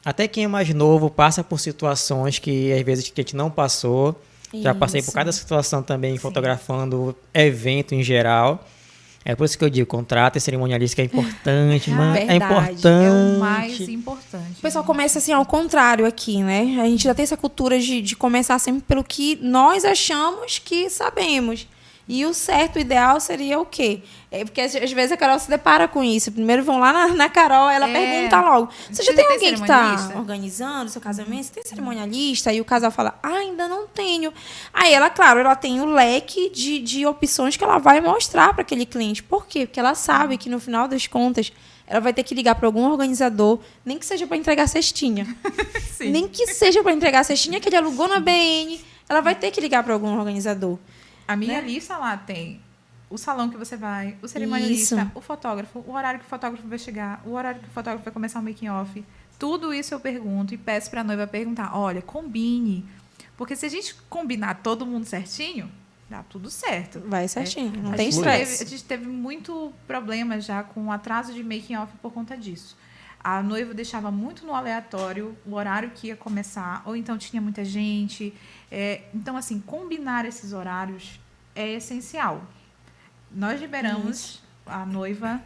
até 0.03 0.27
quem 0.27 0.45
é 0.45 0.47
mais 0.47 0.73
novo 0.73 1.09
passa 1.09 1.43
por 1.43 1.59
situações 1.59 2.39
que 2.39 2.71
às 2.73 2.81
vezes 2.81 3.09
que 3.09 3.21
a 3.21 3.23
gente 3.23 3.35
não 3.35 3.49
passou. 3.49 4.19
Já 4.53 4.73
passei 4.73 5.01
por 5.01 5.07
Isso. 5.07 5.15
cada 5.15 5.31
situação 5.31 5.83
também 5.83 6.17
fotografando 6.17 7.15
evento 7.33 7.93
em 7.93 8.01
geral. 8.01 8.65
É 9.27 9.35
por 9.35 9.45
isso 9.45 9.57
que 9.57 9.65
eu 9.65 9.69
digo, 9.71 9.87
contrato 9.87 10.37
e 10.37 10.39
cerimonialista 10.39 10.95
que 10.95 11.01
é 11.01 11.05
importante, 11.05 11.89
mano. 11.91 12.15
É 12.15 12.25
verdade. 12.25 12.37
É 12.37 12.51
o 12.53 12.71
importante. 12.71 12.85
É 12.85 13.11
o 13.11 13.39
mais 13.39 13.81
importante. 13.81 14.59
O 14.59 14.61
pessoal 14.61 14.83
começa 14.83 15.17
assim 15.17 15.33
ao 15.33 15.45
contrário 15.45 16.05
aqui, 16.05 16.43
né? 16.43 16.77
A 16.79 16.85
gente 16.85 17.03
já 17.05 17.15
tem 17.15 17.23
essa 17.23 17.35
cultura 17.35 17.79
de, 17.79 18.03
de 18.03 18.15
começar 18.15 18.59
sempre 18.59 18.83
pelo 18.83 19.03
que 19.03 19.39
nós 19.41 19.83
achamos 19.83 20.59
que 20.59 20.89
sabemos. 20.91 21.67
E 22.07 22.23
o 22.23 22.35
certo, 22.35 22.75
o 22.75 22.79
ideal 22.79 23.19
seria 23.19 23.59
o 23.59 23.65
quê? 23.65 24.03
É 24.31 24.45
porque 24.45 24.61
às 24.61 24.71
vezes 24.73 25.11
a 25.11 25.17
Carol 25.17 25.39
se 25.39 25.49
depara 25.49 25.87
com 25.87 26.03
isso. 26.03 26.31
Primeiro 26.31 26.63
vão 26.63 26.77
lá 26.79 26.93
na, 26.93 27.07
na 27.07 27.29
Carol, 27.29 27.67
ela 27.67 27.89
É. 27.89 27.93
pergunta 27.93 28.41
logo: 28.41 28.69
Você 28.91 29.01
já 29.01 29.11
tem 29.13 29.25
tem 29.25 29.33
alguém 29.33 29.53
que 29.55 29.61
está 29.61 30.11
organizando 30.15 30.85
o 30.85 30.89
seu 30.89 31.01
casamento? 31.01 31.45
Você 31.45 31.53
tem 31.53 31.63
cerimonialista? 31.65 32.53
E 32.53 32.61
o 32.61 32.65
casal 32.65 32.91
fala: 32.91 33.17
Ah, 33.23 33.29
ainda 33.37 33.67
não 33.67 33.87
tenho. 33.87 34.31
Aí 34.71 34.93
ela, 34.93 35.09
claro, 35.09 35.39
ela 35.39 35.55
tem 35.55 35.81
o 35.81 35.85
leque 35.85 36.51
de, 36.51 36.77
de 36.79 37.05
opções 37.07 37.57
que 37.57 37.63
ela 37.63 37.79
vai 37.79 37.99
mostrar 38.01 38.53
para 38.53 38.61
aquele 38.61 38.85
cliente. 38.85 39.23
Por 39.23 39.47
quê? 39.47 39.65
Porque 39.65 39.79
ela 39.79 39.95
sabe 39.95 40.37
que 40.37 40.47
no 40.47 40.59
final 40.59 40.87
das 40.87 41.07
contas 41.07 41.51
ela 41.87 41.99
vai 41.99 42.13
ter 42.13 42.21
que 42.23 42.35
ligar 42.35 42.53
para 42.55 42.67
algum 42.67 42.83
organizador, 42.89 43.59
nem 43.83 43.97
que 43.97 44.05
seja 44.05 44.27
para 44.27 44.37
entregar 44.37 44.67
cestinha. 44.67 45.25
Nem 46.01 46.27
que 46.27 46.45
seja 46.47 46.83
para 46.83 46.91
entregar 46.91 47.23
cestinha 47.23 47.59
que 47.59 47.69
ele 47.69 47.77
alugou 47.77 48.07
na 48.07 48.19
BN, 48.19 48.79
ela 49.09 49.21
vai 49.21 49.33
ter 49.33 49.49
que 49.49 49.59
ligar 49.61 49.83
para 49.83 49.93
algum 49.93 50.17
organizador. 50.19 50.77
A 51.27 51.35
minha 51.35 51.61
né? 51.61 51.67
lista 51.67 51.97
lá 51.97 52.15
tem 52.17 52.61
o 53.09 53.17
salão 53.17 53.49
que 53.49 53.57
você 53.57 53.77
vai, 53.77 54.17
o 54.21 54.27
cerimonialista, 54.27 54.95
Isso. 54.95 55.11
o 55.15 55.21
fotógrafo, 55.21 55.79
o 55.79 55.93
horário 55.93 56.19
que 56.19 56.25
o 56.25 56.29
fotógrafo 56.29 56.67
vai 56.67 56.77
chegar, 56.77 57.21
o 57.25 57.33
horário 57.33 57.61
que 57.61 57.67
o 57.67 57.71
fotógrafo 57.71 58.03
vai 58.03 58.13
começar 58.13 58.39
o 58.39 58.43
making 58.43 58.69
off. 58.69 59.03
Tudo 59.37 59.73
isso 59.73 59.93
eu 59.93 59.99
pergunto 59.99 60.53
e 60.53 60.57
peço 60.57 60.89
para 60.89 61.01
a 61.01 61.03
noiva 61.03 61.27
perguntar, 61.27 61.77
olha, 61.77 62.01
combine. 62.01 62.85
Porque 63.37 63.55
se 63.55 63.65
a 63.65 63.69
gente 63.69 63.95
combinar 64.09 64.61
todo 64.63 64.85
mundo 64.85 65.05
certinho, 65.05 65.69
dá 66.09 66.23
tudo 66.23 66.49
certo. 66.49 67.01
Vai 67.05 67.27
certinho, 67.27 67.71
não 67.81 67.91
A 67.93 67.95
tem 67.95 68.09
estresse. 68.09 68.63
a 68.63 68.65
gente 68.65 68.83
teve 68.83 69.07
muito 69.07 69.73
problema 69.87 70.39
já 70.39 70.63
com 70.63 70.85
o 70.85 70.91
atraso 70.91 71.33
de 71.33 71.43
making 71.43 71.75
off 71.75 71.93
por 72.01 72.13
conta 72.13 72.37
disso. 72.37 72.77
A 73.19 73.41
noiva 73.41 73.73
deixava 73.73 74.11
muito 74.11 74.45
no 74.45 74.53
aleatório 74.53 75.35
o 75.45 75.55
horário 75.55 75.91
que 75.95 76.07
ia 76.07 76.15
começar, 76.15 76.83
ou 76.85 76.95
então 76.95 77.17
tinha 77.17 77.41
muita 77.41 77.65
gente. 77.65 78.33
É, 78.71 79.03
então, 79.13 79.37
assim, 79.37 79.59
combinar 79.59 80.25
esses 80.25 80.53
horários 80.53 81.19
é 81.55 81.73
essencial. 81.73 82.43
Nós 83.31 83.59
liberamos 83.59 84.41
a 84.65 84.85
noiva, 84.85 85.41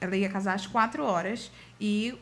ela 0.00 0.16
ia 0.16 0.28
casar 0.28 0.54
às 0.54 0.66
quatro 0.66 1.04
horas, 1.04 1.50
e 1.80 2.18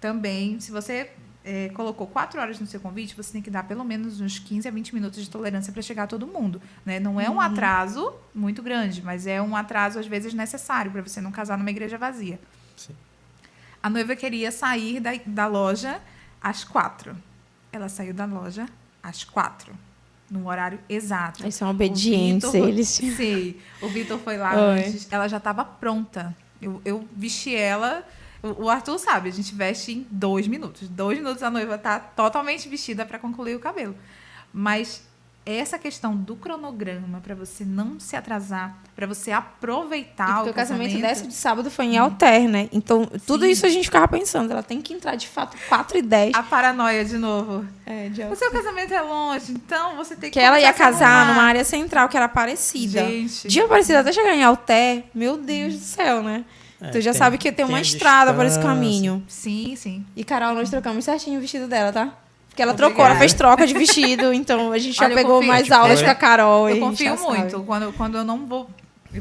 também, 0.00 0.60
se 0.60 0.70
você 0.70 1.10
é, 1.44 1.68
colocou 1.70 2.06
quatro 2.06 2.40
horas 2.40 2.58
no 2.58 2.66
seu 2.66 2.80
convite, 2.80 3.16
você 3.16 3.32
tem 3.32 3.42
que 3.42 3.50
dar 3.50 3.64
pelo 3.64 3.84
menos 3.84 4.20
uns 4.20 4.38
15 4.38 4.68
a 4.68 4.70
20 4.70 4.94
minutos 4.94 5.22
de 5.22 5.30
tolerância 5.30 5.72
para 5.72 5.82
chegar 5.82 6.04
a 6.04 6.06
todo 6.06 6.26
mundo. 6.26 6.60
Né? 6.84 7.00
Não 7.00 7.20
é 7.20 7.30
um 7.30 7.40
atraso 7.40 8.14
muito 8.34 8.62
grande, 8.62 9.02
mas 9.02 9.26
é 9.26 9.40
um 9.40 9.56
atraso, 9.56 9.98
às 9.98 10.06
vezes, 10.06 10.34
necessário 10.34 10.90
para 10.90 11.02
você 11.02 11.20
não 11.20 11.32
casar 11.32 11.56
numa 11.56 11.70
igreja 11.70 11.96
vazia. 11.96 12.38
Sim. 12.76 12.94
A 13.82 13.88
noiva 13.88 14.14
queria 14.14 14.52
sair 14.52 15.00
da, 15.00 15.10
da 15.24 15.46
loja 15.46 16.00
às 16.40 16.64
quatro. 16.64 17.16
Ela 17.72 17.88
saiu 17.88 18.12
da 18.12 18.26
loja 18.26 18.66
às 19.02 19.24
quatro, 19.24 19.72
no 20.30 20.48
horário 20.48 20.78
exato. 20.88 21.42
Eles 21.42 21.54
são 21.54 21.70
obedientes, 21.70 22.52
eles. 22.54 22.88
Sim. 22.88 23.56
O 23.80 23.88
Vitor 23.88 24.18
foi 24.18 24.36
lá 24.36 24.52
Oi. 24.54 24.80
antes. 24.80 25.08
Ela 25.10 25.28
já 25.28 25.38
estava 25.38 25.64
pronta. 25.64 26.34
Eu, 26.60 26.80
eu 26.84 27.08
vesti 27.16 27.54
ela. 27.54 28.06
O 28.42 28.70
Arthur 28.70 28.98
sabe, 28.98 29.28
a 29.28 29.32
gente 29.32 29.54
veste 29.54 29.92
em 29.92 30.06
dois 30.10 30.46
minutos. 30.46 30.88
Dois 30.88 31.18
minutos 31.18 31.42
a 31.42 31.50
noiva 31.50 31.76
tá 31.76 31.98
totalmente 32.00 32.68
vestida 32.68 33.04
para 33.04 33.18
concluir 33.18 33.54
o 33.54 33.60
cabelo. 33.60 33.94
Mas 34.52 35.02
essa 35.44 35.78
questão 35.78 36.14
do 36.14 36.36
cronograma 36.36 37.20
para 37.20 37.34
você 37.34 37.64
não 37.64 37.98
se 37.98 38.14
atrasar, 38.14 38.76
para 38.94 39.06
você 39.06 39.30
E 39.30 39.32
aproveitar 39.32 40.34
porque 40.36 40.48
o 40.48 40.52
o 40.52 40.54
casamento 40.54 40.90
casamento 40.92 41.00
dessa 41.02 41.26
de 41.26 41.34
sábado 41.34 41.70
foi 41.70 41.86
em 41.86 41.98
alter, 41.98 42.48
né? 42.48 42.68
Então, 42.72 43.06
tudo 43.26 43.44
Sim. 43.44 43.50
isso 43.50 43.66
a 43.66 43.68
gente 43.68 43.84
ficava 43.84 44.06
pensando. 44.06 44.50
Ela 44.52 44.62
tem 44.62 44.80
que 44.82 44.92
entrar 44.92 45.16
de 45.16 45.26
fato 45.26 45.56
4 45.68 45.98
e 45.98 46.02
10. 46.02 46.34
a 46.34 46.42
paranoia 46.42 47.04
de 47.04 47.16
novo. 47.18 47.64
É, 47.86 48.08
de 48.10 48.22
O 48.24 48.36
seu 48.36 48.50
casamento 48.50 48.92
é 48.92 49.00
longe, 49.00 49.52
então 49.52 49.96
você 49.96 50.14
tem 50.14 50.30
que 50.30 50.38
Que 50.38 50.44
ela 50.44 50.60
ia 50.60 50.72
casar 50.72 51.08
arrumar. 51.08 51.34
numa 51.34 51.42
área 51.44 51.64
central 51.64 52.08
que 52.08 52.16
era 52.16 52.28
parecida. 52.28 53.00
Gente. 53.00 53.48
De 53.48 53.60
Aparecida 53.60 54.00
até 54.00 54.12
chegar 54.12 54.34
em 54.34 54.44
Alter, 54.44 55.04
meu 55.14 55.36
Deus 55.36 55.74
do 55.74 55.80
céu, 55.80 56.22
né? 56.22 56.44
É, 56.80 56.88
tu 56.90 57.00
já 57.00 57.10
tem- 57.12 57.18
sabe 57.18 57.36
que 57.38 57.50
tem 57.52 57.64
tem 57.66 57.74
uma 57.74 57.80
estrada 57.80 58.32
por 58.32 58.44
esse 58.46 58.58
caminho. 58.60 59.22
Sim, 59.28 59.74
sim. 59.76 60.04
E 60.16 60.24
Carol, 60.24 60.54
nós 60.54 60.70
trocamos 60.70 61.04
certinho 61.04 61.38
o 61.38 61.40
vestido 61.40 61.66
dela, 61.68 61.92
tá? 61.92 62.14
Porque 62.50 62.60
ela 62.62 62.72
Obrigada. 62.72 62.94
trocou, 62.94 63.06
ela 63.10 63.18
fez 63.18 63.32
troca 63.32 63.66
de 63.66 63.72
vestido, 63.72 64.32
então 64.34 64.70
a 64.72 64.78
gente 64.78 64.94
já 64.96 65.06
Olha, 65.06 65.14
pegou 65.14 65.36
confio, 65.36 65.48
mais 65.48 65.70
aulas 65.70 65.98
foi- 66.00 66.04
com 66.04 66.10
a 66.10 66.14
Carol. 66.14 66.68
e 66.68 66.72
a 66.72 66.76
Eu 66.76 66.80
confio 66.80 67.16
sabe. 67.16 67.28
muito. 67.38 67.62
Quando, 67.62 67.92
quando 67.94 68.18
eu 68.18 68.24
não 68.24 68.44
vou 68.46 68.68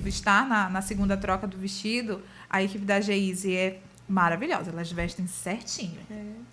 estar 0.05 0.47
na, 0.47 0.69
na 0.69 0.81
segunda 0.81 1.15
troca 1.15 1.47
do 1.47 1.57
vestido, 1.57 2.21
a 2.49 2.61
equipe 2.61 2.83
da 2.83 2.99
Geise 2.99 3.55
é 3.55 3.79
maravilhosa. 4.07 4.71
Elas 4.71 4.91
vestem 4.91 5.25
certinho. 5.27 5.97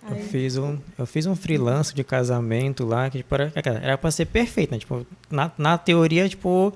Eu 0.08 0.16
fiz, 0.16 0.56
um, 0.56 0.78
eu 0.98 1.06
fiz 1.06 1.26
um 1.26 1.34
freelance 1.34 1.92
de 1.94 2.04
casamento 2.04 2.84
lá, 2.86 3.08
que 3.10 3.18
tipo, 3.18 3.34
era, 3.34 3.52
era 3.82 3.98
pra 3.98 4.10
ser 4.10 4.26
perfeito, 4.26 4.70
né? 4.72 4.78
Tipo, 4.78 5.06
na, 5.30 5.50
na 5.58 5.76
teoria, 5.78 6.28
tipo, 6.28 6.72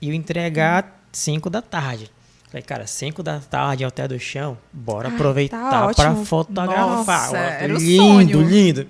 ia 0.00 0.14
entregar 0.14 1.00
5 1.12 1.48
da 1.48 1.62
tarde. 1.62 2.10
Falei, 2.48 2.62
cara, 2.62 2.86
5 2.86 3.22
da 3.22 3.38
tarde 3.40 3.84
até 3.84 4.06
do 4.06 4.18
chão, 4.18 4.58
bora 4.72 5.08
aproveitar 5.08 5.70
tá 5.70 5.88
pra 5.94 6.10
ótimo. 6.10 6.24
fotografar. 6.24 7.26
Nossa, 7.32 7.32
Ó, 7.32 7.36
era 7.36 7.74
o 7.74 7.78
lindo, 7.78 8.02
sonho. 8.02 8.42
lindo. 8.42 8.86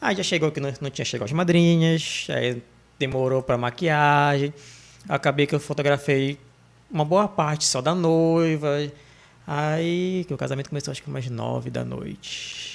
Aí 0.00 0.16
já 0.16 0.22
chegou 0.22 0.50
que 0.50 0.60
não, 0.60 0.72
não 0.80 0.90
tinha 0.90 1.04
chegado 1.04 1.26
as 1.26 1.32
madrinhas, 1.32 2.26
aí 2.30 2.62
demorou 2.98 3.42
pra 3.42 3.56
maquiagem. 3.58 4.52
Acabei 5.08 5.46
que 5.46 5.54
eu 5.54 5.60
fotografei 5.60 6.38
uma 6.90 7.04
boa 7.04 7.28
parte 7.28 7.64
só 7.64 7.80
da 7.80 7.94
noiva. 7.94 8.90
Aí 9.46 10.24
que 10.28 10.34
o 10.34 10.36
casamento 10.36 10.68
começou 10.68 10.92
acho 10.92 11.02
que 11.02 11.08
umas 11.08 11.28
9 11.28 11.70
da 11.70 11.84
noite. 11.84 12.68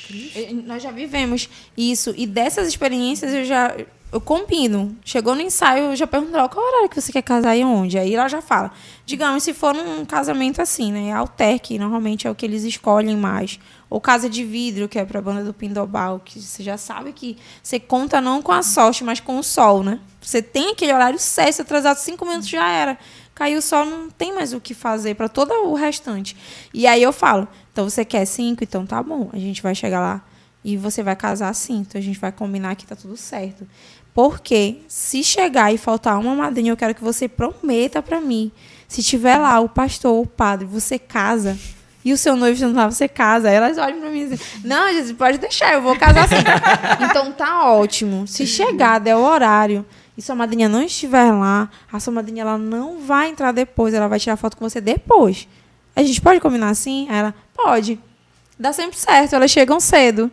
Nós 0.66 0.82
já 0.82 0.92
vivemos 0.92 1.48
isso. 1.78 2.14
E 2.18 2.26
dessas 2.26 2.68
experiências 2.68 3.32
eu 3.34 3.46
já. 3.46 3.76
Eu 4.14 4.22
combino. 4.22 4.96
Chegou 5.04 5.34
no 5.34 5.42
ensaio, 5.42 5.86
eu 5.86 5.96
já 5.96 6.06
pergunto 6.06 6.38
ela 6.38 6.48
qual 6.48 6.64
horário 6.64 6.88
que 6.88 7.02
você 7.02 7.12
quer 7.12 7.24
casar 7.24 7.58
e 7.58 7.64
onde. 7.64 7.98
Aí 7.98 8.14
ela 8.14 8.28
já 8.28 8.44
fala. 8.44 8.72
Digamos, 9.08 9.42
se 9.42 9.56
for 9.56 9.74
num 9.74 10.06
casamento 10.06 10.62
assim, 10.62 10.92
né? 10.92 11.12
Alter, 11.12 11.60
que 11.60 11.80
normalmente 11.80 12.28
é 12.28 12.30
o 12.30 12.36
que 12.36 12.46
eles 12.46 12.64
escolhem 12.64 13.18
mais. 13.18 13.60
Ou 13.90 14.00
casa 14.00 14.30
de 14.30 14.44
vidro, 14.44 14.88
que 14.88 15.00
é 15.00 15.04
pra 15.04 15.20
banda 15.20 15.44
do 15.44 15.52
Pindobal, 15.52 16.20
que 16.24 16.40
você 16.40 16.62
já 16.62 16.78
sabe 16.78 17.12
que 17.12 17.40
você 17.64 17.80
conta 17.80 18.22
não 18.22 18.40
com 18.40 18.52
a 18.52 18.62
sorte, 18.62 19.04
mas 19.04 19.20
com 19.20 19.40
o 19.40 19.44
sol, 19.44 19.82
né? 19.82 20.00
Você 20.22 20.44
tem 20.44 20.70
aquele 20.70 20.94
horário 20.94 21.18
certo, 21.18 21.56
se 21.56 21.62
atrasado 21.64 21.98
cinco 21.98 22.24
minutos 22.24 22.48
já 22.48 22.70
era. 22.70 23.00
Caiu 23.34 23.58
o 23.58 23.62
sol, 23.64 23.84
não 23.84 24.12
tem 24.12 24.32
mais 24.32 24.54
o 24.54 24.62
que 24.62 24.76
fazer 24.76 25.16
para 25.16 25.28
todo 25.28 25.52
o 25.66 25.74
restante. 25.74 26.38
E 26.72 26.86
aí 26.86 27.02
eu 27.02 27.12
falo, 27.12 27.48
então 27.72 27.90
você 27.90 28.06
quer 28.06 28.26
cinco? 28.26 28.64
Então 28.64 28.86
tá 28.86 29.02
bom, 29.02 29.32
a 29.34 29.40
gente 29.40 29.64
vai 29.64 29.74
chegar 29.74 30.00
lá 30.00 30.24
e 30.64 30.78
você 30.78 31.04
vai 31.04 31.16
casar 31.16 31.50
assim. 31.50 31.80
Então 31.80 32.00
a 32.00 32.04
gente 32.04 32.20
vai 32.20 32.32
combinar 32.32 32.76
que 32.76 32.86
tá 32.86 32.96
tudo 32.96 33.18
certo. 33.18 33.68
Porque 34.14 34.78
se 34.88 35.24
chegar 35.24 35.74
e 35.74 35.78
faltar 35.78 36.20
uma 36.20 36.36
madrinha, 36.36 36.72
eu 36.72 36.78
quero 36.78 36.94
que 36.94 37.04
você 37.04 37.28
prometa 37.28 38.02
para 38.02 38.22
mim. 38.22 38.52
Se 38.88 39.02
tiver 39.02 39.38
lá 39.38 39.60
o 39.60 39.68
pastor 39.68 40.14
ou 40.14 40.22
o 40.22 40.28
padre, 40.28 40.66
você 40.66 41.00
casa. 41.00 41.58
E 42.06 42.12
o 42.12 42.18
seu 42.18 42.36
noivo 42.36 42.68
não 42.68 42.92
você 42.92 43.08
casa? 43.08 43.50
Aí 43.50 43.56
elas 43.56 43.78
olham 43.78 44.00
pra 44.00 44.10
mim 44.10 44.22
e 44.22 44.30
dizem, 44.30 44.40
não, 44.64 44.92
Jesus, 44.92 45.14
pode 45.14 45.38
deixar, 45.38 45.74
eu 45.74 45.82
vou 45.82 45.98
casar 45.98 46.26
assim. 46.26 46.36
então 47.10 47.32
tá 47.32 47.72
ótimo. 47.72 48.28
Se 48.28 48.46
chegar, 48.46 49.00
der 49.00 49.16
o 49.16 49.24
horário, 49.24 49.86
e 50.18 50.22
sua 50.22 50.36
madrinha 50.36 50.68
não 50.68 50.84
estiver 50.84 51.32
lá, 51.32 51.70
a 51.92 52.00
sua 52.00 52.14
madrinha 52.14 52.42
ela 52.42 52.58
não 52.58 53.00
vai 53.00 53.30
entrar 53.30 53.52
depois, 53.52 53.94
ela 53.94 54.08
vai 54.08 54.20
tirar 54.20 54.36
foto 54.36 54.58
com 54.58 54.70
você 54.70 54.82
depois. 54.82 55.48
A 55.96 56.04
gente 56.04 56.22
pode 56.22 56.40
combinar 56.40 56.70
assim? 56.70 57.08
Aí 57.10 57.18
ela, 57.18 57.34
pode. 57.56 58.00
Dá 58.60 58.74
sempre 58.74 58.98
certo, 58.98 59.36
elas 59.36 59.50
chegam 59.50 59.80
cedo. 59.80 60.30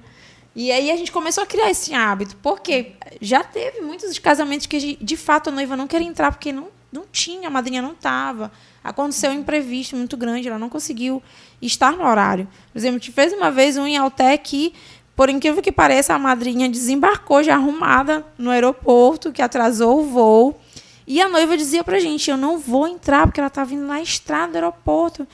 E 0.54 0.72
aí 0.72 0.90
a 0.90 0.96
gente 0.96 1.12
começou 1.12 1.44
a 1.44 1.46
criar 1.46 1.70
esse 1.70 1.94
hábito, 1.94 2.36
porque 2.42 2.92
já 3.20 3.44
teve 3.44 3.80
muitos 3.80 4.18
casamentos 4.18 4.66
que 4.66 4.96
de 5.00 5.16
fato 5.16 5.48
a 5.48 5.52
noiva 5.52 5.76
não 5.76 5.86
queria 5.86 6.08
entrar 6.08 6.32
porque 6.32 6.52
não, 6.52 6.68
não 6.92 7.04
tinha, 7.10 7.48
a 7.48 7.50
madrinha 7.50 7.80
não 7.80 7.92
estava. 7.92 8.50
Aconteceu 8.82 9.30
um 9.30 9.34
imprevisto 9.34 9.94
muito 9.94 10.16
grande, 10.16 10.48
ela 10.48 10.58
não 10.58 10.68
conseguiu 10.68 11.22
estar 11.62 11.92
no 11.92 12.04
horário. 12.04 12.48
Por 12.72 12.78
exemplo, 12.78 12.96
a 12.96 12.98
gente 12.98 13.12
fez 13.12 13.32
uma 13.32 13.50
vez 13.50 13.76
um 13.76 13.86
em 13.86 13.96
Alté 13.96 14.36
que, 14.36 14.72
por 15.14 15.28
incrível 15.28 15.62
que 15.62 15.70
pareça, 15.70 16.14
a 16.14 16.18
madrinha 16.18 16.68
desembarcou 16.68 17.42
já 17.42 17.54
arrumada 17.54 18.26
no 18.36 18.50
aeroporto, 18.50 19.30
que 19.30 19.42
atrasou 19.42 20.00
o 20.00 20.04
voo. 20.04 20.60
E 21.06 21.20
a 21.20 21.28
noiva 21.28 21.56
dizia 21.56 21.84
pra 21.84 22.00
gente: 22.00 22.30
Eu 22.30 22.36
não 22.36 22.58
vou 22.58 22.88
entrar 22.88 23.26
porque 23.26 23.38
ela 23.38 23.48
está 23.48 23.64
vindo 23.64 23.86
na 23.86 24.00
estrada 24.00 24.52
do 24.52 24.54
aeroporto. 24.56 25.26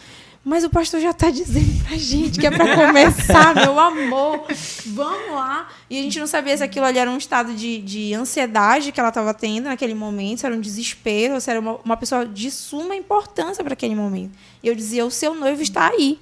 Mas 0.48 0.62
o 0.62 0.70
pastor 0.70 1.00
já 1.00 1.10
está 1.10 1.28
dizendo 1.28 1.82
pra 1.82 1.96
gente 1.96 2.38
que 2.38 2.46
é 2.46 2.50
para 2.52 2.76
começar, 2.86 3.52
meu 3.52 3.76
amor. 3.80 4.46
Vamos 4.86 5.32
lá. 5.32 5.68
E 5.90 5.98
a 5.98 6.02
gente 6.02 6.20
não 6.20 6.26
sabia 6.28 6.56
se 6.56 6.62
aquilo 6.62 6.86
ali 6.86 7.00
era 7.00 7.10
um 7.10 7.18
estado 7.18 7.52
de, 7.52 7.78
de 7.78 8.14
ansiedade 8.14 8.92
que 8.92 9.00
ela 9.00 9.08
estava 9.08 9.34
tendo 9.34 9.64
naquele 9.64 9.92
momento, 9.92 10.38
se 10.38 10.46
era 10.46 10.54
um 10.54 10.60
desespero, 10.60 11.40
se 11.40 11.50
era 11.50 11.58
uma, 11.58 11.80
uma 11.84 11.96
pessoa 11.96 12.24
de 12.24 12.48
suma 12.52 12.94
importância 12.94 13.64
para 13.64 13.72
aquele 13.72 13.96
momento. 13.96 14.38
E 14.62 14.68
eu 14.68 14.74
dizia: 14.76 15.04
o 15.04 15.10
seu 15.10 15.34
noivo 15.34 15.60
está 15.60 15.88
aí. 15.88 16.16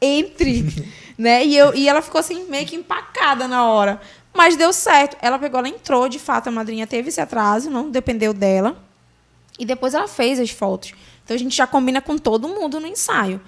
Entre. 0.00 0.64
né? 1.18 1.44
E, 1.44 1.54
eu, 1.54 1.74
e 1.74 1.86
ela 1.86 2.00
ficou 2.00 2.18
assim, 2.18 2.46
meio 2.48 2.64
que 2.64 2.76
empacada 2.76 3.46
na 3.46 3.66
hora. 3.66 4.00
Mas 4.32 4.56
deu 4.56 4.72
certo. 4.72 5.18
Ela 5.20 5.38
pegou, 5.38 5.58
ela 5.58 5.68
entrou, 5.68 6.08
de 6.08 6.18
fato, 6.18 6.48
a 6.48 6.50
madrinha 6.50 6.86
teve 6.86 7.10
esse 7.10 7.20
atraso, 7.20 7.68
não 7.68 7.90
dependeu 7.90 8.32
dela. 8.32 8.74
E 9.58 9.66
depois 9.66 9.92
ela 9.92 10.08
fez 10.08 10.40
as 10.40 10.48
fotos. 10.48 10.94
Então 11.22 11.34
a 11.34 11.38
gente 11.38 11.54
já 11.54 11.66
combina 11.66 12.00
com 12.00 12.16
todo 12.16 12.48
mundo 12.48 12.80
no 12.80 12.86
ensaio 12.86 13.38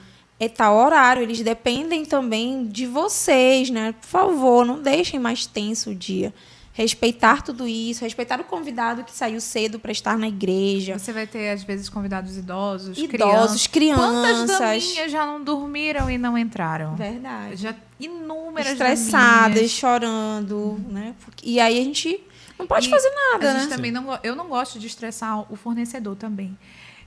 é 0.40 0.48
tal 0.48 0.76
horário, 0.76 1.22
eles 1.22 1.40
dependem 1.40 2.04
também 2.04 2.66
de 2.66 2.86
vocês, 2.86 3.70
né? 3.70 3.92
Por 4.00 4.06
favor, 4.06 4.64
não 4.64 4.80
deixem 4.80 5.18
mais 5.18 5.46
tenso 5.46 5.90
o 5.90 5.94
dia. 5.94 6.32
Respeitar 6.72 7.42
tudo 7.42 7.66
isso, 7.66 8.04
respeitar 8.04 8.40
o 8.40 8.44
convidado 8.44 9.02
que 9.02 9.10
saiu 9.10 9.40
cedo 9.40 9.80
para 9.80 9.90
estar 9.90 10.16
na 10.16 10.28
igreja. 10.28 10.96
Você 10.96 11.12
vai 11.12 11.26
ter, 11.26 11.50
às 11.50 11.64
vezes, 11.64 11.88
convidados 11.88 12.36
idosos, 12.36 12.96
idosos, 12.96 13.66
crianças. 13.66 14.46
Quantas 14.46 14.58
daminhas 14.58 15.10
já 15.10 15.26
não 15.26 15.42
dormiram 15.42 16.08
e 16.08 16.16
não 16.16 16.38
entraram? 16.38 16.94
Verdade. 16.94 17.56
Já 17.56 17.74
inúmeras 17.98 18.72
Estressadas, 18.74 19.54
daminhas. 19.54 19.70
chorando, 19.72 20.56
uhum. 20.56 20.84
né? 20.88 21.14
E 21.42 21.58
aí 21.58 21.80
a 21.80 21.82
gente 21.82 22.20
não 22.56 22.64
pode 22.64 22.86
e 22.86 22.90
fazer 22.90 23.10
nada, 23.32 23.50
a 23.50 23.54
né? 23.54 23.66
Também 23.66 23.90
não, 23.90 24.16
eu 24.22 24.36
não 24.36 24.46
gosto 24.46 24.78
de 24.78 24.86
estressar 24.86 25.52
o 25.52 25.56
fornecedor 25.56 26.14
também. 26.14 26.56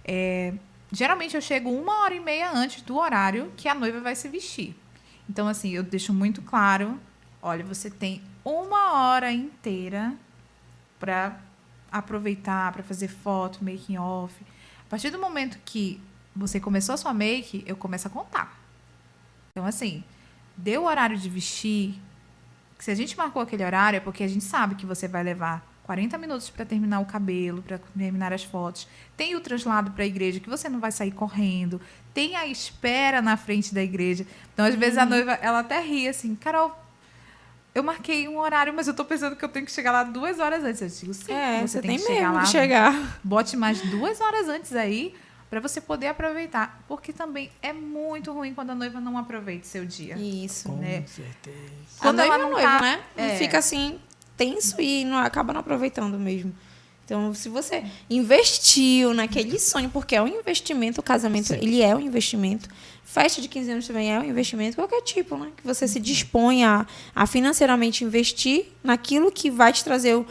É, 0.03 0.53
Geralmente 0.91 1.35
eu 1.35 1.41
chego 1.41 1.69
uma 1.69 2.03
hora 2.03 2.13
e 2.13 2.19
meia 2.19 2.51
antes 2.51 2.81
do 2.81 2.97
horário 2.97 3.51
que 3.55 3.67
a 3.67 3.73
noiva 3.73 4.01
vai 4.01 4.15
se 4.15 4.27
vestir. 4.27 4.75
Então, 5.29 5.47
assim, 5.47 5.69
eu 5.69 5.83
deixo 5.83 6.13
muito 6.13 6.41
claro: 6.41 6.99
olha, 7.41 7.63
você 7.63 7.89
tem 7.89 8.21
uma 8.43 8.93
hora 8.93 9.31
inteira 9.31 10.13
para 10.99 11.39
aproveitar, 11.89 12.71
para 12.73 12.83
fazer 12.83 13.07
foto, 13.07 13.63
making 13.63 13.97
off. 13.97 14.35
A 14.85 14.89
partir 14.89 15.09
do 15.09 15.19
momento 15.19 15.57
que 15.63 16.01
você 16.35 16.59
começou 16.59 16.93
a 16.93 16.97
sua 16.97 17.13
make, 17.13 17.63
eu 17.65 17.77
começo 17.77 18.07
a 18.07 18.11
contar. 18.11 18.59
Então, 19.51 19.65
assim, 19.65 20.03
deu 20.57 20.83
o 20.83 20.85
horário 20.85 21.17
de 21.17 21.29
vestir. 21.29 21.95
Se 22.77 22.91
a 22.91 22.95
gente 22.95 23.15
marcou 23.15 23.41
aquele 23.41 23.63
horário, 23.63 23.97
é 23.97 23.99
porque 23.99 24.23
a 24.23 24.27
gente 24.27 24.43
sabe 24.43 24.75
que 24.75 24.85
você 24.85 25.07
vai 25.07 25.23
levar 25.23 25.70
40 25.83 26.17
minutos 26.17 26.49
para 26.49 26.65
terminar 26.65 26.99
o 26.99 27.05
cabelo, 27.05 27.61
para 27.61 27.79
terminar 27.97 28.31
as 28.33 28.43
fotos. 28.43 28.87
Tem 29.17 29.35
o 29.35 29.41
translado 29.41 29.91
para 29.91 30.03
a 30.03 30.07
igreja, 30.07 30.39
que 30.39 30.49
você 30.49 30.69
não 30.69 30.79
vai 30.79 30.91
sair 30.91 31.11
correndo. 31.11 31.81
Tem 32.13 32.35
a 32.35 32.45
espera 32.47 33.21
na 33.21 33.35
frente 33.35 33.73
da 33.73 33.81
igreja. 33.81 34.25
Então, 34.53 34.65
às 34.65 34.73
uhum. 34.73 34.79
vezes, 34.79 34.97
a 34.97 35.03
uhum. 35.03 35.09
noiva, 35.09 35.33
ela 35.41 35.59
até 35.59 35.79
ri 35.81 36.07
assim, 36.07 36.35
Carol, 36.35 36.77
eu 37.73 37.83
marquei 37.83 38.27
um 38.27 38.37
horário, 38.37 38.73
mas 38.73 38.87
eu 38.87 38.91
estou 38.91 39.05
pensando 39.05 39.35
que 39.35 39.43
eu 39.43 39.49
tenho 39.49 39.65
que 39.65 39.71
chegar 39.71 39.91
lá 39.91 40.03
duas 40.03 40.39
horas 40.39 40.63
antes. 40.63 40.81
Eu 40.81 40.87
digo, 40.87 41.13
sim, 41.13 41.31
é, 41.31 41.61
você, 41.61 41.67
você 41.67 41.81
tem, 41.81 41.97
tem 41.97 41.99
que 41.99 42.13
chegar 42.13 42.31
lá. 42.31 42.45
chegar. 42.45 43.19
Bote 43.23 43.57
mais 43.57 43.81
duas 43.89 44.19
horas 44.19 44.49
antes 44.49 44.75
aí 44.75 45.15
para 45.49 45.59
você 45.59 45.81
poder 45.81 46.07
aproveitar, 46.07 46.81
porque 46.87 47.11
também 47.11 47.51
é 47.61 47.73
muito 47.73 48.31
ruim 48.31 48.53
quando 48.53 48.69
a 48.69 48.75
noiva 48.75 49.01
não 49.01 49.17
aproveita 49.17 49.65
seu 49.65 49.85
dia. 49.85 50.15
Isso, 50.15 50.69
Com 50.69 50.77
né? 50.77 51.03
certeza. 51.05 51.57
Quando 51.99 52.21
a 52.21 52.25
ela 52.25 52.37
não 52.37 52.51
noiva, 52.51 52.69
tá, 52.69 52.81
né? 52.81 53.03
É. 53.17 53.35
Fica 53.35 53.57
assim 53.57 53.99
tenso 54.41 54.81
e 54.81 55.05
não 55.05 55.19
acaba 55.19 55.53
não 55.53 55.59
aproveitando 55.59 56.17
mesmo. 56.17 56.51
Então, 57.05 57.33
se 57.33 57.47
você 57.47 57.83
investiu 58.09 59.13
naquele 59.13 59.59
sonho, 59.59 59.89
porque 59.89 60.15
é 60.15 60.21
um 60.21 60.27
investimento, 60.27 60.99
o 60.99 61.03
casamento, 61.03 61.49
Sim. 61.49 61.59
ele 61.61 61.81
é 61.81 61.95
um 61.95 61.99
investimento. 61.99 62.67
Festa 63.03 63.41
de 63.41 63.47
15 63.49 63.71
anos 63.71 63.87
também 63.87 64.11
é 64.11 64.17
um 64.17 64.23
investimento, 64.23 64.77
qualquer 64.77 65.01
tipo, 65.01 65.35
né? 65.35 65.51
Que 65.57 65.63
você 65.63 65.87
se 65.87 65.99
dispõe 65.99 66.63
a, 66.63 66.87
a 67.13 67.27
financeiramente 67.27 68.03
investir 68.03 68.67
naquilo 68.83 69.31
que 69.31 69.51
vai 69.51 69.73
te 69.73 69.83
trazer 69.83 70.15
um, 70.15 70.25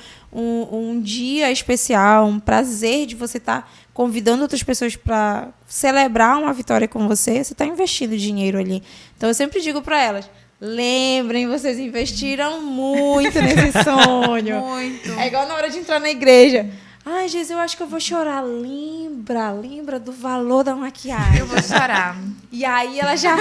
um 0.73 1.01
dia 1.01 1.53
especial, 1.53 2.27
um 2.27 2.41
prazer 2.41 3.07
de 3.07 3.15
você 3.15 3.37
estar 3.39 3.63
tá 3.63 3.69
convidando 3.93 4.43
outras 4.43 4.63
pessoas 4.63 4.97
para 4.97 5.51
celebrar 5.69 6.39
uma 6.39 6.53
vitória 6.53 6.89
com 6.89 7.07
você, 7.07 7.45
você 7.45 7.53
está 7.53 7.67
investindo 7.67 8.17
dinheiro 8.17 8.59
ali. 8.59 8.83
Então, 9.17 9.29
eu 9.29 9.35
sempre 9.35 9.61
digo 9.61 9.83
para 9.83 10.03
elas, 10.03 10.31
Lembrem, 10.61 11.47
vocês 11.49 11.79
investiram 11.79 12.61
muito 12.61 13.41
nesse 13.41 13.73
sonho. 13.83 14.61
muito. 14.61 15.11
É 15.13 15.27
igual 15.27 15.47
na 15.49 15.55
hora 15.55 15.71
de 15.71 15.79
entrar 15.79 15.99
na 15.99 16.11
igreja. 16.11 16.69
Ai, 17.05 17.29
Jesus, 17.29 17.51
eu 17.51 17.59
acho 17.59 17.77
que 17.79 17.83
eu 17.83 17.87
vou 17.87 17.99
chorar. 17.99 18.43
Lembra, 18.43 19.51
lembra 19.53 19.99
do 19.99 20.13
valor 20.13 20.63
da 20.63 20.75
maquiagem. 20.77 21.39
Eu 21.39 21.47
vou 21.47 21.63
chorar. 21.63 22.17
E 22.53 22.65
aí 22.65 22.99
ela 22.99 23.15
já, 23.15 23.37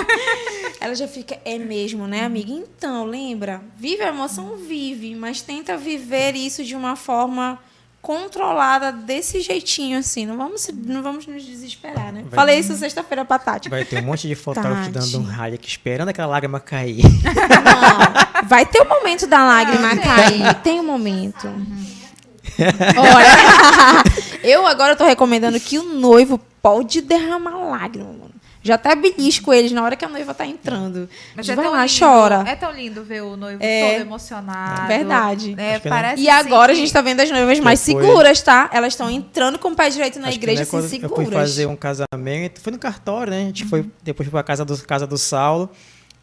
ela 0.79 0.93
já 0.93 1.07
fica, 1.07 1.39
é 1.43 1.57
mesmo, 1.57 2.05
né, 2.05 2.25
amiga? 2.25 2.51
Então, 2.51 3.05
lembra? 3.05 3.59
Vive 3.75 4.03
a 4.03 4.09
emoção, 4.09 4.55
vive, 4.55 5.15
mas 5.15 5.41
tenta 5.41 5.75
viver 5.75 6.35
isso 6.35 6.63
de 6.63 6.75
uma 6.75 6.95
forma 6.95 7.57
controlada 8.01 8.91
desse 8.91 9.41
jeitinho, 9.41 9.99
assim. 9.99 10.25
Não 10.25 10.37
vamos, 10.37 10.69
não 10.73 11.03
vamos 11.03 11.27
nos 11.27 11.43
desesperar, 11.43 12.11
né? 12.11 12.23
Vai 12.25 12.35
Falei 12.35 12.59
isso 12.59 12.75
sexta-feira 12.75 13.25
pra 13.25 13.39
Tati. 13.39 13.69
Vai 13.69 13.85
ter 13.85 14.01
um 14.01 14.05
monte 14.05 14.27
de 14.27 14.35
fotógrafo 14.35 14.89
dando 14.91 15.19
um 15.19 15.23
raio 15.23 15.55
aqui, 15.55 15.67
esperando 15.67 16.09
aquela 16.09 16.27
lágrima 16.27 16.59
cair. 16.59 17.03
Não, 17.03 18.47
vai 18.47 18.65
ter 18.65 18.81
o 18.81 18.85
um 18.85 18.89
momento 18.89 19.27
da 19.27 19.45
lágrima 19.45 19.97
cair. 19.97 20.53
Tem 20.63 20.79
um 20.79 20.85
momento. 20.85 21.47
Olha, 22.97 24.03
eu 24.43 24.65
agora 24.65 24.95
tô 24.95 25.05
recomendando 25.05 25.59
que 25.59 25.77
o 25.77 25.83
noivo 25.83 26.39
pode 26.61 27.01
derramar 27.01 27.57
lágrima, 27.57 28.11
mano. 28.11 28.28
Já 28.69 28.75
até 28.75 28.95
belisco 28.95 29.51
eles 29.51 29.71
na 29.71 29.83
hora 29.83 29.95
que 29.95 30.05
a 30.05 30.07
noiva 30.07 30.31
tá 30.31 30.45
entrando. 30.45 31.09
Mas 31.35 31.49
é 31.49 31.55
vai 31.55 31.67
lá, 31.67 31.85
lindo, 31.85 31.99
chora. 31.99 32.43
É 32.47 32.55
tão 32.55 32.71
lindo 32.71 33.03
ver 33.03 33.23
o 33.23 33.35
noivo 33.35 33.57
é, 33.63 33.93
todo 33.93 34.01
emocionado. 34.01 34.87
Verdade. 34.87 35.55
É, 35.57 35.79
parece 35.79 36.21
e 36.21 36.29
agora 36.29 36.71
a 36.71 36.75
gente 36.75 36.93
tá 36.93 37.01
vendo 37.01 37.19
as 37.19 37.31
noivas 37.31 37.59
mais 37.59 37.79
seguras, 37.79 38.43
tá? 38.43 38.69
Elas 38.71 38.93
estão 38.93 39.09
entrando 39.09 39.57
com 39.57 39.69
o 39.69 39.75
pé 39.75 39.89
direito 39.89 40.19
na 40.19 40.27
Acho 40.27 40.37
igreja, 40.37 40.61
assim, 40.61 40.81
seguras. 40.87 41.01
Eu 41.01 41.15
fui 41.15 41.25
fazer 41.25 41.65
um 41.65 41.75
casamento, 41.75 42.61
foi 42.61 42.71
no 42.71 42.77
cartório, 42.77 43.31
né? 43.31 43.41
A 43.41 43.45
gente 43.45 43.63
uhum. 43.63 43.69
foi 43.69 43.89
depois 44.03 44.29
pra 44.29 44.43
casa 44.43 44.63
do, 44.63 44.77
casa 44.83 45.07
do 45.07 45.17
Saulo. 45.17 45.67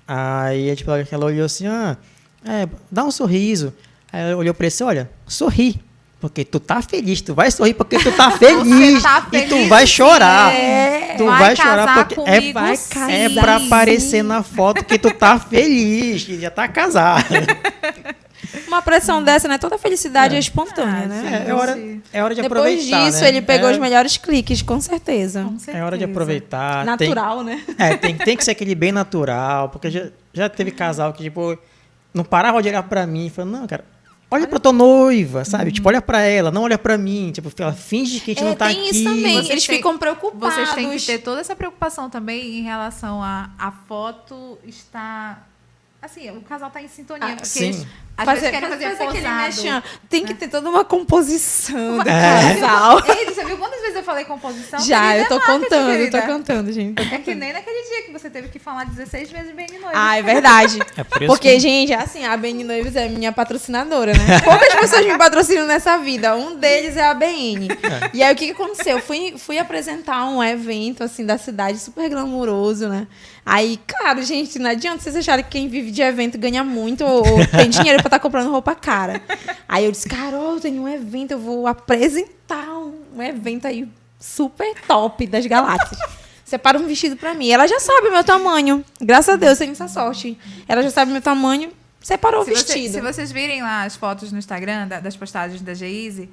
Aí 0.07 0.71
a 0.71 0.77
tipo, 0.77 0.93
ela 0.93 1.27
olhou 1.27 1.47
assim, 1.47 1.67
ah, 1.67 1.97
é, 2.45 2.69
dá 2.93 3.03
um 3.03 3.11
sorriso. 3.11 3.75
Aí 4.13 4.21
ela 4.21 4.37
olhou 4.37 4.55
pra 4.55 4.67
ele 4.67 4.73
assim, 4.73 4.85
olha, 4.85 5.11
sorri. 5.27 5.85
Porque 6.27 6.45
tu 6.45 6.59
tá 6.59 6.83
feliz, 6.83 7.21
tu 7.21 7.35
vai 7.35 7.53
sorrir 7.53 7.75
porque 7.75 7.99
tu 7.99 8.11
tá 8.11 8.33
feliz. 8.37 9.01
tá 9.01 9.23
feliz 9.23 9.47
e 9.47 9.49
tu 9.49 9.69
vai 9.69 9.87
chorar. 9.87 10.53
É. 10.53 11.15
Tu 11.17 11.25
vai, 11.25 11.39
vai 11.39 11.57
chorar 11.57 12.05
porque 12.05 12.21
é, 12.29 12.53
vai 12.53 12.79
é 13.09 13.29
pra 13.29 13.57
aparecer 13.57 14.25
na 14.25 14.43
foto 14.43 14.85
que 14.85 14.99
tu 14.99 15.15
tá 15.15 15.39
feliz, 15.39 16.25
que 16.25 16.41
já 16.41 16.51
tá 16.51 16.67
casado. 16.67 17.25
Uma 18.67 18.83
pressão 18.83 19.23
dessa, 19.23 19.47
né? 19.47 19.57
Toda 19.57 19.79
felicidade 19.79 20.35
é, 20.35 20.37
é 20.37 20.41
espontânea, 20.41 21.05
ah, 21.05 21.07
né? 21.07 21.45
É, 21.47 21.51
é, 21.51 21.55
hora, 21.55 21.79
é 22.13 22.23
hora 22.23 22.35
de 22.35 22.43
Depois 22.43 22.61
aproveitar. 22.61 22.97
Depois 22.97 23.13
disso, 23.13 23.23
né? 23.23 23.29
ele 23.29 23.43
pegou 23.43 23.69
é... 23.69 23.73
os 23.73 23.79
melhores 23.79 24.17
cliques, 24.17 24.63
com 24.63 24.81
certeza. 24.81 25.45
com 25.45 25.59
certeza. 25.59 25.79
É 25.79 25.85
hora 25.85 25.97
de 25.97 26.05
aproveitar. 26.05 26.85
Natural, 26.85 27.45
tem, 27.45 27.47
né? 27.47 27.65
É, 27.79 27.97
tem, 27.97 28.17
tem 28.17 28.37
que 28.37 28.45
ser 28.45 28.51
aquele 28.51 28.75
bem 28.75 28.91
natural, 28.91 29.69
porque 29.69 29.91
já, 29.91 30.09
já 30.33 30.49
teve 30.49 30.73
casal 30.73 31.13
que, 31.13 31.23
tipo, 31.23 31.57
não 32.13 32.25
parava 32.25 32.61
de 32.61 32.69
olhar 32.69 32.83
pra 32.83 33.07
mim 33.07 33.27
e 33.27 33.31
falou, 33.31 33.53
não, 33.53 33.67
cara, 33.67 33.85
Olha 34.29 34.47
pra 34.49 34.59
tua 34.59 34.73
noiva, 34.73 35.45
sabe? 35.45 35.67
Uhum. 35.67 35.71
Tipo, 35.71 35.89
olha 35.89 36.03
pra 36.03 36.21
ela, 36.21 36.51
não 36.51 36.63
olha 36.63 36.77
pra 36.77 36.99
mim. 36.99 37.31
Tipo, 37.33 37.51
ela 37.59 37.73
finge 37.73 38.19
que 38.21 38.33
a 38.33 38.35
gente 38.35 38.43
é, 38.43 38.49
não 38.49 38.57
tá 38.57 38.67
tem 38.67 38.89
aqui. 38.89 38.91
Isso 38.91 39.05
também. 39.05 39.35
Vocês 39.35 39.51
Eles 39.51 39.67
ficam 39.67 39.97
preocupados. 39.99 40.57
Vocês 40.57 40.75
têm 40.75 40.91
que 40.91 41.07
ter 41.07 41.19
toda 41.19 41.41
essa 41.41 41.55
preocupação 41.55 42.11
também 42.11 42.59
em 42.59 42.63
relação 42.63 43.23
a 43.23 43.51
a 43.59 43.71
foto 43.71 44.59
estar. 44.67 45.49
Assim, 46.03 46.31
o 46.31 46.41
casal 46.41 46.71
tá 46.71 46.83
em 46.83 46.89
sintonia. 46.89 47.35
Ah, 47.35 47.37
porque 47.37 47.47
sim. 47.47 47.87
Às 48.17 48.27
vezes 48.27 48.51
querem 48.51 48.69
fazer 48.69 48.85
aquele 48.87 49.29
mexão. 49.29 49.83
Tem 50.09 50.25
que 50.25 50.35
ter 50.35 50.49
toda 50.49 50.69
uma 50.71 50.85
composição 50.85 51.95
Uma- 51.97 52.05
do 52.05 52.11
É. 52.11 52.55
casal. 52.61 53.03
Ei, 53.07 53.25
você 53.27 53.45
viu 53.45 53.59
quantas 53.59 53.81
vezes 53.81 53.97
eu 53.97 54.03
falei 54.03 54.25
composição? 54.25 54.79
Já, 54.81 55.13
Querida, 55.13 55.25
eu 55.25 55.29
tô 55.29 55.37
é 55.37 55.47
contando, 55.47 55.91
eu 55.91 56.11
tô 56.11 56.23
cantando, 56.23 56.73
gente. 56.73 57.03
É 57.15 57.19
que 57.19 57.35
nem 57.35 57.53
naquele 57.53 57.83
dia 57.89 58.03
que 58.07 58.13
você 58.13 58.31
teve 58.31 58.49
que 58.49 58.59
falar 58.59 58.85
16 58.87 59.31
vezes 59.31 59.49
de 59.49 59.55
noite. 59.79 59.93
Ah, 59.95 60.19
é 60.19 60.23
verdade. 60.23 60.79
É 60.97 61.05
por 61.05 61.23
isso 61.23 61.27
Porque, 61.31 61.53
que- 61.55 61.61
gente, 61.61 61.93
assim, 61.93 62.25
a 62.25 62.35
BN 62.39 62.65
Noivos 62.65 62.97
é 62.97 63.07
minha 63.09 63.31
patrocinadora, 63.33 64.13
né? 64.15 64.41
Poucas 64.43 64.75
pessoas 64.77 65.05
me 65.05 65.17
patrocinam 65.19 65.67
nessa 65.67 65.99
vida. 65.99 66.35
Um 66.35 66.57
deles 66.57 66.97
é 66.97 67.05
a 67.07 67.13
BN. 67.13 67.69
E 68.15 68.23
aí, 68.23 68.33
o 68.33 68.37
que, 68.37 68.47
que 68.47 68.53
aconteceu? 68.53 68.97
Eu 68.97 69.03
fui, 69.03 69.35
fui 69.37 69.59
apresentar 69.59 70.25
um 70.25 70.43
evento, 70.43 71.05
assim, 71.05 71.25
da 71.27 71.37
cidade, 71.37 71.79
super 71.79 72.09
glamouroso, 72.09 72.89
né? 72.89 73.07
Aí, 73.45 73.79
claro, 73.87 74.23
gente, 74.23 74.59
não 74.59 74.71
adianta 74.71 75.01
vocês 75.03 75.15
acharem 75.15 75.45
que 75.45 75.51
quem 75.51 75.69
vive 75.69 75.91
de 75.93 76.03
evento 76.03 76.37
ganha 76.39 76.65
muito 76.65 77.05
ou, 77.05 77.19
ou 77.27 77.47
tem 77.47 77.69
dinheiro 77.71 78.03
pra 78.09 78.17
estar 78.17 78.19
comprando 78.21 78.51
roupa 78.51 78.75
cara. 78.75 79.23
Aí 79.69 79.85
eu 79.85 79.93
disse, 79.93 80.09
Carol, 80.09 80.61
tem 80.61 80.79
um 80.79 80.89
evento, 80.89 81.33
eu 81.33 81.39
vou 81.39 81.67
apresentar 81.67 82.69
um, 82.79 83.23
evento 83.23 83.67
aí 83.67 83.89
super 84.21 84.75
top 84.87 85.27
das 85.27 85.45
galáxias. 85.47 85.99
Separa 86.45 86.79
um 86.79 86.87
vestido 86.87 87.17
pra 87.17 87.35
mim. 87.35 87.51
Ela 87.51 87.67
já 87.67 87.81
sabe 87.81 88.09
o 88.09 88.13
meu 88.13 88.23
tamanho. 88.23 88.85
Graças 89.01 89.35
a 89.35 89.37
Deus, 89.37 89.59
tenho 89.59 89.73
essa 89.73 89.89
sorte. 89.89 90.39
Ela 90.69 90.83
já 90.83 90.91
sabe 90.91 91.11
o 91.11 91.13
meu 91.13 91.21
tamanho, 91.23 91.73
separou 92.01 92.45
se, 92.45 92.53
o 92.53 92.55
você- 92.57 92.63
vestido. 92.75 92.93
se 92.95 93.01
vocês 93.01 93.33
virem 93.33 93.63
lá 93.63 93.83
as 93.83 93.97
fotos 93.97 94.31
no 94.31 94.39
Instagram 94.39 94.87
da- 94.87 95.01
das 95.01 95.17
postagens 95.17 95.61
da 95.61 95.75
Geise, 95.75 96.31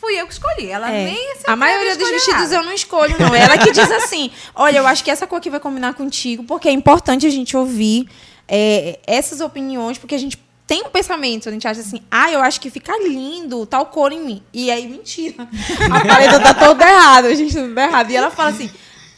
fui 0.00 0.18
eu 0.18 0.26
que 0.26 0.32
escolhi. 0.32 0.70
Ela 0.70 0.90
É. 0.90 1.04
nem 1.04 1.34
A 1.46 1.54
maioria 1.54 1.94
dos 1.96 2.08
vestidos 2.08 2.40
nada. 2.44 2.54
eu 2.54 2.62
não 2.62 2.72
escolho, 2.72 3.16
não. 3.20 3.34
Ela 3.34 3.58
que 3.58 3.70
diz 3.70 3.90
assim: 3.90 4.30
olha, 4.54 4.78
eu 4.78 4.86
acho 4.86 5.04
que 5.04 5.10
essa 5.10 5.26
cor 5.26 5.36
aqui 5.38 5.50
vai 5.50 5.60
combinar 5.60 5.92
contigo, 5.92 6.42
porque 6.44 6.68
é 6.68 6.72
importante 6.72 7.26
a 7.26 7.30
gente 7.30 7.54
ouvir 7.56 8.08
é, 8.48 8.98
essas 9.06 9.40
opiniões, 9.42 9.98
porque 9.98 10.14
a 10.14 10.18
gente 10.18 10.38
tem 10.68 10.82
um 10.82 10.90
pensamento, 10.90 11.48
a 11.48 11.52
gente 11.52 11.66
acha 11.66 11.80
assim, 11.80 12.02
ah, 12.10 12.30
eu 12.30 12.42
acho 12.42 12.60
que 12.60 12.68
fica 12.68 12.92
lindo 13.02 13.64
tal 13.64 13.86
cor 13.86 14.12
em 14.12 14.22
mim. 14.22 14.42
E 14.52 14.70
aí, 14.70 14.86
mentira. 14.86 15.48
A 15.90 16.06
paleta 16.06 16.38
tá 16.38 16.52
toda 16.52 16.86
errada, 16.86 17.28
a 17.28 17.34
gente 17.34 17.54
tá 17.54 17.62
tudo 17.62 17.78
errado. 17.80 18.10
E 18.10 18.16
ela 18.16 18.30
fala 18.30 18.50
assim. 18.50 18.70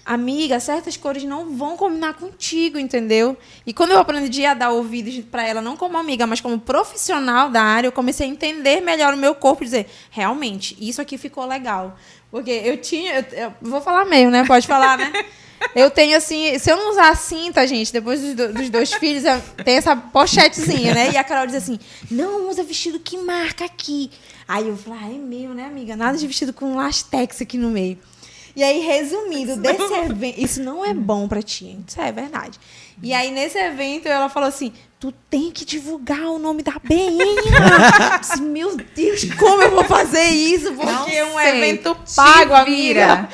Amiga, 0.02 0.58
certas 0.58 0.96
cores 0.96 1.22
não 1.22 1.56
vão 1.56 1.76
combinar 1.76 2.14
contigo, 2.14 2.78
entendeu? 2.78 3.36
E 3.64 3.72
quando 3.72 3.92
eu 3.92 3.98
aprendi 3.98 4.44
a 4.44 4.54
dar 4.54 4.70
ouvidos 4.70 5.16
pra 5.30 5.46
ela, 5.46 5.60
não 5.60 5.76
como 5.76 5.96
amiga, 5.96 6.26
mas 6.26 6.40
como 6.40 6.58
profissional 6.58 7.48
da 7.48 7.62
área, 7.62 7.86
eu 7.86 7.92
comecei 7.92 8.26
a 8.26 8.30
entender 8.30 8.80
melhor 8.80 9.14
o 9.14 9.16
meu 9.16 9.36
corpo 9.36 9.62
e 9.62 9.66
dizer, 9.66 9.86
realmente, 10.10 10.76
isso 10.80 11.00
aqui 11.00 11.16
ficou 11.16 11.46
legal. 11.46 11.96
Porque 12.30 12.50
eu 12.50 12.76
tinha. 12.78 13.24
Eu, 13.30 13.44
eu 13.44 13.54
vou 13.60 13.80
falar 13.80 14.04
meio, 14.04 14.30
né? 14.30 14.44
Pode 14.44 14.66
falar, 14.66 14.98
né? 14.98 15.12
Eu 15.74 15.90
tenho 15.90 16.16
assim. 16.16 16.58
Se 16.58 16.70
eu 16.70 16.76
não 16.76 16.90
usar 16.90 17.10
a 17.10 17.14
cinta, 17.14 17.66
gente, 17.66 17.92
depois 17.92 18.20
dos, 18.20 18.34
do- 18.34 18.52
dos 18.54 18.70
dois 18.70 18.92
filhos, 18.94 19.24
tem 19.64 19.76
essa 19.76 19.94
pochetezinha, 19.94 20.94
né? 20.94 21.10
E 21.12 21.16
a 21.16 21.24
Carol 21.24 21.46
diz 21.46 21.56
assim: 21.56 21.78
não 22.10 22.48
usa 22.48 22.62
vestido 22.62 22.98
que 22.98 23.16
marca 23.18 23.64
aqui. 23.64 24.10
Aí 24.48 24.66
eu 24.68 24.76
falo, 24.76 24.96
ah, 25.00 25.06
é 25.06 25.12
meu, 25.18 25.54
né, 25.54 25.64
amiga? 25.66 25.94
Nada 25.94 26.18
de 26.18 26.26
vestido 26.26 26.52
com 26.52 26.74
lastex 26.74 27.40
aqui 27.40 27.56
no 27.56 27.70
meio. 27.70 27.98
E 28.56 28.64
aí, 28.64 28.80
resumindo, 28.80 29.54
desse 29.56 29.92
evento. 29.94 30.40
Isso 30.40 30.60
não 30.62 30.84
é 30.84 30.92
bom 30.92 31.28
pra 31.28 31.40
ti, 31.40 31.78
isso 31.86 32.00
é 32.00 32.10
verdade. 32.10 32.58
E 33.00 33.12
aí, 33.14 33.30
nesse 33.30 33.56
evento, 33.58 34.06
ela 34.08 34.28
falou 34.28 34.48
assim: 34.48 34.72
tu 35.00 35.10
tem 35.30 35.50
que 35.50 35.64
divulgar 35.64 36.20
o 36.26 36.38
nome 36.38 36.62
da 36.62 36.74
BN. 36.84 37.18
Meu 38.52 38.76
Deus, 38.76 39.24
como 39.38 39.62
eu 39.62 39.70
vou 39.70 39.84
fazer 39.84 40.24
isso? 40.24 40.72
Porque 40.74 41.14
é 41.16 41.24
um 41.24 41.38
sei. 41.38 41.48
evento 41.48 41.96
pago, 42.14 42.52
amiga. 42.54 43.28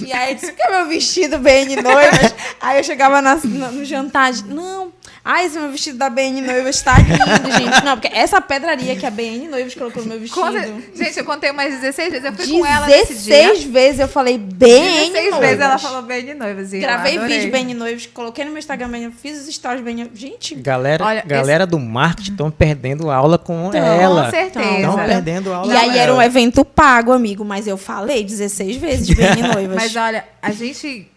E 0.00 0.12
aí, 0.12 0.34
disse 0.34 0.52
que 0.52 0.60
é 0.62 0.70
meu 0.70 0.88
vestido 0.88 1.38
BN 1.38 1.76
Noivas. 1.76 2.34
aí 2.60 2.78
eu 2.78 2.84
chegava 2.84 3.22
na- 3.22 3.36
na- 3.44 3.70
no 3.70 3.84
jantar, 3.84 4.32
de, 4.32 4.42
não. 4.44 4.92
Ah, 5.24 5.44
esse 5.44 5.56
meu 5.56 5.70
vestido 5.70 5.98
da 5.98 6.10
BN 6.10 6.40
Noivas 6.40 6.82
tá 6.82 6.96
lindo, 6.98 7.52
gente. 7.56 7.84
Não, 7.84 7.96
porque 7.96 8.08
essa 8.16 8.40
pedraria 8.40 8.96
que 8.96 9.06
a 9.06 9.10
BN 9.10 9.46
Noivas 9.46 9.72
colocou 9.74 10.02
no 10.02 10.08
meu 10.08 10.18
vestido. 10.18 10.50
Cer- 10.50 10.74
Gente, 10.96 11.18
eu 11.18 11.24
contei 11.24 11.50
umas 11.52 11.72
16 11.72 12.10
vezes. 12.10 12.24
Eu 12.26 12.32
fui 12.32 12.58
com 12.58 12.66
ela 12.66 12.86
nesse 12.88 13.14
dia. 13.14 13.36
16 13.36 13.64
vezes 13.64 14.00
eu 14.00 14.08
falei 14.08 14.36
BN 14.36 14.80
16 15.12 15.12
Noivas. 15.30 15.40
vezes 15.40 15.60
ela 15.60 15.78
falou 15.78 16.02
de 16.02 16.34
noivas. 16.34 16.70
Gravei 16.72 17.18
vídeo 17.20 17.52
BN 17.52 17.72
Noivas, 17.74 18.06
coloquei 18.06 18.44
no 18.44 18.50
meu 18.50 18.58
Instagram 18.58 18.88
BN, 18.88 19.12
fiz 19.12 19.46
os 19.46 19.54
stories 19.54 19.80
BN 19.80 20.10
Gente, 20.12 20.56
Galera, 20.56 21.04
Olha, 21.04 21.22
galera 21.24 21.66
do 21.66 21.78
marketing 21.78 22.32
estão 22.32 22.50
perdendo 22.50 23.08
aula 23.08 23.38
com 23.38 23.70
ela. 23.72 24.24
Com 24.24 24.30
certeza. 24.30 24.70
Estão 24.76 24.96
perdendo 24.96 25.52
aula 25.52 25.72
E 25.72 25.76
aí 25.76 25.98
era 25.98 26.12
um 26.12 26.20
evento 26.20 26.64
pago, 26.64 27.12
amigo, 27.12 27.44
mas 27.44 27.68
eu 27.68 27.76
falei 27.76 28.24
16 28.24 28.76
vezes 28.76 29.08
BN 29.10 29.40
Noivas. 29.54 29.76
Mas 29.76 29.94
olha, 29.94 30.24
a 30.42 30.50
gente. 30.50 31.11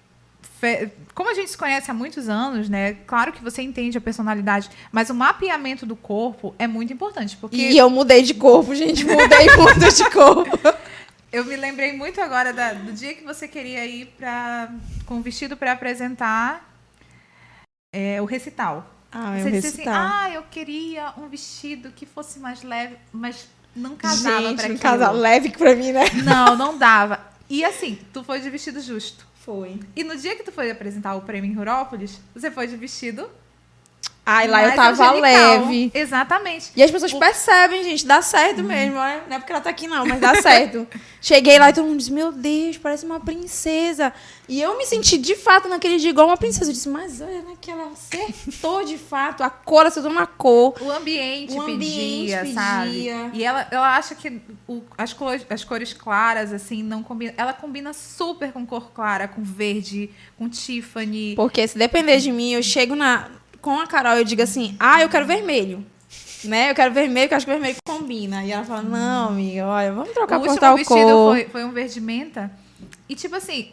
Como 1.13 1.29
a 1.31 1.33
gente 1.33 1.49
se 1.49 1.57
conhece 1.57 1.89
há 1.89 1.93
muitos 1.93 2.27
anos, 2.27 2.67
né? 2.69 2.93
Claro 3.07 3.31
que 3.31 3.41
você 3.43 3.61
entende 3.61 3.97
a 3.97 4.01
personalidade, 4.01 4.69
mas 4.91 5.09
o 5.09 5.13
mapeamento 5.15 5.85
do 5.85 5.95
corpo 5.95 6.53
é 6.59 6.67
muito 6.67 6.91
importante. 6.91 7.37
Porque 7.37 7.55
E 7.55 7.77
eu 7.77 7.89
mudei 7.89 8.21
de 8.21 8.33
corpo, 8.33 8.75
gente, 8.75 9.03
mudei 9.05 9.47
muito 9.55 9.93
de 9.93 10.09
corpo. 10.11 10.59
eu 11.31 11.45
me 11.45 11.55
lembrei 11.55 11.93
muito 11.93 12.19
agora 12.19 12.51
da- 12.53 12.73
do 12.73 12.91
dia 12.91 13.13
que 13.13 13.23
você 13.23 13.47
queria 13.47 13.85
ir 13.85 14.07
pra, 14.17 14.69
com 15.05 15.15
o 15.15 15.21
vestido 15.21 15.55
para 15.55 15.71
apresentar 15.71 16.69
é, 17.93 18.21
o 18.21 18.25
recital. 18.25 18.91
Ah, 19.11 19.37
você 19.39 19.47
eu 19.47 19.51
disse 19.51 19.67
assim: 19.67 19.77
recital. 19.77 19.93
ah, 19.95 20.29
eu 20.33 20.43
queria 20.51 21.13
um 21.17 21.27
vestido 21.29 21.91
que 21.91 22.05
fosse 22.05 22.39
mais 22.39 22.61
leve, 22.63 22.97
mas 23.13 23.47
não 23.75 23.95
casava 23.95 24.41
Gente, 24.41 24.55
pra 24.57 24.65
aquilo. 24.65 24.79
casal 24.79 25.13
leve 25.15 25.49
pra 25.49 25.75
mim, 25.75 25.91
né? 25.93 26.03
Não, 26.23 26.55
não 26.57 26.77
dava. 26.77 27.19
E 27.49 27.63
assim, 27.63 27.97
tu 28.11 28.23
foi 28.23 28.41
de 28.41 28.49
vestido 28.49 28.81
justo. 28.81 29.25
Foi. 29.45 29.80
E 29.95 30.03
no 30.03 30.17
dia 30.17 30.35
que 30.35 30.41
tu 30.41 30.51
foi 30.51 30.72
apresentar 30.72 31.13
o 31.13 31.22
prêmio 31.22 31.51
em 31.51 31.53
Rurópolis, 31.53 32.19
você 32.34 32.49
foi 32.49 32.65
de 32.65 32.76
vestido. 32.76 33.30
Ai, 34.26 34.47
lá 34.47 34.65
eu 34.65 34.76
tava 34.76 34.89
angelical. 35.11 35.22
leve. 35.22 35.91
Exatamente. 35.93 36.72
E 36.76 36.81
as 36.81 36.89
pessoas 36.89 37.14
percebem, 37.14 37.84
gente, 37.84 38.06
dá 38.06 38.22
certo 38.22 38.64
mesmo. 38.64 38.95
Né? 38.95 39.22
Não 39.30 39.35
é 39.35 39.39
porque 39.39 39.52
ela 39.52 39.61
tá 39.61 39.69
aqui, 39.69 39.88
não, 39.88 40.06
mas 40.06 40.19
dá 40.19 40.34
certo. 40.41 40.88
Cheguei 41.22 41.57
lá 41.60 41.69
e 41.69 41.73
todo 41.73 41.85
mundo 41.85 41.97
disse: 41.97 42.11
Meu 42.11 42.31
Deus, 42.31 42.77
parece 42.77 43.06
uma 43.06 43.19
princesa. 43.19 44.11
E 44.47 44.61
eu 44.61 44.77
me 44.77 44.85
senti 44.85 45.18
de 45.18 45.35
fato 45.35 45.68
naquele 45.68 45.97
dia 45.97 46.10
igual 46.10 46.27
uma 46.27 46.38
princesa. 46.38 46.69
Eu 46.69 46.73
disse: 46.73 46.89
Mas 46.89 47.22
olha, 47.22 47.41
naquela 47.43 47.91
acertou 47.91 48.84
de 48.84 48.97
fato. 48.97 49.43
A 49.43 49.49
cor 49.49 49.85
acertou 49.85 50.11
na 50.11 50.26
cor. 50.27 50.76
O 50.81 50.91
ambiente 50.91 51.53
O 51.53 51.61
ambiente 51.61 52.35
pedia, 52.35 52.53
sabe? 52.53 52.89
pedia. 52.91 53.30
E 53.34 53.43
ela, 53.43 53.68
ela 53.72 53.95
acha 53.95 54.14
que 54.15 54.39
o- 54.68 54.81
as, 54.97 55.14
cores, 55.14 55.45
as 55.49 55.64
cores 55.64 55.93
claras, 55.93 56.52
assim, 56.53 56.84
não 56.84 57.02
combinam. 57.03 57.34
Ela 57.38 57.53
combina 57.53 57.93
super 57.93 58.52
com 58.52 58.65
cor 58.65 58.91
clara, 58.91 59.27
com 59.27 59.43
verde, 59.43 60.10
com 60.38 60.47
Tiffany. 60.49 61.34
Porque 61.35 61.68
se 61.68 61.77
depender 61.77 62.18
de 62.18 62.31
mim, 62.31 62.52
eu 62.53 62.61
chego 62.64 62.95
na, 62.95 63.30
com 63.65 63.79
a 63.79 63.87
Carol 63.87 64.13
eu 64.13 64.23
digo 64.23 64.43
assim: 64.43 64.75
Ah, 64.79 65.01
eu 65.01 65.09
quero 65.09 65.25
vermelho. 65.25 65.83
Né? 66.43 66.69
Eu 66.69 66.75
quero 66.75 66.93
vermelho, 66.93 67.25
porque 67.25 67.33
eu 67.33 67.37
acho 67.37 67.45
que 67.47 67.51
vermelho 67.51 67.75
combina. 67.83 68.45
E 68.45 68.51
ela 68.51 68.63
fala: 68.63 68.83
Não, 68.83 69.29
amiga, 69.29 69.65
olha, 69.65 69.91
vamos 69.91 70.13
trocar 70.13 70.37
o 70.37 70.43
por 70.43 70.59
tal 70.59 70.75
vestido 70.75 70.93
cor. 70.93 71.31
foi, 71.31 71.45
foi 71.45 71.63
um 71.65 71.71
verde 71.71 71.99
menta. 71.99 72.51
E 73.09 73.15
tipo 73.15 73.35
assim, 73.35 73.71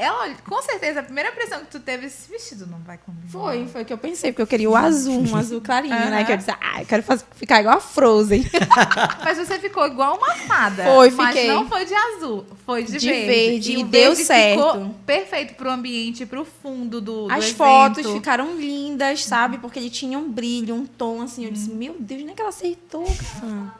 ela, 0.00 0.34
com 0.48 0.62
certeza, 0.62 1.00
a 1.00 1.02
primeira 1.02 1.30
impressão 1.30 1.60
que 1.60 1.66
tu 1.66 1.78
teve, 1.80 2.06
esse 2.06 2.30
vestido 2.30 2.66
não 2.66 2.78
vai 2.78 2.98
combinar. 2.98 3.28
Foi, 3.28 3.66
foi 3.66 3.82
o 3.82 3.84
que 3.84 3.92
eu 3.92 3.98
pensei, 3.98 4.32
porque 4.32 4.42
eu 4.42 4.46
queria 4.46 4.70
o 4.70 4.74
azul, 4.74 5.20
um 5.22 5.36
azul 5.36 5.60
clarinho, 5.60 5.94
né? 5.94 6.16
Aham. 6.18 6.24
Que 6.24 6.32
eu 6.32 6.36
disse, 6.38 6.50
ah, 6.50 6.80
eu 6.80 6.86
quero 6.86 7.02
ficar 7.34 7.60
igual 7.60 7.76
a 7.76 7.80
Frozen. 7.80 8.44
Mas 9.22 9.38
você 9.38 9.58
ficou 9.58 9.86
igual 9.86 10.16
uma 10.16 10.34
fada. 10.34 10.84
Foi, 10.84 11.10
mas 11.10 11.34
fiquei. 11.36 11.52
não 11.52 11.68
foi 11.68 11.84
de 11.84 11.94
azul, 11.94 12.46
foi 12.64 12.82
de, 12.84 12.98
De 12.98 13.08
verde. 13.08 13.26
verde, 13.26 13.76
o 13.76 13.80
e 13.80 13.84
deu 13.84 14.02
verde 14.10 14.24
certo. 14.24 14.58
Ficou 14.66 14.94
perfeito 15.06 15.54
pro 15.54 15.70
ambiente, 15.70 16.24
pro 16.26 16.44
fundo 16.44 17.00
do, 17.00 17.26
do 17.26 17.32
As 17.32 17.44
evento. 17.44 17.56
fotos 17.56 18.10
ficaram 18.12 18.56
lindas, 18.56 19.24
sabe? 19.24 19.58
Porque 19.58 19.78
ele 19.78 19.90
tinha 19.90 20.18
um 20.18 20.30
brilho, 20.30 20.74
um 20.74 20.86
tom 20.86 21.20
assim. 21.22 21.44
Eu 21.44 21.50
disse, 21.50 21.70
meu 21.70 21.96
Deus, 21.98 22.22
nem 22.24 22.34
que 22.34 22.40
ela 22.40 22.50
aceitou, 22.50 23.04
cara. 23.40 23.74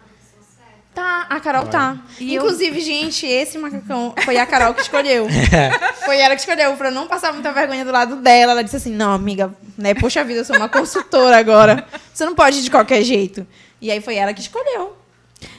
Tá, 0.95 1.27
a 1.31 1.39
Carol 1.39 1.67
tá. 1.69 1.97
E 2.19 2.35
eu- 2.35 2.43
Inclusive, 2.43 2.81
gente, 2.81 3.25
esse 3.25 3.57
macacão 3.59 4.13
foi 4.25 4.37
a 4.39 4.45
Carol 4.45 4.75
que 4.75 4.83
escolheu. 4.83 5.27
foi 6.05 6.19
ela 6.19 6.35
que 6.35 6.41
escolheu, 6.41 6.77
pra 6.77 6.89
eu 6.89 6.93
não 6.93 7.07
passar 7.07 7.33
muita 7.33 7.53
vergonha 7.53 7.85
do 7.85 7.93
lado 7.93 8.17
dela. 8.17 8.53
Ela 8.53 8.65
disse 8.65 8.77
assim: 8.77 8.93
não, 8.93 9.13
amiga, 9.13 9.55
né? 9.79 9.95
Poxa 9.95 10.25
vida, 10.25 10.41
eu 10.41 10.45
sou 10.45 10.57
uma 10.57 10.69
consultora 10.69 11.39
agora. 11.39 11.87
Você 12.13 12.25
não 12.25 12.35
pode 12.35 12.59
ir 12.59 12.63
de 12.63 12.71
qualquer 12.71 13.03
jeito. 13.05 13.47
E 13.81 13.91
aí 13.91 14.01
foi 14.01 14.17
ela 14.17 14.35
que 14.35 14.41
escolheu. 14.41 14.97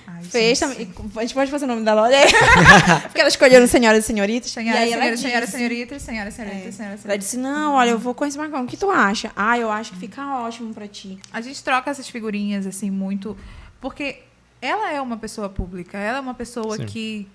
Ai, 0.06 0.22
Fez 0.26 0.60
gente. 0.60 0.70
também. 0.86 0.94
A 1.16 1.22
gente 1.22 1.34
pode 1.34 1.50
fazer 1.50 1.64
o 1.64 1.68
nome 1.70 1.84
da 1.84 1.94
loja? 1.94 2.18
Porque 3.08 3.20
ela 3.22 3.30
escolheu 3.30 3.62
no 3.62 3.68
Senhoras 3.70 4.04
e 4.04 4.08
Senhoritas. 4.08 4.52
Senhora, 4.52 4.80
e 4.80 4.84
aí 4.84 4.92
ela 4.92 5.00
senhora, 5.02 5.16
disse, 5.16 5.28
senhora, 5.28 5.48
senhoritas, 5.48 6.02
senhora, 6.02 6.32
senhoritas, 6.32 6.76
senhora, 6.76 6.94
ela 6.94 7.02
senhora. 7.02 7.18
disse, 7.18 7.38
não, 7.38 7.74
olha, 7.76 7.92
eu 7.92 7.98
vou 7.98 8.14
com 8.14 8.26
esse 8.26 8.38
macacão. 8.38 8.64
O 8.66 8.68
que 8.68 8.76
tu 8.78 8.92
acha? 8.92 9.32
Ah, 9.36 9.58
eu 9.58 9.72
acho 9.72 9.92
que 9.94 9.98
fica 10.00 10.22
ótimo 10.42 10.74
pra 10.74 10.88
ti. 10.90 11.18
A 11.32 11.40
gente 11.40 11.64
troca 11.64 11.90
essas 11.90 12.08
figurinhas, 12.10 12.68
assim, 12.68 12.92
muito. 12.92 13.36
Porque 13.80 14.20
ela 14.62 14.92
é 14.92 15.02
uma 15.02 15.18
pessoa 15.18 15.50
pública, 15.50 15.98
ela 15.98 16.20
é 16.20 16.22
uma 16.22 16.34
pessoa 16.34 16.78
Sim. 16.78 16.86
que, 16.86 17.28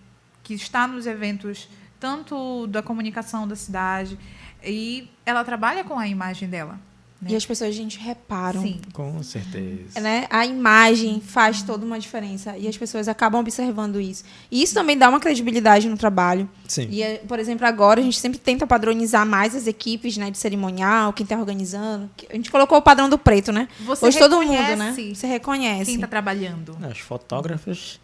que 0.43 0.55
está 0.55 0.87
nos 0.87 1.07
eventos, 1.07 1.69
tanto 1.99 2.67
da 2.69 2.83
comunicação 2.83 3.47
da 3.49 3.57
cidade, 3.57 4.19
e 4.65 5.11
ela 5.25 5.45
trabalha 5.45 5.83
com 5.85 5.99
a 5.99 6.07
imagem 6.07 6.49
dela. 6.49 6.79
Né? 7.21 7.31
E 7.31 7.37
as 7.37 7.47
pessoas, 7.47 7.75
gente, 7.75 7.99
reparam. 7.99 8.61
Sim. 8.61 8.81
Com 8.93 9.23
certeza. 9.23 10.01
né? 10.01 10.27
A 10.29 10.45
imagem 10.45 11.21
faz 11.21 11.63
toda 11.63 11.85
uma 11.85 11.99
diferença 11.99 12.57
e 12.59 12.69
as 12.69 12.77
pessoas 12.77 13.09
acabam 13.09 13.41
observando 13.41 14.01
isso. 14.01 14.23
E 14.51 14.63
isso 14.63 14.75
também 14.75 14.99
dá 14.99 15.09
uma 15.09 15.19
credibilidade 15.19 15.89
no 15.89 15.97
trabalho. 15.97 16.49
Sim. 16.69 16.89
E, 16.91 17.03
eh, 17.03 17.23
por 17.27 17.39
exemplo, 17.39 17.67
agora 17.67 18.01
a 18.01 18.03
gente 18.03 18.19
sempre 18.19 18.39
tenta 18.39 18.67
padronizar 18.67 19.27
mais 19.27 19.55
as 19.55 19.67
equipes, 19.67 20.17
né, 20.19 20.31
de 20.31 20.37
cerimonial, 20.37 21.13
quem 21.13 21.25
está 21.25 21.39
organizando. 21.39 22.11
A 22.29 22.35
gente 22.35 22.51
colocou 22.51 22.77
o 22.77 22.83
padrão 22.83 23.09
do 23.09 23.17
preto, 23.17 23.51
né? 23.51 23.69
Você 23.81 24.07
Hoje 24.07 24.19
todo 24.19 24.37
mundo, 24.43 24.53
né? 24.53 24.91
reconhece 24.91 25.15
Você 25.15 25.27
reconhece. 25.27 25.85
Quem 25.87 25.95
está 25.95 26.07
trabalhando? 26.07 26.77
Os 26.91 26.99
fotógrafos. 26.99 27.99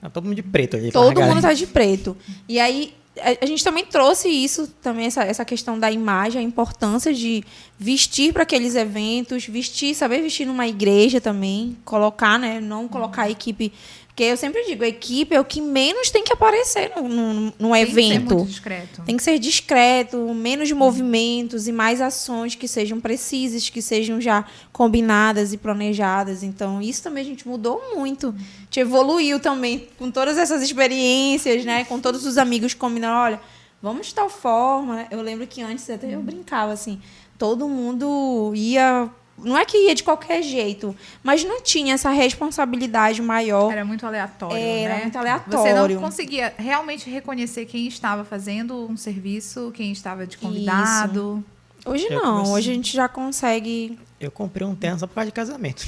Tá 0.00 0.10
todo 0.10 0.24
mundo 0.24 0.34
de 0.34 0.42
preto 0.42 0.76
ali. 0.76 0.90
Todo 0.90 1.06
mundo 1.06 1.14
galera. 1.14 1.40
tá 1.42 1.52
de 1.52 1.66
preto. 1.66 2.16
E 2.48 2.58
aí, 2.58 2.94
a, 3.42 3.46
gente 3.46 3.62
também 3.64 3.84
trouxe 3.84 4.28
isso, 4.28 4.66
também 4.82 5.06
essa, 5.06 5.22
essa 5.22 5.44
questão 5.44 5.78
da 5.78 5.90
imagem, 5.90 6.40
a 6.40 6.44
importância 6.44 7.12
de 7.12 7.44
vestir 7.78 8.32
para 8.32 8.42
aqueles 8.42 8.74
eventos, 8.74 9.46
vestir, 9.46 9.94
saber 9.94 10.20
vestir 10.20 10.46
numa 10.46 10.66
igreja 10.66 11.20
também, 11.20 11.76
colocar, 11.84 12.38
né? 12.38 12.60
Não 12.60 12.88
colocar 12.88 13.22
a 13.22 13.30
equipe. 13.30 13.72
Porque 14.18 14.32
eu 14.32 14.36
sempre 14.36 14.64
digo, 14.64 14.82
a 14.82 14.88
equipe 14.88 15.32
é 15.32 15.38
o 15.38 15.44
que 15.44 15.60
menos 15.60 16.10
tem 16.10 16.24
que 16.24 16.32
aparecer 16.32 16.90
num, 16.96 17.08
num, 17.08 17.52
num 17.56 17.70
Tem 17.70 17.86
que 17.86 17.92
ser 17.92 18.00
evento. 18.00 18.34
muito 18.34 18.48
discreto. 18.48 19.02
Tem 19.02 19.16
que 19.16 19.22
ser 19.22 19.38
discreto, 19.38 20.34
menos 20.34 20.72
movimentos 20.72 21.68
e 21.68 21.72
mais 21.72 22.00
ações 22.00 22.56
que 22.56 22.66
sejam 22.66 22.98
precisas, 23.00 23.70
que 23.70 23.80
sejam 23.80 24.20
já 24.20 24.44
combinadas 24.72 25.52
e 25.52 25.56
planejadas. 25.56 26.42
Então, 26.42 26.82
isso 26.82 27.00
também 27.00 27.22
a 27.22 27.26
gente 27.26 27.46
mudou 27.46 27.80
muito. 27.94 28.34
A 28.36 28.64
gente 28.64 28.80
evoluiu 28.80 29.38
também 29.38 29.86
com 29.96 30.10
todas 30.10 30.36
essas 30.36 30.62
experiências, 30.62 31.64
né? 31.64 31.84
Com 31.84 32.00
todos 32.00 32.26
os 32.26 32.38
amigos 32.38 32.74
combinando, 32.74 33.18
olha, 33.20 33.40
vamos 33.80 34.08
de 34.08 34.14
tal 34.16 34.28
forma. 34.28 34.96
né? 34.96 35.06
Eu 35.12 35.22
lembro 35.22 35.46
que 35.46 35.62
antes 35.62 35.88
até 35.88 36.12
eu 36.12 36.20
brincava 36.20 36.72
assim, 36.72 37.00
todo 37.38 37.68
mundo 37.68 38.52
ia. 38.52 39.08
Não 39.42 39.56
é 39.56 39.64
que 39.64 39.76
ia 39.86 39.94
de 39.94 40.02
qualquer 40.02 40.42
jeito, 40.42 40.94
mas 41.22 41.44
não 41.44 41.60
tinha 41.62 41.94
essa 41.94 42.10
responsabilidade 42.10 43.22
maior. 43.22 43.70
Era 43.72 43.84
muito 43.84 44.04
aleatório, 44.06 44.56
Era 44.56 44.94
né? 44.94 45.00
muito 45.02 45.12
Você 45.12 45.18
aleatório. 45.18 45.94
não 45.96 46.02
conseguia 46.02 46.52
realmente 46.58 47.08
reconhecer 47.08 47.64
quem 47.66 47.86
estava 47.86 48.24
fazendo 48.24 48.86
um 48.90 48.96
serviço, 48.96 49.70
quem 49.74 49.92
estava 49.92 50.26
de 50.26 50.36
convidado. 50.38 51.44
Hoje 51.86 52.06
Eu 52.10 52.20
não, 52.22 52.32
comecei- 52.36 52.54
hoje 52.54 52.70
a 52.70 52.74
gente 52.74 52.92
já 52.96 53.08
consegue 53.08 53.98
Eu 54.20 54.30
comprei 54.30 54.66
um 54.66 54.74
terno 54.74 54.98
só 54.98 55.06
por 55.06 55.14
causa 55.14 55.26
de 55.30 55.32
casamento. 55.34 55.86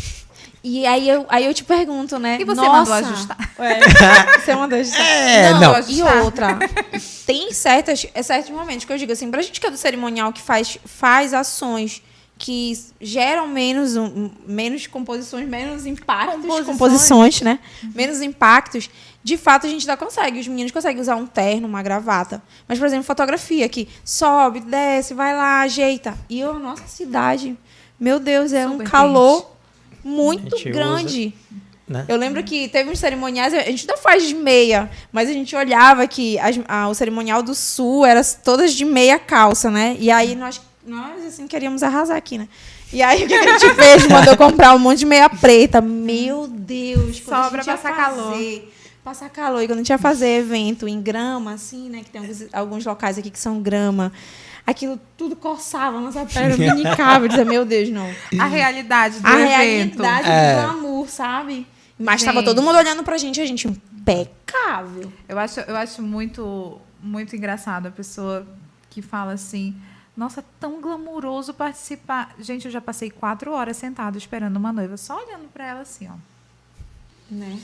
E 0.63 0.87
aí 0.87 1.09
eu, 1.09 1.27
aí 1.29 1.45
eu 1.47 1.53
te 1.55 1.65
pergunto, 1.65 2.19
né? 2.19 2.37
E 2.41 2.45
você 2.45 2.61
nossa, 2.61 2.71
mandou 2.71 2.93
ajustar? 2.93 3.51
É, 3.59 4.39
você 4.41 4.55
mandou 4.55 4.79
ajustar. 4.79 5.01
É, 5.07 5.51
Não, 5.53 5.61
não. 5.61 5.77
eu- 5.79 5.85
E 5.89 6.03
outra, 6.03 6.59
tem 7.27 7.53
certas, 7.53 8.07
é 8.15 8.23
certos 8.23 8.51
momentos 8.51 8.85
que 8.85 8.93
eu 8.93 8.99
digo 8.99 9.11
assim, 9.13 9.31
pra 9.31 9.43
gente 9.43 9.61
que 9.61 9.67
é 9.67 9.71
do 9.71 9.77
cerimonial, 9.77 10.33
que 10.33 10.41
faz, 10.43 10.79
faz 10.85 11.33
ações 11.35 12.03
que 12.43 12.73
geram 12.99 13.47
menos, 13.47 13.97
um, 13.99 14.31
menos 14.47 14.87
composições, 14.87 15.47
menos 15.47 15.85
impactos, 15.85 16.37
Composições. 16.41 16.67
composições, 16.67 17.41
né? 17.43 17.59
Menos 17.95 18.23
impactos. 18.23 18.89
De 19.23 19.37
fato, 19.37 19.67
a 19.67 19.69
gente 19.69 19.83
ainda 19.83 19.95
consegue. 20.03 20.41
Os 20.41 20.49
meninos 20.49 20.73
conseguem 20.73 21.03
usar 21.03 21.17
um 21.17 21.27
terno, 21.27 21.69
uma 21.69 21.83
gravata. 21.83 22.43
Mas, 22.67 22.79
por 22.79 22.87
exemplo, 22.87 23.05
fotografia 23.05 23.69
que 23.69 23.87
sobe, 24.03 24.61
desce, 24.61 25.13
vai 25.13 25.37
lá, 25.37 25.61
ajeita. 25.61 26.17
E 26.31 26.43
a 26.43 26.51
nossa 26.55 26.87
cidade, 26.89 27.59
meu 28.01 28.19
Deus, 28.19 28.55
é 28.55 28.67
um 28.67 28.73
Super 28.79 28.89
calor 28.91 29.51
muito 30.03 30.55
A 30.55 30.59
gente 30.59 30.71
grande. 30.73 31.35
Né? 31.87 32.07
Eu 32.09 32.17
lembro 32.17 32.43
que 32.43 32.69
teve 32.69 32.89
uns 32.89 32.99
cerimoniais, 33.01 33.53
a 33.53 33.61
gente 33.65 33.87
não 33.87 33.99
faz 33.99 34.27
de 34.27 34.35
meia, 34.35 34.91
mas 35.13 35.29
a 35.29 35.33
gente 35.35 35.55
olhava 35.55 36.07
que 36.07 36.39
as- 36.39 36.59
a- 36.67 36.89
o 36.89 36.95
cerimonial 36.95 37.43
do 37.43 37.55
sul 37.55 38.07
era 38.07 38.25
todas 38.25 38.73
de 38.73 38.87
meia 38.87 39.19
calça, 39.19 39.71
né? 39.71 39.95
E 40.01 40.11
aí 40.11 40.35
nós, 40.35 40.59
nós 40.91 41.25
assim, 41.25 41.47
queríamos 41.47 41.83
arrasar 41.83 42.17
aqui, 42.17 42.37
né? 42.37 42.49
E 42.93 43.01
aí 43.03 43.25
o 43.25 43.29
que 43.29 43.35
a 43.35 43.59
gente 43.59 43.75
fez? 43.75 44.07
Mandou 44.11 44.37
comprar 44.37 44.75
um 44.75 44.79
monte 44.79 44.99
de 44.99 45.07
meia 45.07 45.29
preta. 45.29 45.81
Meu 45.81 46.47
Deus! 46.49 47.23
a 47.31 47.51
ia 47.57 47.65
passar 47.65 47.97
calor. 47.97 48.37
Passar 49.05 49.31
calor. 49.31 49.63
E 49.63 49.67
quando 49.67 49.79
a 49.79 49.83
gente 49.83 49.91
ia 49.91 49.99
fazer 49.99 50.39
evento 50.41 50.87
em 50.89 51.01
grama, 51.01 51.53
assim, 51.53 51.89
né? 51.89 52.01
Que 52.05 52.11
tem 52.11 52.21
alguns, 52.21 52.47
alguns 52.53 52.85
locais 52.85 53.17
aqui 53.19 53.31
que 53.31 53.39
são 53.39 53.61
grama. 53.63 54.13
Aquilo 54.67 55.01
tudo 55.17 55.35
coçava 55.35 55.99
a 55.99 56.01
nossa 56.01 56.25
pele, 56.27 56.57
minicava. 56.59 57.25
Eu 57.25 57.29
dizia, 57.29 57.45
meu 57.45 57.65
Deus, 57.65 57.89
não 57.89 58.07
A 58.39 58.47
realidade 58.47 59.19
do 59.21 59.27
a 59.27 59.33
evento. 59.41 60.03
realidade 60.03 60.29
É. 60.29 60.55
do 60.55 60.63
glamour, 60.63 61.09
sabe? 61.09 61.67
Mas 61.99 62.23
tava 62.23 62.39
Gente. 62.39 62.47
todo 62.47 62.63
mundo 62.63 62.77
olhando 62.79 63.03
pra 63.03 63.17
gente, 63.19 63.41
a 63.41 63.47
gente 63.47 63.67
impecável. 63.69 65.13
Eu 65.29 65.39
acho, 65.39 65.61
eu 65.61 65.77
acho 65.77 66.03
muito, 66.03 66.79
muito 67.03 67.35
engraçado 67.37 67.87
a 67.87 67.91
pessoa 67.91 68.47
que 68.89 69.01
fala 69.03 69.33
assim: 69.33 69.75
Nossa, 70.17 70.45
tão 70.59 70.81
glamuroso 70.81 71.55
participar. 71.55 72.35
Gente, 72.39 72.67
eu 72.67 72.71
já 72.71 72.81
passei 72.81 73.11
quatro 73.11 73.53
horas 73.53 73.77
sentado 73.77 74.19
esperando 74.19 74.57
uma 74.57 74.73
noiva, 74.73 74.97
só 74.97 75.17
olhando 75.25 75.49
para 75.53 75.67
ela 75.67 75.81
assim, 75.81 76.09
ó. 76.09 76.15
Né? 77.31 77.59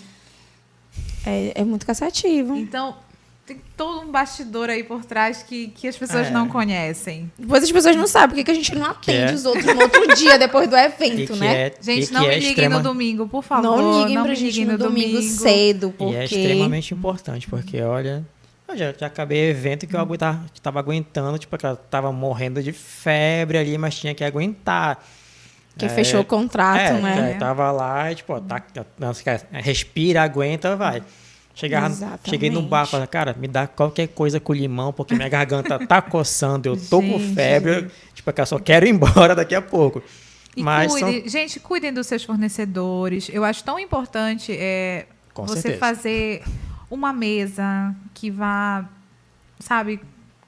É, 1.27 1.60
é 1.60 1.64
muito 1.64 1.85
cansativo. 1.85 2.56
Então, 2.56 2.97
tem 3.44 3.60
todo 3.77 4.01
um 4.01 4.10
bastidor 4.10 4.70
aí 4.70 4.82
por 4.82 5.05
trás 5.05 5.43
que, 5.43 5.68
que 5.68 5.86
as 5.86 5.97
pessoas 5.97 6.28
É. 6.28 6.31
não 6.31 6.48
conhecem. 6.48 7.31
Depois 7.39 7.62
as 7.62 7.70
pessoas 7.70 7.94
não 7.97 8.06
sabem 8.06 8.28
por 8.31 8.35
que 8.36 8.44
que 8.44 8.51
a 8.51 8.55
gente 8.55 8.74
não 8.74 8.86
atende 8.86 9.32
é. 9.32 9.35
os 9.35 9.44
outros 9.44 9.66
no 9.66 9.82
outro 9.82 10.14
dia, 10.14 10.39
depois 10.39 10.68
do 10.68 10.77
E 10.77 10.85
evento, 10.85 11.32
que 11.35 11.39
né? 11.39 11.62
é, 11.66 11.74
e 11.81 11.85
Gente, 11.85 12.06
que 12.09 12.12
não 12.14 12.23
é 12.23 12.28
me 12.28 12.35
liguem 12.36 12.48
extrema- 12.51 12.77
no 12.78 12.82
domingo, 12.82 13.28
por 13.28 13.43
favor. 13.43 13.62
não 13.62 14.01
liguem 14.01 14.14
pra 14.20 14.28
me 14.31 14.35
gente 14.36 14.47
liguem 14.60 14.64
no 14.73 14.78
domingo, 14.78 15.20
cedo, 15.23 15.89
E 15.89 15.93
porque... 15.93 16.16
é 16.16 16.24
extremamente 16.24 16.94
importante, 16.94 17.48
porque 17.48 17.81
olha. 17.82 18.24
Eu 18.68 18.76
já, 18.76 18.93
já 18.98 19.06
acabei 19.06 19.51
evento 19.51 19.86
que 19.86 19.94
eu 19.94 20.01
aguentava, 20.01 20.44
que 20.52 20.60
tava 20.60 20.78
aguentando, 20.80 21.38
tipo, 21.38 21.56
que 21.56 21.66
eu 21.66 21.76
tava 21.76 22.10
morrendo 22.12 22.62
de 22.62 22.72
febre 22.72 23.59
ali, 23.59 23.78
mas 23.78 23.94
tinha 23.97 24.14
que 24.14 24.24
aguentar. 24.24 25.05
Que 25.78 25.84
É, 25.86 25.88
fechou 25.88 26.20
o 26.20 26.24
contrato, 26.24 26.78
é, 26.80 27.01
né? 27.01 27.32
já 27.34 27.38
tava 27.38 27.70
lá, 27.70 28.10
e, 28.10 28.14
tipo, 28.14 28.32
ó, 28.32 28.40
tá, 28.40 28.59
quer- 28.60 29.47
respira, 29.52 30.22
aguenta, 30.22 30.74
vai. 30.74 31.02
Chegava, 31.55 31.86
Exatamente. 31.86 32.30
cheguei 32.30 32.51
no 32.51 32.60
bar, 32.62 32.86
falei, 32.86 33.06
cara, 33.06 33.34
me 33.38 33.47
dá 33.47 33.66
qualquer 33.66 34.09
coisa 34.09 34.40
com 34.40 34.52
limão, 34.52 34.93
porque 34.93 35.14
minha 35.14 35.28
garganta 35.28 35.78
tá 35.86 36.02
coçando, 36.02 36.68
eu 36.68 36.76
tô 36.76 37.01
com 37.01 37.18
Gente. 37.18 37.34
febre, 37.34 37.88
tipo, 38.14 38.30
que 38.32 38.40
eu 38.40 38.47
só 38.47 38.59
quero 38.59 38.86
ir 38.86 38.90
embora 38.90 39.34
daqui 39.34 39.55
a 39.55 39.62
pouco. 39.62 40.02
E 40.56 40.62
Mas 40.62 40.93
são- 40.93 41.01
cuide, 41.12 41.28
gente, 41.28 41.60
cuidem 41.60 41.93
dos 41.93 42.06
seus 42.06 42.24
fornecedores. 42.24 43.28
Eu 43.32 43.44
acho 43.44 43.62
tão 43.62 43.78
importante 43.78 44.52
é, 44.59 45.06
Com 45.34 45.47
você 45.47 45.60
certeza. 45.62 45.78
fazer 45.78 46.43
uma 46.90 47.12
mesa 47.12 47.94
que 48.14 48.30
vá, 48.30 48.84
sabe, 49.60 50.00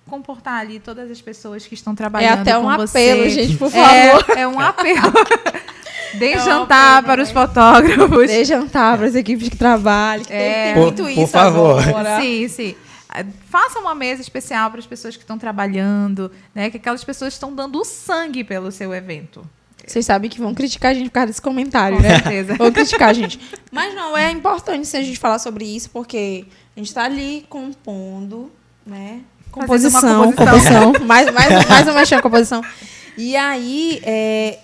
comportar 0.09 0.61
ali 0.61 0.79
todas 0.81 1.11
as 1.11 1.21
pessoas 1.21 1.67
que 1.67 1.75
estão 1.75 1.93
É 1.93 1.97
trabalhando 1.97 2.41
até 2.41 2.55
com 2.55 2.67
um 2.67 2.77
você. 2.77 3.11
apelo, 3.11 3.29
gente, 3.29 3.57
por 3.57 3.71
favor. 3.71 4.37
É, 4.37 4.41
é 4.43 4.49
um 4.49 4.59
apelo. 4.61 5.13
Dê 6.19 6.33
É 6.33 6.39
jantar 6.39 7.03
para 7.03 7.23
os 7.23 7.29
né? 7.29 7.35
fotógrafos. 7.35 8.27
Dê 8.29 8.43
jantar 8.45 8.97
para 8.97 9.07
as 9.07 9.15
equipes 9.15 9.49
que 9.51 9.57
trabalham. 9.57 10.23
que 10.25 10.29
tem- 10.31 10.39
É. 10.39 10.65
tem 10.67 10.75
Por- 10.75 10.83
muito 10.85 11.03
por 11.03 11.11
isso 11.11 11.27
favor. 11.29 11.87
agora. 11.87 12.21
Sim, 12.21 12.49
sim. 12.49 12.75
Ah, 13.11 13.25
Faça 13.51 13.79
uma 13.79 13.95
mesa 13.95 14.23
especial 14.23 14.71
para 14.71 14.81
as 14.81 14.87
pessoas 14.87 15.17
que 15.17 15.23
estão 15.23 15.39
trabalhando, 15.39 16.31
né? 16.55 16.71
Que 16.71 16.79
aquelas 16.79 17.05
pessoas 17.05 17.35
estão 17.35 17.55
dando 17.55 17.79
o 17.81 17.85
sangue 17.85 18.43
pelo 18.43 18.71
seu 18.73 18.95
evento. 18.95 19.45
Vocês 19.93 20.07
sabem 20.07 20.31
que 20.31 20.41
vão 20.41 20.55
criticar 20.55 20.91
a 20.91 20.95
gente 20.95 21.07
por 21.09 21.15
causa 21.15 21.27
desse 21.29 21.43
comentário, 21.43 21.97
Com 21.97 22.03
né? 22.03 22.17
certeza. 22.17 22.55
Vão 22.55 22.73
criticar 22.73 23.09
a 23.09 23.13
gente. 23.13 23.41
Mas 23.73 23.95
não, 23.95 24.17
é 24.17 24.31
importante 24.31 24.97
a 24.97 25.03
gente 25.03 25.19
falar 25.19 25.39
sobre 25.39 25.65
isso, 25.65 25.91
porque 25.91 26.45
a 26.77 26.81
gente 26.81 26.89
está 26.89 27.05
ali 27.05 27.45
compondo, 27.49 28.51
né? 28.87 29.21
Composição, 29.51 30.33
composição. 30.33 30.93
mais, 31.07 31.33
mais, 31.33 31.69
mais 31.69 31.87
uma 31.87 31.95
mexendo 31.95 32.23
composição. 32.23 32.63
E 33.17 33.35
aí, 33.35 34.01
é, 34.05 34.59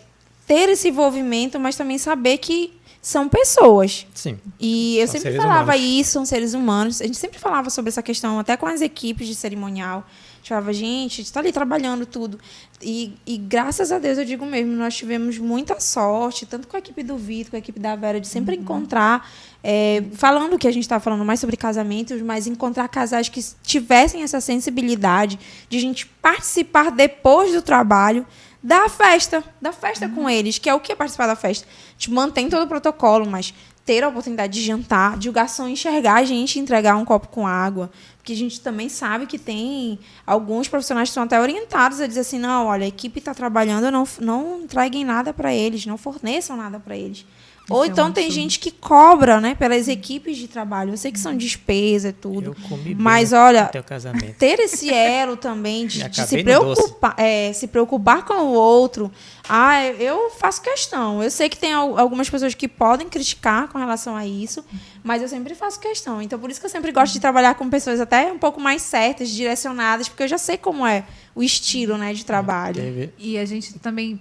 ter 0.46 0.68
esse 0.68 0.88
envolvimento, 0.88 1.58
mas 1.58 1.76
também 1.76 1.98
saber 1.98 2.38
que 2.38 2.72
são 3.04 3.28
pessoas. 3.28 4.06
Sim. 4.14 4.38
E 4.58 4.96
eu 4.98 5.06
São 5.06 5.20
sempre 5.20 5.36
falava 5.36 5.74
humanos. 5.74 6.00
isso, 6.00 6.12
são 6.12 6.24
seres 6.24 6.54
humanos. 6.54 7.02
A 7.02 7.04
gente 7.04 7.18
sempre 7.18 7.38
falava 7.38 7.68
sobre 7.68 7.90
essa 7.90 8.02
questão, 8.02 8.38
até 8.38 8.56
com 8.56 8.66
as 8.66 8.80
equipes 8.80 9.26
de 9.26 9.34
cerimonial. 9.34 10.06
A 10.44 10.46
gente 10.46 10.48
falava, 10.50 10.72
gente, 10.74 11.22
está 11.22 11.40
ali 11.40 11.50
trabalhando 11.50 12.04
tudo. 12.04 12.38
E, 12.82 13.14
e 13.26 13.38
graças 13.38 13.90
a 13.90 13.98
Deus, 13.98 14.18
eu 14.18 14.26
digo 14.26 14.44
mesmo, 14.44 14.72
nós 14.72 14.94
tivemos 14.94 15.38
muita 15.38 15.80
sorte, 15.80 16.44
tanto 16.44 16.68
com 16.68 16.76
a 16.76 16.80
equipe 16.80 17.02
do 17.02 17.16
Vitor, 17.16 17.52
com 17.52 17.56
a 17.56 17.58
equipe 17.58 17.80
da 17.80 17.96
Vera, 17.96 18.20
de 18.20 18.28
sempre 18.28 18.54
encontrar, 18.54 19.26
é, 19.62 20.04
falando 20.12 20.58
que 20.58 20.68
a 20.68 20.70
gente 20.70 20.82
estava 20.82 21.00
falando 21.00 21.24
mais 21.24 21.40
sobre 21.40 21.56
casamentos, 21.56 22.20
mas 22.20 22.46
encontrar 22.46 22.86
casais 22.88 23.30
que 23.30 23.42
tivessem 23.62 24.22
essa 24.22 24.38
sensibilidade 24.38 25.38
de 25.70 25.78
a 25.78 25.80
gente 25.80 26.04
participar 26.20 26.90
depois 26.90 27.54
do 27.54 27.62
trabalho 27.62 28.26
da 28.62 28.86
festa, 28.90 29.42
da 29.62 29.72
festa 29.72 30.08
com 30.10 30.28
eles, 30.28 30.58
que 30.58 30.68
é 30.68 30.74
o 30.74 30.80
que 30.80 30.92
é 30.92 30.94
participar 30.94 31.26
da 31.26 31.36
festa. 31.36 31.66
A 31.66 31.92
gente 31.92 32.10
mantém 32.10 32.50
todo 32.50 32.64
o 32.64 32.68
protocolo, 32.68 33.26
mas 33.26 33.54
ter 33.84 34.02
a 34.02 34.08
oportunidade 34.08 34.52
de 34.54 34.64
jantar, 34.64 35.18
de 35.18 35.28
o 35.28 35.32
garçom 35.32 35.68
enxergar 35.68 36.14
a 36.14 36.24
gente 36.24 36.58
entregar 36.58 36.96
um 36.96 37.04
copo 37.04 37.28
com 37.28 37.46
água. 37.46 37.90
Porque 38.16 38.32
a 38.32 38.36
gente 38.36 38.60
também 38.60 38.88
sabe 38.88 39.26
que 39.26 39.38
tem 39.38 39.98
alguns 40.26 40.66
profissionais 40.66 41.10
que 41.10 41.14
são 41.14 41.24
até 41.24 41.38
orientados 41.38 42.00
a 42.00 42.06
dizer 42.06 42.20
assim, 42.20 42.38
não, 42.38 42.66
olha, 42.66 42.84
a 42.84 42.88
equipe 42.88 43.18
está 43.18 43.34
trabalhando, 43.34 43.90
não, 43.90 44.08
não 44.20 44.62
entreguem 44.62 45.04
nada 45.04 45.34
para 45.34 45.54
eles, 45.54 45.84
não 45.84 45.98
forneçam 45.98 46.56
nada 46.56 46.80
para 46.80 46.96
eles. 46.96 47.26
Ou 47.70 47.82
é 47.82 47.88
um 47.88 47.90
então 47.90 48.12
tem 48.12 48.24
absurdo. 48.26 48.42
gente 48.42 48.58
que 48.58 48.70
cobra, 48.70 49.40
né, 49.40 49.54
pelas 49.54 49.88
equipes 49.88 50.36
de 50.36 50.46
trabalho. 50.48 50.92
Eu 50.92 50.96
sei 50.98 51.10
que 51.10 51.18
são 51.18 51.34
despesa 51.36 52.08
e 52.10 52.12
tudo. 52.12 52.50
Eu 52.50 52.68
comi 52.68 52.82
bem 52.94 52.96
Mas 52.98 53.32
olha, 53.32 53.64
no 53.64 53.68
teu 53.70 53.82
casamento. 53.82 54.36
ter 54.38 54.58
esse 54.60 54.92
elo 54.92 55.36
também 55.36 55.86
de, 55.86 56.06
de 56.08 56.16
se 56.26 56.42
doce. 56.42 56.44
preocupar, 56.44 57.14
é, 57.18 57.52
se 57.54 57.66
preocupar 57.66 58.24
com 58.24 58.34
o 58.34 58.52
outro. 58.52 59.10
Ah, 59.48 59.82
eu 59.86 60.30
faço 60.30 60.60
questão. 60.60 61.22
Eu 61.22 61.30
sei 61.30 61.48
que 61.48 61.56
tem 61.56 61.72
al- 61.72 61.98
algumas 61.98 62.28
pessoas 62.28 62.54
que 62.54 62.68
podem 62.68 63.08
criticar 63.08 63.68
com 63.68 63.78
relação 63.78 64.14
a 64.14 64.26
isso, 64.26 64.62
mas 65.02 65.22
eu 65.22 65.28
sempre 65.28 65.54
faço 65.54 65.80
questão. 65.80 66.20
Então, 66.20 66.38
por 66.38 66.50
isso 66.50 66.60
que 66.60 66.66
eu 66.66 66.70
sempre 66.70 66.92
gosto 66.92 67.14
de 67.14 67.20
trabalhar 67.20 67.54
com 67.54 67.70
pessoas 67.70 67.98
até 67.98 68.30
um 68.32 68.38
pouco 68.38 68.60
mais 68.60 68.82
certas, 68.82 69.30
direcionadas, 69.30 70.06
porque 70.08 70.22
eu 70.24 70.28
já 70.28 70.38
sei 70.38 70.58
como 70.58 70.86
é 70.86 71.04
o 71.34 71.42
estilo, 71.42 71.96
né, 71.96 72.12
de 72.12 72.24
trabalho. 72.26 73.10
E 73.18 73.38
a 73.38 73.44
gente 73.44 73.78
também, 73.78 74.20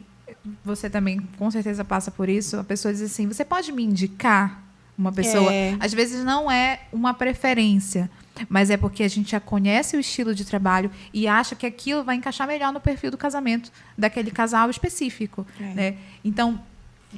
você 0.63 0.89
também 0.89 1.19
com 1.37 1.49
certeza 1.49 1.85
passa 1.85 2.11
por 2.11 2.27
isso. 2.27 2.57
A 2.57 2.63
pessoa 2.63 2.93
diz 2.93 3.01
assim: 3.01 3.27
você 3.27 3.45
pode 3.45 3.71
me 3.71 3.83
indicar 3.83 4.61
uma 4.97 5.11
pessoa? 5.11 5.51
É. 5.51 5.75
Às 5.79 5.93
vezes 5.93 6.23
não 6.23 6.51
é 6.51 6.81
uma 6.91 7.13
preferência, 7.13 8.09
mas 8.49 8.69
é 8.69 8.77
porque 8.77 9.03
a 9.03 9.07
gente 9.07 9.31
já 9.31 9.39
conhece 9.39 9.95
o 9.95 9.99
estilo 9.99 10.35
de 10.35 10.45
trabalho 10.45 10.91
e 11.13 11.27
acha 11.27 11.55
que 11.55 11.65
aquilo 11.65 12.03
vai 12.03 12.15
encaixar 12.15 12.47
melhor 12.47 12.73
no 12.73 12.79
perfil 12.79 13.11
do 13.11 13.17
casamento 13.17 13.71
daquele 13.97 14.31
casal 14.31 14.69
específico. 14.69 15.45
É. 15.59 15.63
Né? 15.63 15.95
Então. 16.23 16.59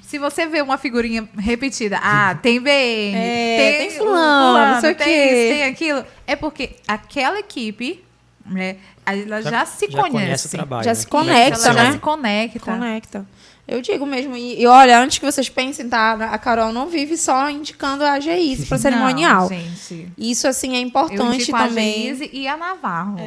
Se 0.03 0.19
você 0.19 0.45
vê 0.45 0.61
uma 0.61 0.77
figurinha 0.77 1.25
repetida, 1.37 1.97
ah, 2.03 2.35
tem 2.35 2.59
BM, 2.59 3.15
É, 3.15 3.77
tem 3.77 3.87
o 3.87 3.91
fulano, 3.91 4.73
não 4.73 4.81
sei 4.81 4.91
o 4.91 4.95
tem 4.95 5.25
isso, 5.25 5.55
tem 5.55 5.63
aquilo, 5.63 6.05
é 6.27 6.35
porque 6.35 6.75
aquela 6.85 7.39
equipe, 7.39 8.03
né, 8.45 8.77
ela 9.05 9.41
já, 9.41 9.65
se 9.65 9.89
já 9.89 10.01
conhece. 10.01 10.11
conhece 10.11 10.47
o 10.47 10.49
trabalho. 10.49 10.83
Já 10.83 10.91
né? 10.91 10.95
se 10.95 11.05
é 11.05 11.09
conecta, 11.09 11.67
ela 11.67 11.73
né? 11.73 11.85
já 11.85 11.91
se 11.93 11.99
conecta. 11.99 12.59
Conecta. 12.59 13.25
Eu 13.67 13.81
digo 13.81 14.05
mesmo. 14.05 14.37
E, 14.37 14.61
e 14.61 14.67
olha, 14.67 14.99
antes 14.99 15.17
que 15.17 15.25
vocês 15.25 15.49
pensem, 15.49 15.89
tá? 15.89 16.13
A 16.13 16.37
Carol 16.37 16.71
não 16.71 16.87
vive 16.87 17.17
só 17.17 17.49
indicando 17.49 18.03
a 18.03 18.19
GIS 18.19 18.67
para 18.67 18.77
cerimonial. 18.77 19.49
Não, 19.49 19.49
gente. 19.49 20.07
Isso, 20.15 20.47
assim, 20.47 20.75
é 20.75 20.77
Eu 20.77 20.81
importante 20.83 21.41
indico 21.41 21.57
também. 21.57 22.11
a 22.11 22.29
e 22.31 22.47
a 22.47 22.55
Navarro. 22.55 23.17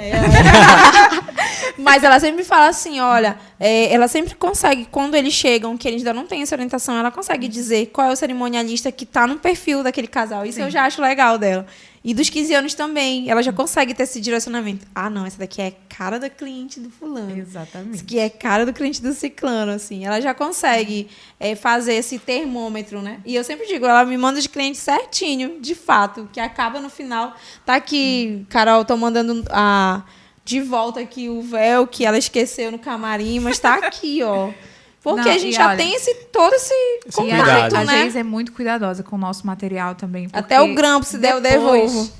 Mas 1.77 2.05
ela 2.05 2.21
sempre 2.21 2.45
fala 2.45 2.69
assim, 2.69 3.01
olha, 3.01 3.37
é, 3.59 3.93
ela 3.93 4.07
sempre 4.07 4.35
consegue, 4.37 4.87
quando 4.91 5.17
eles 5.17 5.33
chegam, 5.33 5.77
que 5.77 5.89
eles 5.89 6.03
ainda 6.03 6.15
não 6.15 6.27
têm 6.27 6.43
essa 6.43 6.55
orientação, 6.55 6.97
ela 6.97 7.11
consegue 7.11 7.49
dizer 7.49 7.87
qual 7.87 8.09
é 8.09 8.13
o 8.13 8.17
cerimonialista 8.17 8.93
que 8.93 9.05
tá 9.05 9.27
no 9.27 9.39
perfil 9.39 9.83
daquele 9.83 10.07
casal. 10.07 10.47
Isso 10.47 10.59
Sim. 10.59 10.65
eu 10.65 10.71
já 10.71 10.85
acho 10.85 11.03
legal 11.03 11.37
dela. 11.37 11.67
E 12.05 12.15
dos 12.15 12.31
15 12.31 12.55
anos 12.55 12.75
também, 12.75 13.29
ela 13.29 13.43
já 13.43 13.53
consegue 13.53 13.93
ter 13.93 14.05
esse 14.05 14.21
direcionamento. 14.21 14.87
Ah, 14.95 15.11
não, 15.11 15.27
essa 15.27 15.39
daqui 15.39 15.61
é 15.61 15.73
cara 15.89 16.19
da 16.19 16.31
cliente 16.31 16.79
do 16.79 16.91
fulano. 16.91 17.31
Isso 17.33 17.41
Exatamente. 17.41 18.05
que 18.05 18.19
é 18.19 18.29
cara 18.29 18.65
do 18.65 18.73
cliente 18.73 19.03
do 19.03 19.13
ciclano, 19.13 19.73
assim. 19.73 20.05
Ela 20.05 20.21
já 20.21 20.33
consegue 20.33 21.09
é, 21.41 21.55
fazer 21.55 21.95
esse 21.95 22.19
termômetro, 22.19 23.03
né? 23.03 23.21
E 23.25 23.35
eu 23.35 23.43
sempre 23.43 23.67
digo, 23.67 23.85
ela 23.85 24.05
me 24.05 24.17
manda 24.17 24.41
de 24.41 24.49
cliente 24.49 24.79
certinho, 24.79 25.61
de 25.61 25.75
fato, 25.75 26.29
que 26.33 26.41
acaba 26.41 26.81
no 26.81 26.89
final. 26.89 27.37
Tá 27.67 27.75
aqui, 27.75 28.47
Carol, 28.49 28.85
tô 28.85 28.97
mandando 28.97 29.45
a, 29.51 30.03
de 30.45 30.61
volta 30.61 31.01
aqui 31.01 31.29
o 31.29 31.43
véu 31.43 31.87
que 31.87 32.05
ela 32.05 32.17
esqueceu 32.17 32.71
no 32.71 32.79
camarim, 32.79 33.41
mas 33.41 33.59
tá 33.59 33.75
aqui, 33.75 34.23
ó. 34.23 34.51
Porque 35.03 35.21
Não, 35.29 35.31
a 35.31 35.39
gente 35.39 35.55
já 35.55 35.69
olha, 35.69 35.77
tem 35.77 35.95
esse, 35.95 36.13
todo 36.33 36.53
esse 36.55 36.75
E 36.75 37.09
a, 37.09 37.13
cuidado. 37.13 37.47
contato, 37.65 37.75
a 37.77 37.85
né? 37.85 37.99
Geise 38.03 38.19
é 38.19 38.23
muito 38.23 38.53
cuidadosa 38.53 39.03
com 39.03 39.17
o 39.17 39.19
nosso 39.19 39.47
material 39.47 39.95
também. 39.95 40.29
Até 40.33 40.61
o 40.61 40.75
grampo, 40.75 41.07
se 41.07 41.19
der, 41.19 41.35
eu 41.35 41.41
depois- 41.41 41.91
devolvo. 41.93 42.13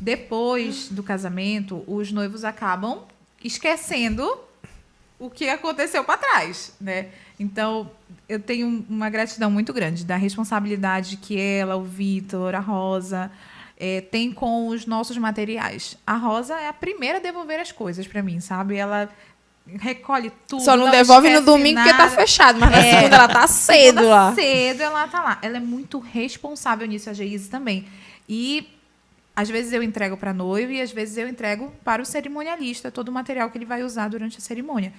Depois 0.00 0.88
do 0.88 1.02
casamento, 1.02 1.84
os 1.86 2.10
noivos 2.10 2.42
acabam 2.44 3.02
esquecendo 3.44 4.36
o 5.18 5.30
que 5.30 5.48
aconteceu 5.48 6.02
para 6.02 6.16
trás, 6.16 6.72
né? 6.80 7.06
Então, 7.38 7.88
eu 8.28 8.40
tenho 8.40 8.84
uma 8.88 9.08
gratidão 9.08 9.50
muito 9.50 9.72
grande 9.72 10.04
da 10.04 10.16
responsabilidade 10.16 11.16
que 11.18 11.38
ela, 11.40 11.76
o 11.76 11.84
Vitor, 11.84 12.54
a 12.54 12.58
Rosa 12.60 13.30
eh, 13.78 14.00
tem 14.00 14.32
com 14.32 14.68
os 14.68 14.86
nossos 14.86 15.16
materiais. 15.18 15.96
A 16.06 16.16
Rosa 16.16 16.54
é 16.58 16.68
a 16.68 16.72
primeira 16.72 17.18
a 17.18 17.20
devolver 17.20 17.60
as 17.60 17.70
coisas 17.70 18.06
para 18.06 18.22
mim, 18.22 18.40
sabe? 18.40 18.76
Ela 18.76 19.08
recolhe 19.66 20.32
tudo. 20.48 20.62
Só 20.62 20.76
não, 20.76 20.90
devolve 20.90 21.30
no 21.30 21.40
domingo 21.42 21.78
porque 21.80 21.92
tá 21.92 22.04
nada. 22.04 22.10
fechado, 22.10 22.58
mas 22.58 22.70
na 22.70 22.78
É. 22.78 22.90
segunda 22.96 23.16
ela 23.16 23.28
tá 23.28 23.46
cedo 23.46 23.98
Segunda 23.98 24.02
lá. 24.08 24.34
cedo 24.34 24.80
ela 24.82 25.08
tá 25.08 25.22
lá. 25.22 25.38
Ela 25.42 25.56
é 25.58 25.60
muito 25.60 25.98
responsável 25.98 26.86
nisso, 26.86 27.08
a 27.08 27.12
Geise 27.12 27.48
também. 27.48 27.86
E 28.28 28.68
às 29.34 29.48
vezes 29.48 29.72
eu 29.72 29.82
entrego 29.82 30.16
para 30.16 30.32
noivo 30.32 30.72
e 30.72 30.80
às 30.80 30.92
vezes 30.92 31.16
eu 31.16 31.26
entrego 31.28 31.72
para 31.84 32.02
o 32.02 32.04
cerimonialista 32.04 32.90
todo 32.90 33.08
o 33.08 33.12
material 33.12 33.50
que 33.50 33.56
ele 33.58 33.64
vai 33.64 33.82
usar 33.82 34.08
durante 34.08 34.38
a 34.38 34.40
cerimônia. 34.40 34.92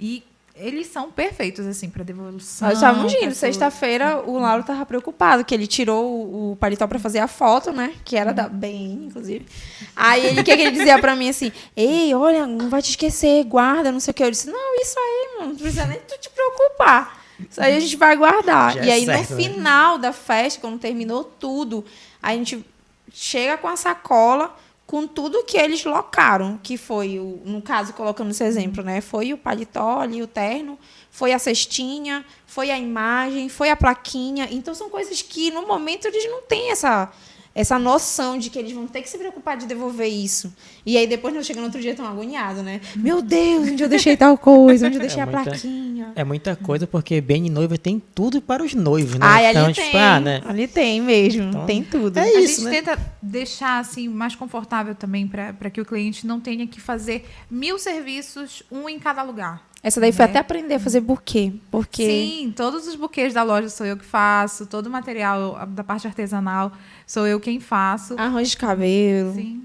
E 0.00 0.24
eles 0.58 0.86
são 0.86 1.10
perfeitos 1.10 1.66
assim 1.66 1.90
para 1.90 2.02
devolução. 2.02 2.68
Nós 2.68 2.78
estávamos 2.78 3.12
pra 3.14 3.24
indo. 3.24 3.34
Sexta-feira, 3.34 4.22
o 4.26 4.38
Lauro 4.38 4.62
tava 4.62 4.86
preocupado, 4.86 5.44
que 5.44 5.54
ele 5.54 5.66
tirou 5.66 6.06
o, 6.06 6.52
o 6.52 6.56
paletó 6.56 6.86
pra 6.86 6.98
fazer 6.98 7.18
a 7.18 7.28
foto, 7.28 7.72
né? 7.72 7.92
Que 8.04 8.16
era 8.16 8.32
da 8.32 8.48
BN, 8.48 9.06
inclusive. 9.06 9.46
Aí 9.94 10.26
ele, 10.26 10.40
o 10.40 10.44
que, 10.44 10.56
que 10.56 10.62
ele 10.62 10.70
dizia 10.70 10.98
pra 10.98 11.14
mim 11.14 11.28
assim? 11.28 11.52
Ei, 11.76 12.14
olha, 12.14 12.46
não 12.46 12.70
vai 12.70 12.80
te 12.80 12.90
esquecer, 12.90 13.44
guarda, 13.44 13.92
não 13.92 14.00
sei 14.00 14.12
o 14.12 14.14
que. 14.14 14.24
Eu 14.24 14.30
disse, 14.30 14.50
não, 14.50 14.80
isso 14.80 14.98
aí, 14.98 15.28
mano, 15.38 15.52
não 15.52 15.56
precisa 15.58 15.86
nem 15.86 15.98
tu 15.98 16.18
te 16.18 16.30
preocupar. 16.30 17.22
Isso 17.50 17.60
aí 17.60 17.76
a 17.76 17.80
gente 17.80 17.96
vai 17.96 18.16
guardar. 18.16 18.74
Já 18.74 18.84
e 18.84 18.88
é 18.88 18.92
aí, 18.94 19.04
certo, 19.04 19.30
no 19.30 19.36
né? 19.36 19.42
final 19.42 19.98
da 19.98 20.12
festa, 20.12 20.60
quando 20.60 20.78
terminou 20.78 21.22
tudo, 21.22 21.84
a 22.22 22.32
gente 22.32 22.64
chega 23.12 23.58
com 23.58 23.68
a 23.68 23.76
sacola 23.76 24.56
com 24.86 25.06
tudo 25.06 25.42
que 25.42 25.58
eles 25.58 25.84
locaram, 25.84 26.60
que 26.62 26.76
foi, 26.76 27.18
o, 27.18 27.40
no 27.44 27.60
caso, 27.60 27.92
colocando 27.92 28.30
esse 28.30 28.44
exemplo, 28.44 28.84
né? 28.84 29.00
Foi 29.00 29.32
o 29.32 29.38
paletó 29.38 30.00
ali, 30.00 30.22
o 30.22 30.28
terno, 30.28 30.78
foi 31.10 31.32
a 31.32 31.38
cestinha, 31.38 32.24
foi 32.46 32.70
a 32.70 32.78
imagem, 32.78 33.48
foi 33.48 33.68
a 33.68 33.76
plaquinha. 33.76 34.48
Então, 34.50 34.74
são 34.74 34.88
coisas 34.88 35.20
que, 35.22 35.50
no 35.50 35.66
momento, 35.66 36.06
eles 36.06 36.30
não 36.30 36.42
têm 36.42 36.70
essa, 36.70 37.10
essa 37.56 37.78
noção 37.78 38.36
de 38.38 38.50
que 38.50 38.58
eles 38.58 38.70
vão 38.72 38.86
ter 38.86 39.00
que 39.00 39.08
se 39.08 39.16
preocupar 39.16 39.56
de 39.56 39.64
devolver 39.66 40.06
isso. 40.06 40.54
E 40.84 40.96
aí, 40.98 41.06
depois, 41.06 41.34
não 41.34 41.42
chega 41.42 41.58
no 41.58 41.66
outro 41.66 41.80
dia 41.80 41.94
tão 41.94 42.06
agoniado, 42.06 42.62
né? 42.62 42.82
Meu 42.94 43.22
Deus, 43.22 43.70
onde 43.70 43.82
eu 43.82 43.88
deixei 43.88 44.14
tal 44.14 44.36
coisa? 44.36 44.86
Onde 44.86 44.96
eu 44.96 45.00
deixei 45.02 45.22
a 45.22 45.26
muita- 45.26 45.42
plaquinha? 45.42 46.12
É 46.14 46.22
muita 46.22 46.54
coisa, 46.54 46.86
porque 46.86 47.18
bem 47.20 47.48
noiva 47.48 47.78
tem 47.78 48.00
tudo 48.14 48.42
para 48.42 48.62
os 48.62 48.74
noivos, 48.74 49.14
né? 49.14 49.20
Ai, 49.26 49.50
então, 49.50 49.64
ali 49.64 49.72
tipo, 49.74 49.90
tem. 49.90 50.00
ah, 50.00 50.20
né? 50.20 50.42
Ali 50.44 50.68
tem 50.68 51.00
mesmo. 51.00 51.44
Então, 51.48 51.64
tem 51.66 51.82
tudo. 51.82 52.18
é 52.18 52.22
a 52.22 52.40
isso, 52.40 52.60
gente 52.60 52.64
né? 52.64 52.70
tenta 52.82 52.98
deixar 53.22 53.78
assim 53.78 54.06
mais 54.06 54.34
confortável 54.34 54.94
também 54.94 55.26
para 55.26 55.70
que 55.70 55.80
o 55.80 55.84
cliente 55.84 56.26
não 56.26 56.38
tenha 56.38 56.66
que 56.66 56.78
fazer 56.80 57.26
mil 57.50 57.78
serviços, 57.78 58.62
um 58.70 58.86
em 58.86 58.98
cada 58.98 59.22
lugar. 59.22 59.66
Essa 59.86 60.00
daí 60.00 60.10
foi 60.10 60.24
né? 60.24 60.30
até 60.32 60.40
aprender 60.40 60.74
a 60.74 60.80
fazer 60.80 61.00
buquê. 61.00 61.52
Porque 61.70 62.04
Sim, 62.04 62.52
todos 62.56 62.88
os 62.88 62.96
buquês 62.96 63.32
da 63.32 63.44
loja 63.44 63.68
sou 63.68 63.86
eu 63.86 63.96
que 63.96 64.04
faço, 64.04 64.66
todo 64.66 64.88
o 64.88 64.90
material 64.90 65.64
da 65.68 65.84
parte 65.84 66.08
artesanal 66.08 66.72
sou 67.06 67.24
eu 67.24 67.38
quem 67.38 67.60
faço. 67.60 68.18
arranjo 68.18 68.50
de 68.50 68.56
cabelo. 68.56 69.34
Sim. 69.34 69.62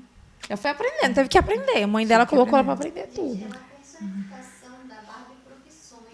Já 0.47 0.55
foi 0.55 0.69
aprendendo, 0.69 1.15
teve 1.15 1.27
que 1.27 1.39
aprender. 1.39 1.81
A 1.81 1.87
mãe 1.87 2.05
dela 2.05 2.27
colocou 2.27 2.53
ela 2.53 2.63
pra 2.63 2.73
aprender 2.73 3.07
tudo. 3.07 3.39
Barbie 3.39 4.30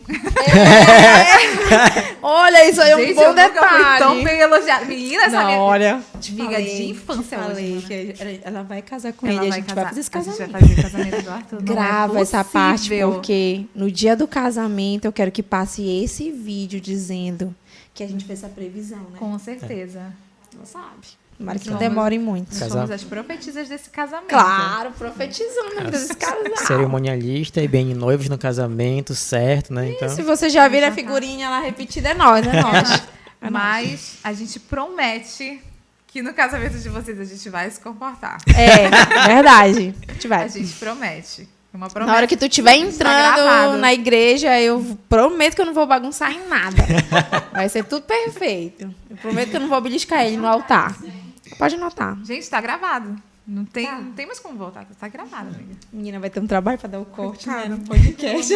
Profissões. 0.07 2.07
Olha, 2.21 2.69
isso 2.69 2.81
aí 2.81 2.91
é 2.91 2.95
um 2.95 2.99
Gente, 2.99 3.13
bom 3.15 3.21
eu 3.23 3.29
nunca 3.29 3.43
fui 3.67 3.77
detalhe. 3.77 3.99
tão 3.99 4.23
bem 4.23 4.39
elogiada. 4.39 4.85
Menina, 4.85 5.23
essa 5.23 5.37
Não, 5.39 5.45
minha 5.45 5.59
olha, 5.59 6.01
amiga 6.29 6.61
de 6.61 6.83
infância 6.89 7.37
falei 7.37 7.77
hoje. 7.77 7.85
que 7.85 8.13
ela- 8.43 8.63
vai 8.63 8.81
casar 8.81 9.13
com 9.13 9.27
Ela 9.27 9.41
ele. 9.41 9.49
vai 9.49 9.49
a 9.49 9.61
gente 9.61 9.67
casar. 9.67 9.81
vai 9.81 9.89
fazer 9.89 9.99
esse 10.01 10.09
A 10.13 10.21
gente 10.21 10.37
casamento. 10.37 10.51
vai 10.51 10.61
fazer 10.61 10.73
o 10.73 10.83
casamento 10.83 11.21
do 11.23 11.29
Arthur. 11.29 11.63
Não 11.63 11.71
é 11.73 11.75
Grava 11.75 12.19
essa 12.19 12.43
parte, 12.43 12.89
porque 12.89 13.65
no 13.75 13.91
dia 13.91 14.15
do 14.15 14.27
casamento 14.27 15.05
eu 15.05 15.11
quero 15.11 15.31
que 15.31 15.43
passe 15.43 15.83
esse 16.03 16.31
vídeo 16.31 16.79
dizendo 16.81 17.55
que 17.93 18.03
a 18.03 18.07
gente 18.07 18.25
fez 18.25 18.43
essa 18.43 18.51
previsão, 18.53 18.99
né? 18.99 19.17
Com 19.19 19.37
certeza. 19.39 20.01
Não 20.57 20.65
sabe. 20.65 21.07
Tomara 21.37 21.59
que 21.59 21.69
não 21.69 21.77
demore 21.77 22.17
muito. 22.17 22.49
Nós 22.49 22.59
Casal- 22.59 22.77
somos 22.77 22.91
as 22.91 23.03
profetisas 23.03 23.69
desse 23.69 23.89
casamento. 23.91 24.29
Claro, 24.29 24.91
vida 24.91 25.91
desse 25.91 26.15
casal. 26.15 26.41
Cerimonialista 26.65 27.61
e 27.61 27.67
bem 27.67 27.93
noivos 27.93 28.27
no 28.27 28.37
casamento, 28.37 29.13
certo, 29.13 29.71
né? 29.73 29.91
Então, 29.91 30.09
Se 30.09 30.23
você 30.23 30.49
já 30.49 30.67
viram 30.67 30.87
a 30.87 30.91
figurinha 30.91 31.49
lá 31.49 31.59
repetida, 31.59 32.09
é 32.09 32.13
nós, 32.13 32.45
é 32.45 32.61
nós. 32.61 33.03
É 33.39 33.51
nós. 33.51 33.53
Mas 33.53 34.17
a 34.23 34.33
gente 34.33 34.59
promete 34.59 35.61
que 36.07 36.23
no 36.23 36.33
casamento 36.33 36.79
de 36.79 36.89
vocês 36.89 37.19
a 37.19 37.23
gente 37.23 37.49
vai 37.49 37.69
se 37.69 37.79
comportar. 37.79 38.39
É, 38.47 38.89
verdade. 39.27 39.93
A 40.07 40.13
gente 40.13 40.27
vai. 40.27 40.43
A 40.45 40.47
gente 40.47 40.73
promete. 40.73 41.47
É 41.71 41.77
Uma 41.77 41.87
promessa. 41.87 42.11
Na 42.11 42.17
hora 42.17 42.25
que 42.27 42.35
tu 42.35 42.45
estiver 42.45 42.71
Tá 42.71 42.77
entrando 42.77 43.77
na 43.77 43.93
igreja, 43.93 44.59
eu 44.59 44.97
prometo 45.07 45.53
que 45.53 45.61
eu 45.61 45.65
não 45.67 45.73
vou 45.73 45.85
bagunçar 45.85 46.31
em 46.31 46.47
nada. 46.47 46.77
Vai 47.53 47.69
ser 47.69 47.83
tudo 47.83 48.03
perfeito. 48.03 48.91
Eu 49.09 49.17
prometo 49.17 49.49
que 49.51 49.55
eu 49.57 49.59
não 49.61 49.67
vou 49.67 49.79
beliscar 49.81 50.25
ele 50.25 50.37
no 50.37 50.47
altar. 50.47 50.97
Pode 51.57 51.75
anotar. 51.75 52.17
Gente, 52.23 52.49
tá 52.49 52.59
gravado. 52.61 53.15
Não 53.49 53.63
tem, 53.63 53.89
não 53.89 54.11
tem 54.11 54.25
mais 54.25 54.39
como 54.39 54.57
voltar. 54.57 54.85
Tá 54.99 55.07
gravado, 55.07 55.55
amiga. 55.55 55.75
Menina 55.93 56.19
vai 56.19 56.29
ter 56.29 56.41
um 56.41 56.47
trabalho 56.47 56.77
pra 56.77 56.89
dar 56.89 56.99
o 56.99 57.05
corte 57.05 57.47
né, 57.47 57.65
no 57.69 57.79
podcast. 57.79 58.53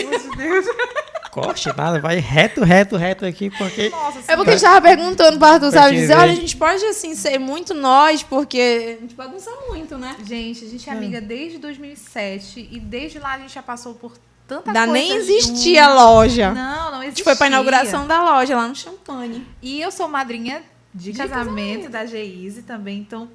corte 1.32 1.70
nada, 1.78 2.00
vai 2.02 2.18
reto, 2.18 2.62
reto, 2.64 2.98
reto 2.98 3.26
aqui, 3.26 3.50
porque. 3.52 3.90
Nossa, 3.90 4.20
É 4.32 4.36
porque 4.36 4.50
a 4.50 4.54
gente 4.54 4.62
tava 4.64 4.82
perguntando 4.82 5.38
pro 5.38 5.48
Arthur, 5.48 5.72
sabe? 5.72 5.96
Dizer, 5.96 6.18
olha, 6.18 6.34
a 6.34 6.36
gente 6.36 6.58
pode, 6.58 6.84
assim, 6.86 7.16
ser 7.16 7.38
muito 7.40 7.74
nós, 7.74 8.22
porque 8.22 8.98
a 8.98 9.02
gente 9.02 9.16
bagunça 9.16 9.50
muito, 9.70 9.98
né? 9.98 10.16
Gente, 10.26 10.66
a 10.66 10.68
gente 10.68 10.90
é 10.90 10.94
amiga 10.94 11.22
desde 11.22 11.58
2007 11.58 12.68
e 12.72 12.80
desde 12.80 13.18
lá 13.20 13.36
a 13.36 13.40
gente 13.40 13.54
já 13.54 13.64
passou 13.64 13.94
por 13.94 14.12
tanta 14.46 14.70
Ainda 14.72 14.88
coisa 14.88 14.92
nem 14.94 15.12
existia 15.16 15.86
a 15.86 15.90
junto. 15.90 16.02
loja. 16.04 16.52
Não, 16.52 16.92
não 16.92 17.00
A 17.00 17.06
existia. 17.06 17.10
gente 17.12 17.24
foi 17.24 17.36
pra 17.38 17.48
inauguração 17.48 18.06
da 18.06 18.22
loja 18.22 18.58
lá 18.58 18.68
no 18.68 18.76
Champanhe. 18.76 19.48
E 19.62 19.80
eu 19.80 19.90
sou 19.90 20.10
madrinha 20.10 20.62
de, 20.94 21.12
De 21.12 21.18
casamento, 21.18 21.90
da 21.90 22.06
Geise 22.06 22.64
também, 22.64 23.00
então 23.00 23.30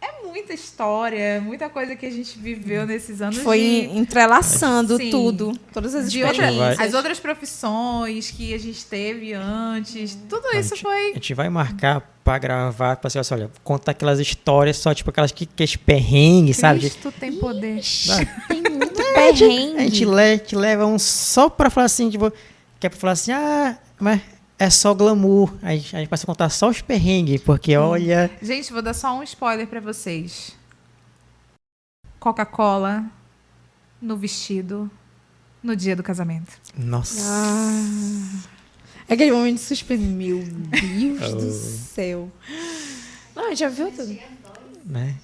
é 0.00 0.26
muita 0.26 0.52
história, 0.52 1.40
muita 1.40 1.68
coisa 1.68 1.94
que 1.94 2.04
a 2.04 2.10
gente 2.10 2.36
viveu 2.38 2.84
nesses 2.86 3.22
anos 3.22 3.38
Foi 3.38 3.58
de, 3.58 3.96
entrelaçando 3.98 4.96
Sim. 4.96 5.10
tudo. 5.10 5.52
Todas 5.72 5.94
as 5.94 6.10
de 6.10 6.24
outra, 6.24 6.46
experiências. 6.50 6.80
as 6.88 6.94
outras 6.94 7.20
profissões 7.20 8.30
que 8.30 8.52
a 8.52 8.58
gente 8.58 8.84
teve 8.86 9.32
antes. 9.32 10.18
Tudo 10.28 10.46
A 10.48 10.58
isso 10.58 10.70
gente- 10.70 10.82
foi 10.82 11.10
A 11.10 11.14
gente 11.14 11.34
vai 11.34 11.48
marcar 11.48 12.00
pra 12.24 12.38
gravar, 12.38 12.96
pra 12.96 13.10
ser 13.10 13.20
assim, 13.20 13.34
olha, 13.34 13.50
contar 13.62 13.92
aquelas 13.92 14.18
histórias 14.18 14.76
só, 14.78 14.92
tipo, 14.94 15.10
aquelas 15.10 15.30
que, 15.32 15.46
que 15.46 15.78
perrengues, 15.78 16.56
sabe? 16.56 16.80
De- 16.80 16.90
Cristo 16.90 17.12
tem 17.12 17.32
poder. 17.34 17.80
Tem 18.48 18.62
muito 18.62 18.94
perrengue. 19.14 19.76
A 19.76 19.82
gente, 19.82 20.04
le, 20.04 20.38
te 20.38 20.56
leva 20.56 20.84
um 20.86 20.98
só 20.98 21.48
pra 21.48 21.68
falar 21.70 21.86
assim, 21.86 22.10
tipo, 22.10 22.32
que 22.80 22.86
é 22.86 22.90
pra 22.90 22.98
falar 22.98 23.12
assim, 23.12 23.30
ah, 23.32 23.78
mas 24.00 24.20
é 24.64 24.70
só 24.70 24.94
glamour. 24.94 25.52
A 25.62 25.74
gente, 25.74 25.96
a 25.96 25.98
gente 26.00 26.08
passa 26.08 26.24
a 26.24 26.26
contar 26.26 26.48
só 26.50 26.68
os 26.68 26.80
perrengues, 26.80 27.40
porque 27.42 27.76
olha. 27.76 28.30
Gente, 28.40 28.72
vou 28.72 28.82
dar 28.82 28.94
só 28.94 29.12
um 29.18 29.22
spoiler 29.22 29.66
pra 29.66 29.80
vocês. 29.80 30.56
Coca-Cola 32.18 33.04
no 34.00 34.16
vestido 34.16 34.90
no 35.62 35.74
dia 35.76 35.94
do 35.96 36.02
casamento. 36.02 36.52
Nossa. 36.76 37.20
Ah, 37.24 38.48
aquele 39.08 39.32
momento 39.32 39.56
de 39.56 39.62
suspense. 39.62 40.02
Meu 40.02 40.38
Deus 40.42 41.32
do 41.34 41.46
Oh. 41.48 41.52
céu. 41.94 42.30
Não, 43.34 43.46
a 43.46 43.48
gente 43.50 43.58
já 43.60 43.68
viu 43.68 43.90
tudo. 43.90 44.16
Né? 44.84 45.14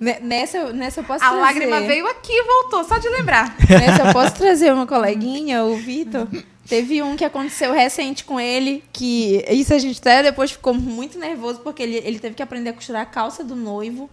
Ne- 0.00 0.20
Nessa, 0.20 0.72
nessa 0.72 1.00
eu 1.00 1.04
posso 1.04 1.24
A 1.24 1.28
trazer. 1.28 1.40
lágrima 1.42 1.80
veio 1.82 2.06
aqui 2.08 2.32
e 2.32 2.42
voltou, 2.44 2.84
só 2.84 2.98
de 2.98 3.08
lembrar. 3.08 3.54
Nessa 3.68 4.08
eu 4.08 4.12
posso 4.12 4.34
trazer 4.34 4.72
uma 4.72 4.86
coleguinha, 4.86 5.62
o 5.64 5.76
Vitor. 5.76 6.26
Teve 6.68 7.02
um 7.02 7.14
que 7.16 7.24
aconteceu 7.24 7.72
recente 7.72 8.24
com 8.24 8.40
ele, 8.40 8.82
que 8.92 9.44
isso 9.50 9.74
a 9.74 9.78
gente 9.78 9.98
até 10.00 10.22
depois 10.22 10.50
ficou 10.52 10.72
muito 10.72 11.18
nervoso, 11.18 11.60
porque 11.60 11.82
ele, 11.82 11.96
ele 12.04 12.18
teve 12.18 12.34
que 12.34 12.42
aprender 12.42 12.70
a 12.70 12.72
costurar 12.72 13.02
a 13.02 13.06
calça 13.06 13.44
do 13.44 13.54
noivo. 13.54 14.08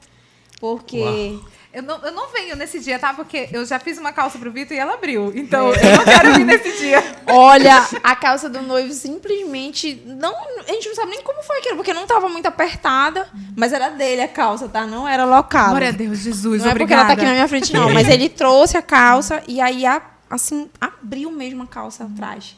Porque. 0.60 1.00
Uau. 1.00 1.52
Eu 1.74 1.82
não, 1.84 1.98
eu 2.00 2.12
não 2.12 2.30
venho 2.34 2.54
nesse 2.58 2.82
dia, 2.82 3.00
tá? 3.00 3.14
Porque 3.14 3.48
eu 3.54 3.66
já 3.66 3.80
fiz 3.80 3.98
uma 3.98 4.12
calça 4.12 4.38
pro 4.38 4.52
Vitor 4.52 4.76
e 4.76 4.80
ela 4.80 4.96
abriu. 4.96 5.32
Então 5.34 5.70
eu 5.74 5.98
não 5.98 6.04
quero 6.04 6.34
vir 6.34 6.44
nesse 6.46 6.70
dia. 6.78 7.02
Olha, 7.28 7.88
a 8.04 8.14
calça 8.14 8.50
do 8.50 8.62
noivo 8.62 8.92
simplesmente. 8.92 10.04
Não, 10.06 10.36
a 10.68 10.72
gente 10.74 10.90
não 10.90 10.96
sabe 10.96 11.12
nem 11.12 11.24
como 11.24 11.42
foi 11.44 11.60
aquilo, 11.60 11.78
porque 11.78 11.94
não 11.94 12.06
tava 12.06 12.28
muito 12.28 12.46
apertada, 12.46 13.26
mas 13.56 13.72
era 13.72 13.88
dele 13.88 14.22
a 14.22 14.28
calça, 14.28 14.68
tá? 14.68 14.86
Não 14.86 15.08
era 15.08 15.24
local. 15.24 15.70
Glória 15.70 15.88
a 15.88 15.92
Deus, 15.94 16.20
Jesus, 16.20 16.62
Não 16.62 16.72
é 16.72 16.72
porque 16.74 16.84
obrigada. 16.84 17.02
ela 17.04 17.08
tá 17.08 17.14
aqui 17.14 17.24
na 17.26 17.32
minha 17.36 17.48
frente, 17.48 17.74
não. 17.74 17.90
Mas 17.94 18.10
ele 18.10 18.28
trouxe 18.28 18.76
a 18.76 18.82
calça 18.82 19.42
e 19.48 19.62
aí, 19.62 19.86
a- 19.86 20.02
assim, 20.32 20.70
abriu 20.80 21.32
mesmo 21.32 21.64
a 21.64 21.68
calça 21.68 22.06
atrás. 22.06 22.56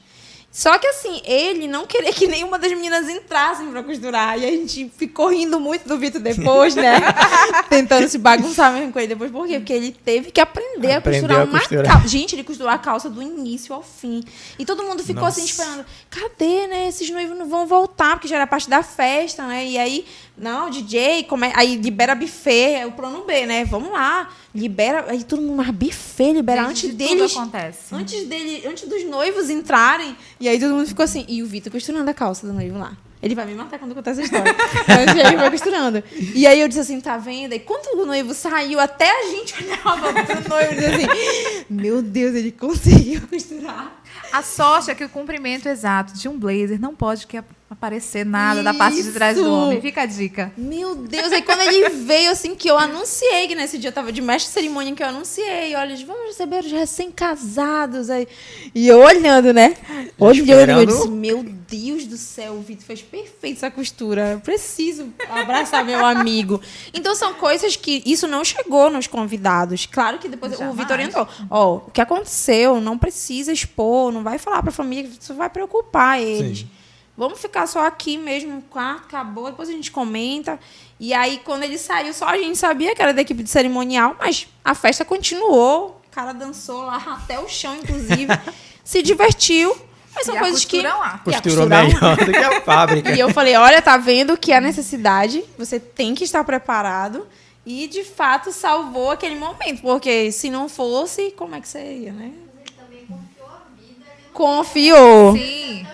Só 0.54 0.78
que 0.78 0.86
assim, 0.86 1.20
ele 1.26 1.68
não 1.68 1.88
queria 1.88 2.14
que 2.14 2.28
nenhuma 2.28 2.60
das 2.60 2.72
meninas 2.72 3.10
entrassem 3.10 3.72
pra 3.72 3.82
costurar. 3.82 4.38
E 4.38 4.46
a 4.46 4.52
gente 4.52 4.88
ficou 4.96 5.30
rindo 5.30 5.60
muito 5.60 5.88
do 5.88 5.98
Vitor 5.98 6.22
depois, 6.22 6.76
né? 6.76 7.02
Tentando 7.68 8.08
se 8.08 8.20
bagunçar 8.20 8.72
mesmo 8.72 8.94
com 8.94 9.00
ele 9.00 9.08
depois. 9.08 9.32
Por 9.32 9.48
quê? 9.48 9.58
Porque 9.58 9.74
ele 9.74 9.92
teve 9.92 10.30
que 10.30 10.40
aprender 10.40 10.92
a 10.92 10.98
Aprendeu 11.00 11.22
costurar 11.22 11.42
a 11.42 11.50
uma 11.50 11.60
costurar. 11.60 11.88
calça. 11.88 12.08
Gente, 12.08 12.36
ele 12.36 12.44
costurou 12.44 12.72
a 12.72 12.78
calça 12.78 13.10
do 13.10 13.20
início 13.20 13.74
ao 13.74 13.82
fim. 13.82 14.24
E 14.60 14.64
todo 14.64 14.84
mundo 14.84 15.04
ficou 15.04 15.26
assim, 15.26 15.42
Nossa. 15.42 15.54
esperando. 15.54 15.86
Cadê, 16.08 16.68
né? 16.68 16.88
Esses 16.88 17.10
noivos 17.10 17.36
não 17.36 17.50
vão 17.50 17.66
voltar, 17.66 18.12
porque 18.12 18.28
já 18.28 18.36
era 18.36 18.46
parte 18.46 18.70
da 18.70 18.84
festa, 18.84 19.48
né? 19.48 19.66
E 19.66 19.80
aí, 19.80 20.06
não, 20.38 20.70
DJ, 20.70 21.24
come... 21.24 21.52
aí 21.56 21.78
libera 21.78 22.14
buffet, 22.14 22.76
é 22.76 22.86
o 22.86 22.92
plano 22.92 23.24
B, 23.24 23.48
né? 23.48 23.66
Vamos 23.66 23.92
lá, 23.92 24.30
libera. 24.54 25.06
Aí 25.08 25.24
todo 25.24 25.42
mundo, 25.42 25.58
mas 25.58 25.70
buffet, 25.70 26.34
libera 26.34 26.62
Gente, 26.64 26.70
antes 26.72 26.90
de 26.90 26.96
deles. 26.96 27.36
acontece. 27.36 27.96
Antes 27.96 28.28
dele, 28.28 28.64
antes 28.68 28.88
dos 28.88 29.04
noivos 29.06 29.50
entrarem. 29.50 30.16
E 30.40 30.48
aí 30.48 30.60
todo 30.60 30.74
mundo 30.76 30.88
ficou 30.88 31.04
assim. 31.04 31.26
E 31.28 31.42
o 31.42 31.46
Vitor 31.46 31.72
costurando 31.72 32.10
a 32.10 32.14
calça 32.14 32.46
do 32.46 32.54
noivo 32.54 32.78
lá. 32.78 32.96
Ele 33.22 33.36
vai 33.36 33.46
me 33.46 33.56
matar 33.56 33.80
quando 33.80 33.96
contar 33.96 34.12
essa 34.12 34.22
história. 34.22 34.54
Mas 34.86 35.16
ele 35.16 35.38
vai 35.38 35.50
costurando. 35.50 36.04
E 36.36 36.46
aí 36.46 36.60
eu 36.60 36.68
disse 36.68 36.82
assim, 36.82 37.00
tá 37.00 37.18
vendo? 37.18 37.54
E 37.54 37.60
quando 37.60 37.98
o 37.98 38.06
noivo 38.06 38.34
saiu, 38.34 38.82
até 38.82 39.10
a 39.10 39.30
gente 39.32 39.64
olhava 39.64 40.12
pro 40.12 40.50
noivo 40.50 40.74
e 40.74 40.76
dizia 40.76 40.90
assim: 40.90 41.66
Meu 41.70 42.02
Deus, 42.02 42.36
ele 42.36 42.52
conseguiu 42.52 43.22
costurar. 43.30 44.04
A 44.34 44.42
sorte 44.42 44.92
é 44.92 44.96
que 44.96 45.06
o 45.06 45.10
comprimento 45.10 45.70
exato 45.70 46.14
de 46.14 46.28
um 46.28 46.38
blazer 46.38 46.82
não 46.82 46.94
pode 46.94 47.26
que 47.26 47.38
aparecer 47.74 48.26
nada 48.26 48.64
da 48.64 48.74
parte 48.74 49.02
de 49.04 49.12
trás 49.12 49.36
do 49.36 49.42
Isso. 49.42 49.52
homem. 49.52 49.82
Fica 49.82 50.04
a 50.04 50.06
dica. 50.06 50.54
Meu 50.56 50.96
Deus, 50.96 51.32
aí 51.32 51.42
quando 51.42 51.62
ele 51.62 51.90
veio, 51.90 52.32
assim, 52.32 52.56
que 52.56 52.70
eu 52.70 52.78
anunciei, 52.78 53.48
que 53.48 53.56
nesse 53.56 53.78
dia 53.78 53.90
eu 53.90 53.94
tava 53.94 54.12
de 54.12 54.22
mestre 54.22 54.50
de 54.50 54.54
cerimônia, 54.54 54.96
que 54.96 55.04
eu 55.04 55.08
anunciei, 55.08 55.76
olha, 55.76 55.90
eles 55.90 56.04
vamos 56.04 56.28
receber 56.28 56.64
os 56.64 56.72
recém-casados 56.72 58.10
aí. 58.10 58.28
E 58.74 58.88
eu 58.88 59.00
olhando, 59.00 59.54
né? 59.54 59.76
Olhando, 60.18 60.18
eu 60.18 60.32
Esperando. 60.32 60.86
disse, 60.86 61.10
meu 61.10 61.44
Deus 61.44 62.06
do 62.06 62.18
céu, 62.18 62.54
o 62.54 62.62
Vitor 62.62 62.86
fez 62.86 63.02
perfeito 63.02 63.58
essa 63.58 63.72
costura. 63.72 64.32
Eu 64.34 64.40
preciso 64.40 65.12
abraçar 65.30 65.84
meu 65.84 66.06
amigo. 66.06 66.62
Então 66.94 67.16
são 67.16 67.34
coisas 67.34 67.76
que 67.76 68.04
isso 68.06 68.28
não 68.28 68.44
chegou 68.46 68.90
nos 68.90 69.08
convidados. 69.08 69.86
Claro 69.86 70.20
que 70.20 70.30
depois 70.30 70.54
o 70.54 70.58
Jamais. 70.58 70.78
Vitor 70.78 70.94
orientou. 70.94 71.28
Ó, 71.50 71.76
o 71.78 71.92
que 71.92 72.02
aconteceu, 72.02 72.80
não 72.80 72.98
precisa 72.98 73.52
expor, 73.52 74.12
não 74.12 74.24
vai 74.24 74.38
falar 74.38 74.62
pra 74.62 74.72
família, 74.72 75.10
isso 75.20 75.34
vai 75.34 75.50
preocupar 75.50 76.22
eles. 76.22 76.60
Sim. 76.60 76.70
Vamos 77.16 77.40
ficar 77.40 77.68
só 77.68 77.86
aqui 77.86 78.18
mesmo, 78.18 78.64
ah, 78.76 78.94
acabou, 78.94 79.46
depois 79.50 79.70
a 79.70 79.72
gente 79.72 79.92
comenta. 79.92 80.60
E 81.00 81.14
aí, 81.14 81.40
quando 81.44 81.64
ele 81.64 81.78
saiu, 81.78 82.14
só 82.14 82.26
a 82.26 82.38
gente 82.38 82.58
sabia 82.58 82.96
que 82.96 83.02
era 83.02 83.14
da 83.14 83.22
equipe 83.22 83.44
de 83.44 83.50
cerimonial, 83.50 84.16
mas 84.20 84.48
a 84.66 84.74
festa 84.74 85.06
continuou. 85.06 86.02
O 86.08 86.12
cara 86.16 86.34
dançou 86.34 86.84
lá 86.86 86.98
até 87.22 87.40
o 87.40 87.48
chão, 87.48 87.76
inclusive. 87.76 88.28
se 88.84 89.02
divertiu. 89.04 89.76
Mas 90.16 90.26
são 90.26 90.36
E 90.36 90.38
a 90.38 90.42
coisas 90.42 90.66
que. 90.66 90.82
lá. 90.82 91.22
E 91.26 91.30
a 91.36 91.42
Costurou 91.42 91.42
costura 91.42 91.66
lá. 91.66 91.84
melhor 91.84 92.18
do 92.18 92.32
que 92.32 92.38
a 92.38 92.62
fábrica. 92.62 93.12
E 93.12 93.20
eu 93.20 93.30
falei, 93.32 93.56
olha, 93.56 93.82
tá 93.82 93.98
vendo 93.98 94.38
que 94.38 94.52
é 94.52 94.62
necessidade, 94.62 95.44
você 95.58 95.80
tem 95.80 96.14
que 96.16 96.24
estar 96.24 96.44
preparado. 96.44 97.28
E, 97.66 97.88
de 97.88 98.04
fato, 98.04 98.52
salvou 98.52 99.10
aquele 99.12 99.36
momento. 99.36 99.82
Porque 99.82 100.32
se 100.32 100.50
não 100.50 100.68
fosse, 100.70 101.32
como 101.32 101.56
é 101.56 101.62
que 101.62 101.68
seria, 101.68 102.12
né? 102.12 102.32
Ele 102.60 102.76
também 102.78 103.06
confiou 103.08 103.48
a 103.48 103.62
vida. 103.80 104.06
Ele 104.20 104.32
Confiou. 104.34 105.34
Sim. 105.34 105.88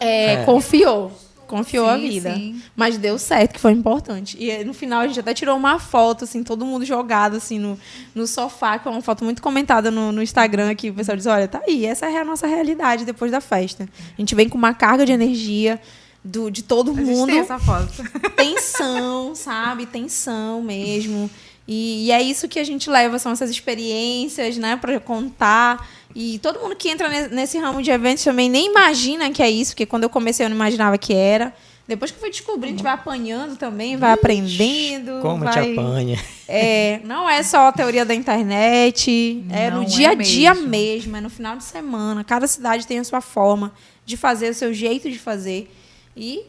É, 0.00 0.32
É. 0.34 0.44
confiou. 0.44 1.12
Confiou 1.46 1.88
a 1.88 1.96
Sim, 1.98 2.08
vida. 2.08 2.32
sim. 2.34 2.62
Mas 2.76 2.96
deu 2.96 3.18
certo, 3.18 3.54
que 3.54 3.60
foi 3.60 3.72
importante. 3.72 4.36
E 4.38 4.62
no 4.62 4.72
final 4.72 5.00
a 5.00 5.06
gente 5.08 5.18
até 5.18 5.34
tirou 5.34 5.56
uma 5.56 5.80
foto, 5.80 6.22
assim, 6.22 6.44
todo 6.44 6.64
mundo 6.64 6.84
jogado 6.84 7.36
assim 7.36 7.58
no, 7.58 7.76
no 8.14 8.24
sofá, 8.24 8.78
que 8.78 8.86
é 8.86 8.90
uma 8.90 9.02
foto 9.02 9.24
muito 9.24 9.42
comentada 9.42 9.90
no, 9.90 10.12
no 10.12 10.22
Instagram 10.22 10.70
aqui. 10.70 10.90
O 10.90 10.94
pessoal 10.94 11.16
diz: 11.16 11.26
olha, 11.26 11.48
tá 11.48 11.60
aí, 11.66 11.84
essa 11.84 12.06
é 12.08 12.18
a 12.18 12.24
nossa 12.24 12.46
realidade 12.46 13.04
depois 13.04 13.32
da 13.32 13.40
festa. 13.40 13.88
A 14.16 14.20
gente 14.20 14.32
vem 14.36 14.48
com 14.48 14.56
uma 14.56 14.72
carga 14.72 15.04
de 15.04 15.10
energia 15.10 15.80
do, 16.24 16.50
de 16.52 16.62
todo 16.62 16.92
A 16.92 16.94
gente 16.94 17.04
mundo 17.04 17.30
tem 17.30 17.40
essa 17.40 17.58
foto. 17.58 17.92
tensão, 18.36 19.34
sabe? 19.34 19.86
Tensão 19.86 20.62
mesmo. 20.62 21.28
E, 21.66 22.06
e 22.06 22.12
é 22.12 22.22
isso 22.22 22.46
que 22.48 22.60
a 22.60 22.64
gente 22.64 22.88
leva, 22.88 23.18
são 23.18 23.32
essas 23.32 23.50
experiências, 23.50 24.56
né, 24.56 24.76
para 24.76 25.00
contar. 25.00 25.84
E 26.14 26.38
todo 26.40 26.58
mundo 26.60 26.74
que 26.76 26.88
entra 26.88 27.08
ne- 27.08 27.28
nesse 27.28 27.56
ramo 27.58 27.82
de 27.82 27.90
eventos 27.90 28.24
também 28.24 28.48
nem 28.50 28.66
imagina 28.66 29.30
que 29.30 29.42
é 29.42 29.50
isso, 29.50 29.72
porque 29.72 29.86
quando 29.86 30.02
eu 30.04 30.10
comecei 30.10 30.44
eu 30.44 30.50
não 30.50 30.56
imaginava 30.56 30.98
que 30.98 31.14
era. 31.14 31.54
Depois 31.86 32.10
que 32.12 32.16
eu 32.18 32.20
fui 32.20 32.30
descobrindo, 32.30 32.66
a 32.66 32.70
gente 32.76 32.82
vai 32.84 32.92
apanhando 32.92 33.56
também, 33.56 33.96
vai 33.96 34.12
aprendendo. 34.12 35.18
Como 35.22 35.44
vai... 35.44 35.52
te 35.52 35.58
apanha. 35.80 36.18
É, 36.46 37.00
não 37.04 37.28
é 37.28 37.42
só 37.42 37.66
a 37.68 37.72
teoria 37.72 38.04
da 38.04 38.14
internet, 38.14 39.44
é 39.50 39.70
Não 39.70 39.78
no 39.78 39.82
é 39.82 39.86
dia 39.86 40.10
a 40.10 40.14
dia 40.14 40.54
mesmo. 40.54 40.68
mesmo, 40.68 41.16
é 41.16 41.20
no 41.20 41.30
final 41.30 41.56
de 41.56 41.64
semana. 41.64 42.22
Cada 42.22 42.46
cidade 42.46 42.86
tem 42.86 42.98
a 42.98 43.04
sua 43.04 43.20
forma 43.20 43.72
de 44.06 44.16
fazer, 44.16 44.50
o 44.50 44.54
seu 44.54 44.72
jeito 44.72 45.10
de 45.10 45.18
fazer. 45.18 45.68
E, 46.16 46.42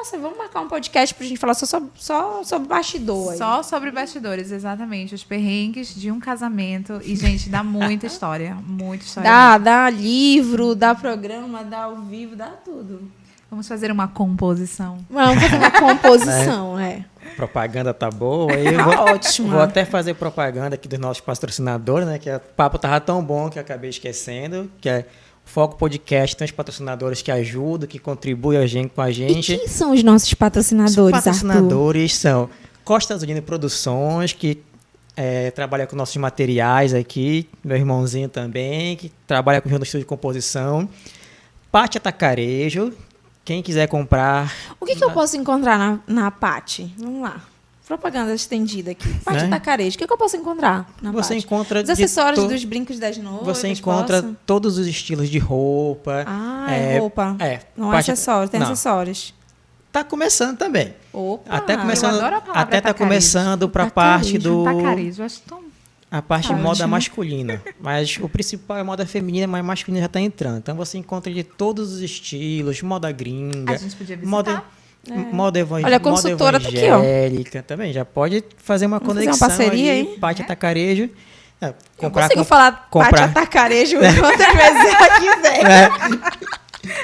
nossa, 0.00 0.18
vamos 0.18 0.38
marcar 0.38 0.60
um 0.60 0.68
podcast 0.68 1.14
pra 1.14 1.26
gente 1.26 1.38
falar 1.38 1.52
só, 1.54 1.66
sobre- 1.66 1.90
só 1.96 2.42
sobre 2.42 2.66
bastidor. 2.68 3.32
aí. 3.32 3.38
Só 3.38 3.62
sobre 3.62 3.90
bastidores, 3.90 4.50
exatamente. 4.50 5.14
Os 5.14 5.22
perrengues 5.22 5.94
de 5.94 6.10
um 6.10 6.18
casamento. 6.18 7.00
E, 7.04 7.14
gente, 7.14 7.50
dá 7.50 7.62
muita 7.62 8.06
história. 8.06 8.56
Muita 8.66 9.04
história. 9.04 9.30
Dá, 9.30 9.58
dá 9.58 9.90
livro, 9.90 10.74
dá 10.74 10.94
programa, 10.94 11.62
dá 11.62 11.82
ao 11.84 11.96
vivo, 11.96 12.34
dá 12.34 12.46
tudo. 12.48 13.10
Vamos 13.50 13.68
fazer 13.68 13.90
uma 13.90 14.08
composição. 14.08 15.04
Vamos 15.10 15.42
fazer 15.42 15.56
uma 15.56 15.70
composição, 15.78 16.78
é. 16.78 17.04
Propaganda 17.36 17.92
tá 17.92 18.08
boa. 18.10 18.50
Aí 18.52 18.66
eu 18.74 18.82
vou, 18.82 18.94
Ótimo. 18.94 19.48
vou 19.50 19.60
até 19.60 19.84
fazer 19.84 20.14
propaganda 20.14 20.76
aqui 20.76 20.88
dos 20.88 20.98
nossos 20.98 21.20
patrocinadores, 21.20 22.06
né? 22.08 22.18
Que 22.18 22.30
o 22.30 22.40
papo 22.40 22.78
tava 22.78 23.00
tão 23.00 23.22
bom 23.22 23.50
que 23.50 23.58
eu 23.58 23.62
acabei 23.62 23.90
esquecendo. 23.90 24.70
Que 24.80 24.88
é 24.88 25.06
Foco 25.52 25.76
Podcast, 25.76 26.36
tem 26.36 26.44
os 26.44 26.52
patrocinadores 26.52 27.22
que 27.22 27.30
ajudam, 27.30 27.88
que 27.88 27.98
contribuem 27.98 28.56
a 28.58 28.66
gente, 28.68 28.90
com 28.90 29.00
a 29.02 29.10
E 29.10 29.12
gente. 29.12 29.56
quem 29.56 29.66
são 29.66 29.92
os 29.92 30.00
nossos 30.04 30.28
Os 30.28 30.34
patrocinadores, 30.34 30.98
Arthur? 30.98 31.12
patrocinadores 31.32 32.14
são 32.16 32.48
Costa 32.84 33.14
Azulino 33.14 33.42
Produções, 33.42 34.32
que 34.32 34.62
é, 35.16 35.50
trabalha 35.50 35.88
com 35.88 35.96
nossos 35.96 36.16
materiais 36.18 36.94
aqui, 36.94 37.48
meu 37.64 37.76
irmãozinho 37.76 38.28
também, 38.28 38.96
que 38.96 39.10
trabalha 39.26 39.60
com 39.60 39.68
o 39.68 39.72
estúdio 39.72 39.98
de 40.00 40.04
composição. 40.04 40.88
Pátio 41.72 41.98
Atacarejo, 41.98 42.92
quem 43.44 43.60
quiser 43.60 43.88
comprar. 43.88 44.52
O 44.78 44.86
que, 44.86 44.94
que 44.94 45.02
eu 45.02 45.10
posso 45.10 45.36
encontrar 45.36 45.76
na, 45.78 45.98
na 46.06 46.30
Pati? 46.30 46.94
Vamos 46.96 47.22
lá. 47.22 47.42
Propaganda 47.90 48.32
estendida 48.32 48.92
aqui. 48.92 49.08
Pátio 49.24 49.42
Né? 49.42 49.48
Tacarejo. 49.48 49.96
O 49.96 49.98
que, 49.98 50.06
que 50.06 50.12
eu 50.12 50.16
posso 50.16 50.36
encontrar 50.36 50.88
na 51.02 51.10
Você 51.10 51.34
Pátio? 51.34 51.44
encontra 51.46 51.82
Os 51.82 51.90
acessórios 51.90 52.40
to- 52.44 52.48
dos 52.48 52.64
brincos 52.64 52.98
das 53.00 53.16
noivas. 53.18 53.44
Você 53.58 53.68
encontra 53.68 54.22
posso? 54.22 54.36
todos 54.46 54.78
os 54.78 54.86
estilos 54.86 55.28
de 55.28 55.38
roupa. 55.38 56.22
Ah, 56.26 56.72
é, 56.72 56.98
roupa. 56.98 57.36
É. 57.40 57.60
Não 57.76 57.88
é 57.92 57.96
Pátio- 57.96 58.12
acessório, 58.12 58.48
tem 58.48 58.60
não. 58.60 58.66
acessórios. 58.70 59.34
Tá 59.90 60.04
começando 60.04 60.56
também. 60.56 60.94
Opa. 61.12 61.50
Até 61.56 61.76
começando, 61.76 62.14
adoro 62.14 62.36
a 62.36 62.40
palavra 62.40 62.62
até 62.62 62.80
tá 62.80 62.94
começando 62.94 63.68
para 63.68 63.82
a 63.84 63.90
Tacarejo, 63.90 64.22
parte 64.34 64.38
do 64.38 64.62
Tacarejo, 64.62 65.22
acho 65.24 65.40
tão... 65.40 65.60
a 66.08 66.22
parte 66.22 66.46
de 66.46 66.52
Ótimo. 66.52 66.68
moda 66.68 66.86
masculina, 66.86 67.60
mas 67.80 68.16
o 68.22 68.28
principal 68.28 68.76
é 68.78 68.84
moda 68.84 69.04
feminina, 69.04 69.48
mas 69.48 69.64
masculina 69.64 70.02
já 70.02 70.08
tá 70.08 70.20
entrando. 70.20 70.58
Então 70.58 70.76
você 70.76 70.96
encontra 70.96 71.32
de 71.32 71.42
todos 71.42 71.90
os 71.92 72.00
estilos, 72.02 72.80
moda 72.82 73.10
gringa, 73.10 73.72
A 73.74 73.76
gente 73.76 73.96
podia 73.96 74.14
visitar. 74.16 74.30
moda 74.30 74.62
moda 75.32 75.58
evangélica, 75.58 75.88
Olha, 75.88 75.96
a 75.96 76.00
consultora 76.00 76.60
tá 76.60 76.68
aqui, 76.68 76.78
ó. 76.90 76.98
evangélica 76.98 77.62
também. 77.62 77.92
Já 77.92 78.04
pode 78.04 78.44
fazer 78.58 78.86
uma 78.86 78.98
Vamos 78.98 79.14
fazer 79.14 79.26
uma 79.28 79.36
conexão 79.38 79.48
parceria, 79.48 79.92
ali, 79.92 80.00
hein? 80.00 80.18
Pátio 80.20 80.44
Atacarejo. 80.44 81.10
É, 81.62 81.68
Eu 81.68 81.74
comprar 81.96 82.22
consigo 82.24 82.40
com- 82.40 82.44
falar 82.48 82.86
comprar- 82.90 83.10
Pátio 83.10 83.24
Atacarejo 83.26 83.96
quantas 84.20 84.54
vezes 84.54 84.84
eu 84.84 85.34
quiser. 85.36 85.70
É. 85.70 85.90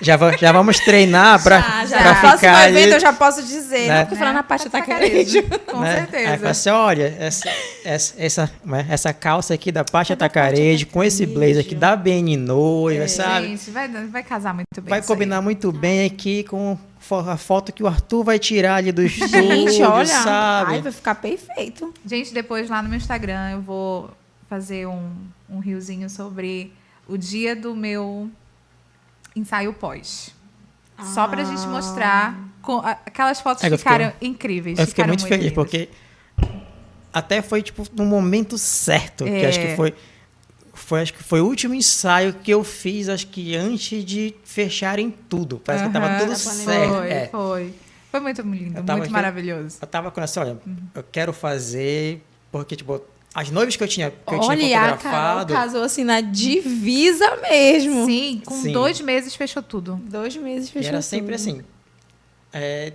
Já, 0.01 0.17
já 0.39 0.53
vamos 0.53 0.79
treinar 0.81 1.43
para 1.43 1.61
Já, 1.61 1.85
já. 1.87 1.99
pra 1.99 2.15
No 2.15 2.21
próximo 2.21 2.39
ficar 2.39 2.69
evento 2.71 2.83
ali. 2.85 2.93
eu 2.93 3.01
já 3.01 3.13
posso 3.13 3.43
dizer. 3.43 3.89
Né? 3.89 4.07
Não, 4.11 4.17
falando 4.17 4.35
na 4.35 4.43
Pátio 4.43 4.71
Tá 4.71 4.79
Atacarejo. 4.79 5.43
Com 5.67 5.81
né? 5.81 5.97
certeza. 5.97 6.31
Aí 6.31 6.39
fala 6.39 6.51
assim, 6.51 6.71
olha, 6.71 7.17
essa, 7.21 7.51
essa, 7.85 8.15
essa, 8.17 8.51
né, 8.65 8.87
essa 8.89 9.13
calça 9.13 9.53
aqui 9.53 9.71
da 9.71 9.85
Pátio 9.85 10.15
Atacarejo, 10.15 10.87
com 10.87 11.05
esse 11.05 11.27
blazer 11.27 11.59
aqui 11.61 11.75
da 11.75 11.95
BN 11.95 12.39
Noiva, 12.39 13.07
sabe? 13.07 13.49
Gente, 13.49 13.71
vai, 13.71 13.87
vai 13.89 14.23
casar 14.23 14.55
muito 14.55 14.67
bem. 14.81 14.89
Vai 14.89 15.01
isso 15.01 15.13
aí. 15.13 15.15
combinar 15.15 15.43
muito 15.43 15.71
bem 15.71 16.07
aqui 16.07 16.43
com 16.45 16.79
a 17.15 17.37
foto 17.37 17.73
que 17.73 17.83
o 17.83 17.87
Arthur 17.87 18.25
vai 18.25 18.39
tirar 18.39 18.77
ali 18.77 18.93
do 18.93 19.03
estúdio, 19.03 19.29
Gente, 19.43 19.83
olha. 19.83 20.07
sabe? 20.07 20.73
Ai, 20.75 20.83
vai 20.83 20.93
ficar 20.93 21.15
perfeito. 21.17 21.93
Gente, 22.05 22.33
depois 22.35 22.69
lá 22.69 22.83
no 22.83 22.89
meu 22.89 22.99
Instagram 22.99 23.51
eu 23.53 23.63
vou 23.63 24.11
fazer 24.49 24.87
um, 24.87 25.11
um 25.49 25.59
riozinho 25.59 26.09
sobre 26.11 26.73
o 27.09 27.17
dia 27.17 27.55
do 27.55 27.75
meu 27.75 28.31
ensaio 29.35 29.73
pós. 29.73 30.35
Só 31.15 31.29
pra 31.29 31.45
gente 31.45 31.67
mostrar. 31.69 32.35
com- 32.63 32.79
aquelas 32.79 33.41
fotos 33.41 33.63
É 33.63 33.69
que 33.69 33.75
eu 33.75 33.79
fiquei- 33.79 33.93
ficaram 33.93 34.13
incríveis. 34.21 34.79
Eu 34.79 34.87
fiquei 34.87 35.05
ficaram 35.05 35.09
muito 35.11 35.27
feliz, 35.27 35.45
lindas. 35.51 35.55
porque 35.55 35.89
até 37.13 37.41
foi, 37.41 37.63
tipo, 37.63 37.85
no 37.95 38.05
momento 38.05 38.59
certo, 38.59 39.25
que 39.25 39.31
É. 39.31 39.49
acho 39.49 39.61
que 39.61 39.77
foi... 39.77 39.95
Foi, 40.87 41.01
acho 41.03 41.13
que 41.15 41.23
foi 41.23 41.41
o 41.41 41.47
último 41.47 41.75
ensaio 41.75 42.33
que 42.33 42.49
eu 42.53 42.63
fiz, 42.63 43.09
acho 43.09 43.27
que 43.27 43.57
antes 43.57 44.05
de 44.05 44.33
fecharem 44.45 45.11
tudo. 45.29 45.61
Parece 45.65 45.85
que 45.85 45.93
tava 45.93 46.07
Aham, 46.07 46.19
tudo 46.21 46.29
pandemia. 46.39 46.65
certo. 46.65 46.95
Foi, 46.95 47.11
é. 47.11 47.29
foi. 47.29 47.75
Foi 48.13 48.21
muito 48.21 48.43
lindo, 48.43 48.75
tava 48.75 48.93
muito 48.93 49.03
aqui- 49.03 49.13
maravilhoso. 49.13 49.79
Eu 49.81 49.87
tava 49.89 50.11
com 50.13 50.21
essa, 50.21 50.41
olha, 50.43 50.53
Uhum. 50.65 50.77
eu 50.95 51.03
quero 51.11 51.33
fazer, 51.33 52.23
porque, 52.53 52.77
tipo, 52.77 53.03
as 53.35 53.51
noivas 53.51 53.75
que 53.75 53.83
eu 53.83 53.89
tinha, 53.89 54.13
que 54.13 54.33
eu 54.33 54.39
Olha, 54.39 54.57
tinha 54.59 54.71
e 54.71 54.75
a 54.75 54.81
Carol 54.81 54.97
fotografado. 54.99 55.53
casou 55.55 55.83
assim 55.83 56.05
na 56.05 56.21
divisa 56.21 57.37
mesmo. 57.43 58.07
Sim, 58.07 58.41
com 58.47 58.55
Sim. 58.63 58.73
dois 58.73 59.01
meses 59.01 59.35
fechou 59.35 59.65
tudo. 59.65 59.97
Dois 60.09 60.37
meses 60.37 60.69
E 60.69 60.73
fechou 60.73 60.89
era 60.91 61.03
sempre 61.03 61.37
tudo. 61.37 61.49
assim. 61.49 61.63
é, 62.53 62.93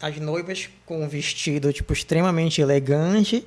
as 0.00 0.16
noivas 0.18 0.68
com 0.84 1.02
um 1.02 1.08
vestido, 1.08 1.72
tipo, 1.72 1.92
extremamente 1.94 2.60
elegante. 2.60 3.46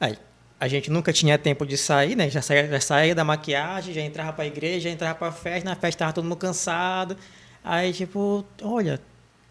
Aí, 0.00 0.16
a 0.58 0.68
gente 0.68 0.90
nunca 0.90 1.12
tinha 1.12 1.36
tempo 1.36 1.66
de 1.66 1.76
sair, 1.76 2.16
né? 2.16 2.30
Já 2.30 2.40
saía, 2.40 2.68
já 2.68 2.80
saía 2.80 3.14
da 3.14 3.24
maquiagem, 3.24 3.92
já 3.92 4.00
entrava 4.00 4.32
pra 4.32 4.46
igreja, 4.46 4.88
já 4.88 4.90
entrava 4.90 5.14
pra 5.14 5.32
festa. 5.32 5.68
Na 5.68 5.76
festa 5.76 6.00
tava 6.00 6.12
todo 6.12 6.24
mundo 6.24 6.36
cansado. 6.36 7.16
Aí, 7.62 7.92
tipo, 7.92 8.44
olha, 8.62 9.00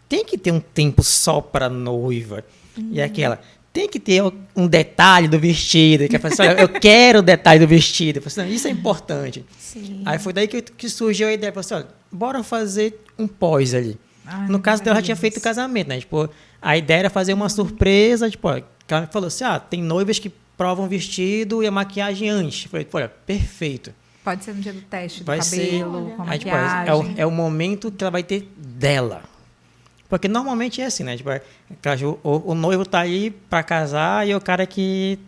tem 0.08 0.24
que 0.24 0.38
ter 0.38 0.52
um 0.52 0.60
tempo 0.60 1.02
só 1.02 1.40
pra 1.40 1.68
noiva. 1.68 2.44
E 2.90 3.00
aquela, 3.00 3.40
tem 3.72 3.88
que 3.88 4.00
ter 4.00 4.22
um 4.56 4.66
detalhe 4.66 5.28
do 5.28 5.38
vestido. 5.38 6.08
Que 6.08 6.16
a 6.16 6.20
pessoa, 6.20 6.48
olha, 6.48 6.60
eu 6.60 6.68
quero 6.80 7.18
o 7.18 7.22
detalhe 7.22 7.60
do 7.60 7.66
vestido. 7.66 8.18
Eu 8.18 8.22
falei, 8.22 8.48
"Não, 8.48 8.56
isso 8.56 8.66
é 8.68 8.70
importante. 8.70 9.44
Sim. 9.58 10.02
Aí 10.04 10.18
foi 10.18 10.32
daí 10.32 10.48
que, 10.48 10.62
que 10.62 10.88
surgiu 10.88 11.28
a 11.28 11.32
ideia. 11.32 11.52
Falei 11.52 11.60
assim, 11.66 11.74
olha, 11.74 11.88
bora 12.10 12.42
fazer 12.42 13.00
um 13.18 13.26
pós 13.26 13.74
ali. 13.74 13.98
Ai, 14.26 14.48
no 14.48 14.58
caso 14.60 14.82
dela, 14.82 14.96
já 14.96 15.02
tinha 15.02 15.16
feito 15.16 15.36
o 15.36 15.40
casamento, 15.40 15.88
né? 15.88 15.98
Tipo, 15.98 16.30
a 16.62 16.76
ideia 16.76 17.00
era 17.00 17.10
fazer 17.10 17.34
uma 17.34 17.48
surpresa, 17.48 18.30
tipo, 18.30 18.48
ó, 18.48 18.60
ela 18.88 19.06
falou 19.08 19.26
assim, 19.26 19.44
ah, 19.44 19.58
tem 19.58 19.82
noivas 19.82 20.18
que 20.18 20.32
provam 20.56 20.88
vestido 20.88 21.62
e 21.62 21.66
a 21.66 21.70
maquiagem 21.70 22.28
antes. 22.28 22.64
Eu 22.64 22.70
falei, 22.70 22.86
olha, 22.92 23.08
perfeito. 23.26 23.92
Pode 24.22 24.42
ser 24.44 24.54
no 24.54 24.60
dia 24.62 24.72
do 24.72 24.80
teste 24.82 25.20
do 25.20 25.26
Vai 25.26 25.42
ser- 25.42 25.66
cabelo, 25.80 26.12
com 26.16 26.22
a 26.22 26.30
Aí, 26.30 26.38
tipo, 26.38 26.50
maquiagem. 26.50 26.88
é, 26.88 26.94
o, 26.94 27.14
é 27.18 27.26
o 27.26 27.30
momento 27.30 27.90
que 27.90 28.02
ela 28.02 28.10
vai 28.10 28.22
ter 28.22 28.48
dela. 28.56 29.22
Porque 30.08 30.28
normalmente 30.28 30.80
é 30.80 30.86
assim, 30.86 31.02
né? 31.02 31.16
Tipo, 31.16 31.30
é, 31.30 31.42
o, 32.22 32.52
o 32.52 32.54
noivo 32.54 32.86
tá 32.86 33.00
aí 33.00 33.30
pra 33.50 33.62
casar 33.62 34.26
e 34.26 34.34
o 34.34 34.40
cara 34.40 34.64
que 34.66 35.18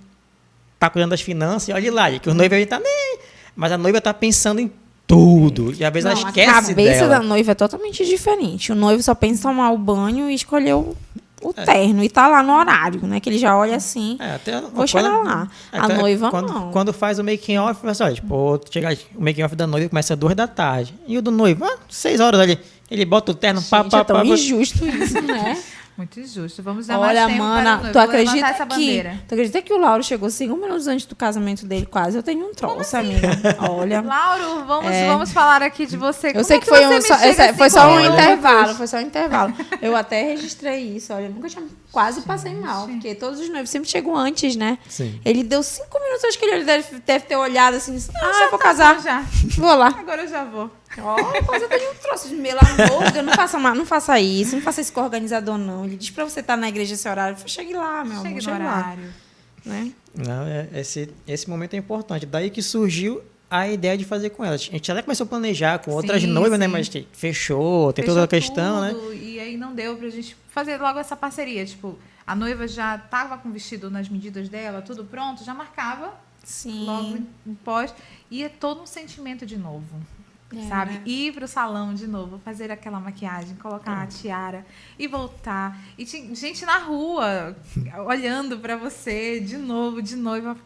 tá 0.79 0.89
cuidando 0.89 1.11
das 1.11 1.21
finanças, 1.21 1.75
olha 1.75 1.93
lá, 1.93 2.19
que 2.19 2.29
o 2.31 2.35
noivo 2.35 2.55
aí 2.55 2.65
tá 2.67 2.79
nem. 2.79 3.19
Mas 3.55 3.73
a 3.73 3.79
noiva 3.79 4.01
tá 4.01 4.15
pensando 4.15 4.61
em 4.61 4.71
tudo. 5.07 5.73
E 5.75 5.85
às 5.85 5.93
vezes 5.93 6.05
Não, 6.05 6.13
ela 6.13 6.27
a 6.27 6.29
esquece 6.31 6.69
cabeça 6.69 7.01
dela. 7.01 7.19
da 7.19 7.23
noiva 7.23 7.53
é 7.53 7.55
totalmente 7.55 8.05
diferente. 8.05 8.73
O 8.73 8.75
noivo 8.75 9.03
só 9.03 9.15
pensa 9.15 9.41
em 9.41 9.43
tomar 9.43 9.71
o 9.73 9.79
banho 9.79 10.31
e 10.31 10.35
escolher 10.35 10.75
o, 10.75 10.97
o 11.51 11.55
É. 11.57 11.65
terno. 11.65 12.03
E 12.03 12.09
tá 12.09 12.27
lá 12.29 12.43
no 12.43 12.55
horário, 12.55 13.07
né? 13.07 13.21
Que 13.21 13.29
ele 13.29 13.39
já 13.39 13.57
olha 13.57 13.77
assim. 13.77 14.17
É, 14.21 14.35
até 14.35 14.61
Vou 14.61 14.87
chegar 14.87 15.23
lá. 15.23 15.49
A 15.73 15.89
noiva, 15.89 16.31
quando, 16.31 16.53
não. 16.53 16.71
Quando 16.73 16.93
faz 16.93 17.19
o 17.19 17.25
making 17.25 17.59
off, 17.59 17.81
olha, 17.85 18.15
tipo, 18.15 18.61
chega, 18.71 18.97
o 19.15 19.23
making 19.23 19.43
off 19.43 19.55
da 19.57 19.67
noiva 19.67 19.89
começa 19.89 20.15
às 20.15 20.19
duas 20.19 20.35
da 20.35 20.47
tarde. 20.47 20.95
E 21.07 21.17
o 21.19 21.23
do 21.23 21.31
noivo, 21.31 21.65
ah, 21.65 21.77
seis 21.89 22.21
horas 22.21 22.41
ali. 22.41 22.59
Ele 22.91 23.05
bota 23.05 23.33
o 23.33 23.35
terno, 23.35 23.61
pá, 23.63 23.83
Gente, 23.83 23.91
pá, 23.91 23.99
é 23.99 24.05
tão 24.05 24.17
pá, 24.17 24.23
pá. 24.23 24.29
injusto 24.29 24.87
isso, 24.87 25.21
né? 25.21 25.61
Muito 25.97 26.21
injusto. 26.21 26.63
Vamos 26.63 26.87
dar 26.87 26.99
Olha, 26.99 27.23
mais 27.27 27.37
para 27.37 27.45
mana, 27.45 27.77
noivo. 27.79 27.93
tu 27.93 27.99
acredita 27.99 28.47
essa 28.47 28.67
que, 28.67 28.75
bandeira. 28.75 29.21
tu 29.27 29.35
acredita 29.35 29.63
que 29.63 29.73
o 29.73 29.79
Lauro 29.79 30.03
chegou 30.03 30.29
cinco 30.29 30.55
minutos 30.57 30.87
antes 30.87 31.07
do 31.07 31.17
casamento 31.17 31.65
dele, 31.67 31.87
quase? 31.87 32.17
Eu 32.19 32.23
tenho 32.23 32.47
um 32.47 32.53
troço, 32.53 32.81
assim? 32.81 32.97
amiga. 32.99 33.29
Olha. 33.71 34.03
Lauro, 34.03 34.65
vamos, 34.67 34.91
É. 34.91 35.07
vamos 35.07 35.33
falar 35.33 35.63
aqui 35.63 35.87
de 35.87 35.97
você. 35.97 36.29
Eu 36.29 36.33
Como 36.35 36.45
sei 36.45 36.57
é 36.59 36.61
que 36.61 36.67
foi, 36.67 36.85
você 36.85 36.97
um, 36.99 37.01
só, 37.03 37.55
foi 37.55 37.71
só 37.71 37.89
um 37.91 38.01
intervalo, 38.01 38.75
foi 38.75 38.87
só 38.87 38.99
um 38.99 39.01
intervalo. 39.01 39.55
Eu 39.81 39.97
até 39.97 40.23
registrei 40.23 40.97
isso, 40.97 41.13
olha, 41.15 41.25
eu 41.27 41.31
nunca 41.31 41.49
tinha, 41.49 41.65
quase 41.93 42.21
passei 42.23 42.55
mal, 42.55 42.87
porque 42.89 43.15
todos 43.15 43.39
os 43.41 43.49
noivos 43.49 43.71
sempre 43.71 43.89
chegam 43.89 44.17
antes, 44.17 44.57
né? 44.57 44.79
Sim. 44.89 45.21
Ele 45.25 45.43
deu 45.45 45.63
cinco 45.63 45.99
minutos, 46.03 46.25
acho 46.25 46.39
que 46.39 46.45
ele 46.45 46.65
deve, 46.65 46.99
deve 47.01 47.25
ter 47.27 47.37
olhado 47.37 47.75
assim, 47.77 47.97
ah, 48.17 48.33
já 48.33 48.45
eu 48.45 48.51
vou 48.51 48.59
tá 48.59 48.65
casar, 48.65 49.01
já. 49.01 49.25
vou 49.57 49.75
lá. 49.77 49.89
Agora 49.89 50.23
eu 50.23 50.29
já 50.29 50.45
vou. 50.45 50.71
Ó, 50.99 51.17
eu 51.57 51.69
tenho 51.69 51.91
um 51.91 51.95
troço 51.97 52.29
de 52.29 52.37
largo, 52.37 53.23
não 53.23 53.33
faça, 53.35 53.59
não 53.59 53.85
faça 53.87 54.19
isso, 54.21 54.57
não 54.57 54.63
faça 54.63 54.81
isso 54.81 54.93
com 54.93 55.01
o 55.01 55.05
organizador, 55.05 55.59
não. 55.59 55.85
Ele 55.85 55.97
diz 55.97 56.11
pra 56.11 56.25
você 56.25 56.41
estar 56.41 56.57
na 56.57 56.69
igreja 56.69 56.95
esse 56.95 57.09
horário, 57.09 57.37
chegue 57.47 57.75
lá, 57.75 58.05
meu 58.05 58.15
Chegue 58.23 58.27
amor, 58.29 58.35
no 58.37 58.43
chegue 58.43 58.63
lá. 58.65 58.77
horário. 58.79 59.15
Né? 59.65 59.93
Não, 60.15 60.47
é- 60.47 60.69
esse, 60.75 61.13
esse 61.27 61.51
momento 61.51 61.75
é 61.75 61.77
importante. 61.77 62.25
Daí 62.25 62.51
que 62.51 62.63
surgiu 62.63 63.21
a 63.51 63.69
ideia 63.69 63.97
de 63.99 64.05
fazer 64.05 64.31
com 64.31 64.45
elas. 64.45 64.63
A 64.63 64.73
gente 64.73 64.91
até 64.91 65.03
começou 65.03 65.25
a 65.25 65.29
planejar 65.29 65.79
com 65.81 65.91
outras 65.91 66.23
Sim, 66.23 66.29
noivas, 66.29 66.59
né? 66.59 66.67
sim. 66.67 66.73
Mas 66.73 66.89
que 66.89 67.07
fechou, 67.13 67.93
tem 67.93 68.03
Fechou 68.05 68.15
toda 68.15 68.25
a 68.25 68.29
questão, 68.29 68.81
né? 68.81 68.91
tudo, 68.93 69.13
E 69.13 69.39
aí 69.39 69.57
não 69.57 69.75
deu 69.75 69.97
pra 69.97 70.09
gente 70.09 70.37
fazer 70.51 70.79
logo 70.81 70.99
essa 70.99 71.15
parceria. 71.17 71.65
Tipo, 71.67 71.99
a 72.27 72.35
noiva 72.35 72.67
já 72.67 72.97
tava 72.97 73.37
com 73.39 73.49
o 73.49 73.53
vestido 73.53 73.91
nas 73.91 74.09
medidas 74.09 74.49
dela, 74.49 74.81
tudo 74.83 75.05
pronto, 75.05 75.45
já 75.45 75.53
marcava 75.53 76.15
Sim. 76.43 76.85
logo 76.87 77.19
em 77.47 77.55
pós. 77.57 77.93
E 78.31 78.43
é 78.43 78.49
todo 78.49 78.83
um 78.83 78.87
sentimento 78.87 79.45
de 79.45 79.57
novo. 79.57 79.85
É, 80.55 80.69
sabe? 80.69 80.93
né? 80.93 81.03
Ir 81.05 81.33
pro 81.33 81.49
salão 81.49 81.93
de 81.93 82.07
novo, 82.07 82.41
fazer 82.45 82.71
aquela 82.71 83.01
maquiagem, 83.01 83.57
colocar 83.57 84.03
a 84.03 84.07
tiara 84.07 84.65
e 84.99 85.09
voltar. 85.09 85.79
E 85.99 86.05
tinha 86.05 86.35
gente 86.35 86.65
na 86.65 86.79
rua 86.79 87.57
olhando 88.07 88.59
pra 88.59 88.77
você 88.77 89.41
de 89.41 89.57
novo, 89.57 90.01
de 90.01 90.15
noiva. 90.15 90.57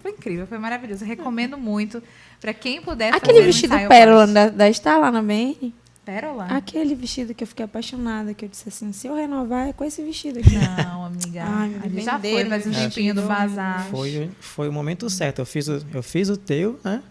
Foi 0.00 0.12
incrível, 0.12 0.46
foi 0.46 0.58
maravilhoso. 0.58 1.04
Eu 1.04 1.08
recomendo 1.08 1.58
muito 1.58 2.02
pra 2.40 2.54
quem 2.54 2.80
puder 2.80 3.14
Aquele 3.14 3.32
fazer 3.32 3.42
um 3.42 3.46
vestido 3.46 3.74
ensaio 3.74 3.88
pérola 3.88 4.26
da, 4.26 4.48
da 4.48 4.72
Star 4.72 5.00
lá 5.00 5.10
na 5.10 5.20
BN, 5.20 5.74
Pérola? 6.04 6.44
aquele 6.46 6.94
vestido 6.94 7.34
que 7.34 7.44
eu 7.44 7.48
fiquei 7.48 7.64
apaixonada, 7.64 8.32
que 8.32 8.44
eu 8.44 8.48
disse 8.48 8.68
assim, 8.68 8.92
se 8.92 9.06
eu 9.08 9.14
renovar 9.14 9.68
é 9.68 9.72
com 9.74 9.84
esse 9.84 10.02
vestido 10.02 10.38
aqui. 10.38 10.54
Não, 10.54 11.04
amiga. 11.04 11.42
Ai, 11.44 11.68
me 11.90 12.00
já 12.00 12.18
foi, 12.18 12.44
faz 12.46 12.66
um 12.66 12.70
meu 12.70 12.80
tempinho 12.80 13.14
do 13.14 13.22
bazar. 13.22 13.86
Foi, 13.90 14.30
foi 14.40 14.68
o 14.68 14.72
momento 14.72 15.10
certo. 15.10 15.40
Eu 15.40 15.46
fiz 15.46 15.68
o, 15.68 15.84
eu 15.92 16.02
fiz 16.02 16.30
o 16.30 16.36
teu, 16.36 16.80
né? 16.82 17.02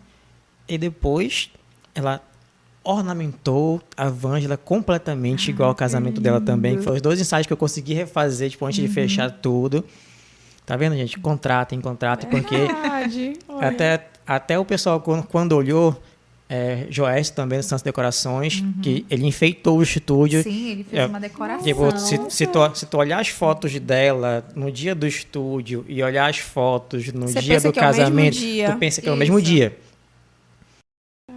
E 0.68 0.78
depois 0.78 1.52
ela 1.98 2.22
ornamentou 2.84 3.82
a 3.98 4.08
Vângela 4.10 4.56
completamente 4.56 5.50
igual 5.50 5.70
ao 5.70 5.76
casamento 5.76 6.22
dela 6.22 6.40
também. 6.40 6.80
Foram 6.82 6.96
os 6.96 7.02
dois 7.02 7.20
ensaios 7.20 7.46
que 7.46 7.52
eu 7.52 7.58
consegui 7.58 7.94
refazer, 7.94 8.50
tipo, 8.52 8.66
antes 8.66 8.80
de 8.80 8.88
fechar 8.88 9.30
tudo. 9.30 9.84
Tá 10.66 10.78
vendo, 10.78 10.96
gente? 10.96 11.20
Contratem, 11.20 11.82
contratem, 11.82 12.30
porque 12.30 12.56
Verdade. 12.56 13.34
até, 13.60 14.08
até 14.26 14.60
o 14.60 14.64
pessoal, 14.66 15.02
quando, 15.02 15.24
quando 15.24 15.54
olhou, 15.54 16.02
é, 16.50 16.86
Joés 16.90 17.30
também, 17.30 17.60
do 17.60 17.64
Santos 17.64 17.84
Decorações, 17.84 18.64
que 18.82 19.06
ele 19.10 19.26
enfeitou 19.26 19.80
o 19.80 19.84
estúdio. 19.84 20.44
Sim, 20.44 20.72
ele 20.72 20.84
fez 20.86 21.02
É, 21.04 21.06
uma 21.08 21.20
decoração. 21.20 21.64
Tipo, 21.66 21.98
se, 22.00 22.20
se, 22.30 22.48
tu, 22.48 22.60
se 22.76 22.86
tu 22.86 22.98
olhar 22.98 23.20
as 23.20 23.28
fotos 23.30 23.78
dela 23.80 24.46
no 24.56 24.72
dia 24.72 24.94
do 24.96 25.06
estúdio 25.08 25.84
e 25.90 26.02
olhar 26.04 26.30
as 26.30 26.38
fotos 26.38 27.12
no 27.12 27.28
Você 27.28 27.42
dia 27.42 27.60
do 27.60 27.72
que 27.74 27.80
é 27.80 27.82
casamento, 27.82 28.38
dia. 28.38 28.72
tu 28.72 28.78
pensa 28.78 29.02
que 29.02 29.10
é 29.10 29.12
o 29.12 29.18
mesmo 29.18 29.40
Isso. 29.40 29.48
dia. 29.48 29.78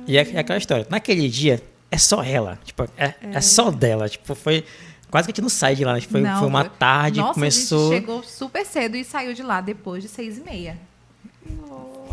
E 0.07 0.17
é, 0.19 0.29
é 0.35 0.39
aquela 0.39 0.59
história. 0.59 0.87
Naquele 0.91 1.29
dia, 1.29 1.63
é 1.91 1.99
só 1.99 2.23
ela. 2.23 2.59
Tipo, 2.65 2.85
é, 2.97 3.15
é. 3.23 3.41
só 3.41 3.71
dela. 3.71 4.09
Tipo, 4.09 4.35
foi. 4.35 4.65
quase 5.11 5.27
que 5.27 5.33
a 5.33 5.35
gente 5.35 5.43
não 5.43 5.49
sai 5.49 5.75
de 5.75 5.85
lá. 5.85 5.95
né? 5.95 6.01
Foi, 6.01 6.21
Não, 6.21 6.39
foi 6.39 6.49
uma 6.49 6.65
tarde, 6.65 7.21
Nossa, 7.21 7.35
começou. 7.35 7.91
a 7.91 7.95
gente 7.95 8.01
chegou 8.01 8.23
super 8.23 8.65
cedo 8.65 8.97
e 8.97 9.05
saiu 9.05 9.35
de 9.35 9.43
lá 9.43 9.61
depois 9.61 10.03
de 10.03 10.09
seis 10.09 10.39
e 10.39 10.41
meia. 10.43 10.77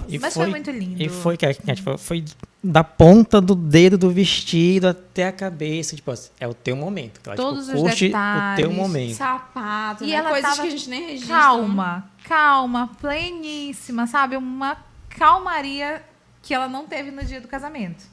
e 0.08 0.18
Mas 0.20 0.34
foi 0.34 0.48
muito 0.48 0.72
lindo. 0.72 1.02
E 1.02 1.10
foi, 1.10 1.38
que 1.38 1.46
a 1.46 1.52
gente 1.52 1.82
foi, 1.82 1.98
foi 1.98 2.26
da 2.64 2.84
ponta 2.84 3.40
do 3.40 3.54
dedo 3.56 3.98
do 3.98 4.10
vestido 4.10 4.88
até 4.88 5.28
a 5.28 5.32
cabeça. 5.32 5.96
Tipo, 5.96 6.12
assim, 6.12 6.30
é 6.40 6.48
o 6.48 6.54
teu 6.54 6.76
momento. 6.76 7.20
Ela, 7.26 7.36
Todos 7.36 7.66
tipo, 7.68 7.78
os 7.78 7.82
curte 7.84 8.06
o 8.06 8.08
detalhes, 8.08 8.66
teu 8.66 8.74
momento. 8.74 9.16
Sapato, 9.16 10.04
E 10.04 10.08
né? 10.08 10.14
ela 10.14 10.30
coisas 10.30 10.50
tava 10.50 10.62
que 10.64 10.68
a 10.68 10.72
gente 10.72 10.90
nem 10.90 11.02
registra. 11.12 11.36
Calma, 11.36 12.10
calma, 12.28 12.90
pleníssima, 13.00 14.08
sabe? 14.08 14.36
Uma 14.36 14.78
calmaria 15.10 16.02
que 16.48 16.54
ela 16.54 16.70
não 16.70 16.88
teve 16.88 17.12
no 17.12 17.24
dia 17.26 17.42
do 17.42 17.48
casamento. 17.48 18.06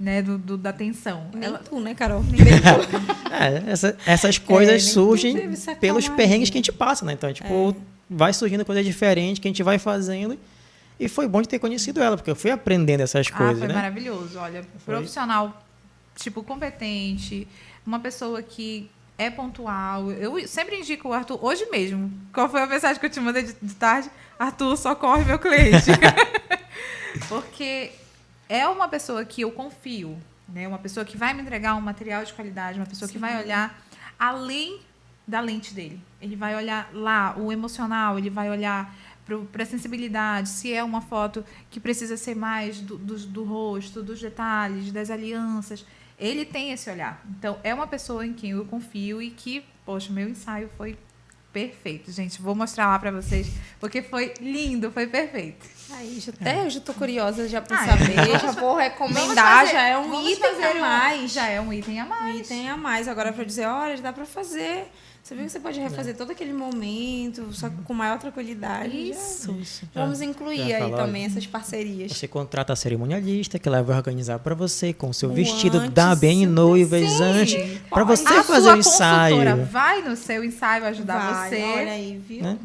Né? 0.00 0.22
Do, 0.22 0.38
do- 0.38 0.56
da 0.56 0.72
tensão. 0.72 1.28
Nem 1.34 1.44
Ela, 1.44 1.58
tu, 1.58 1.78
né, 1.78 1.94
Carol? 1.94 2.24
É, 3.30 3.70
essa- 3.70 3.96
essas 4.06 4.38
coisas 4.38 4.82
nem 4.82 4.92
surgem 4.92 5.36
pelos 5.80 6.08
perrengues 6.08 6.48
que 6.48 6.56
a 6.56 6.60
gente 6.60 6.72
passa, 6.72 7.04
né? 7.04 7.12
Então, 7.12 7.32
tipo, 7.32 7.76
vai 8.08 8.32
surgindo 8.32 8.64
coisa 8.64 8.82
diferente 8.82 9.40
que 9.40 9.48
a 9.48 9.50
gente 9.50 9.62
vai 9.62 9.78
fazendo. 9.78 10.38
E 10.98 11.08
foi 11.08 11.26
bom 11.28 11.42
de 11.42 11.48
ter 11.48 11.58
conhecido 11.58 12.00
ela, 12.00 12.16
porque 12.16 12.30
eu 12.30 12.36
fui 12.36 12.50
aprendendo 12.50 13.00
essas 13.02 13.26
ah, 13.30 13.36
coisas, 13.36 13.58
foi 13.58 13.68
né? 13.68 13.74
maravilhoso. 13.74 14.38
Olha, 14.38 14.64
profissional, 14.84 15.62
tipo, 16.16 16.42
competente, 16.42 17.46
uma 17.84 17.98
pessoa 17.98 18.40
que 18.40 18.88
é 19.18 19.28
pontual. 19.30 20.10
Eu 20.12 20.46
sempre 20.46 20.78
indico 20.78 21.08
o 21.08 21.12
Arthur, 21.12 21.44
hoje 21.44 21.66
mesmo. 21.70 22.10
Qual 22.32 22.48
foi 22.48 22.62
a 22.62 22.66
mensagem 22.66 22.98
que 22.98 23.06
eu 23.06 23.10
te 23.10 23.20
mandei 23.20 23.42
de, 23.42 23.54
de 23.60 23.74
tarde? 23.74 24.08
Arthur, 24.38 24.76
socorre 24.76 25.24
meu 25.24 25.38
cliente. 25.38 25.90
Porque 27.28 27.92
é 28.48 28.66
uma 28.66 28.88
pessoa 28.88 29.24
que 29.24 29.42
eu 29.42 29.52
confio, 29.52 30.18
né? 30.48 30.66
Uma 30.66 30.78
pessoa 30.78 31.04
que 31.04 31.16
vai 31.16 31.32
me 31.34 31.42
entregar 31.42 31.74
um 31.74 31.80
material 31.80 32.24
de 32.24 32.32
qualidade, 32.32 32.78
uma 32.78 32.86
pessoa 32.86 33.10
que 33.10 33.18
vai 33.18 33.42
olhar 33.42 33.78
além 34.18 34.80
da 35.26 35.40
lente 35.40 35.74
dele. 35.74 36.00
Ele 36.20 36.36
vai 36.36 36.54
olhar 36.54 36.90
lá 36.92 37.34
o 37.38 37.50
emocional, 37.50 38.18
ele 38.18 38.30
vai 38.30 38.50
olhar 38.50 38.94
para 39.50 39.62
a 39.62 39.66
sensibilidade, 39.66 40.50
se 40.50 40.72
é 40.72 40.84
uma 40.84 41.00
foto 41.00 41.44
que 41.70 41.80
precisa 41.80 42.16
ser 42.16 42.34
mais 42.34 42.80
do, 42.80 42.98
do, 42.98 43.16
do 43.18 43.44
rosto, 43.44 44.02
dos 44.02 44.20
detalhes, 44.20 44.92
das 44.92 45.10
alianças. 45.10 45.84
Ele 46.18 46.44
tem 46.44 46.72
esse 46.72 46.90
olhar. 46.90 47.24
Então, 47.30 47.58
é 47.64 47.74
uma 47.74 47.86
pessoa 47.86 48.24
em 48.24 48.34
quem 48.34 48.50
eu 48.50 48.64
confio 48.66 49.20
e 49.22 49.30
que, 49.30 49.64
poxa, 49.84 50.12
meu 50.12 50.28
ensaio 50.28 50.68
foi 50.76 50.96
perfeito. 51.54 52.10
Gente, 52.12 52.42
vou 52.42 52.54
mostrar 52.54 52.88
lá 52.88 52.98
para 52.98 53.12
vocês, 53.12 53.46
porque 53.80 54.02
foi 54.02 54.34
lindo, 54.40 54.90
foi 54.90 55.06
perfeito. 55.06 55.64
Aí, 55.92 56.18
já, 56.18 56.32
até 56.32 56.64
eu 56.66 56.70
já 56.70 56.80
tô 56.80 56.92
curiosa 56.92 57.48
já 57.48 57.60
pra 57.62 57.78
Ah, 57.78 57.86
saber. 57.86 58.14
vamos- 58.16 58.42
já 58.42 58.50
vou 58.60 58.76
recomendar, 58.76 59.60
fazer- 59.60 59.72
já 59.72 59.82
é 59.88 59.96
um 59.96 60.28
item 60.28 60.64
a 60.64 60.70
um- 60.72 60.80
mais. 60.80 61.32
Já 61.32 61.46
é 61.48 61.60
um 61.60 61.72
item 61.72 62.00
a 62.00 62.04
Um 62.04 62.08
mais. 62.08 62.40
item 62.40 62.68
a 62.70 62.76
mais. 62.76 63.06
Agora 63.08 63.32
pra 63.32 63.44
dizer, 63.44 63.66
olha, 63.66 63.96
dá 64.02 64.12
pra 64.12 64.26
fazer. 64.26 64.90
Você 65.24 65.34
viu 65.34 65.44
que 65.46 65.52
você 65.52 65.58
pode 65.60 65.80
É. 65.80 65.82
refazer 65.84 66.14
todo 66.14 66.32
aquele 66.32 66.52
momento, 66.52 67.50
só 67.50 67.70
que 67.70 67.76
com 67.82 67.94
maior 67.94 68.18
tranquilidade. 68.18 68.94
Isso. 69.10 69.52
Isso. 69.58 69.88
Vamos 69.94 70.20
incluir 70.20 70.58
já 70.58 70.64
aí 70.76 70.82
falou. 70.82 70.96
também 70.98 71.24
essas 71.24 71.46
parcerias. 71.46 72.12
Você 72.12 72.28
contrata 72.28 72.74
a 72.74 72.76
cerimonialista, 72.76 73.58
que 73.58 73.66
ela 73.66 73.82
vai 73.82 73.96
organizar 73.96 74.38
pra 74.38 74.54
você 74.54 74.92
com 74.92 75.08
o 75.08 75.14
seu 75.14 75.30
O 75.30 75.32
vestido 75.32 75.78
antes, 75.78 75.94
da 75.94 76.14
bem 76.14 76.44
noivas 76.44 77.22
antes, 77.22 77.56
pra 77.88 78.04
você 78.04 78.28
a 78.34 78.44
fazer 78.44 78.64
sua 78.64 78.74
o 78.74 78.78
ensaio. 78.78 79.36
consultora 79.36 79.64
vai 79.64 80.02
no 80.02 80.14
seu 80.14 80.44
ensaio 80.44 80.84
ajudar 80.84 81.32
Vai, 81.32 81.48
você. 81.48 81.62
Olha 81.62 81.92
aí, 81.92 82.20
viu? 82.28 82.42
Né? 82.42 82.58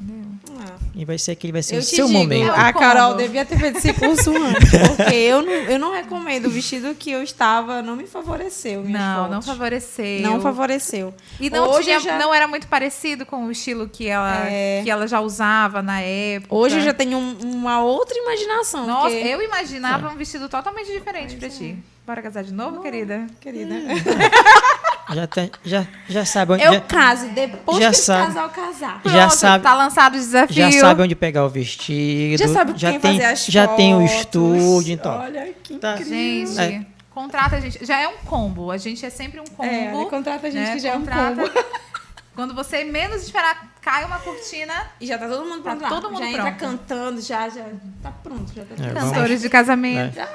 E 0.96 1.06
vai 1.06 1.18
ser 1.18 1.32
aquele 1.32 1.54
vai 1.54 1.64
ser 1.64 1.76
Eu 1.76 1.80
o 1.80 1.84
te 1.84 1.96
seu 1.96 2.08
digo, 2.08 2.20
momento. 2.20 2.52
a? 2.52 2.74
Carol 2.74 3.16
devia 3.16 3.46
ter 3.46 3.58
feito 3.58 3.78
esse 3.78 3.94
curso 3.94 4.32
antes, 4.36 4.70
porque 4.98 5.16
eu 5.16 5.42
não, 5.42 5.52
eu 5.52 5.80
não 5.80 5.92
recomendo. 5.94 6.48
O 6.48 6.50
vestido 6.50 6.94
que 6.96 7.12
eu 7.12 7.22
estava 7.24 7.82
não 7.82 7.96
me 7.96 8.06
favoreceu. 8.08 8.84
Não, 8.84 9.16
fotos. 9.24 9.32
não 9.32 9.42
favoreceu. 9.42 10.22
Não 10.22 10.42
favoreceu. 10.42 11.14
E 11.40 11.50
não, 11.50 11.70
Hoje 11.70 11.84
tinha- 11.86 12.00
já- 12.00 12.18
não 12.18 12.34
era 12.34 12.48
muito 12.48 12.68
parecido 12.68 13.26
com 13.26 13.46
o 13.46 13.52
estilo 13.52 13.88
que 13.88 14.08
ela, 14.08 14.48
É. 14.50 14.82
que 14.84 14.90
ela 14.90 15.08
já 15.08 15.22
usava 15.22 15.82
na 15.82 16.02
época. 16.02 16.54
Hoje 16.54 16.78
eu 16.78 16.82
já 16.82 16.94
tenho 16.94 17.18
um- 17.18 17.38
uma 17.44 17.82
outra 17.82 18.18
imaginação. 18.18 18.86
Nossa, 18.88 19.10
porque- 19.16 19.28
eu 19.28 19.42
imaginava 19.42 20.10
um 20.10 20.16
vestido 20.16 20.50
totalmente 20.50 20.92
diferente 20.92 21.36
pra 21.36 21.50
ti. 21.50 21.78
Bora 22.06 22.22
casar 22.24 22.44
de 22.44 22.52
novo, 22.54 22.82
querida? 22.82 23.28
Querida. 23.40 23.76
Já, 25.12 25.28
tem- 25.28 25.52
já, 25.64 25.88
já 26.08 26.26
sabe 26.26 26.54
onde. 26.54 26.64
Eu 26.64 26.74
já, 26.74 26.82
caso, 26.82 27.28
depois 27.30 27.80
já 27.80 27.90
que 27.90 27.96
sabe. 27.98 28.28
casal 28.28 28.50
casar. 28.50 29.02
Já 29.06 29.12
Pronto, 29.28 29.36
sabe- 29.36 29.64
Tá 29.64 29.74
lançado 29.74 30.14
o 30.14 30.18
desafio. 30.18 30.56
já 30.56 30.72
sabe 30.80 31.02
onde 31.04 31.16
pegar 31.16 31.46
o 31.46 31.50
vestido. 31.50 32.38
Já 32.38 32.48
sabe 32.48 32.74
já 32.76 32.92
quem 32.92 33.00
tem, 33.00 33.12
fazer 33.20 33.26
as 33.34 33.46
Já 33.46 33.68
tem 33.68 33.96
o 33.96 34.00
fotos. 34.02 34.16
estúdio, 34.18 34.94
então. 34.94 35.18
Olha 35.20 35.54
que 35.64 35.76
Tá. 35.78 35.94
incrível. 35.96 36.54
Gente, 36.56 36.76
É. 36.76 36.86
contrata 37.12 37.56
a 37.56 37.60
gente. 37.60 37.86
Já 37.86 38.00
é 38.00 38.08
um 38.08 38.18
combo. 38.26 38.72
A 38.72 38.78
gente 38.78 39.06
é 39.06 39.10
sempre 39.10 39.40
um 39.40 39.46
combo. 39.46 39.70
É, 39.70 40.06
contrata 40.10 40.48
a 40.48 40.50
gente 40.50 40.66
né? 40.68 40.74
que 40.74 40.80
já 40.80 40.90
é 40.90 40.96
um 40.96 41.00
Contrata- 41.00 41.36
combo. 41.36 41.50
Quando 42.36 42.54
você 42.56 42.84
menos 42.86 43.24
esperar, 43.24 43.69
cai 43.82 44.06
uma 44.06 44.20
cortina. 44.20 44.74
E 45.00 45.08
já 45.08 45.18
tá 45.18 45.28
todo 45.28 45.46
mundo 45.46 45.64
Tá 45.64 45.76
pronto 45.76 45.82
lá. 45.82 45.90
todo 45.90 46.12
mundo 46.12 46.20
já 46.20 46.30
entra 46.30 46.42
pronto. 46.52 46.60
cantando, 46.60 47.22
já, 47.22 47.50
já 47.50 47.66
tá 48.02 48.12
pronto. 48.12 48.54
Já 48.54 48.64
tá 48.66 48.76
tudo 48.76 48.88
É, 48.88 48.94
Cantores 48.94 49.42
de 49.42 49.50
casamento. 49.50 50.16
Já. 50.16 50.28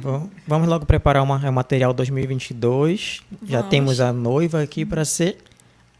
Bom, 0.00 0.30
vamos 0.46 0.68
logo 0.68 0.86
preparar 0.86 1.22
uma, 1.22 1.36
o 1.36 1.52
material 1.52 1.92
2022. 1.92 3.22
Já 3.42 3.58
Vamos. 3.58 3.70
temos 3.70 4.00
a 4.00 4.12
noiva 4.12 4.62
aqui 4.62 4.84
para 4.84 5.04
ser 5.04 5.38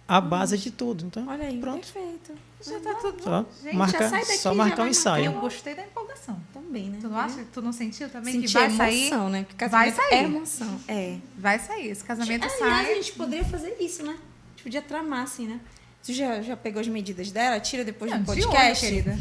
a 0.07 0.21
base 0.21 0.57
de 0.59 0.71
tudo. 0.71 1.07
Então, 1.07 1.27
Olha 1.29 1.47
aí, 1.47 1.59
Pronto. 1.59 1.81
perfeito. 1.93 2.33
Já 2.67 2.81
tá 2.81 2.95
tudo. 2.95 3.23
só 3.23 3.45
Gente, 3.63 3.77
marcar, 3.77 4.03
já 4.05 4.11
daqui, 4.11 4.39
só 4.39 4.51
já 4.51 4.55
marcar 4.55 4.77
vai 4.77 4.85
um 4.85 4.87
Eu 4.87 4.91
ensaio. 4.91 5.33
gostei 5.33 5.75
da 5.75 5.83
empolgação. 5.83 6.41
Também, 6.53 6.89
né? 6.89 6.99
Tu 7.01 7.09
não 7.09 7.19
acha? 7.19 7.45
Tu 7.53 7.61
não 7.61 7.73
sentiu 7.73 8.09
também 8.09 8.33
Sentir 8.35 8.47
que 8.47 8.53
vai 8.55 8.65
emoção, 8.65 9.19
sair? 9.19 9.31
né? 9.31 9.45
Porque 9.47 9.69
Vai 9.69 9.91
sair. 9.93 10.15
É 10.15 10.23
emoção. 10.23 10.81
É. 10.89 11.17
Vai 11.39 11.59
sair. 11.59 11.89
Esse 11.91 12.03
casamento 12.03 12.43
Aliás, 12.45 12.63
a 12.63 12.67
sai. 12.85 12.95
gente 12.95 13.13
poderia 13.13 13.45
fazer 13.45 13.77
isso, 13.81 14.03
né? 14.03 14.13
A 14.13 14.51
gente 14.53 14.63
podia 14.63 14.81
tramar 14.83 15.25
assim, 15.25 15.47
né? 15.47 15.61
Tu 16.05 16.13
já, 16.13 16.43
já 16.43 16.57
pegou 16.57 16.81
as 16.81 16.89
medidas 16.89 17.31
dela? 17.31 17.59
Tira 17.61 17.83
depois 17.85 18.11
Não, 18.11 18.19
do 18.23 18.35
de 18.35 18.43
podcast. 18.43 18.85
querida. 18.87 19.19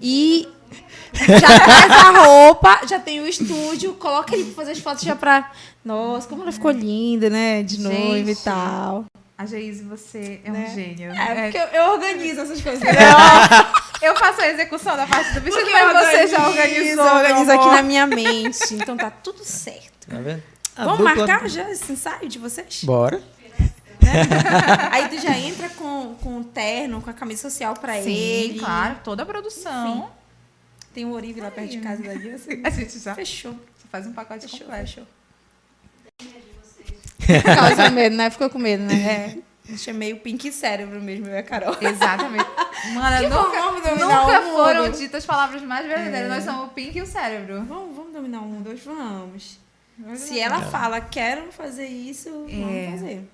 E 0.00 0.48
já 1.12 1.60
traz 1.60 1.90
a 1.92 2.24
roupa, 2.24 2.80
já 2.88 2.98
tem 2.98 3.20
o 3.20 3.26
estúdio, 3.26 3.92
coloca 3.94 4.34
ele 4.34 4.44
pra 4.46 4.54
fazer 4.54 4.72
as 4.72 4.78
fotos 4.78 5.04
já 5.04 5.14
pra. 5.14 5.52
Nossa, 5.84 6.26
como 6.28 6.42
ela 6.42 6.52
ficou 6.52 6.70
linda, 6.70 7.28
né? 7.28 7.62
De 7.62 7.78
noiva 7.80 8.30
e 8.30 8.36
tal. 8.36 9.04
A 9.36 9.44
Geise, 9.44 9.82
você 9.82 10.40
é 10.44 10.50
Né? 10.50 10.68
um 10.70 10.74
gênio. 10.74 11.10
É, 11.12 11.16
É, 11.16 11.42
porque 11.50 11.58
eu, 11.58 11.82
eu 11.82 11.90
organizo 11.92 12.40
essas 12.42 12.60
coisas. 12.62 12.82
Eu 14.00 14.16
faço 14.16 14.40
a 14.40 14.48
execução 14.48 14.96
da 14.96 15.06
parte 15.06 15.34
do 15.34 15.40
vestido, 15.40 15.64
Porque 15.66 15.84
mas 15.84 16.06
você 16.08 16.26
já 16.28 16.48
organizo, 16.48 17.00
organizou. 17.00 17.04
Eu 17.06 17.14
organizo 17.16 17.52
aqui 17.52 17.66
na 17.68 17.82
minha 17.82 18.06
mente. 18.06 18.74
Então 18.74 18.96
tá 18.96 19.10
tudo 19.10 19.44
certo. 19.44 20.08
Tá 20.08 20.16
vendo? 20.18 20.42
A 20.76 20.84
Vamos 20.84 20.98
dupla- 20.98 21.14
marcar 21.26 21.48
já 21.50 21.70
esse 21.70 21.92
ensaio 21.92 22.28
de 22.28 22.38
vocês? 22.38 22.82
Bora. 22.84 23.20
Aí 24.90 25.08
tu 25.08 25.18
já 25.20 25.36
entra 25.38 25.68
com, 25.70 26.14
com 26.22 26.38
o 26.40 26.44
terno, 26.44 27.00
com 27.00 27.10
a 27.10 27.12
camisa 27.12 27.42
social 27.42 27.74
pra 27.74 27.94
Sim, 28.02 28.10
ele. 28.12 28.58
claro. 28.58 28.96
Toda 29.04 29.22
a 29.22 29.26
produção. 29.26 30.10
Tem 30.94 31.04
um 31.06 31.12
Orive 31.12 31.40
lá 31.40 31.50
perto 31.50 31.70
de 31.70 31.78
casa 31.78 32.02
da 32.02 32.14
Guia. 32.14 32.34
Assim. 32.34 32.60
A 32.64 32.70
gente 32.70 32.98
já 32.98 33.14
Fechou. 33.14 33.52
Você 33.52 33.88
faz 33.90 34.06
um 34.06 34.12
pacote 34.12 34.42
Fechou, 34.42 34.60
completo. 34.66 34.86
fechou. 34.86 35.06
Causa 37.54 37.90
medo, 37.90 38.16
né? 38.16 38.30
Ficou 38.30 38.50
com 38.50 38.58
medo, 38.58 38.82
né? 38.84 39.38
É. 39.38 39.52
É 39.86 39.92
meio 39.92 40.18
pink 40.18 40.50
cérebro 40.52 41.00
mesmo, 41.00 41.26
eu 41.28 41.34
e 41.34 41.38
a 41.38 41.42
Carol. 41.42 41.76
Exatamente. 41.80 42.44
Que 42.44 43.28
nunca, 43.28 43.60
vamos 43.60 43.82
dominar 43.82 44.26
nunca 44.26 44.40
o 44.40 44.44
mundo. 44.44 44.56
foram 44.56 44.90
ditas 44.90 45.24
palavras 45.24 45.62
mais 45.62 45.86
verdadeiras. 45.86 46.30
É. 46.30 46.34
Nós 46.34 46.44
somos 46.44 46.66
o 46.66 46.68
Pink 46.70 46.98
e 46.98 47.02
o 47.02 47.06
cérebro. 47.06 47.64
Vamos, 47.64 47.94
vamos 47.96 48.12
dominar 48.12 48.40
o 48.40 48.44
mundo 48.44 48.70
hoje? 48.70 48.82
Vamos. 48.84 49.58
Se 50.16 50.38
ela 50.40 50.62
fala, 50.62 51.00
quero 51.00 51.52
fazer 51.52 51.86
isso, 51.86 52.28
É. 52.48 52.56
vamos 52.56 52.90
fazer. 53.00 53.30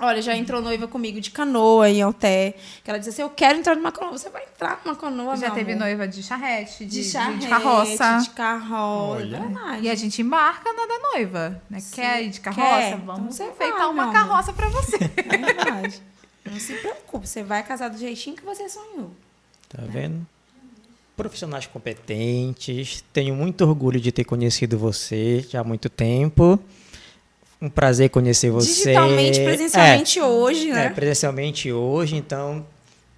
Olha, 0.00 0.22
já 0.22 0.36
entrou 0.36 0.62
noiva 0.62 0.86
comigo 0.86 1.20
de 1.20 1.30
canoa 1.30 1.90
em 1.90 2.00
Alté. 2.00 2.54
Que 2.84 2.88
ela 2.90 2.98
disse 2.98 3.10
assim: 3.10 3.22
Eu 3.22 3.30
quero 3.30 3.58
entrar 3.58 3.74
numa 3.74 3.90
canoa. 3.90 4.12
Você 4.16 4.30
vai 4.30 4.44
entrar 4.44 4.80
numa 4.84 4.94
canoa, 4.94 5.36
Já 5.36 5.46
meu 5.48 5.54
teve 5.56 5.72
amor. 5.72 5.80
noiva 5.84 6.06
de 6.06 6.22
charrete, 6.22 6.84
de, 6.84 6.90
de, 6.90 7.02
de- 7.02 7.10
charrete, 7.10 7.40
de 7.40 7.48
carroça. 7.48 8.18
De 8.22 8.30
carroça. 8.30 9.78
E 9.82 9.90
a 9.90 9.94
gente 9.96 10.22
embarca 10.22 10.72
na 10.72 10.86
da 10.86 10.98
noiva. 11.12 11.62
Né? 11.68 11.80
Sim. 11.80 11.96
Quer 11.96 12.22
ir 12.22 12.30
de 12.30 12.40
carroça? 12.40 12.62
Quer? 12.68 12.96
Vamos 12.98 13.34
Então 13.40 13.52
enfeitar 13.52 13.78
vai, 13.78 13.88
uma 13.88 14.12
carroça 14.12 14.52
pra 14.52 14.68
você. 14.68 14.96
É 15.16 15.36
verdade. 15.36 16.02
Não 16.44 16.58
se 16.60 16.74
preocupe, 16.74 17.26
você 17.28 17.42
vai 17.42 17.62
casar 17.64 17.88
do 17.90 17.98
jeitinho 17.98 18.36
que 18.36 18.44
você 18.44 18.68
sonhou. 18.68 19.10
Tá 19.68 19.82
vendo? 19.86 20.24
Profissionais 21.16 21.66
competentes. 21.66 23.04
Tenho 23.12 23.34
muito 23.34 23.64
orgulho 23.64 24.00
de 24.00 24.12
ter 24.12 24.24
conhecido 24.24 24.78
você 24.78 25.40
já 25.50 25.60
há 25.60 25.64
muito 25.64 25.90
tempo. 25.90 26.58
Um 27.60 27.68
prazer 27.68 28.08
conhecer 28.10 28.50
você. 28.50 28.92
Digitalmente, 28.92 29.40
presencialmente 29.40 30.20
hoje, 30.20 30.70
É, 30.70 30.74
né? 30.74 30.86
é, 30.86 30.90
presencialmente 30.90 31.72
hoje, 31.72 32.16
então 32.16 32.64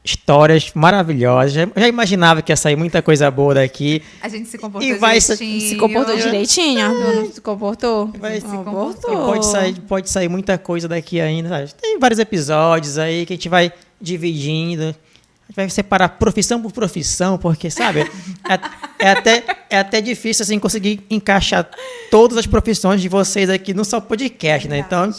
histórias 0.02 0.72
maravilhosas. 0.74 1.52
Já, 1.52 1.68
já 1.76 1.86
imaginava 1.88 2.40
que 2.40 2.50
ia 2.50 2.56
sair 2.56 2.74
muita 2.74 3.02
coisa 3.02 3.30
boa 3.30 3.52
daqui. 3.54 4.02
A 4.22 4.28
gente 4.30 4.48
se 4.48 4.56
comportou 4.56 4.88
E 4.88 4.94
vai 4.94 5.20
se- 5.20 5.36
direitinho. 5.36 5.68
Se 5.68 5.76
comportou 5.76 6.16
direitinho? 6.16 6.88
Não 7.16 7.30
se 7.30 7.40
comportou? 7.42 8.06
Vai 8.18 8.40
se 8.40 8.46
comportou. 8.46 9.12
E 9.12 9.16
pode 9.16 9.46
sair, 9.46 9.80
pode 9.80 10.08
sair 10.08 10.28
muita 10.30 10.56
coisa 10.56 10.88
daqui 10.88 11.20
ainda. 11.20 11.50
sabe? 11.50 11.74
Tem 11.74 11.98
vários 11.98 12.18
episódios 12.18 12.96
aí 12.96 13.26
que 13.26 13.34
a 13.34 13.36
gente 13.36 13.48
vai 13.50 13.70
dividindo. 14.00 14.94
A 15.50 15.52
gente 15.52 15.56
vai 15.56 15.70
separar 15.70 16.10
profissão 16.10 16.62
por 16.62 16.70
profissão, 16.70 17.36
porque, 17.36 17.70
sabe, 17.70 18.00
é, 18.48 19.04
é 19.04 19.10
até, 19.10 19.44
é 19.68 19.78
até 19.78 20.00
difícil 20.00 20.44
assim, 20.44 20.60
conseguir 20.60 21.04
encaixar 21.10 21.68
todas 22.08 22.38
as 22.38 22.46
profissões 22.46 23.02
de 23.02 23.08
vocês 23.08 23.50
aqui 23.50 23.74
num 23.74 23.82
só 23.82 24.00
podcast, 24.00 24.68
né? 24.68 24.78
Então, 24.78 25.12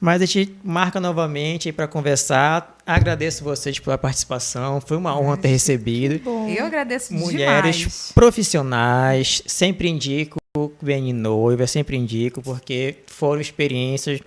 Mas 0.00 0.20
a 0.20 0.26
gente 0.26 0.52
marca 0.64 0.98
novamente 1.00 1.72
para 1.72 1.86
conversar. 1.86 2.76
Agradeço 2.84 3.44
vocês 3.44 3.78
pela 3.78 3.96
participação. 3.96 4.80
Foi 4.80 4.96
uma 4.96 5.18
honra 5.18 5.36
ter 5.36 5.48
recebido. 5.48 6.20
Bom. 6.24 6.48
Eu 6.48 6.66
agradeço 6.66 7.14
Mulheres 7.14 7.76
demais. 7.76 8.12
profissionais, 8.14 9.42
sempre 9.46 9.88
indico 9.88 10.38
Bem 10.82 11.12
Noiva, 11.12 11.66
sempre 11.68 11.96
indico, 11.96 12.42
porque 12.42 12.96
foram 13.06 13.40
experiências 13.40 14.20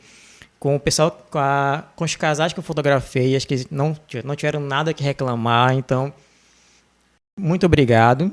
com 0.62 0.76
o 0.76 0.80
pessoal, 0.80 1.10
com, 1.32 1.40
a- 1.40 1.84
com 1.96 2.04
os 2.06 2.16
casais 2.16 2.54
que 2.54 2.60
eu 2.60 2.64
fotografei, 2.64 3.36
acho 3.36 3.48
que 3.48 3.66
não, 3.72 3.98
não 4.24 4.36
tiveram 4.36 4.60
nada 4.60 4.94
que 4.94 5.04
reclamar, 5.04 5.74
então, 5.74 6.14
muito 7.40 7.66
obrigado. 7.66 8.32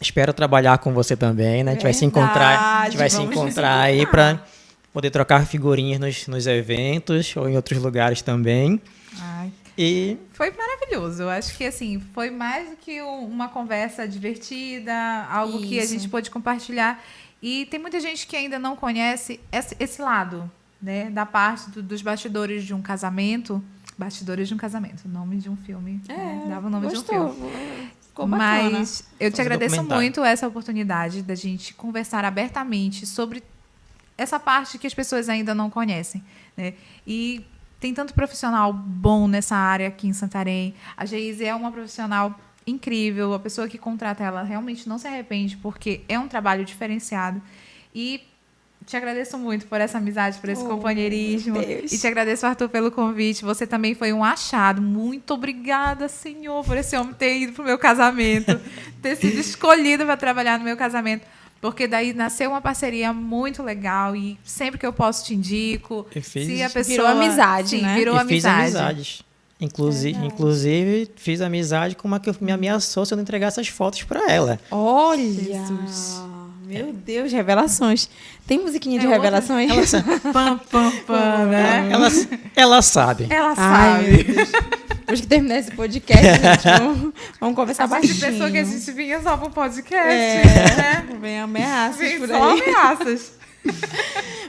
Espero 0.00 0.32
trabalhar 0.32 0.78
com 0.78 0.94
você 0.94 1.14
também, 1.14 1.62
né? 1.62 1.72
A 1.72 1.74
gente 1.74 1.82
vai 1.82 1.92
se 1.92 2.06
encontrar, 2.06 2.80
a 2.80 2.84
gente 2.86 2.96
vai 2.96 3.10
se 3.10 3.20
encontrar 3.20 3.80
aí 3.80 4.06
para 4.06 4.42
poder 4.94 5.10
trocar 5.10 5.46
figurinhas 5.46 6.00
nos, 6.00 6.26
nos 6.26 6.46
eventos 6.46 7.36
ou 7.36 7.46
em 7.48 7.54
outros 7.56 7.82
lugares 7.82 8.22
também. 8.22 8.80
Ai, 9.20 9.52
E 9.76 10.16
Foi 10.32 10.50
maravilhoso. 10.52 11.22
Eu 11.24 11.28
acho 11.28 11.54
que 11.54 11.64
assim, 11.64 12.00
foi 12.14 12.30
mais 12.30 12.70
do 12.70 12.76
que 12.76 13.02
um- 13.02 13.26
uma 13.26 13.48
conversa 13.50 14.08
divertida, 14.08 14.94
algo 15.30 15.58
que 15.60 15.78
a 15.78 15.82
Isso. 15.84 15.92
gente 15.92 16.08
pôde 16.08 16.30
compartilhar. 16.30 16.98
E 17.42 17.66
tem 17.66 17.78
muita 17.78 18.00
gente 18.00 18.26
que 18.26 18.34
ainda 18.36 18.58
não 18.58 18.74
conhece 18.74 19.38
esse, 19.52 19.76
esse 19.78 20.00
lado, 20.00 20.50
né? 20.80 21.10
Da 21.10 21.24
parte 21.26 21.70
do- 21.70 21.82
dos 21.82 22.02
bastidores 22.02 22.64
de 22.64 22.74
um 22.74 22.82
casamento. 22.82 23.62
Bastidores 23.98 24.46
de 24.48 24.52
um 24.54 24.58
casamento, 24.58 25.08
nome 25.08 25.36
de 25.38 25.48
um 25.48 25.56
filme. 25.56 26.02
né? 26.06 26.44
Dava 26.48 26.66
o 26.66 26.70
nome 26.70 26.86
de 26.88 26.92
um 26.94 26.98
Gostou? 26.98 27.32
filme. 27.32 27.90
Ficou 28.08 28.26
bacana. 28.26 28.70
Mas 28.78 29.04
eu 29.18 29.30
te 29.32 29.40
agradeço 29.40 29.82
muito 29.82 30.22
essa 30.22 30.46
oportunidade 30.46 31.22
da 31.22 31.34
gente 31.34 31.72
conversar 31.74 32.22
abertamente 32.24 33.06
sobre 33.06 33.42
essa 34.18 34.38
parte 34.38 34.76
que 34.78 34.86
as 34.86 34.92
pessoas 34.94 35.28
ainda 35.30 35.54
não 35.54 35.70
conhecem. 35.70 36.22
Né? 36.56 36.74
E 37.06 37.44
tem 37.80 37.94
tanto 37.94 38.12
profissional 38.14 38.70
bom 38.72 39.26
nessa 39.28 39.56
área 39.56 39.88
aqui 39.88 40.06
em 40.08 40.12
Santarém. 40.12 40.74
A 40.96 41.06
Geise 41.06 41.44
é 41.46 41.54
uma 41.54 41.72
profissional 41.72 42.38
incrível. 42.66 43.32
A 43.32 43.38
pessoa 43.38 43.66
que 43.68 43.78
contrata 43.78 44.22
ela 44.24 44.42
realmente 44.42 44.86
não 44.88 44.98
se 44.98 45.06
arrepende, 45.08 45.56
porque 45.56 46.02
é 46.08 46.18
um 46.18 46.28
trabalho 46.28 46.64
diferenciado. 46.66 47.40
E 47.94 48.20
te 48.86 48.96
agradeço 48.96 49.36
muito 49.36 49.66
por 49.66 49.80
essa 49.80 49.98
amizade, 49.98 50.38
por 50.38 50.48
esse 50.48 50.62
Oh, 50.62 50.68
companheirismo. 50.68 51.56
E 51.60 51.88
te 51.98 52.06
agradeço, 52.06 52.46
Arthur, 52.46 52.68
pelo 52.68 52.90
convite. 52.90 53.44
Você 53.44 53.66
também 53.66 53.94
foi 53.94 54.12
um 54.12 54.22
achado. 54.22 54.80
Muito 54.80 55.34
obrigada, 55.34 56.08
Senhor, 56.08 56.64
por 56.64 56.76
esse 56.76 56.96
homem 56.96 57.12
ter 57.14 57.36
ido 57.40 57.52
pro 57.52 57.64
meu 57.64 57.78
casamento, 57.78 58.60
ter 59.02 59.16
sido 59.16 59.38
escolhido 59.40 60.04
para 60.04 60.16
trabalhar 60.16 60.58
no 60.58 60.64
meu 60.64 60.76
casamento. 60.76 61.26
Porque 61.60 61.88
daí 61.88 62.12
nasceu 62.12 62.50
uma 62.50 62.60
parceria 62.60 63.12
muito 63.12 63.62
legal 63.62 64.14
e 64.14 64.38
sempre 64.44 64.78
que 64.78 64.86
eu 64.86 64.92
posso 64.92 65.24
te 65.24 65.34
indico. 65.34 66.06
Eu 66.14 66.22
fiz- 66.22 66.46
se 66.46 66.62
a 66.62 66.70
pessoa 66.70 66.96
Virou 66.96 67.06
amizade, 67.08 67.68
Sim, 67.70 67.82
né? 67.82 67.94
Virou 67.96 68.14
e 68.14 68.18
fiz 68.20 68.44
amizade. 68.44 68.60
amizades. 68.62 69.22
Inclusive, 69.58 70.18
inclusive, 70.24 71.10
fiz 71.16 71.40
amizade 71.40 71.96
com 71.96 72.06
uma 72.06 72.20
que 72.20 72.30
me 72.44 72.52
ameaçou 72.52 73.06
se 73.06 73.14
eu 73.14 73.16
não 73.16 73.22
entregar 73.22 73.46
essas 73.48 73.66
fotos 73.68 74.02
para 74.02 74.30
ela. 74.30 74.60
Olha! 74.70 75.18
Jesus. 75.24 76.20
Meu 76.66 76.92
Deus, 76.92 77.30
revelações. 77.32 78.08
Tem 78.46 78.58
musiquinha 78.58 78.98
de 78.98 79.06
É 79.06 79.08
outra- 79.10 79.22
revelações? 79.22 79.70
Ela, 79.70 79.86
sa- 79.86 80.02
Pam, 80.32 80.58
pam, 80.70 80.90
pam, 81.06 81.46
né? 81.46 81.88
ela, 81.92 82.08
ela 82.56 82.82
sabe. 82.82 83.26
Ela 83.30 83.54
Ai, 83.56 84.04
sabe. 84.04 84.24
Depois 84.96 85.20
que 85.20 85.26
terminar 85.28 85.58
esse 85.58 85.70
podcast, 85.70 86.24
gente, 86.26 86.64
vamos, 86.82 87.12
vamos 87.38 87.54
conversar 87.56 87.84
A 87.84 88.00
gente 88.00 88.14
baixinho. 88.14 88.20
pensou 88.32 88.50
que 88.50 88.58
a 88.58 88.64
gente 88.64 88.92
vinha 88.92 89.20
só 89.22 89.36
pro 89.36 89.50
podcast, 89.50 90.10
É, 90.10 90.42
né? 90.76 91.06
vem 91.20 91.38
ameaças 91.40 91.96
Vem 91.98 92.18
por 92.18 92.28
só 92.28 92.50
aí. 92.52 92.60
ameaças. 92.62 93.32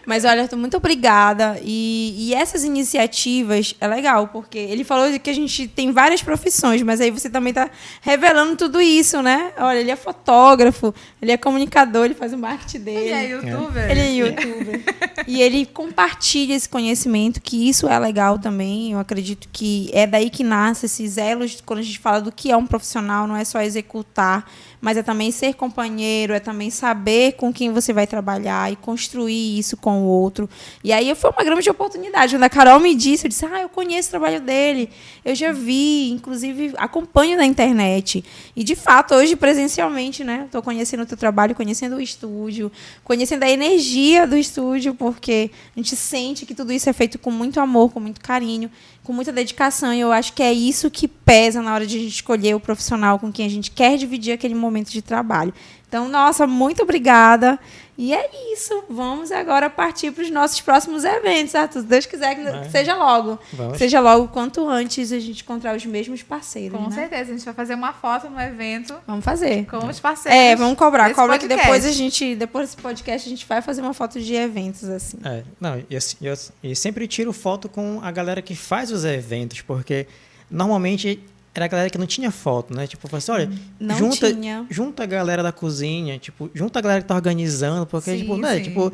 Mas 0.08 0.24
olha, 0.24 0.48
muito 0.56 0.78
obrigada. 0.78 1.60
E, 1.62 2.16
e 2.18 2.34
essas 2.34 2.64
iniciativas 2.64 3.76
é 3.78 3.86
legal, 3.90 4.30
porque 4.30 4.58
ele 4.58 4.86
falou 4.86 5.20
que 5.20 5.30
a 5.30 5.34
gente 5.34 5.68
tem 5.68 5.92
várias 5.92 6.24
profissões, 6.24 6.82
mas 6.82 7.02
aí 7.02 7.12
você 7.12 7.30
também 7.30 7.52
está 7.52 7.70
revelando 8.00 8.56
tudo 8.56 8.80
isso, 8.80 9.22
né? 9.22 9.52
Olha, 9.58 9.80
ele 9.80 9.92
é 9.92 9.98
fotógrafo, 9.98 10.96
ele 11.22 11.34
é 11.34 11.36
comunicador, 11.36 12.06
ele 12.06 12.14
faz 12.14 12.32
o 12.32 12.38
marketing 12.38 12.80
dele. 12.80 13.00
Ele 13.00 13.12
é 13.12 13.30
youtuber. 13.32 13.92
Ele 13.92 14.00
é 14.00 14.12
youtuber. 14.14 14.84
e 15.28 15.42
ele 15.42 15.66
compartilha 15.66 16.54
esse 16.54 16.70
conhecimento, 16.70 17.42
que 17.42 17.68
isso 17.68 17.86
é 17.86 18.00
legal 18.00 18.40
também. 18.40 18.94
Eu 18.94 19.00
acredito 19.00 19.50
que 19.52 19.90
é 19.92 20.08
daí 20.08 20.30
que 20.30 20.42
nasce 20.42 20.86
esses 20.86 21.18
elos, 21.18 21.62
quando 21.66 21.80
a 21.80 21.84
gente 21.84 22.00
fala 22.00 22.22
do 22.22 22.32
que 22.32 22.50
é 22.50 22.56
um 22.56 22.66
profissional, 22.66 23.28
não 23.28 23.36
é 23.36 23.44
só 23.44 23.60
executar, 23.62 24.50
mas 24.80 24.96
é 24.96 25.04
também 25.04 25.32
ser 25.32 25.56
companheiro, 25.56 26.34
é 26.34 26.40
também 26.40 26.70
saber 26.70 27.34
com 27.34 27.52
quem 27.52 27.74
você 27.74 27.92
vai 27.92 28.08
trabalhar 28.08 28.72
e 28.72 28.78
construir 28.78 29.07
isso 29.30 29.78
com 29.78 30.02
o 30.02 30.06
outro. 30.06 30.50
E 30.84 30.92
aí 30.92 31.14
foi 31.16 31.30
uma 31.30 31.44
grande 31.44 31.70
oportunidade. 31.70 32.36
Quando 32.36 32.44
a 32.44 32.50
Carol 32.50 32.80
me 32.80 32.96
disse, 32.96 33.26
eu 33.26 33.30
disse, 33.30 33.46
ah, 33.46 33.62
eu 33.62 33.70
conheço 33.70 34.10
o 34.10 34.12
trabalho 34.12 34.42
dele, 34.42 34.90
eu 35.24 35.36
já 35.36 35.52
vi, 35.52 36.10
inclusive 36.12 36.74
acompanho 36.78 37.38
na 37.38 37.46
internet. 37.46 38.24
E 38.56 38.64
de 38.64 38.76
fato, 38.76 39.16
hoje 39.16 39.36
presencialmente, 39.36 40.24
né? 40.24 40.44
Estou 40.46 40.62
conhecendo 40.62 41.04
o 41.04 41.06
teu 41.06 41.18
trabalho, 41.18 41.54
conhecendo 41.54 41.98
o 41.98 42.02
estúdio, 42.02 42.72
conhecendo 43.04 43.44
a 43.44 43.50
energia 43.50 44.26
do 44.26 44.36
estúdio, 44.36 44.94
porque 44.94 45.52
a 45.76 45.80
gente 45.80 45.96
sente 45.96 46.46
que 46.46 46.56
tudo 46.56 46.74
isso 46.74 46.90
é 46.90 46.94
feito 46.94 47.20
com 47.20 47.32
muito 47.32 47.60
amor, 47.60 47.92
com 47.92 48.00
muito 48.00 48.20
carinho, 48.20 48.70
com 49.04 49.14
muita 49.14 49.32
dedicação. 49.32 49.94
E 49.94 50.00
eu 50.00 50.12
acho 50.12 50.34
que 50.34 50.44
é 50.44 50.52
isso 50.52 50.90
que 50.90 51.08
pesa 51.08 51.62
na 51.62 51.74
hora 51.74 51.86
de 51.86 51.98
a 51.98 52.00
gente 52.00 52.14
escolher 52.14 52.56
o 52.56 52.60
profissional 52.60 53.20
com 53.20 53.32
quem 53.32 53.46
a 53.46 53.50
gente 53.50 53.72
quer 53.72 53.98
dividir 53.98 54.34
aquele 54.34 54.56
momento 54.56 54.90
de 54.90 55.02
trabalho. 55.02 55.54
Então, 55.88 56.10
nossa, 56.10 56.46
muito 56.46 56.84
obrigada. 56.84 57.60
E 57.98 58.14
é 58.14 58.54
isso. 58.54 58.84
Vamos 58.88 59.32
agora 59.32 59.72
partir 59.72 60.12
para 60.12 60.24
os 60.24 60.30
nossos 60.30 60.62
próximos 60.62 61.04
eventos, 61.04 61.56
Arthur. 61.56 61.82
Se 61.82 61.88
Deus 61.88 62.06
quiser 62.06 62.36
que 62.36 62.44
Vai. 62.44 62.70
seja 62.70 62.96
logo. 62.96 63.40
Vamos. 63.52 63.78
Seja 63.80 64.00
logo 64.00 64.28
quanto 64.28 64.70
antes 64.70 65.12
a 65.12 65.20
gente 65.20 65.42
encontrar 65.42 65.76
os 65.76 65.84
mesmos 65.84 66.22
parceiros. 66.22 66.78
Com 66.78 66.90
né? 66.90 66.96
certeza, 66.96 67.32
a 67.32 67.36
gente 67.36 67.46
vai 67.46 67.54
fazer 67.56 67.74
uma 67.74 67.94
foto 67.94 68.30
no 68.30 68.40
evento 68.40 68.94
Vamos 69.08 69.26
fazer. 69.26 69.66
com 69.66 69.88
os 69.88 70.00
parceiros. 70.00 70.40
É, 70.40 70.56
vamos 70.56 70.78
cobrar. 70.78 71.12
Cobra 71.16 71.40
que 71.40 71.48
podcast. 71.48 71.66
depois 71.66 71.86
a 71.86 71.92
gente, 71.92 72.36
depois 72.36 72.70
desse 72.70 72.82
podcast, 72.82 73.28
a 73.28 73.32
gente 73.32 73.48
vai 73.48 73.64
fazer 73.64 73.82
uma 73.82 73.96
foto 73.96 74.22
de 74.22 74.36
eventos, 74.36 74.84
assim. 74.84 75.18
É, 75.26 75.44
não, 75.60 75.84
e, 75.90 75.96
assim, 75.98 76.18
eu, 76.22 76.36
e 76.62 76.76
sempre 76.76 77.08
tiro 77.08 77.34
foto 77.34 77.68
com 77.68 78.00
a 78.04 78.12
galera 78.12 78.44
que 78.44 78.56
faz 78.56 78.92
os 78.92 79.06
eventos, 79.06 79.62
porque 79.62 80.06
normalmente 80.52 81.20
era 81.58 81.66
a 81.66 81.68
galera 81.68 81.90
que 81.90 81.98
não 81.98 82.06
tinha 82.08 82.30
foto, 82.32 82.74
né? 82.76 82.86
Tipo, 82.88 83.14
assim, 83.16 83.32
olha, 83.32 83.50
Não 83.80 83.96
junta, 83.98 84.32
tinha. 84.34 84.66
junta 84.70 85.04
a 85.04 85.06
galera 85.06 85.42
da 85.44 85.52
cozinha, 85.52 86.18
tipo, 86.20 86.50
junta 86.54 86.80
a 86.80 86.82
galera 86.82 87.02
que 87.02 87.08
tá 87.08 87.16
organizando, 87.16 87.86
porque, 87.86 88.12
Sim, 88.12 88.18
tipo, 88.20 88.38
né, 88.38 88.58
sim. 88.58 88.64
tipo, 88.64 88.94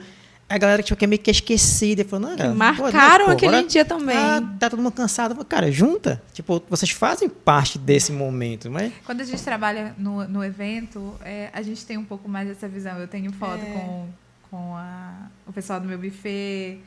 a 0.49 0.57
galera 0.57 0.81
que, 0.83 0.87
tipo, 0.87 0.97
que 0.99 1.05
é 1.05 1.07
meio 1.07 1.21
que 1.21 1.31
esquecida, 1.31 2.01
e 2.01 2.05
falou, 2.05 2.29
não, 2.29 2.37
cara, 2.37 2.53
marcaram 2.53 3.25
pô, 3.25 3.31
aquele 3.31 3.51
bora- 3.51 3.67
dia 3.67 3.83
também. 3.83 4.15
Ah, 4.15 4.41
tá 4.59 4.69
todo 4.69 4.81
mundo 4.81 4.91
cansado. 4.93 5.31
Falei, 5.33 5.47
Cara, 5.49 5.71
junta. 5.71 6.21
Tipo, 6.33 6.61
vocês 6.69 6.91
fazem 6.91 7.27
parte 7.27 7.77
desse 7.79 8.11
momento, 8.11 8.69
mas 8.71 8.93
Quando 9.05 9.21
a 9.21 9.23
gente 9.23 9.41
trabalha 9.43 9.95
no, 9.97 10.27
no 10.27 10.43
evento, 10.43 11.15
é, 11.23 11.49
a 11.53 11.61
gente 11.61 11.85
tem 11.85 11.97
um 11.97 12.05
pouco 12.05 12.29
mais 12.29 12.47
dessa 12.47 12.67
visão. 12.67 12.97
Eu 12.99 13.07
tenho 13.07 13.31
foto 13.33 13.61
É. 13.63 13.71
com, 13.71 14.07
com 14.51 14.75
a- 14.77 15.27
o 15.47 15.51
pessoal 15.53 15.79
do 15.79 15.87
meu 15.87 15.97
buffet, 15.97 16.79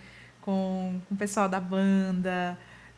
com, 0.43 1.01
com 1.09 1.15
o 1.15 1.19
pessoal 1.19 1.49
da 1.49 1.59
banda, 1.61 2.57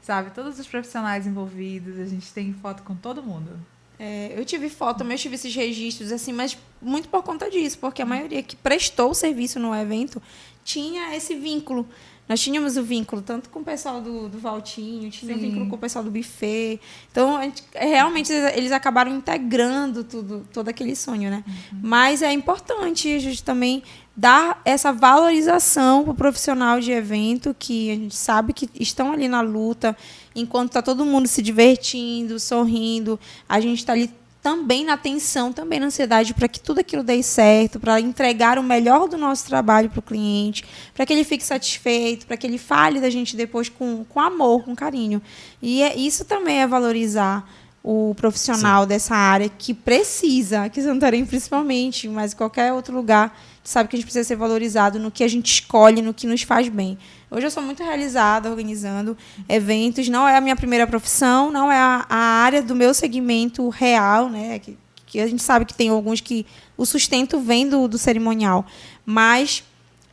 sabe? 0.09 0.31
Todos 0.31 0.59
os 0.59 0.67
profissionais 0.67 1.27
envolvidos, 1.27 1.99
a 1.99 2.07
gente 2.07 2.33
tem 2.33 2.51
foto 2.55 2.83
com 2.83 2.95
todo 2.95 3.23
mundo. 3.23 3.51
É, 3.99 4.33
eu 4.35 4.43
tive 4.43 4.71
foto, 4.71 5.05
mas 5.05 5.21
eu 5.21 5.25
tive 5.25 5.35
esses 5.35 5.55
registros, 5.55 6.11
assim, 6.13 6.33
mas 6.33 6.57
muito 6.81 7.11
por 7.11 7.23
conta 7.23 7.51
disso, 7.51 7.79
porque 7.79 8.01
a 8.01 8.07
maioria 8.07 8.43
que 8.43 8.57
prestou 8.57 9.11
o 9.11 9.15
serviço 9.15 9.61
no 9.61 9.75
evento 9.75 10.23
tinha 10.65 11.15
esse 11.15 11.35
vínculo. 11.35 11.87
Nós 12.29 12.41
tínhamos 12.41 12.77
o 12.77 12.83
vínculo 12.83 13.23
tanto 13.23 13.49
com 13.49 13.61
o 13.61 13.65
pessoal 13.65 14.01
do, 14.01 14.29
do 14.29 14.39
Valtinho, 14.39 15.11
tinha 15.11 15.35
o 15.35 15.39
vínculo 15.39 15.69
com 15.69 15.77
o 15.77 15.79
pessoal 15.79 16.05
do 16.05 16.11
buffet. 16.11 16.79
Então, 17.11 17.37
a 17.39 17.43
gente- 17.45 17.63
realmente, 17.75 18.31
eles- 18.33 18.71
acabaram 18.73 19.15
integrando 19.17 20.05
tudo, 20.05 20.47
todo 20.53 20.69
aquele 20.69 20.95
sonho, 20.95 21.31
né? 21.31 21.43
Mas 21.83 22.21
é 22.21 22.31
importante 22.33 23.13
a 23.15 23.19
gente 23.19 23.43
também 23.43 23.83
dar 24.15 24.61
essa 24.65 24.93
valorização 24.93 26.03
para 26.05 26.13
o 26.13 26.15
profissional 26.15 26.81
de 26.81 26.91
evento, 26.91 27.55
que 27.59 27.91
a 27.91 27.95
gente 27.95 28.17
sabe 28.17 28.53
que 28.53 28.69
estão 28.79 29.13
ali 29.13 29.29
na 29.29 29.41
luta, 29.41 29.97
enquanto 30.35 30.69
está 30.71 30.83
todo 30.83 31.05
mundo 31.07 31.27
se 31.29 31.41
divertindo, 31.41 32.39
sorrindo, 32.41 33.19
a 33.49 33.61
gente 33.61 33.79
está 33.79 33.93
ali 33.93 34.11
também 34.49 34.83
na 34.83 34.97
tensão, 34.97 35.53
também 35.53 35.79
na 35.79 35.89
ansiedade 35.89 36.33
para 36.33 36.49
que 36.49 36.59
tudo 36.59 36.79
aquilo 36.81 37.03
dê 37.03 37.23
certo, 37.23 37.79
para 37.79 38.01
entregar 38.01 38.59
o 38.59 38.63
melhor 38.63 39.07
do 39.07 39.19
nosso 39.19 39.45
trabalho 39.45 39.91
para 39.91 39.99
o 39.99 40.03
cliente, 40.03 40.65
para 40.95 41.05
que 41.05 41.13
ele 41.13 41.23
fique 41.23 41.45
satisfeito, 41.45 42.27
para 42.27 42.35
que 42.35 42.47
ele 42.47 42.57
fale 42.57 42.99
da 42.99 43.11
gente 43.11 43.37
depois 43.37 43.69
com, 43.69 44.07
com 44.09 44.19
amor, 44.19 44.65
com 44.65 44.75
carinho. 44.75 45.21
E 45.61 45.83
é, 45.83 45.95
isso 45.95 46.25
também 46.25 46.63
é 46.63 46.67
valorizar 46.67 47.47
o 47.85 48.15
profissional 48.15 48.87
dessa 48.87 49.15
área 49.15 49.51
que 49.51 49.75
precisa, 49.75 50.65
aqui 50.65 50.81
em 50.81 50.83
Santarém 50.83 51.27
principalmente, 51.27 52.09
mas 52.09 52.33
em 52.33 52.37
qualquer 52.37 52.73
outro 52.73 52.97
lugar, 52.97 53.39
sabe 53.63 53.91
que 53.91 53.97
a 53.97 53.99
gente 53.99 54.07
precisa 54.07 54.27
ser 54.27 54.37
valorizado 54.37 54.99
no 54.99 55.11
que 55.11 55.23
a 55.23 55.29
gente 55.29 55.53
escolhe, 55.53 56.01
no 56.01 56.15
que 56.15 56.27
nos 56.27 56.41
faz 56.41 56.71
bem. 56.71 56.97
Hoje 57.31 57.47
eu 57.47 57.51
sou 57.51 57.63
muito 57.63 57.83
realizada 57.83 58.49
organizando 58.49 59.17
eventos, 59.49 60.09
não 60.09 60.27
é 60.27 60.37
a 60.37 60.41
minha 60.41 60.57
primeira 60.57 60.87
profissão, 60.87 61.51
não 61.51 61.71
é 61.71 61.77
a, 61.77 62.07
a 62.09 62.17
área 62.17 62.63
do 62.63 62.75
meu 62.75 62.95
segmento 62.95 63.69
real, 63.69 64.31
né? 64.31 64.59
Que, 64.59 64.79
que 65.05 65.21
a 65.21 65.27
gente 65.27 65.43
sabe 65.43 65.67
que 65.67 65.75
tem 65.75 65.91
alguns 65.91 66.23
que 66.23 66.47
o 66.77 66.87
sustento 66.87 67.39
vem 67.39 67.69
do, 67.69 67.87
do 67.87 67.99
cerimonial, 67.99 68.65
mas 69.05 69.63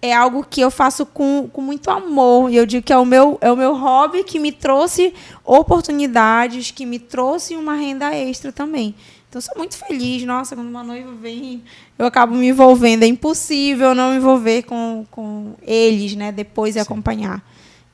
é 0.01 0.13
algo 0.13 0.45
que 0.47 0.59
eu 0.59 0.69
faço 0.69 1.05
com, 1.05 1.49
com 1.51 1.61
muito 1.61 1.89
amor. 1.89 2.51
E 2.51 2.57
eu 2.57 2.65
digo 2.65 2.85
que 2.85 2.93
é 2.93 2.97
o, 2.97 3.05
meu, 3.05 3.37
é 3.39 3.51
o 3.51 3.55
meu 3.55 3.75
hobby 3.75 4.23
que 4.23 4.37
me 4.37 4.51
trouxe 4.51 5.13
oportunidades, 5.43 6.71
que 6.71 6.85
me 6.85 6.99
trouxe 6.99 7.55
uma 7.55 7.75
renda 7.75 8.13
extra 8.13 8.51
também. 8.51 8.93
Então, 9.29 9.41
sou 9.41 9.55
muito 9.57 9.75
feliz. 9.77 10.23
Nossa, 10.23 10.55
quando 10.55 10.67
uma 10.67 10.83
noiva 10.83 11.11
vem, 11.13 11.63
eu 11.97 12.05
acabo 12.05 12.35
me 12.35 12.47
envolvendo. 12.47 13.03
É 13.03 13.07
impossível 13.07 13.93
não 13.93 14.11
me 14.11 14.17
envolver 14.17 14.63
com, 14.63 15.05
com 15.11 15.55
eles, 15.61 16.15
né? 16.15 16.31
Depois 16.31 16.75
e 16.75 16.79
acompanhar. 16.79 17.43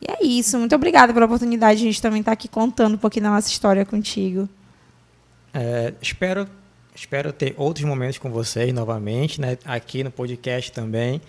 E 0.02 0.12
é 0.12 0.26
isso. 0.26 0.58
Muito 0.58 0.76
obrigada 0.76 1.14
pela 1.14 1.26
oportunidade 1.26 1.80
de 1.80 1.88
a 1.88 1.92
gente 1.92 2.02
também 2.02 2.20
estar 2.20 2.32
aqui 2.32 2.48
contando 2.48 2.96
um 2.96 2.98
pouquinho 2.98 3.24
da 3.24 3.32
nossa 3.32 3.50
história 3.50 3.86
contigo. 3.86 4.50
É, 5.54 5.94
espero, 6.02 6.48
espero 6.96 7.32
ter 7.34 7.54
outros 7.58 7.86
momentos 7.86 8.18
com 8.18 8.30
vocês 8.30 8.74
novamente, 8.74 9.40
né? 9.40 9.58
Aqui 9.66 10.04
no 10.04 10.12
podcast 10.12 10.72
também. 10.72 11.22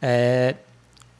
É, 0.00 0.56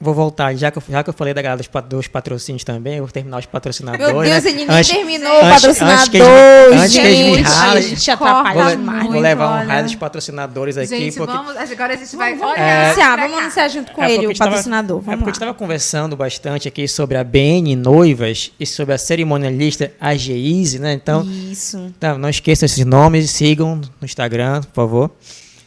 vou 0.04 0.14
voltar, 0.14 0.54
já 0.54 0.70
que, 0.70 0.78
eu, 0.78 0.82
já 0.88 1.02
que 1.02 1.10
eu 1.10 1.14
falei 1.14 1.34
da 1.34 1.42
galera 1.42 1.56
dos, 1.62 1.82
dos 1.88 2.06
patrocínios 2.06 2.62
também, 2.62 2.98
eu 2.98 3.04
vou 3.04 3.10
terminar 3.12 3.38
os 3.38 3.46
patrocinadores. 3.46 4.12
Meu 4.14 4.22
Deus, 4.22 4.44
né? 4.44 4.50
e 4.50 4.54
ninguém 4.54 4.76
Antes- 4.76 4.90
terminou 4.94 5.32
o 5.32 5.36
antes- 5.44 5.50
patrocinador, 5.62 5.94
antes 5.98 6.08
que 6.10 6.16
eles 6.18 6.80
antes 6.82 6.92
que 6.92 6.98
eles 7.00 7.18
me 7.18 7.36
gente. 7.36 7.42
ralem, 7.48 7.78
a 7.78 7.88
gente 7.88 8.10
atrapalha 8.10 8.76
Vou, 8.76 9.12
vou 9.12 9.20
levar 9.20 9.62
um 9.64 9.66
raio 9.66 9.84
dos 9.84 9.94
patrocinadores 9.96 10.76
aqui. 10.76 10.86
Gente, 10.88 11.16
porque, 11.16 11.32
vamos, 11.32 11.56
agora 11.56 11.94
a 11.94 11.96
gente 11.96 12.16
vai 12.16 12.34
Vamos 12.34 12.56
anunciar, 12.58 13.18
vamos 13.18 13.38
anunciar 13.38 13.70
junto 13.70 13.92
com 13.92 14.02
É 14.04 14.12
ele, 14.12 14.16
a 14.16 14.20
o 14.20 14.28
gente 14.28 14.38
tava- 14.38 14.50
patrocinador. 14.50 14.98
É 14.98 15.00
porque 15.02 15.12
a 15.12 15.16
lá. 15.16 15.24
gente 15.24 15.34
estava 15.34 15.54
conversando 15.54 16.16
bastante 16.16 16.68
aqui 16.68 16.86
sobre 16.86 17.16
a 17.16 17.24
BN 17.24 17.74
Noivas 17.76 18.52
e 18.60 18.66
sobre 18.66 18.94
a 18.94 18.98
cerimonialista 18.98 19.92
a 20.00 20.14
Geise, 20.14 20.78
né? 20.78 20.92
Então, 20.92 21.24
Isso. 21.24 21.92
Tá, 21.98 22.16
não 22.18 22.28
esqueçam 22.28 22.66
esses 22.66 22.84
nomes, 22.84 23.30
sigam 23.30 23.76
no 23.76 24.04
Instagram, 24.04 24.60
por 24.62 24.74
favor. 24.74 25.10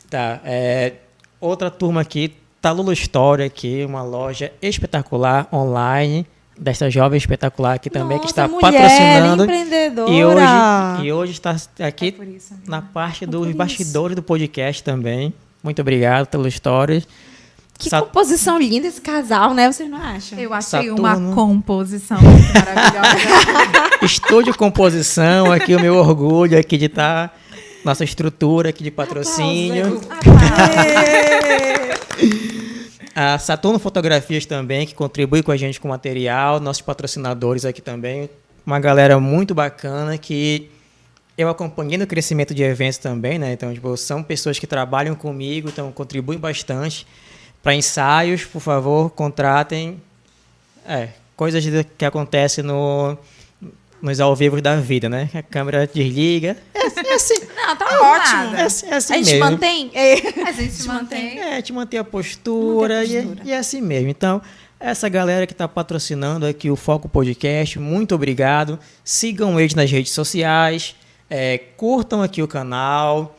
Tá, 0.10 0.40
é, 0.46 0.94
outra 1.40 1.70
turma 1.70 2.02
aqui, 2.02 2.34
Talula 2.62 2.94
Store 2.94 3.44
aqui, 3.44 3.84
uma 3.86 4.04
loja 4.04 4.52
espetacular 4.62 5.48
online 5.54 6.26
desta 6.60 6.90
jovem 6.90 7.18
espetacular 7.18 7.74
aqui 7.76 7.88
também 7.90 8.18
que 8.18 8.24
Nossa, 8.26 8.46
está 8.46 8.48
mulher 8.48 8.72
patrocinando 8.72 9.44
empreendedora. 9.44 10.12
e 10.12 10.26
hoje 10.26 10.44
e 11.04 11.14
hoje 11.14 11.32
está 11.34 11.56
aqui 11.86 12.16
É 12.20 12.26
isso, 12.26 12.56
na 12.66 12.82
parte 12.82 13.26
É 13.26 13.28
dos 13.28 13.52
bastidores 13.54 14.16
do 14.16 14.24
podcast 14.24 14.84
também. 14.84 15.32
Muito 15.64 15.80
obrigado 15.82 16.26
Talula 16.26 16.50
Store. 16.50 17.06
Que 17.78 17.92
Sa- 17.92 18.02
composição 18.02 18.58
linda 18.58 18.88
esse 18.88 19.00
casal, 19.00 19.54
né? 19.54 19.72
Vocês 19.72 19.88
não 19.88 20.00
acham? 20.02 20.40
Eu 20.40 20.52
achei 20.52 20.80
Saturno. 20.90 20.98
uma 21.00 21.36
composição 21.36 22.18
maravilhosa. 22.20 23.88
Estúdio 24.02 24.58
Composição, 24.58 25.52
aqui 25.52 25.76
o 25.76 25.80
meu 25.80 25.96
orgulho 25.96 26.58
aqui 26.58 26.76
de 26.76 26.86
estar 26.86 27.38
nossa 27.86 28.04
estrutura 28.04 28.70
aqui 28.70 28.84
de 28.84 28.90
patrocínio. 28.90 30.02
A 33.20 33.40
Saturno 33.40 33.80
Fotografias 33.80 34.46
também, 34.46 34.86
que 34.86 34.94
contribui 34.94 35.42
com 35.42 35.52
a 35.52 35.58
gente 35.58 35.80
com 35.80 35.88
material, 35.88 36.60
nossos 36.60 36.84
patrocinadores 36.84 37.66
aqui 37.66 37.82
também. 37.82 38.30
Uma 38.64 38.80
galera 38.80 39.20
muito 39.20 39.56
bacana 39.56 40.16
que 40.20 40.70
eu 41.36 41.50
acompanhei 41.50 41.98
no 41.98 42.06
crescimento 42.06 42.54
de 42.54 42.62
eventos 42.62 43.00
também, 43.00 43.40
né? 43.40 43.54
Então, 43.54 43.74
tipo, 43.74 43.98
são 43.98 44.22
pessoas 44.22 44.60
que 44.60 44.68
trabalham 44.68 45.16
comigo, 45.16 45.70
então 45.70 45.92
contribuem 45.92 46.38
bastante. 46.38 47.08
Para 47.64 47.74
ensaios, 47.74 48.46
por 48.46 48.60
favor, 48.60 49.10
contratem. 49.10 50.00
É, 50.88 51.10
coisas 51.36 51.66
que 51.98 52.06
acontecem 52.06 52.64
no, 52.64 53.18
nos 54.02 54.20
ao 54.20 54.36
vivo 54.36 54.62
da 54.62 54.76
vida, 54.78 55.10
né? 55.10 55.30
A 55.34 55.42
câmera 55.42 55.88
desliga. 55.88 56.56
É, 56.74 56.80
é 56.80 57.14
assim, 57.16 57.36
Não, 57.56 57.76
tá 57.76 57.86
Não, 57.92 58.04
ótimo. 58.06 58.36
nada. 58.44 58.58
é 58.58 58.64
assim, 58.64 58.86
é 58.88 58.96
assim 58.96 59.14
a 59.14 59.18
gente 59.18 59.32
mesmo. 59.32 59.46
mantém? 59.52 59.92
É. 59.94 60.14
A 60.48 60.52
gente 60.52 60.74
se 60.74 60.88
mantém. 60.88 61.40
É, 61.40 61.62
te 61.62 61.74
manter 61.74 61.98
a 61.98 62.04
postura, 62.04 63.02
Manter 63.02 63.18
a 63.18 63.20
e- 63.20 63.24
postura. 63.24 63.42
E, 63.46 63.52
é 63.52 63.58
assim 63.58 63.82
mesmo. 63.82 64.10
Então, 64.10 64.42
essa 64.80 65.10
galera 65.10 65.48
que 65.48 65.54
está 65.54 65.68
patrocinando 65.68 66.46
aqui 66.46 66.70
o 66.70 66.76
Foco 66.76 67.10
Podcast, 67.10 67.80
muito 67.80 68.14
obrigado. 68.14 68.78
Sigam 69.04 69.60
eles 69.60 69.74
nas 69.74 69.90
redes 69.90 70.12
sociais, 70.12 70.96
é, 71.30 71.58
curtam 71.76 72.22
aqui 72.22 72.42
o 72.44 72.48
canal, 72.48 73.36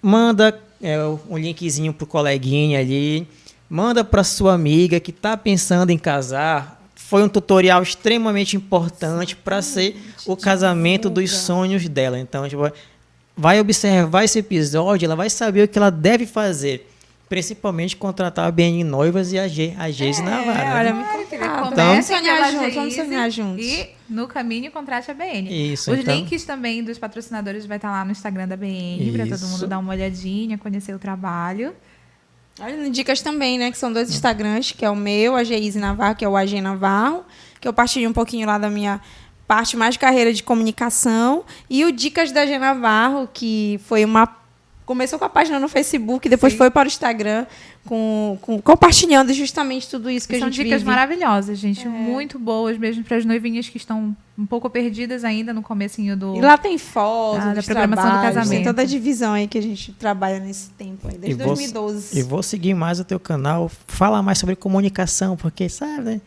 manda 0.00 0.58
é, 0.82 0.96
um 1.28 1.36
linkzinho 1.36 1.92
pro 1.92 2.06
coleguinha 2.06 2.80
ali, 2.80 3.28
manda 3.68 4.02
para 4.02 4.24
sua 4.24 4.54
amiga 4.54 4.98
que 4.98 5.10
está 5.10 5.36
pensando 5.36 5.90
em 5.90 5.98
casar. 5.98 6.77
Foi 7.08 7.22
um 7.22 7.28
tutorial 7.28 7.82
extremamente 7.82 8.54
importante 8.54 9.34
para 9.34 9.62
ser 9.62 9.96
o 10.26 10.36
casamento 10.36 11.08
dos 11.08 11.30
sonhos 11.32 11.88
dela. 11.88 12.18
Então, 12.18 12.46
tipo, 12.46 12.70
vai 13.34 13.58
observar 13.58 14.24
esse 14.24 14.40
episódio, 14.40 15.06
ela 15.06 15.16
vai 15.16 15.30
saber 15.30 15.62
o 15.62 15.68
que 15.68 15.78
ela 15.78 15.88
deve 15.88 16.26
fazer. 16.26 16.86
Principalmente 17.26 17.96
contratar 17.96 18.46
a 18.46 18.50
BN 18.50 18.84
Noivas 18.84 19.32
e 19.32 19.38
a, 19.38 19.48
Ge 19.48 19.74
a 19.78 19.90
Geise 19.90 20.22
Navarro. 20.22 20.60
É, 20.60 20.74
olha, 20.74 20.92
né? 20.92 21.02
Claro 21.02 21.26
que 21.26 21.38
contrata. 21.38 21.74
comece 21.74 22.12
Vamos 22.12 22.26
sonhar 22.26 22.52
juntos, 22.52 22.74
vamos 22.74 22.94
sonhar 22.94 23.30
juntos. 23.30 23.64
E 23.64 23.90
no 24.06 24.28
caminho 24.28 24.70
contrate 24.70 25.10
a 25.10 25.14
BN. 25.14 25.72
Isso, 25.72 25.90
Os 25.90 26.00
então. 26.00 26.14
links 26.14 26.44
também 26.44 26.84
dos 26.84 26.98
patrocinadores 26.98 27.64
vai 27.64 27.78
estar 27.78 27.90
lá 27.90 28.04
no 28.04 28.12
Instagram 28.12 28.46
da 28.46 28.56
BN 28.56 29.12
para 29.12 29.26
todo 29.26 29.48
mundo 29.48 29.66
dar 29.66 29.78
uma 29.78 29.94
olhadinha, 29.94 30.58
conhecer 30.58 30.94
o 30.94 30.98
trabalho. 30.98 31.72
Dicas 32.90 33.20
também, 33.20 33.58
né? 33.58 33.70
Que 33.70 33.78
são 33.78 33.92
dois 33.92 34.10
Instagrams, 34.10 34.72
que 34.72 34.84
é 34.84 34.90
o 34.90 34.96
meu, 34.96 35.36
a 35.36 35.44
Geise 35.44 35.78
Navarro, 35.78 36.16
que 36.16 36.24
é 36.24 36.28
o 36.28 36.36
AG 36.36 36.60
Navarro, 36.60 37.24
que 37.60 37.68
eu 37.68 37.72
partilho 37.72 38.08
um 38.08 38.12
pouquinho 38.12 38.46
lá 38.46 38.58
da 38.58 38.68
minha 38.68 39.00
parte 39.46 39.76
mais 39.76 39.94
de 39.94 39.98
carreira 39.98 40.32
de 40.32 40.42
comunicação. 40.42 41.44
E 41.70 41.84
o 41.84 41.90
Dicas 41.90 42.30
da 42.30 42.44
G 42.44 42.58
Navarro, 42.58 43.28
que 43.32 43.80
foi 43.86 44.04
uma. 44.04 44.37
Começou 44.88 45.18
com 45.18 45.24
a 45.26 45.28
página 45.28 45.60
no 45.60 45.68
Facebook, 45.68 46.30
depois 46.30 46.54
Sim. 46.54 46.56
foi 46.56 46.70
para 46.70 46.86
o 46.86 46.88
Instagram, 46.88 47.44
com, 47.84 48.38
com- 48.40 48.58
compartilhando 48.62 49.30
justamente 49.34 49.86
tudo 49.86 50.08
isso 50.10 50.26
que 50.26 50.34
a 50.36 50.38
São 50.38 50.48
gente 50.48 50.64
dicas 50.64 50.80
vive. 50.80 50.90
maravilhosas, 50.90 51.58
gente. 51.58 51.86
Muito 51.86 52.38
boas 52.38 52.78
mesmo 52.78 53.04
para 53.04 53.18
as 53.18 53.24
noivinhas 53.26 53.68
que 53.68 53.76
estão 53.76 54.16
um 54.38 54.46
pouco 54.46 54.70
perdidas 54.70 55.24
ainda 55.24 55.52
no 55.52 55.60
comecinho 55.60 56.16
do. 56.16 56.34
E 56.34 56.40
lá 56.40 56.56
tem 56.56 56.78
fotos, 56.78 57.44
Ah, 57.44 57.52
da 57.52 57.62
programação 57.62 58.04
do 58.06 58.08
trabalhos, 58.12 58.34
Tem 58.34 58.42
casamento. 58.42 58.64
toda 58.64 58.80
a 58.80 58.84
divisão 58.86 59.34
aí 59.34 59.46
que 59.46 59.58
a 59.58 59.62
gente 59.62 59.92
trabalha 59.92 60.40
nesse 60.40 60.70
tempo 60.70 61.06
aí, 61.06 61.18
desde 61.18 61.30
E 61.32 61.44
vou- 61.44 61.54
2012. 61.54 62.18
E 62.18 62.22
vou 62.22 62.42
seguir 62.42 62.72
mais 62.72 62.98
o 62.98 63.04
teu 63.04 63.20
canal, 63.20 63.70
fala 63.86 64.22
mais 64.22 64.38
sobre 64.38 64.56
comunicação, 64.56 65.36
porque, 65.36 65.68
sabe, 65.68 66.00
né? 66.02 66.20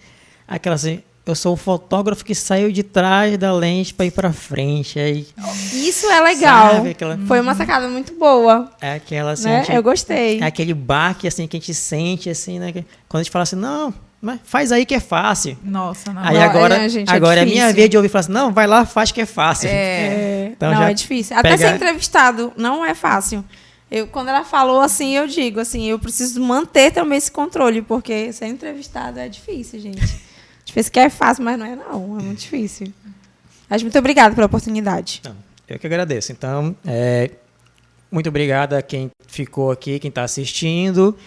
Aquela 0.47 0.75
assim, 0.75 1.01
eu 1.31 1.35
sou 1.35 1.53
o 1.53 1.57
fotógrafo 1.57 2.23
que 2.23 2.35
saiu 2.35 2.71
de 2.71 2.83
trás 2.83 3.37
da 3.37 3.53
lente 3.53 3.93
para 3.93 4.05
ir 4.05 4.11
para 4.11 4.31
frente. 4.33 4.99
Aí, 4.99 5.25
Isso 5.73 6.05
é 6.09 6.21
legal. 6.21 6.75
Sabe, 6.75 6.89
aquela- 6.91 7.17
Foi 7.27 7.39
uma 7.39 7.55
sacada 7.55 7.87
muito 7.87 8.13
boa, 8.13 8.69
é 8.81 8.93
aquela 8.95 9.31
assim, 9.31 9.45
né? 9.45 9.63
gente- 9.63 9.75
Eu 9.75 9.81
gostei. 9.83 10.39
é 10.39 10.45
aquele 10.45 10.73
baque 10.73 11.27
assim 11.27 11.47
que 11.47 11.57
a 11.57 11.59
gente 11.59 11.73
sente 11.73 12.29
assim, 12.29 12.59
né? 12.59 12.71
Quando 13.07 13.21
a 13.21 13.23
gente 13.23 13.31
fala 13.31 13.43
assim, 13.43 13.55
não, 13.55 13.93
mas 14.21 14.39
faz 14.43 14.71
aí 14.71 14.85
que 14.85 14.93
é 14.93 14.99
fácil. 14.99 15.57
Nossa, 15.63 16.13
não. 16.13 16.21
Aí 16.23 16.35
Não, 16.35 16.41
agora, 16.43 16.75
é, 16.77 16.89
gente, 16.89 17.09
é 17.09 17.15
agora 17.15 17.41
é 17.41 17.45
minha 17.45 17.73
vez 17.73 17.89
de 17.89 17.97
ouvir 17.97 18.09
falar 18.09 18.19
assim, 18.21 18.31
não, 18.31 18.51
vai 18.51 18.67
lá, 18.67 18.85
faz 18.85 19.11
que 19.11 19.21
é 19.21 19.25
fácil. 19.25 19.67
É, 19.69 20.51
Então 20.55 20.71
não, 20.71 20.77
já 20.81 20.91
é 20.91 20.93
difícil. 20.93 21.35
Até 21.37 21.49
pega- 21.49 21.69
ser 21.69 21.75
entrevistado 21.75 22.53
não 22.55 22.85
é 22.85 22.93
fácil. 22.93 23.43
Eu, 23.89 24.07
quando 24.07 24.29
ela 24.29 24.45
falou 24.45 24.79
assim, 24.79 25.17
eu 25.17 25.27
digo 25.27 25.59
assim, 25.59 25.83
eu 25.87 25.99
preciso 25.99 26.39
manter 26.39 26.91
também 26.91 27.17
esse 27.17 27.29
controle, 27.29 27.81
porque 27.81 28.31
ser 28.31 28.45
entrevistado 28.45 29.19
é 29.19 29.27
difícil, 29.27 29.81
gente. 29.81 30.30
Gente 30.71 30.75
pensa 30.75 30.89
que 30.89 30.99
é 30.99 31.09
fácil, 31.09 31.43
mas 31.43 31.59
não 31.59 31.65
é 31.65 31.75
não, 31.75 32.17
é 32.17 32.23
muito 32.23 32.39
difícil. 32.39 32.93
Mas 33.69 33.83
muito 33.83 33.97
obrigada 33.99 34.33
pela 34.33 34.47
oportunidade. 34.47 35.21
Eu 35.67 35.77
que 35.77 35.85
agradeço. 35.85 36.31
Então, 36.31 36.73
é, 36.85 37.29
muito 38.09 38.29
obrigado 38.29 38.73
a 38.73 38.81
quem 38.81 39.11
ficou 39.27 39.69
aqui, 39.69 39.99
quem 39.99 40.07
está 40.07 40.23
assistindo. 40.23 41.17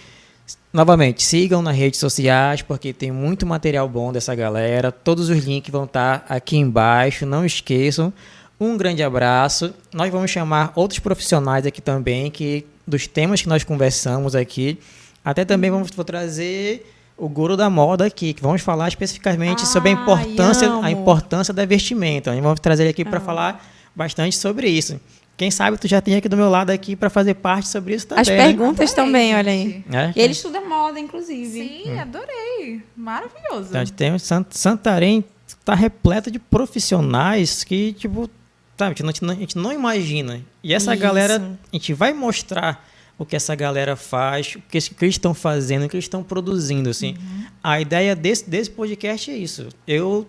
Novamente, 0.72 1.22
sigam 1.22 1.60
nas 1.60 1.76
redes 1.76 2.00
sociais, 2.00 2.62
porque 2.62 2.92
tem 2.94 3.12
muito 3.12 3.44
material 3.44 3.86
bom 3.86 4.12
dessa 4.12 4.34
galera. 4.34 4.90
Todos 4.90 5.28
os 5.28 5.44
links 5.44 5.70
vão 5.70 5.84
estar 5.84 6.24
aqui 6.26 6.56
embaixo. 6.56 7.26
Não 7.26 7.44
esqueçam. 7.44 8.14
Um 8.58 8.78
grande 8.78 9.02
abraço. 9.02 9.74
Nós 9.92 10.10
vamos 10.10 10.30
chamar 10.30 10.72
outros 10.74 11.00
profissionais 11.00 11.66
aqui 11.66 11.82
também, 11.82 12.30
que 12.30 12.64
dos 12.86 13.06
temas 13.06 13.42
que 13.42 13.48
nós 13.48 13.62
conversamos 13.62 14.34
aqui. 14.34 14.78
Até 15.22 15.44
também 15.44 15.70
vamos 15.70 15.90
vou 15.90 16.04
trazer 16.04 16.93
o 17.16 17.28
guru 17.28 17.56
da 17.56 17.70
moda 17.70 18.06
aqui, 18.06 18.32
que 18.34 18.42
vamos 18.42 18.60
falar 18.62 18.88
especificamente 18.88 19.66
sobre 19.66 19.90
a 19.90 19.92
importância, 19.92 20.68
amo. 20.68 20.82
a 20.82 20.90
importância 20.90 21.54
da 21.54 21.64
vestimenta. 21.64 22.30
A 22.30 22.34
gente 22.34 22.42
vai 22.44 22.54
trazer 22.56 22.82
ele 22.84 22.90
aqui 22.90 23.04
para 23.04 23.20
falar 23.20 23.64
bastante 23.94 24.36
sobre 24.36 24.68
isso. 24.68 25.00
Quem 25.36 25.50
sabe 25.50 25.76
tu 25.76 25.88
já 25.88 26.00
tem 26.00 26.14
aqui 26.14 26.28
do 26.28 26.36
meu 26.36 26.48
lado 26.48 26.70
aqui 26.70 26.94
para 26.94 27.10
fazer 27.10 27.34
parte 27.34 27.68
sobre 27.68 27.94
isso 27.94 28.06
também. 28.06 28.22
As 28.22 28.28
né? 28.28 28.36
perguntas 28.36 28.92
Adorei, 28.92 29.04
também, 29.12 29.34
olha 29.36 29.50
aí. 29.50 29.84
É, 29.92 30.12
E 30.14 30.20
ele 30.22 30.32
estuda 30.32 30.60
moda, 30.60 30.98
inclusive. 31.00 31.50
Sim, 31.50 31.98
adorei. 31.98 32.82
Maravilhoso. 32.96 33.68
Então, 33.70 33.80
a 33.80 33.84
gente 33.84 33.94
tem 33.94 34.16
Sant- 34.18 34.52
Santarém 34.52 35.24
está 35.46 35.74
repleto 35.74 36.30
de 36.30 36.38
profissionais 36.38 37.64
que, 37.64 37.92
tipo, 37.94 38.28
sabe, 38.76 38.94
a 38.98 39.06
gente 39.06 39.22
não, 39.24 39.32
a 39.34 39.36
gente 39.36 39.58
não 39.58 39.72
imagina. 39.72 40.40
E 40.62 40.72
essa 40.74 40.92
Isso. 40.94 41.02
galera, 41.02 41.36
a 41.72 41.76
gente 41.76 41.92
vai 41.92 42.12
mostrar 42.12 42.86
o 43.18 43.24
que 43.24 43.36
essa 43.36 43.54
galera 43.54 43.94
faz, 43.96 44.56
o 44.56 44.60
que, 44.68 44.78
o 44.78 44.94
que 44.94 45.04
eles 45.04 45.14
estão 45.14 45.32
fazendo, 45.34 45.84
o 45.84 45.88
que 45.88 45.96
eles 45.96 46.04
estão 46.04 46.22
produzindo, 46.22 46.90
assim. 46.90 47.16
A 47.62 47.80
ideia 47.80 48.14
desse, 48.16 48.48
desse 48.48 48.70
podcast 48.70 49.30
é 49.30 49.36
isso. 49.36 49.68
Eu 49.86 50.28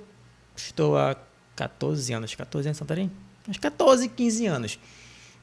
estou 0.56 0.98
há 0.98 1.16
14 1.56 2.14
anos, 2.14 2.36
14 2.36 2.68
anos 2.70 2.78
em 2.78 2.80
Santarém? 2.80 3.12
Uns 3.48 3.58
14, 3.58 4.08
15 4.10 4.46
anos. 4.46 4.80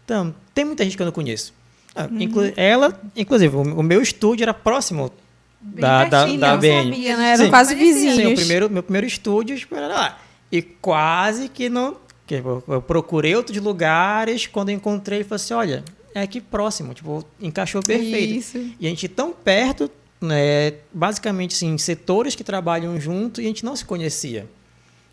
Então, 0.04 0.34
tem 0.54 0.64
muita 0.64 0.84
gente 0.84 0.96
que 0.96 1.02
eu 1.02 1.06
não 1.06 1.12
conheço. 1.12 1.52
Ah, 1.94 2.08
inclu- 2.10 2.52
Ela, 2.56 2.98
inclusive, 3.16 3.54
o, 3.54 3.60
o 3.60 3.82
meu 3.82 4.00
estúdio 4.00 4.44
era 4.44 4.54
próximo 4.54 5.12
da, 5.60 6.04
da, 6.04 6.18
pertinho, 6.20 6.40
da 6.40 6.52
não 6.52 6.58
BN. 6.60 6.90
Sabia, 6.90 7.16
né? 7.16 7.32
Eram 7.32 7.44
Sim. 7.44 7.50
quase 7.50 7.74
Conhecia. 7.76 7.94
vizinhos. 7.94 8.16
Sim, 8.16 8.32
o 8.32 8.36
primeiro, 8.36 8.70
meu 8.70 8.82
primeiro 8.82 9.06
estúdio 9.06 9.56
era 9.70 9.88
lá. 9.88 10.18
E 10.50 10.60
quase 10.62 11.48
que 11.48 11.68
não. 11.68 11.96
eu, 12.30 12.82
procurei 12.82 13.34
outros 13.36 13.58
lugares, 13.58 14.46
quando 14.46 14.70
eu 14.70 14.74
encontrei, 14.76 15.22
falei 15.22 15.36
assim: 15.36 15.54
olha, 15.54 15.84
é 16.14 16.22
aqui 16.22 16.40
próximo, 16.40 16.94
tipo, 16.94 17.24
encaixou 17.40 17.82
perfeito. 17.82 18.34
Isso. 18.34 18.58
E 18.78 18.86
a 18.86 18.90
gente 18.90 19.08
tão 19.08 19.32
perto, 19.32 19.90
né, 20.20 20.74
basicamente, 20.92 21.54
assim, 21.54 21.76
setores 21.78 22.34
que 22.34 22.44
trabalham 22.44 23.00
junto 23.00 23.40
e 23.40 23.44
a 23.44 23.48
gente 23.48 23.64
não 23.64 23.74
se 23.74 23.84
conhecia. 23.84 24.46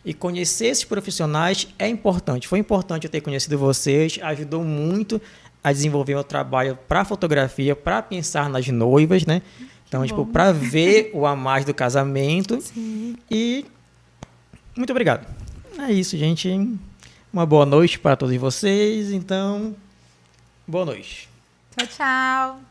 E 0.03 0.13
conhecer 0.13 0.67
esses 0.67 0.83
profissionais 0.83 1.67
é 1.77 1.87
importante. 1.87 2.47
Foi 2.47 2.59
importante 2.59 3.05
eu 3.05 3.09
ter 3.09 3.21
conhecido 3.21 3.57
vocês, 3.57 4.17
ajudou 4.21 4.63
muito 4.63 5.21
a 5.63 5.71
desenvolver 5.73 6.13
meu 6.13 6.23
trabalho 6.23 6.77
para 6.87 7.03
fotografia, 7.03 7.75
para 7.75 8.01
pensar 8.01 8.49
nas 8.49 8.67
noivas, 8.67 9.25
né? 9.25 9.41
Então, 9.87 10.05
tipo, 10.05 10.25
para 10.25 10.51
ver 10.53 11.11
o 11.13 11.25
a 11.25 11.35
mais 11.35 11.65
do 11.65 11.73
casamento. 11.73 12.59
E 13.29 13.65
muito 14.75 14.91
obrigado. 14.91 15.27
É 15.77 15.91
isso, 15.91 16.17
gente. 16.17 16.49
Uma 17.31 17.45
boa 17.45 17.65
noite 17.65 17.99
para 17.99 18.15
todos 18.15 18.35
vocês. 18.37 19.11
Então, 19.11 19.75
boa 20.69 20.85
noite. 20.85 21.27
Tchau, 21.75 21.87
tchau. 21.87 22.68